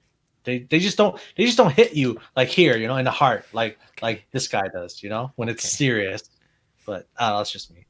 they 0.44 0.60
they 0.60 0.78
just 0.78 0.96
don't 0.96 1.20
they 1.36 1.44
just 1.44 1.58
don't 1.58 1.72
hit 1.72 1.94
you 1.94 2.18
like 2.36 2.48
here, 2.48 2.76
you 2.76 2.86
know, 2.86 2.96
in 2.96 3.04
the 3.04 3.10
heart, 3.10 3.46
like 3.52 3.78
like 4.02 4.26
this 4.32 4.48
guy 4.48 4.68
does, 4.68 5.02
you 5.02 5.10
know, 5.10 5.32
when 5.36 5.48
it's 5.48 5.62
Okay. 5.62 5.68
serious. 5.68 6.22
But 6.86 7.08
I 7.18 7.26
don't 7.26 7.34
know, 7.34 7.38
that's 7.38 7.52
just 7.52 7.72
me. 7.72 7.86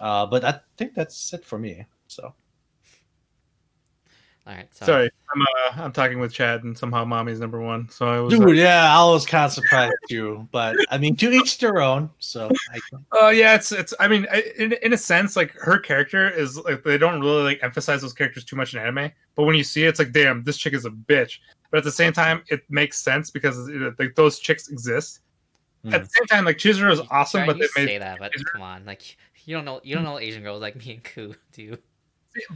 Uh, 0.00 0.26
but 0.26 0.44
I 0.44 0.60
think 0.76 0.94
that's 0.94 1.32
it 1.32 1.44
for 1.44 1.58
me. 1.58 1.86
So 2.08 2.34
all 4.46 4.54
right, 4.54 4.68
so 4.72 4.86
Sorry, 4.86 5.10
I'm 5.34 5.42
uh, 5.42 5.82
I'm 5.84 5.92
talking 5.92 6.20
with 6.20 6.32
Chad, 6.32 6.62
and 6.62 6.78
somehow 6.78 7.04
Mami's 7.04 7.40
number 7.40 7.60
one. 7.60 7.88
So 7.88 8.06
I 8.06 8.20
was. 8.20 8.32
dude, 8.32 8.56
yeah, 8.56 8.96
I 8.96 9.04
was 9.04 9.26
kind 9.26 9.44
of 9.44 9.52
surprised 9.52 9.92
too, 10.08 10.46
but 10.52 10.76
I 10.88 10.98
mean, 10.98 11.16
to 11.16 11.32
each 11.32 11.58
their 11.58 11.82
own. 11.82 12.10
So 12.20 12.50
I, 12.72 12.78
Oh 13.10 13.30
yeah, 13.30 13.56
it's 13.56 13.72
it's. 13.72 13.92
I 13.98 14.06
mean, 14.06 14.24
in 14.56 14.72
in 14.74 14.92
a 14.92 14.96
sense, 14.96 15.34
like 15.34 15.50
her 15.54 15.80
character 15.80 16.30
is 16.30 16.56
like 16.58 16.84
they 16.84 16.96
don't 16.96 17.20
really 17.20 17.42
like 17.42 17.58
emphasize 17.64 18.02
those 18.02 18.12
characters 18.12 18.44
too 18.44 18.54
much 18.54 18.72
in 18.72 18.78
anime. 18.78 19.10
But 19.34 19.44
when 19.44 19.56
you 19.56 19.64
see 19.64 19.84
it, 19.84 19.88
it's 19.88 19.98
like, 19.98 20.12
damn, 20.12 20.44
this 20.44 20.58
chick 20.58 20.74
is 20.74 20.84
a 20.84 20.90
bitch. 20.90 21.38
But 21.72 21.78
at 21.78 21.84
the 21.84 21.90
same 21.90 22.12
time, 22.12 22.44
it 22.48 22.62
makes 22.68 23.02
sense 23.02 23.30
because 23.30 23.68
it, 23.68 23.98
like 23.98 24.14
those 24.14 24.38
chicks 24.38 24.68
exist. 24.68 25.20
At 25.92 26.02
the 26.02 26.08
same 26.08 26.26
time, 26.26 26.44
like 26.44 26.56
Chizuru 26.56 26.92
is 26.92 27.00
awesome, 27.10 27.40
sorry, 27.40 27.46
but 27.46 27.56
you 27.58 27.68
they 27.74 27.82
made. 27.82 27.88
say 27.88 27.98
that, 27.98 28.18
but 28.18 28.32
come 28.52 28.62
on, 28.62 28.84
like 28.84 29.16
you 29.44 29.56
don't 29.56 29.64
know 29.64 29.80
you 29.82 29.94
don't 29.94 30.04
know 30.04 30.18
Asian 30.18 30.42
girls 30.42 30.60
like 30.60 30.76
me 30.76 30.92
and 30.92 31.04
Ku, 31.04 31.34
do 31.52 31.62
you? 31.62 31.78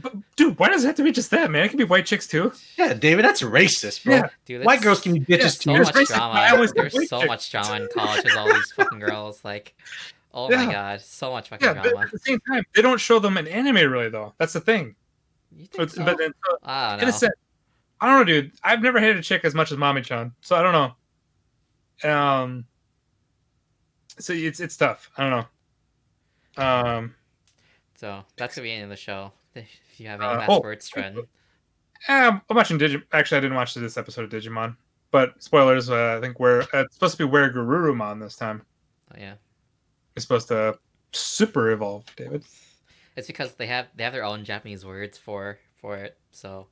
But, 0.01 0.13
dude, 0.35 0.57
why 0.59 0.69
does 0.69 0.83
it 0.83 0.87
have 0.87 0.95
to 0.97 1.03
be 1.03 1.11
just 1.11 1.31
that, 1.31 1.49
man? 1.51 1.65
It 1.65 1.69
can 1.69 1.77
be 1.77 1.83
white 1.83 2.05
chicks 2.05 2.27
too. 2.27 2.51
yeah, 2.77 2.93
David, 2.93 3.25
that's 3.25 3.41
racist, 3.41 4.03
bro. 4.03 4.15
Yeah. 4.15 4.29
Dude, 4.45 4.65
White 4.65 4.81
girls 4.81 5.01
can 5.01 5.13
be 5.13 5.19
bitches 5.21 5.57
so 5.57 5.63
too. 5.63 5.73
There's 5.73 5.87
much 5.87 5.95
racist- 5.95 6.07
drama. 6.15 6.33
I 6.39 6.49
always 6.51 6.71
There's 6.73 6.93
think 6.93 7.09
so 7.09 7.17
white 7.19 7.27
much 7.27 7.49
drama 7.51 7.75
in 7.83 7.87
college 7.93 8.23
with 8.23 8.35
all 8.37 8.47
these 8.53 8.71
fucking 8.75 8.99
girls. 8.99 9.43
Like, 9.43 9.75
oh 10.33 10.49
my 10.49 10.71
god, 10.71 11.01
so 11.01 11.31
much 11.31 11.49
fucking 11.49 11.65
Yeah, 11.67 11.73
but 11.73 11.83
drama. 11.89 12.05
at 12.05 12.11
the 12.11 12.19
same 12.19 12.39
time, 12.47 12.63
they 12.75 12.81
don't 12.81 12.99
show 12.99 13.19
them 13.19 13.37
in 13.37 13.47
anime 13.47 13.91
really 13.91 14.09
though. 14.09 14.33
That's 14.37 14.53
the 14.53 14.61
thing. 14.61 14.95
You 15.51 15.65
think 15.65 15.77
But, 15.77 15.91
so? 15.91 16.05
but 16.05 16.17
then, 16.17 16.31
so, 16.49 16.57
I 16.63 16.91
don't 16.91 16.99
in 17.01 17.05
know. 17.05 17.09
a 17.09 17.13
sense, 17.13 17.33
I 17.99 18.07
don't 18.07 18.19
know, 18.19 18.23
dude. 18.23 18.51
I've 18.63 18.81
never 18.81 18.99
hated 18.99 19.17
a 19.17 19.21
chick 19.21 19.43
as 19.43 19.53
much 19.53 19.71
as 19.71 19.77
Mami 19.77 20.03
Chan, 20.03 20.31
so 20.41 20.55
I 20.55 20.61
don't 20.63 20.73
know. 22.03 22.09
Um, 22.09 22.65
so 24.17 24.33
it's 24.33 24.59
it's 24.59 24.75
tough. 24.77 25.09
I 25.17 25.29
don't 25.29 25.45
know. 26.57 26.63
Um, 26.63 27.15
So 27.95 28.23
that's 28.37 28.55
gonna 28.55 28.63
be 28.63 28.69
the 28.69 28.75
end 28.75 28.83
of 28.85 28.89
the 28.89 28.95
show. 28.95 29.31
If 29.55 29.67
you 29.97 30.07
have 30.07 30.21
Uh, 30.21 30.29
any 30.29 30.37
last 30.39 30.49
oh. 30.49 30.61
words, 30.61 30.89
friend. 30.89 31.17
eh, 32.07 32.31
I'm 32.49 32.55
watching 32.55 32.79
Digimon. 32.79 33.03
Actually, 33.11 33.37
I 33.39 33.41
didn't 33.41 33.55
watch 33.57 33.73
this 33.73 33.97
episode 33.97 34.23
of 34.25 34.29
Digimon, 34.31 34.75
but 35.11 35.41
spoilers. 35.41 35.89
Uh, 35.89 36.15
I 36.17 36.21
think 36.21 36.39
where 36.39 36.61
uh, 36.73 36.81
it's 36.83 36.93
supposed 36.95 37.17
to 37.17 37.25
be 37.25 37.29
where 37.31 37.51
Garurumon 37.51 38.19
this 38.21 38.35
time. 38.35 38.61
Oh, 39.13 39.17
yeah, 39.19 39.33
It's 40.15 40.23
supposed 40.25 40.47
to 40.49 40.77
super 41.11 41.71
evolve, 41.71 42.05
David. 42.15 42.43
it's 43.17 43.27
because 43.27 43.53
they 43.55 43.67
have 43.67 43.87
they 43.95 44.03
have 44.05 44.13
their 44.13 44.23
own 44.23 44.45
Japanese 44.45 44.85
words 44.85 45.17
for 45.17 45.59
for 45.81 45.97
it. 45.97 46.17
So 46.31 46.67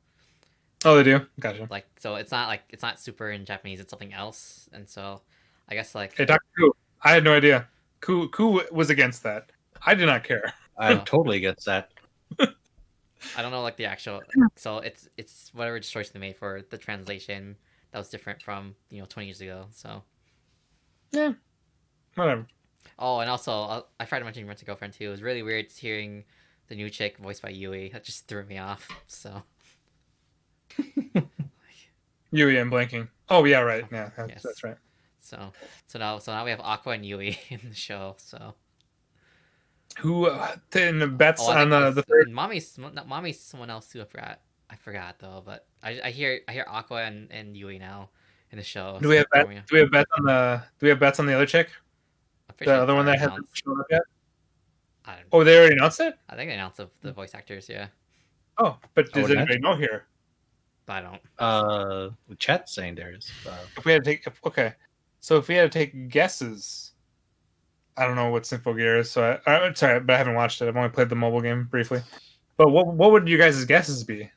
Oh, 0.85 0.95
they 0.95 1.03
do. 1.03 1.25
Gotcha. 1.41 1.67
like 1.69 1.85
so 1.99 2.15
it's 2.15 2.31
not 2.31 2.47
like 2.47 2.61
it's 2.69 2.81
not 2.81 2.97
super 2.99 3.29
in 3.31 3.43
Japanese. 3.43 3.81
It's 3.81 3.89
something 3.89 4.13
else. 4.13 4.69
And 4.71 4.87
so 4.87 5.21
I 5.67 5.75
guess 5.75 5.93
like 5.93 6.15
Hey, 6.15 6.23
Doctor 6.23 6.47
Ku. 6.57 6.71
I 7.03 7.11
had 7.11 7.25
no 7.25 7.33
idea. 7.35 7.67
Ku 7.99 8.29
Ku 8.29 8.61
was 8.71 8.89
against 8.89 9.23
that. 9.23 9.51
I 9.85 9.93
did 9.95 10.05
not 10.05 10.23
care. 10.23 10.53
I'm 10.77 11.03
totally 11.03 11.35
against 11.37 11.65
that. 11.65 11.91
I 13.37 13.41
don't 13.41 13.51
know 13.51 13.61
like 13.61 13.77
the 13.77 13.85
actual. 13.85 14.21
So 14.55 14.77
it's 14.79 15.07
it's 15.17 15.51
whatever 15.53 15.79
choice 15.79 16.09
they 16.09 16.19
made 16.19 16.37
for 16.37 16.61
the 16.69 16.77
translation 16.77 17.55
that 17.91 17.97
was 17.99 18.09
different 18.09 18.41
from 18.41 18.75
you 18.89 18.99
know 18.99 19.05
20 19.05 19.27
years 19.27 19.41
ago. 19.41 19.65
So 19.71 20.03
yeah, 21.11 21.33
Whatever. 22.15 22.47
oh, 22.97 23.19
and 23.19 23.29
also 23.29 23.51
uh, 23.51 23.81
I 23.99 24.05
tried 24.05 24.19
to 24.19 24.25
mention 24.25 24.45
Rent 24.47 24.61
a 24.61 24.65
Girlfriend 24.65 24.93
too. 24.93 25.05
It 25.05 25.09
was 25.09 25.21
really 25.21 25.41
weird 25.43 25.71
hearing 25.71 26.23
the 26.67 26.75
new 26.75 26.89
chick 26.89 27.17
voiced 27.17 27.41
by 27.41 27.49
Yui. 27.49 27.89
That 27.89 28.03
just 28.03 28.27
threw 28.27 28.43
me 28.45 28.57
off. 28.57 28.87
So 29.07 29.41
Yui 32.31 32.57
and 32.57 32.71
blanking. 32.71 33.07
Oh 33.29 33.43
yeah, 33.45 33.59
right. 33.59 33.85
Yeah, 33.91 34.11
that's, 34.15 34.29
Yes. 34.29 34.43
that's 34.43 34.63
right. 34.63 34.77
so 35.19 35.51
so 35.87 35.99
now 35.99 36.19
so 36.19 36.31
now 36.31 36.43
we 36.45 36.51
have 36.51 36.59
Aqua 36.59 36.93
and 36.93 37.05
Yui 37.05 37.37
in 37.49 37.59
the 37.67 37.75
show. 37.75 38.15
So 38.19 38.53
Who 39.97 40.27
uh, 40.27 40.55
in 40.75 40.99
the 40.99 41.07
bets 41.07 41.41
Oh, 41.43 41.51
on 41.51 41.69
the, 41.69 41.91
the 41.91 42.03
third? 42.03 42.29
Mommy's 42.31 42.77
not 42.77 43.07
mommy's 43.07 43.39
someone 43.39 43.69
else 43.69 43.87
too. 43.87 44.01
I 44.01 44.05
forgot. 44.05 44.39
I 44.69 44.75
forgot 44.75 45.17
though, 45.19 45.41
but 45.45 45.65
I, 45.83 45.99
I 46.05 46.11
hear 46.11 46.41
I 46.47 46.53
hear 46.53 46.65
Aqua 46.67 47.03
and, 47.03 47.31
and 47.31 47.57
Yui 47.57 47.79
now 47.79 48.09
in 48.51 48.57
the 48.57 48.63
show. 48.63 48.99
Do 49.01 49.09
we 49.09 49.15
have 49.17 49.25
so 49.33 49.45
bet, 49.45 49.67
do 49.67 49.75
we 49.75 49.79
have 49.79 49.91
bets 49.91 50.11
on 50.17 50.25
the 50.25 50.63
do 50.79 50.85
we 50.85 50.89
have 50.89 50.99
bets 50.99 51.19
on 51.19 51.25
the 51.25 51.33
other 51.33 51.45
chick? 51.45 51.69
The 52.57 52.65
sure 52.65 52.73
other 52.75 52.93
one 52.95 53.05
that 53.05 53.15
it's 53.15 53.23
hasn't 53.23 53.47
shown 53.53 53.79
up 53.79 53.85
yet? 53.89 54.01
I, 55.05 55.15
don't, 55.15 55.25
Oh, 55.31 55.43
they 55.43 55.57
already 55.57 55.75
announced 55.75 55.99
it? 56.01 56.15
I 56.29 56.35
think 56.35 56.49
they 56.49 56.53
announced 56.53 56.77
the, 56.77 56.89
the 57.01 57.13
voice 57.13 57.33
actors, 57.33 57.69
yeah. 57.69 57.87
Oh, 58.57 58.77
but 58.93 59.07
Oh, 59.15 59.21
does 59.21 59.31
it 59.31 59.37
anybody 59.37 59.59
know 59.59 59.75
here? 59.75 60.05
I 60.87 61.01
don't. 61.01 61.21
Uh, 61.37 62.09
Chet 62.37 62.67
saying 62.67 62.95
there 62.95 63.13
is. 63.13 63.31
Uh, 63.47 63.55
If 63.77 63.85
we 63.85 63.93
had 63.93 64.03
to 64.03 64.09
take 64.09 64.27
if, 64.27 64.39
okay. 64.45 64.73
So 65.19 65.37
if 65.37 65.47
we 65.47 65.55
had 65.55 65.71
to 65.71 65.79
take 65.79 66.09
guesses, 66.09 66.88
I 67.99 68.05
don't 68.05 68.15
know 68.15 68.29
what 68.29 68.45
Sinful 68.45 68.75
Gear 68.75 68.99
is, 68.99 69.11
so 69.11 69.37
I, 69.45 69.67
I 69.67 69.73
sorry, 69.73 69.99
but 69.99 70.13
I 70.13 70.17
haven't 70.17 70.35
watched 70.35 70.61
it. 70.61 70.67
I've 70.67 70.77
only 70.77 70.89
played 70.89 71.09
the 71.09 71.15
mobile 71.15 71.41
game 71.41 71.65
briefly. 71.65 72.01
But 72.55 72.69
what 72.69 72.87
what 72.87 73.11
would 73.11 73.27
you 73.27 73.37
guys' 73.37 73.63
guesses 73.65 74.03
be? 74.03 74.29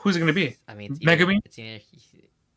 Who's 0.00 0.16
it 0.16 0.20
gonna 0.20 0.34
be? 0.34 0.56
I 0.68 0.74
mean, 0.74 0.92
it's 0.92 1.00
either, 1.00 1.24
Megumin? 1.24 1.40
It's 1.44 1.58
either 1.58 1.80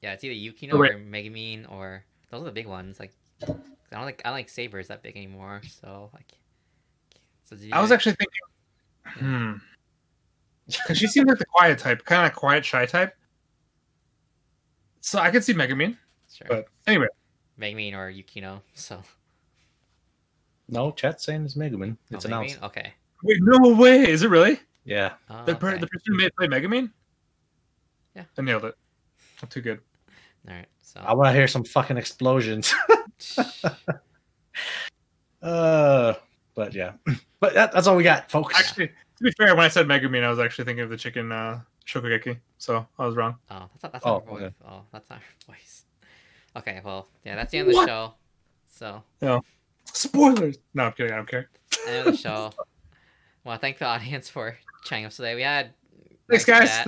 yeah, 0.01 0.13
it's 0.13 0.23
either 0.23 0.35
Yukino 0.35 0.73
Oh, 0.73 0.79
or 0.79 0.99
Megumin 0.99 1.71
or 1.71 2.03
those 2.29 2.41
are 2.41 2.45
the 2.45 2.51
big 2.51 2.67
ones. 2.67 2.99
Like 2.99 3.13
I 3.43 3.47
don't 3.91 4.05
like 4.05 4.21
I 4.25 4.29
don't 4.29 4.37
like 4.37 4.49
Sabers 4.49 4.87
that 4.89 5.01
big 5.01 5.15
anymore. 5.15 5.61
So 5.81 6.09
like, 6.13 6.33
so 7.45 7.55
I 7.71 7.81
was 7.81 7.91
actually 7.91 8.15
thinking, 8.15 9.23
hmm, 9.25 9.53
because 10.67 10.97
she 10.97 11.07
seems 11.07 11.27
like 11.27 11.37
the 11.39 11.45
quiet 11.45 11.79
type, 11.79 12.03
kind 12.03 12.27
of 12.29 12.35
quiet, 12.37 12.65
shy 12.65 12.85
type. 12.85 13.15
So 14.99 15.19
I 15.19 15.31
could 15.31 15.43
see 15.43 15.53
Megumin, 15.53 15.95
sure. 16.33 16.47
but 16.49 16.65
anyway, 16.85 17.07
Megumin 17.59 17.93
or 17.93 18.11
Yukino. 18.11 18.61
So 18.73 19.01
no, 20.69 20.91
Chet 20.91 21.21
saying 21.21 21.45
is 21.45 21.55
Megumin. 21.55 21.97
It's 22.11 22.25
oh, 22.25 22.27
announced. 22.27 22.59
Megumin? 22.59 22.65
Okay. 22.65 22.93
wait, 23.23 23.37
no 23.41 23.73
way, 23.73 24.09
is 24.09 24.23
it 24.23 24.29
really 24.29 24.59
Yeah. 24.85 25.13
Oh, 25.29 25.43
the, 25.45 25.55
per, 25.55 25.69
okay. 25.69 25.79
the 25.79 25.87
person 25.87 26.13
who 26.13 26.17
made 26.17 26.35
play 26.35 26.47
Megumin? 26.47 26.91
Yeah. 28.15 28.23
I 28.37 28.41
nailed 28.41 28.65
it. 28.65 28.75
Not 29.41 29.51
too 29.51 29.61
good. 29.61 29.79
All 30.47 30.55
right. 30.55 30.67
So 30.81 30.99
I 31.05 31.13
want 31.13 31.27
to 31.27 31.33
hear 31.33 31.47
some 31.47 31.63
fucking 31.63 31.97
explosions. 31.97 32.73
uh, 35.41 36.13
but 36.55 36.73
yeah, 36.73 36.93
but 37.39 37.53
that, 37.53 37.71
that's 37.71 37.87
all 37.87 37.95
we 37.95 38.03
got, 38.03 38.31
folks. 38.31 38.57
Actually, 38.57 38.87
to 38.87 39.23
be 39.23 39.31
fair, 39.31 39.55
when 39.55 39.65
I 39.65 39.67
said 39.67 39.87
Megumin, 39.87 40.23
I 40.23 40.29
was 40.29 40.39
actually 40.39 40.65
thinking 40.65 40.83
of 40.83 40.89
the 40.89 40.97
chicken 40.97 41.31
uh, 41.31 41.61
Shokugeki, 41.85 42.39
so 42.57 42.87
I 42.97 43.05
was 43.05 43.15
wrong. 43.15 43.35
oh, 43.51 43.69
that's 43.71 43.83
not 43.83 43.91
that's 43.93 44.05
Oh, 44.05 44.13
not 44.13 44.23
her 44.25 44.29
voice. 44.31 44.41
okay. 44.41 44.55
Oh, 44.67 44.81
that's 44.91 45.09
not 45.09 45.19
her 45.19 45.51
voice. 45.51 45.83
Okay. 46.55 46.81
Well, 46.83 47.07
yeah, 47.23 47.35
that's 47.35 47.51
the 47.51 47.59
end 47.59 47.67
of 47.67 47.73
the 47.73 47.77
What? 47.77 47.89
show. 47.89 48.13
So 48.67 49.03
Spoilers. 49.93 50.57
No, 50.73 50.85
I'm 50.85 50.91
kidding. 50.93 51.13
I 51.13 51.17
don't 51.17 51.27
care. 51.29 51.49
end 51.87 52.07
of 52.07 52.13
the 52.13 52.17
show. 52.17 52.51
well, 53.43 53.57
thank 53.57 53.77
the 53.79 53.85
audience 53.85 54.29
for 54.29 54.57
chatting 54.85 55.05
us 55.05 55.15
today. 55.15 55.35
We 55.35 55.41
had 55.41 55.71
Thanks, 56.29 56.47
nice 56.47 56.59
guys. 56.59 56.69
chat, 56.69 56.87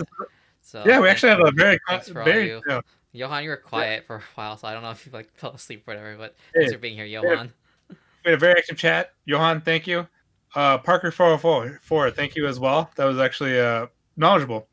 So 0.61 0.83
yeah, 0.85 0.99
we 0.99 1.07
actually 1.09 1.29
had 1.29 1.39
a 1.41 1.51
very, 1.51 1.79
thanks 1.87 2.09
for 2.09 2.19
all 2.19 2.25
very. 2.25 2.47
you. 2.49 2.61
yeah. 2.67 2.81
Johan, 3.11 3.43
you 3.43 3.49
were 3.49 3.57
quiet 3.57 4.05
for 4.05 4.17
a 4.17 4.21
while, 4.35 4.55
so 4.57 4.67
I 4.67 4.73
don't 4.73 4.83
know 4.83 4.91
if 4.91 5.03
you 5.05 5.11
like 5.11 5.33
fell 5.35 5.51
asleep 5.53 5.83
or 5.87 5.93
whatever. 5.95 6.15
But 6.17 6.35
Hey, 6.53 6.61
thanks 6.61 6.73
for 6.73 6.79
being 6.79 6.95
here, 6.95 7.05
Johan. 7.05 7.51
we 7.89 7.95
had 8.25 8.33
a 8.35 8.37
very 8.37 8.53
active 8.57 8.77
chat. 8.77 9.13
Johan, 9.25 9.61
thank 9.61 9.87
you. 9.87 10.07
Uh, 10.55 10.77
Parker 10.77 11.09
four 11.11 11.27
hundred 11.27 11.39
four 11.39 11.79
four, 11.83 12.11
thank 12.11 12.35
you 12.35 12.45
as 12.47 12.59
well. 12.59 12.91
That 12.97 13.05
was 13.05 13.17
actually 13.19 13.59
uh, 13.59 13.87
knowledgeable. 14.17 14.67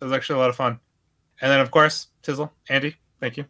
That 0.00 0.06
was 0.06 0.12
actually 0.12 0.36
a 0.36 0.38
lot 0.40 0.50
of 0.50 0.56
fun. 0.56 0.80
And 1.40 1.50
then 1.52 1.60
of 1.60 1.70
course, 1.70 2.08
Tizzle, 2.24 2.50
Andy, 2.68 2.96
thank 3.20 3.36
you. 3.36 3.44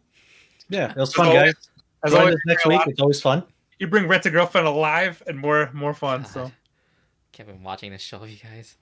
Yeah, 0.69 0.91
it 0.91 0.95
was 0.97 1.09
As 1.09 1.15
fun, 1.15 1.27
always- 1.27 1.53
guys. 1.53 1.69
As 2.05 2.11
Join 2.11 2.21
always, 2.21 2.35
next 2.45 2.63
you 2.65 2.69
bring 2.69 2.77
a 2.77 2.79
week. 2.79 2.85
lot- 2.85 2.91
It's 2.91 3.01
always 3.01 3.21
fun. 3.21 3.43
You 3.79 3.87
bring 3.87 4.07
Rent 4.07 4.25
a 4.25 4.29
Girlfriend 4.29 4.67
alive 4.67 5.23
and 5.25 5.37
more 5.39 5.69
more 5.73 5.93
fun. 5.93 6.25
So 6.25 6.43
God. 6.43 6.51
Can't 7.31 7.49
been 7.49 7.63
watching 7.63 7.91
this 7.91 8.01
show, 8.01 8.23
you 8.25 8.37
guys. 8.37 8.75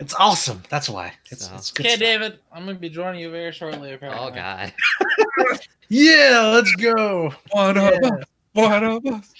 It's 0.00 0.14
awesome. 0.14 0.62
That's 0.68 0.88
why. 0.88 1.12
It's, 1.30 1.46
So- 1.48 1.54
it's 1.54 1.70
good 1.72 1.86
Okay, 1.86 1.96
stuff. 1.96 2.00
David, 2.06 2.38
I'm 2.52 2.66
gonna 2.66 2.78
be 2.78 2.88
joining 2.88 3.20
you 3.20 3.30
very 3.30 3.52
shortly. 3.52 3.92
Apparently. 3.94 4.26
Oh 4.28 4.30
God. 4.30 4.72
Yeah, 5.90 6.50
let's 6.52 6.74
go. 6.76 7.32
one 7.52 7.76
Yeah. 7.76 7.88
of 7.88 8.02
us, 8.12 8.24
one 8.52 8.84
of 8.84 9.06
us. 9.06 9.32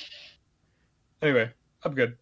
Anyway, 1.21 1.51
I'm 1.83 1.95
good. 1.95 2.17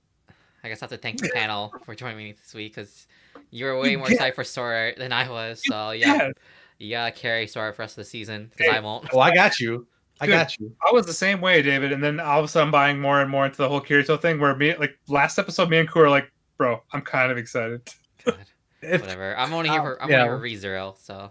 I 0.65 0.69
guess 0.69 0.83
I 0.83 0.87
have 0.87 0.91
to 0.91 0.97
thank 0.97 1.20
the 1.20 1.28
panel 1.28 1.73
for 1.85 1.95
joining 1.95 2.16
me 2.16 2.33
this 2.33 2.53
week 2.53 2.74
because 2.74 3.07
you 3.51 3.66
were 3.66 3.78
way 3.78 3.95
more 3.95 4.07
get- 4.09 4.15
excited 4.15 4.35
for 4.35 4.43
Sora 4.43 4.95
than 4.99 5.12
I 5.12 5.28
was. 5.31 5.62
So 5.65 5.93
yeah, 5.93 6.15
Yeah, 6.16 6.31
you 6.78 6.91
gotta 6.91 7.12
carry 7.12 7.47
Sora 7.47 7.73
for 7.73 7.77
the 7.77 7.83
rest 7.85 7.93
of 7.99 8.05
the 8.05 8.11
season 8.11 8.49
because 8.51 8.73
Hey. 8.73 8.77
I 8.77 8.81
won't. 8.81 9.07
Oh, 9.12 9.20
I 9.20 9.33
got 9.33 9.61
you. 9.61 9.87
I 10.20 10.26
Good. 10.26 10.32
got 10.32 10.59
you. 10.59 10.74
I 10.86 10.93
was 10.93 11.06
the 11.06 11.12
same 11.12 11.40
way, 11.40 11.62
David. 11.62 11.93
And 11.93 12.02
then 12.02 12.20
all 12.20 12.38
of 12.38 12.44
a 12.44 12.48
sudden, 12.48 12.68
I'm 12.68 12.72
buying 12.72 13.01
more 13.01 13.20
and 13.20 13.30
more 13.30 13.44
into 13.44 13.59
the 13.59 13.68
whole 13.68 13.80
Kirito 13.80 14.20
thing. 14.20 14.40
Where 14.40 14.55
me, 14.56 14.74
like 14.76 14.98
last 15.09 15.38
episode, 15.38 15.68
me 15.68 15.78
and 15.78 15.88
Ku 15.88 16.01
are 16.01 16.10
like, 16.10 16.30
"Bro, 16.56 16.82
I'm 16.93 17.02
kind 17.02 17.30
of 17.30 17.38
excited." 17.38 17.88
If, 18.82 19.01
whatever. 19.01 19.36
I'm 19.36 19.52
only 19.55 19.70
here 19.70 19.80
for 19.80 20.01
I'm 20.01 20.10
yeah. 20.10 20.28
only 20.28 20.51
here 20.51 20.60
for 20.60 20.68
ReZero. 20.68 20.98
So 20.98 21.30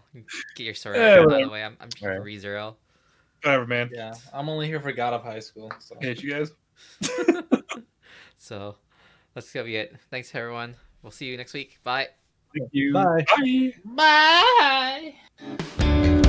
get 0.56 0.64
your 0.64 0.74
Sora. 0.74 0.98
Yeah, 0.98 1.20
out 1.20 1.32
of 1.32 1.40
the 1.42 1.48
way. 1.48 1.64
I'm, 1.64 1.78
I'm 1.80 1.90
here 1.96 2.18
for 2.18 2.26
ReZero. 2.26 2.76
Whatever, 3.44 3.68
man. 3.68 3.90
Yeah, 3.94 4.14
I'm 4.34 4.50
only 4.50 4.66
here 4.66 4.82
for 4.82 4.92
God 4.92 5.14
of 5.14 5.24
High 5.24 5.40
School. 5.40 5.72
So. 5.80 5.96
I 6.02 6.06
hate 6.06 6.24
you 6.24 6.32
guys. 6.32 6.52
So 8.46 8.76
that's 9.34 9.52
gonna 9.52 9.66
be 9.66 9.76
it. 9.76 9.96
Thanks 10.12 10.34
everyone. 10.36 10.76
We'll 11.02 11.12
see 11.12 11.26
you 11.26 11.36
next 11.36 11.54
week. 11.54 11.80
Bye. 11.84 12.10
Thank 12.56 12.70
you. 12.74 12.94
Bye. 12.94 13.26
Bye. 13.86 15.14
Bye. 15.80 16.22